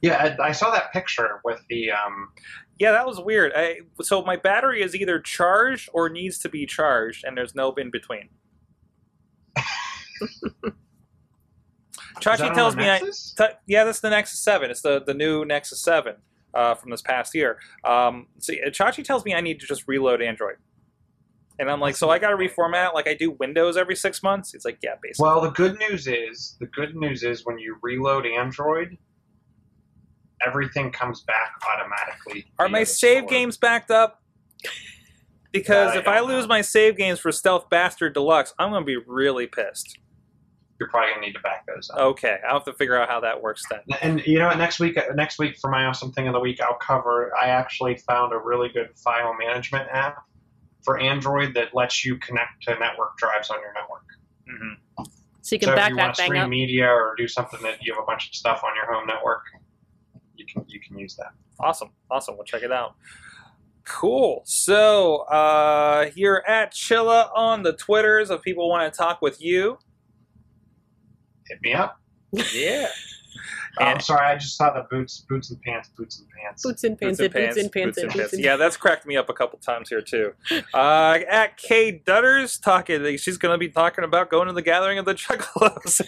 Yeah, 0.02 0.36
I, 0.39 0.50
I 0.50 0.52
saw 0.52 0.70
that 0.72 0.93
picture 0.93 1.41
with 1.43 1.60
the 1.70 1.91
um. 1.91 2.32
Yeah, 2.80 2.94
that 2.94 3.06
was 3.06 3.20
weird. 3.20 3.52
I, 3.56 3.82
so 4.02 4.24
my 4.24 4.38
battery 4.38 4.82
is 4.82 4.96
either 4.96 5.20
charged 5.20 5.90
or 5.94 6.10
needs 6.10 6.40
to 6.40 6.50
be 6.50 6.66
charged, 6.66 7.26
and 7.26 7.38
there's 7.38 7.54
no 7.54 7.74
in 7.74 7.92
between. 7.92 8.30
Chachi 12.22 12.54
tells 12.54 12.76
me 12.76 12.90
I. 12.90 13.00
T- 13.00 13.56
yeah, 13.68 13.84
that's 13.84 14.00
the 14.00 14.10
Nexus 14.10 14.40
Seven. 14.40 14.72
It's 14.72 14.82
the 14.82 15.02
the 15.06 15.14
new 15.14 15.46
Nexus 15.46 15.82
Seven 15.82 16.16
uh, 16.54 16.76
from 16.76 16.92
this 16.92 17.02
past 17.02 17.36
year. 17.36 17.60
Um, 17.84 18.28
so 18.40 18.54
Chachi 18.68 19.04
tells 19.04 19.26
me 19.26 19.34
I 19.34 19.42
need 19.42 19.60
to 19.60 19.66
just 19.66 19.88
reload 19.88 20.22
Android, 20.22 20.56
and 21.60 21.70
I'm 21.70 21.80
like, 21.80 21.96
so 21.96 22.10
I 22.10 22.20
got 22.20 22.30
to 22.30 22.38
reformat 22.38 22.90
it 22.90 22.96
like 22.96 23.08
I 23.08 23.14
do 23.14 23.32
Windows 23.32 23.78
every 23.78 23.96
six 23.96 24.24
months. 24.24 24.54
It's 24.54 24.66
like, 24.66 24.80
yeah, 24.82 24.96
basically. 25.02 25.28
Well, 25.28 25.42
the 25.42 25.52
good 25.52 25.78
news 25.80 26.08
is 26.08 26.56
the 26.60 26.68
good 26.68 26.96
news 26.96 27.24
is 27.24 27.46
when 27.46 27.58
you 27.58 27.78
reload 27.82 28.26
Android, 28.26 28.98
everything 30.46 30.92
comes 30.92 31.22
back 31.22 31.54
automatically. 31.74 32.46
Are 32.60 32.70
my 32.70 32.84
save 32.84 33.20
store. 33.20 33.30
games 33.30 33.58
backed 33.58 33.92
up? 33.92 34.22
Because 35.52 35.94
That 35.94 35.98
I 35.98 36.02
if 36.02 36.08
I 36.08 36.16
don't 36.18 36.28
lose 36.30 36.44
know. 36.44 36.50
my 36.50 36.62
save 36.62 36.96
games 36.98 37.20
for 37.20 37.32
Stealth 37.32 37.70
Bastard 37.70 38.14
Deluxe, 38.14 38.54
I'm 38.60 38.70
going 38.72 38.82
to 38.84 38.86
be 38.86 38.98
really 38.98 39.48
pissed. 39.48 39.98
You're 40.80 40.88
probably 40.90 41.10
gonna 41.14 41.26
need 41.26 41.34
to 41.34 41.42
back 41.42 41.66
those 41.68 41.90
up. 41.90 42.00
Okay, 42.00 42.38
I'll 42.48 42.54
have 42.54 42.64
to 42.64 42.72
figure 42.72 42.96
out 42.96 43.10
how 43.10 43.20
that 43.20 43.42
works 43.42 43.64
then. 43.70 43.82
And 44.02 44.26
you 44.26 44.40
know, 44.40 44.48
what, 44.48 44.58
next 44.58 44.80
week, 44.80 44.98
next 45.14 45.38
week 45.38 45.58
for 45.60 45.70
my 45.70 45.84
awesome 45.84 46.14
thing 46.14 46.28
of 46.30 46.34
the 46.34 46.40
week, 46.40 46.62
I'll 46.62 46.78
cover. 46.78 47.36
I 47.38 47.48
actually 47.50 47.98
found 48.08 48.32
a 48.32 48.38
really 48.38 48.70
good 48.70 48.98
file 48.98 49.36
management 49.38 49.90
app 49.92 50.20
for 50.86 50.98
Android 50.98 51.54
that 51.56 51.76
lets 51.76 52.06
you 52.06 52.16
connect 52.20 52.64
to 52.64 52.80
network 52.80 53.18
drives 53.18 53.50
on 53.50 53.60
your 53.60 53.74
network. 53.74 54.06
hmm 54.48 55.04
So 55.42 55.56
you 55.56 55.60
can 55.60 55.68
so 55.68 55.74
if 55.74 55.76
back 55.76 55.90
you 55.90 55.96
that 55.98 56.02
want 56.02 56.16
to 56.16 56.22
thing 56.22 56.28
stream 56.30 56.44
up. 56.44 56.50
media 56.50 56.88
or 56.88 57.14
do 57.18 57.28
something 57.28 57.62
that 57.64 57.84
you 57.84 57.94
have 57.94 58.02
a 58.02 58.06
bunch 58.06 58.30
of 58.30 58.36
stuff 58.36 58.64
on 58.64 58.74
your 58.76 58.86
home 58.86 59.06
network, 59.06 59.44
you 59.54 59.60
can 60.52 60.66
you 60.68 60.80
can 60.80 60.97
use 60.97 61.16
that. 61.16 61.32
Awesome, 61.60 61.89
awesome. 62.10 62.36
We'll 62.36 62.45
check 62.45 62.64
it 62.64 62.72
out. 62.72 62.95
Cool. 63.86 64.43
So 64.45 65.20
uh, 65.32 66.10
here 66.12 66.43
at 66.47 66.74
Chilla 66.74 67.30
on 67.36 67.64
the 67.64 67.74
Twitters, 67.74 68.30
if 68.30 68.41
people 68.41 68.70
want 68.70 68.91
to 68.91 68.97
talk 68.97 69.22
with 69.22 69.41
you, 69.41 69.78
Hit 71.47 71.60
me 71.64 71.74
up. 71.74 72.00
yeah. 72.54 72.88
Oh, 73.80 73.86
I'm 73.86 74.00
sorry, 74.00 74.28
I 74.28 74.38
just 74.38 74.58
saw 74.58 74.74
the 74.74 74.86
boots, 74.89 75.20
boots 75.30 75.52
and 75.52 75.62
pants, 75.62 75.89
boots 75.95 76.20
and 76.20 76.28
pants. 76.30 76.64
Boots 76.64 76.84
and 76.84 76.97
pants, 76.97 77.20
boots 77.20 77.26
and 77.26 77.34
pants, 77.34 77.56
boots 77.56 77.58
it, 77.58 77.62
and 77.62 77.72
boots 77.72 78.18
pants. 78.18 78.34
and 78.34 78.43
Yeah, 78.43 78.56
that's 78.56 78.78
cracked 78.78 79.06
me 79.06 79.16
up 79.18 79.30
a 79.30 79.34
couple 79.34 79.60
times 79.60 79.89
here 79.89 80.02
too. 80.02 80.34
Uh, 80.74 81.20
at 81.30 81.58
Kay 81.58 82.00
Dutters 82.00 82.62
talking, 82.62 83.18
she's 83.18 83.38
going 83.38 83.54
to 83.54 83.58
be 83.58 83.70
talking 83.70 84.04
about 84.04 84.30
going 84.30 84.47
to 84.47 84.54
the 84.54 84.62
gathering 84.62 84.97
of 84.97 85.06
the 85.06 85.16
Juggalos 85.16 86.02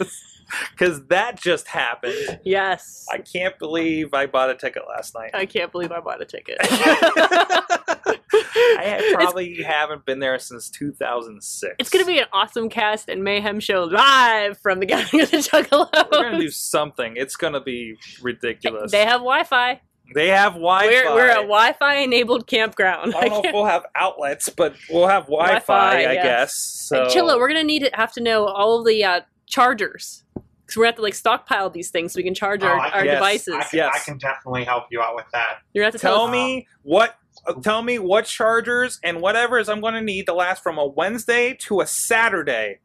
because 0.72 1.06
that 1.08 1.39
just 1.39 1.68
happened. 1.68 2.39
Yes. 2.44 3.06
I 3.12 3.20
can't 3.20 3.58
believe 3.60 4.14
I 4.14 4.26
bought 4.26 4.50
a 4.50 4.56
ticket 4.56 4.84
last 4.88 5.14
night. 5.16 5.32
I 5.34 5.46
can't 5.46 5.72
believe 5.72 5.92
I 5.92 6.00
bought 6.00 6.22
a 6.22 6.26
ticket. 6.26 6.58
I 8.06 8.84
had- 8.84 8.99
It's- 9.02 9.14
probably 9.14 9.62
haven't 9.64 10.06
been 10.06 10.20
there 10.20 10.38
since 10.39 10.70
2006. 10.70 11.76
It's 11.80 11.89
gonna 11.89 12.06
be 12.06 12.20
an 12.20 12.26
awesome 12.34 12.70
cast 12.70 13.10
and 13.10 13.24
mayhem 13.24 13.60
show 13.60 13.84
live 13.84 14.58
from 14.60 14.80
the 14.80 14.86
Gathering 14.86 15.24
of 15.24 15.32
the 15.32 15.38
Juggalos. 15.38 16.12
We're 16.12 16.24
gonna 16.24 16.39
do 16.39 16.49
something. 16.49 17.16
It's 17.18 17.36
gonna 17.36 17.62
be 17.62 17.97
ridiculous. 18.22 18.91
They 18.91 19.06
have 19.06 19.20
Wi-Fi. 19.22 19.82
They 20.14 20.28
have 20.28 20.54
Wi-Fi. 20.54 20.88
We're, 20.88 21.14
we're 21.16 21.30
a 21.32 21.36
Wi-Fi 21.36 21.95
enabled 21.95 22.45
campground. 22.47 23.16
I 23.16 23.28
don't 23.30 23.43
know 23.43 23.49
if 23.49 23.54
we'll 23.54 23.66
have 23.66 23.86
outlets, 23.95 24.49
but 24.49 24.76
we'll 24.89 25.08
have 25.08 25.24
Wi-Fi, 25.28 25.54
Wi-Fi, 25.60 25.97
I 25.99 26.14
yes. 26.14 26.24
guess. 26.24 26.54
So 26.58 27.04
And 27.04 27.10
Chilla, 27.12 27.38
we're 27.38 27.47
gonna 27.47 27.64
need 27.64 27.84
to 27.86 27.91
have 27.93 28.12
to 28.14 28.22
know 28.22 28.45
all 28.45 28.80
of 28.80 28.86
the 28.86 29.04
uh, 29.06 29.22
chargers 29.47 30.24
because 30.34 30.76
we're 30.76 30.84
gonna 30.84 30.89
have 30.91 30.95
to 30.97 31.02
like 31.02 31.14
stockpile 31.14 31.70
these 31.70 31.91
things 31.91 32.12
so 32.14 32.18
we 32.18 32.24
can 32.24 32.34
charge 32.34 32.62
our, 32.64 32.76
Oh, 32.76 32.80
I 32.82 32.89
our 32.89 33.06
yes, 33.06 33.16
devices. 33.16 33.54
I 33.58 33.64
can, 33.64 33.78
Yes. 33.78 33.91
I 33.95 33.99
can 33.99 34.18
definitely 34.18 34.64
help 34.66 34.86
you 34.91 35.02
out 35.02 35.16
with 35.16 35.26
that. 35.32 35.60
You're 35.74 35.84
gonna 35.84 35.88
have 35.88 35.93
to 35.93 35.99
tell, 35.99 36.16
tell 36.18 36.26
us. 36.26 36.32
me 36.32 36.68
what. 36.84 37.16
Uh, 37.48 37.54
Tell 37.62 37.82
me 37.82 38.00
what 38.00 38.26
chargers 38.26 39.00
and 39.04 39.22
whatever 39.22 39.58
is 39.60 39.70
I'm 39.70 39.82
going 39.82 39.94
to 39.96 40.02
need 40.02 40.26
to 40.28 40.34
last 40.34 40.62
from 40.64 40.78
a 40.78 40.86
Wednesday 40.86 41.56
to 41.68 41.82
a 41.82 41.88
Saturday. 41.88 42.80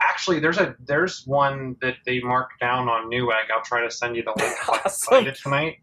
Actually, 0.00 0.40
there's 0.40 0.56
a 0.58 0.74
there's 0.86 1.22
one 1.26 1.76
that 1.82 1.96
they 2.06 2.20
marked 2.20 2.60
down 2.60 2.88
on 2.88 3.10
Newegg. 3.10 3.50
I'll 3.54 3.62
try 3.62 3.82
to 3.82 3.90
send 3.90 4.16
you 4.16 4.22
the 4.22 4.32
link 4.38 4.52
if 4.62 4.70
I 4.70 4.72
can 4.78 4.82
Awesome. 4.86 5.10
find 5.10 5.26
it 5.26 5.36
tonight. 5.36 5.76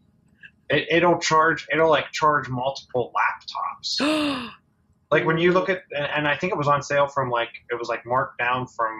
It, 0.69 0.87
it'll 0.89 1.19
charge. 1.19 1.67
It'll 1.71 1.89
like 1.89 2.11
charge 2.11 2.49
multiple 2.49 3.11
laptops. 3.15 4.49
Like 5.09 5.25
when 5.25 5.37
you 5.37 5.53
look 5.53 5.69
at, 5.69 5.83
and, 5.95 6.05
and 6.05 6.27
I 6.27 6.35
think 6.35 6.51
it 6.51 6.57
was 6.57 6.67
on 6.67 6.83
sale 6.83 7.07
from 7.07 7.29
like 7.29 7.47
it 7.71 7.79
was 7.79 7.87
like 7.87 8.05
marked 8.05 8.39
down 8.39 8.67
from 8.67 8.91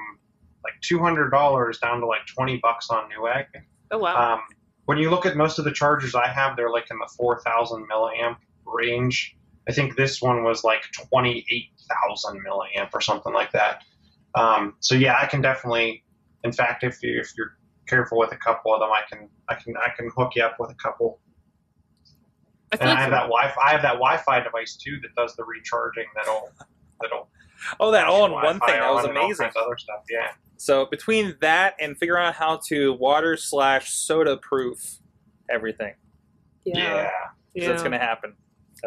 like 0.64 0.74
two 0.82 0.99
hundred 0.99 1.32
dollars 1.32 1.80
down 1.80 1.99
to 1.99 2.05
like 2.05 2.26
twenty 2.34 2.60
bucks 2.64 2.89
on 2.89 3.10
Newegg. 3.10 3.43
oh 3.91 3.97
wow. 3.97 4.36
Um, 4.36 4.39
when 4.86 4.97
you 4.99 5.10
look 5.10 5.26
at 5.26 5.36
most 5.36 5.60
of 5.60 5.66
the 5.66 5.72
chargers 5.74 6.16
I 6.16 6.28
have, 6.28 6.55
they're 6.55 6.72
like 6.72 6.86
in 6.91 6.97
the 6.97 7.10
four 7.18 7.41
thousand 7.41 7.88
milliamp 7.91 8.38
range. 8.74 9.36
I 9.70 9.74
think 9.74 9.95
this 9.95 10.22
one 10.22 10.43
was 10.43 10.63
like 10.63 10.84
twenty 11.09 11.45
eight 11.51 11.70
thousand 11.89 12.43
milliamp 12.45 12.89
or 12.93 13.01
something 13.01 13.34
like 13.34 13.51
that. 13.51 13.84
Um, 14.36 14.76
so 14.80 14.95
yeah, 14.95 15.18
I 15.22 15.26
can 15.26 15.41
definitely. 15.41 16.03
In 16.43 16.51
fact, 16.51 16.84
if 16.84 17.01
you 17.03 17.20
if 17.20 17.32
you're 17.38 17.57
careful 17.88 18.18
with 18.18 18.32
a 18.32 18.38
couple 18.38 18.74
of 18.74 18.80
them, 18.80 18.89
I 18.91 19.01
can 19.09 19.30
I 19.49 19.55
can 19.55 19.76
I 19.78 19.89
can 19.95 20.09
hook 20.15 20.34
you 20.36 20.43
up 20.43 20.57
with 20.59 20.72
a 20.72 20.76
couple. 20.76 21.20
I 22.72 22.78
feel 22.78 22.88
And 22.88 22.89
I 22.89 22.93
like 22.93 23.01
have 23.03 23.11
that 23.11 23.22
Wi-Fi. 23.24 23.61
I 23.63 23.72
have 23.72 23.82
that 23.82 23.93
Wi-Fi 23.93 24.39
device 24.41 24.76
too 24.76 24.99
that 25.01 25.15
does 25.15 25.36
the 25.36 25.43
recharging. 25.45 26.05
That'll 26.15 26.51
that'll. 27.01 27.30
Oh, 27.80 27.91
that 27.91 28.05
all 28.07 28.26
in 28.26 28.32
one 28.32 28.59
thing. 28.59 28.68
That 28.68 28.91
was 28.93 29.03
on 29.05 29.09
and 29.09 29.18
all 29.18 29.26
amazing. 29.26 29.47
other 29.59 29.78
stuff. 29.78 30.03
Yeah. 30.09 30.32
So 30.57 30.86
between 30.86 31.36
that 31.41 31.76
and 31.80 31.97
figuring 31.97 32.26
out 32.26 32.36
how 32.36 32.59
to 32.68 32.93
water 32.93 33.38
slash 33.38 33.91
soda 33.93 34.38
proof 34.38 34.97
everything, 35.49 35.93
Yeah. 36.65 37.09
So 37.59 37.68
that's 37.68 37.82
going 37.82 37.93
to 37.93 37.99
happen. 37.99 38.36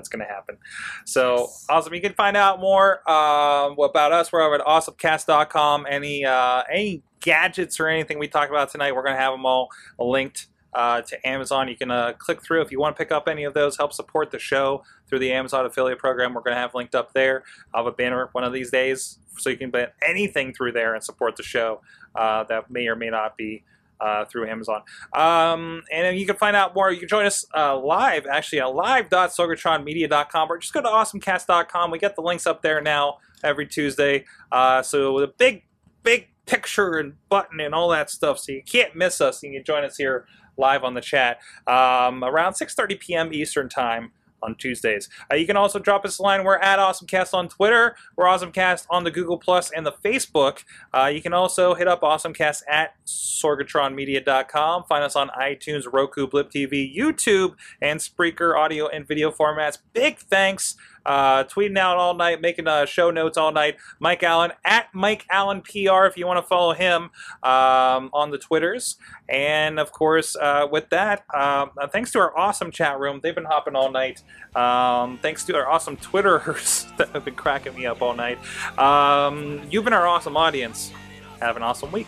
That's 0.01 0.09
going 0.09 0.27
to 0.27 0.33
happen. 0.33 0.57
So 1.05 1.41
Yes. 1.41 1.67
awesome! 1.69 1.93
You 1.93 2.01
can 2.01 2.15
find 2.15 2.39
out 2.39 2.59
more 2.59 2.99
um, 3.11 3.79
about 3.79 4.13
us. 4.13 4.33
We're 4.33 4.41
over 4.41 4.55
at 4.55 4.63
awesomecast.com. 4.63 5.87
Any 5.89 6.25
uh, 6.25 6.63
any 6.73 7.03
gadgets 7.21 7.79
or 7.79 7.87
anything 7.87 8.19
we 8.19 8.29
talked 8.29 8.51
about 8.51 8.71
tonight, 8.71 8.95
we're 8.95 9.03
going 9.03 9.15
to 9.15 9.21
have 9.21 9.35
them 9.35 9.45
all 9.45 9.69
linked 9.99 10.47
uh, 10.73 11.03
to 11.03 11.29
Amazon. 11.29 11.69
You 11.69 11.77
can 11.77 11.91
uh, 11.91 12.15
click 12.19 12.43
through 12.43 12.63
if 12.63 12.73
you 12.73 12.81
want 12.81 12.97
to 12.97 12.99
pick 12.99 13.13
up 13.13 13.29
any 13.29 13.45
of 13.45 13.53
those. 13.53 13.77
Help 13.77 13.93
support 13.93 14.31
the 14.31 14.39
show 14.39 14.83
through 15.07 15.19
the 15.19 15.33
Amazon 15.33 15.67
affiliate 15.67 15.99
program. 15.99 16.33
We're 16.33 16.41
going 16.41 16.55
to 16.55 16.61
have 16.61 16.75
linked 16.75 16.95
up 16.95 17.13
there. 17.13 17.45
I'll 17.75 17.85
have 17.85 17.93
a 17.93 17.95
banner 17.95 18.31
one 18.33 18.45
of 18.45 18.55
these 18.55 18.71
days, 18.71 19.19
so 19.37 19.51
you 19.51 19.59
can 19.59 19.71
buy 19.71 19.89
anything 20.03 20.55
through 20.55 20.73
there 20.73 20.95
and 20.95 21.05
support 21.05 21.37
the 21.37 21.43
show 21.43 21.83
uh, 22.15 22.45
that 22.45 22.71
may 22.71 22.87
or 22.89 22.97
may 22.97 23.11
not 23.11 23.37
be. 23.37 23.65
Uh, 24.01 24.25
through 24.25 24.49
Amazon. 24.49 24.81
Um, 25.13 25.83
and 25.93 26.19
you 26.19 26.27
can 26.27 26.37
find 26.37 26.57
out 26.57 26.75
more. 26.75 26.91
You 26.91 26.99
can 26.99 27.09
join 27.09 27.27
us 27.27 27.45
uh, 27.55 27.79
live, 27.79 28.27
actually, 28.27 28.61
at 28.61 28.75
live.sorgatronmedia.com 28.75 30.51
or 30.51 30.57
just 30.57 30.73
go 30.73 30.81
to 30.81 30.89
awesomecast.com. 30.89 31.91
We 31.91 31.99
get 31.99 32.17
the 32.17 32.23
links 32.23 32.47
up 32.47 32.63
there 32.63 32.81
now 32.81 33.19
every 33.45 33.67
Tuesday. 33.67 34.25
Uh, 34.51 34.83
so 34.83 35.21
the 35.21 35.29
big, 35.29 35.65
big 36.03 36.29
picture 36.47 36.95
and 36.95 37.15
button 37.29 37.61
and 37.61 37.75
all 37.75 37.91
that 37.91 38.11
stuff. 38.11 38.39
So 38.39 38.53
you 38.53 38.63
can't 38.63 38.97
miss 38.97 39.21
us. 39.21 39.43
And 39.43 39.53
you 39.53 39.59
can 39.59 39.65
join 39.67 39.85
us 39.85 39.97
here 39.97 40.27
live 40.57 40.85
on 40.85 40.95
the 40.95 41.01
chat 41.01 41.39
um, 41.67 42.25
around 42.25 42.55
6.30 42.55 43.01
p.m. 43.01 43.33
Eastern 43.33 43.69
Time 43.69 44.13
on 44.43 44.55
Tuesdays. 44.57 45.09
Uh, 45.31 45.37
you 45.37 45.47
can 45.47 45.57
also 45.57 45.79
drop 45.79 46.05
us 46.05 46.19
a 46.19 46.23
line. 46.23 46.45
We're 46.45 46.59
at 46.59 46.79
AwesomeCast 46.79 47.35
on 47.35 47.49
Twitter. 47.49 47.97
We're 48.17 48.27
AwesomeCast 48.27 48.87
on 48.91 49.05
the 49.05 49.11
Google 49.11 49.39
Plus 49.39 49.71
and 49.71 49.85
the 49.85 49.93
Facebook. 49.93 50.65
Uh, 50.93 51.11
you 51.13 51.23
can 51.23 51.33
also 51.33 51.75
hit 51.75 51.89
up 51.89 52.03
AwesomeCast 52.03 52.63
at 52.69 52.95
sorgatronmedia.com. 53.07 54.85
Find 54.85 55.05
us 55.05 55.17
on 55.17 55.29
iTunes, 55.31 55.91
Roku, 55.91 56.27
Blip 56.27 56.51
TV, 56.51 56.95
YouTube, 56.95 57.55
and 57.81 58.01
Spreaker 58.01 58.57
audio 58.57 58.89
and 58.89 59.07
video 59.07 59.31
formats. 59.31 59.79
Big 59.93 60.19
thanks. 60.19 60.77
Uh, 61.05 61.45
tweeting 61.45 61.79
out 61.79 61.97
all 61.97 62.15
night, 62.15 62.41
making 62.41 62.69
uh, 62.69 62.87
show 62.87 63.11
notes 63.11 63.37
all 63.37 63.53
night. 63.53 63.77
Mike 63.99 64.23
Allen 64.23 64.53
at 64.65 64.87
Mike 64.95 65.27
Allen 65.31 65.63
PR 65.63 66.05
if 66.07 66.17
you 66.17 66.27
want 66.27 66.39
to 66.39 66.47
follow 66.47 66.73
him 66.73 67.11
um, 67.43 68.11
on 68.13 68.31
the 68.31 68.39
Twitters. 68.39 68.97
And 69.29 69.79
of 69.79 69.93
course, 69.93 70.37
uh, 70.37 70.67
with 70.71 70.89
that, 70.91 71.25
um, 71.35 71.71
uh, 71.81 71.87
thanks 71.87 72.11
to 72.13 72.19
our 72.19 72.37
awesome 72.37 72.71
chat 72.71 72.99
room. 72.99 73.21
They've 73.23 73.35
been 73.35 73.45
hopping 73.45 73.77
all 73.77 73.91
night. 73.91 74.23
Um, 74.55 75.19
thanks 75.23 75.45
to 75.45 75.57
our 75.57 75.69
awesome 75.69 75.97
Twitterers 75.97 76.95
that 76.99 77.11
have 77.11 77.25
been 77.25 77.35
cracking 77.35 77.75
me 77.75 77.87
up 77.87 78.03
all 78.03 78.15
night. 78.15 78.39
Um, 78.79 79.63
you've 79.71 79.85
been 79.85 79.93
our 79.93 80.07
awesome 80.07 80.37
audience. 80.37 80.93
Have 81.41 81.57
an 81.57 81.63
awesome 81.63 81.91
week. 81.93 82.07